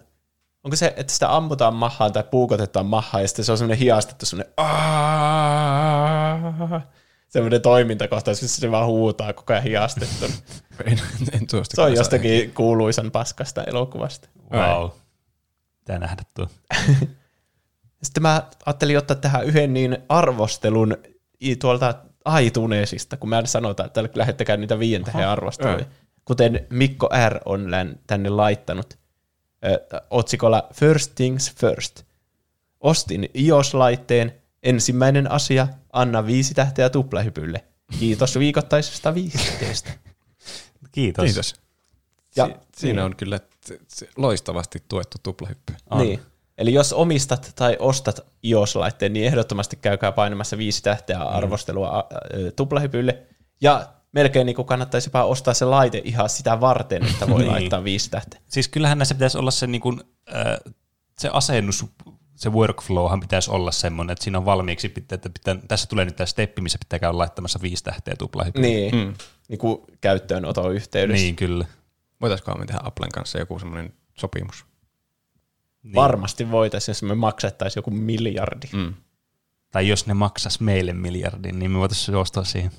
[0.64, 4.26] onko se, että sitä ammutaan mahaan tai puukotetaan mahaan, ja sitten se on semmoinen hiastettu
[4.26, 4.53] semmoinen
[7.30, 10.34] semmoinen toimintakohtaus, missä se vaan huutaa koko ajan hiastettuna.
[10.85, 10.99] En,
[11.31, 14.30] en tuosta Se on jostakin kuuluisan paskasta elokuvasta.
[14.53, 14.89] Wow.
[15.85, 16.47] Tää nähdä tuo.
[18.03, 20.97] Sitten mä ajattelin ottaa tähän yhden niin arvostelun
[21.41, 21.95] i- tuolta
[22.41, 25.85] iTunesista, kun mä en sanota, että lähettäkää niitä viien tähän arvosteluja.
[26.26, 27.39] Kuten Mikko R.
[27.45, 27.72] on
[28.07, 28.97] tänne laittanut
[29.65, 32.03] ö, otsikolla First Things First.
[32.80, 34.39] Ostin iOS-laitteen.
[34.64, 37.64] Ensimmäinen asia, anna viisi tähteä tuplahypylle.
[37.99, 39.90] Kiitos viikoittaisesta viihteestä.
[40.91, 41.26] Kiitos.
[41.26, 41.56] Kiitos.
[42.36, 43.40] Ja, si- siinä on kyllä
[44.18, 45.73] loistavasti tuettu tuplahyppy.
[45.90, 45.98] On.
[46.02, 46.19] Niin.
[46.57, 52.03] Eli jos omistat tai ostat iOS-laitteen, niin ehdottomasti käykää painamassa viisi tähteä arvostelua ä,
[52.38, 53.23] ö, tuplahypylle.
[53.61, 57.52] Ja melkein niin kannattaisi jopa ostaa se laite ihan sitä varten, että voi Niin.
[57.52, 58.41] laittaa viisi tähteä.
[58.49, 60.02] Siis kyllähän näissä pitäisi olla se, niin kuin,
[60.36, 60.73] äh,
[61.19, 61.86] se asennus,
[62.40, 66.16] se workflowhan pitäisi olla semmoinen, että siinä on valmiiksi, pitää, että pitää, tässä tulee nyt
[66.16, 68.61] tämä steppi, missä pitää käydä laittamassa viisi tähteä tuplahyppyä.
[68.61, 69.14] Niin, mm.
[69.49, 71.24] niin kuin käyttöönoton yhteydessä.
[71.24, 71.66] Niin, kyllä.
[72.22, 74.66] Voitaisikohan me tehdä Applen kanssa joku semmoinen sopimus?
[75.84, 75.95] Niin.
[75.95, 78.68] Varmasti voitaisiin, jos me maksettaisiin joku miljardi.
[78.74, 78.94] Mm.
[79.72, 82.72] Tai jos ne maksas meille miljardin, niin me voitaisiin suostua siihen.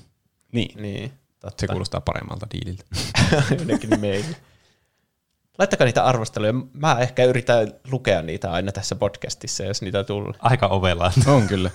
[0.51, 0.81] Niin.
[0.81, 1.61] Niin, totta.
[1.61, 2.85] Se kuulostaa paremmalta diililtä.
[3.59, 4.35] Jonnekin meille.
[5.59, 6.53] Laittakaa niitä arvosteluja.
[6.73, 10.33] Mä ehkä yritän lukea niitä aina tässä podcastissa, jos niitä tulee.
[10.39, 11.11] Aika ovelaa.
[11.27, 11.71] On kyllä.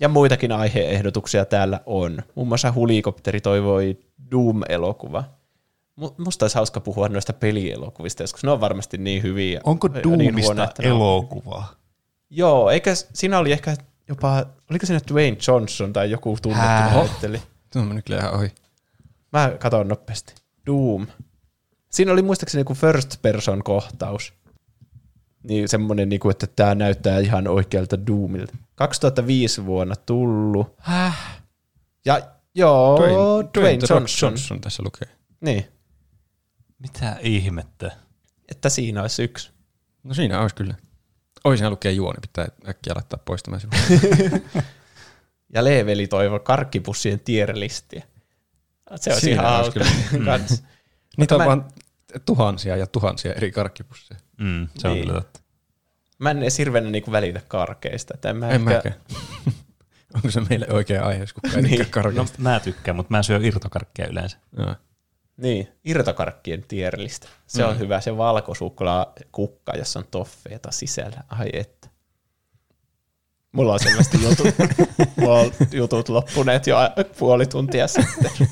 [0.00, 2.22] Ja muitakin aiheehdotuksia täällä on.
[2.34, 3.98] Muun muassa Hulikopteri toivoi
[4.30, 5.24] Doom-elokuva.
[6.00, 9.60] Mu- Musta olisi hauska puhua noista pelielokuvista, koska ne on varmasti niin hyviä.
[9.64, 11.64] Onko ja Doomista niin huonoja, että ne on- elokuva?
[12.30, 13.76] Joo, eikä siinä oli ehkä
[14.08, 17.42] jopa, oliko siinä Dwayne Johnson tai joku tunnettu näytteli.
[17.72, 18.52] Tuo on mennyt kyllä ihan ohi.
[19.32, 20.34] Mä katon nopeasti.
[20.66, 21.06] Doom.
[21.94, 24.32] Siinä oli muistaakseni joku first person kohtaus.
[25.42, 28.56] Niin semmonen, niinku, että tämä näyttää ihan oikealta Doomilta.
[28.74, 30.74] 2005 vuonna tullut.
[30.78, 31.40] Häh?
[32.04, 32.20] Ja
[32.54, 34.28] joo, Dwayne, Dwayne, Dwayne Johnson.
[34.30, 35.08] Johnson tässä lukee.
[35.40, 35.66] Niin,
[36.78, 37.90] Mitä ihmettä?
[38.50, 39.50] että siinä olisi yksi.
[40.04, 40.74] No siinä olisi kyllä.
[41.44, 43.58] Oi, siinä lukee juoni, pitää äkkiä laittaa pois tämä.
[45.54, 48.02] Ja Leeveli toivoi karkkipussien tierlistiä.
[48.96, 49.80] Se olisi Siinä ihan hauska
[50.10, 50.24] kyllä.
[50.38, 50.62] kans.
[51.16, 51.64] Niitä on mä- vaan
[52.26, 54.20] tuhansia ja tuhansia eri karkkipusseja.
[54.38, 55.06] Mm, se on Niin.
[55.06, 55.40] kyllä totta.
[56.18, 58.14] Mä en edes hirveänä niinku välitä karkeista.
[58.14, 58.94] että En mä En ehkä, mäkään.
[60.14, 61.76] Onko se meille oikea aihe, jos kukaan ei Niin.
[61.78, 62.42] tykkää No, karkeista?
[62.42, 64.36] mä tykkään, mutta mä syön irtokarkkeja yleensä.
[64.58, 64.74] Joo.
[65.36, 67.28] Niin, irtokarkkien tierlistä.
[67.46, 67.68] Se mm.
[67.68, 71.20] on hyvä, se valkosuklaa kukka, jossa on toffeeta sisällä.
[71.28, 71.88] Ai että.
[73.52, 74.46] Mulla on selvästi jutut,
[75.16, 76.76] mulla on jutut loppuneet jo
[77.18, 78.30] puoli tuntia sitten.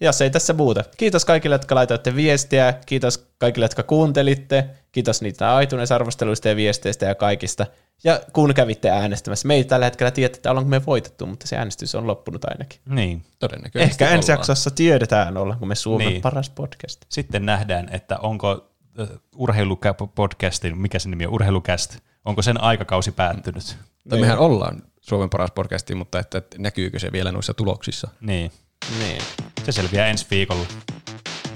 [0.00, 0.84] Jos ei tässä muuta.
[0.96, 2.74] Kiitos kaikille, jotka laitoitte viestiä.
[2.86, 4.64] Kiitos kaikille, jotka kuuntelitte.
[4.92, 7.66] Kiitos niitä iTunes-arvosteluista ja viesteistä ja kaikista.
[8.04, 11.56] Ja kun kävitte äänestämässä, me ei tällä hetkellä tiedä, että ollaanko me voitettu, mutta se
[11.56, 12.80] äänestys on loppunut ainakin.
[12.88, 13.22] Niin.
[13.38, 14.38] Todennäköisesti Ehkä ensi ollaan.
[14.40, 16.22] jaksossa tiedetään, ollaanko me Suomen Niin.
[16.22, 17.02] paras podcast.
[17.08, 18.70] Sitten nähdään, että onko
[19.00, 23.76] äh, urheilupodcastin, mikä se nimi on, urheilucast, onko sen aikakausi päättynyt.
[24.08, 28.08] Tai mehän ollaan Suomen paras podcasti, mutta että, että näkyykö se vielä noissa tuloksissa?
[28.20, 28.50] Niin.
[28.98, 29.22] Niin.
[29.64, 30.66] Se selviää ensi viikolla.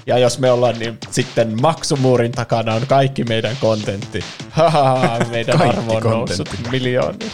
[0.05, 4.23] Ja jos me ollaan, niin sitten maksumuurin takana on kaikki meidän kontentti.
[4.49, 7.31] Haha, meidän arvo on noussut miljooniin.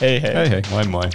[0.00, 0.34] Hei hei.
[0.34, 0.62] Hei hei.
[0.70, 1.08] Moi moi.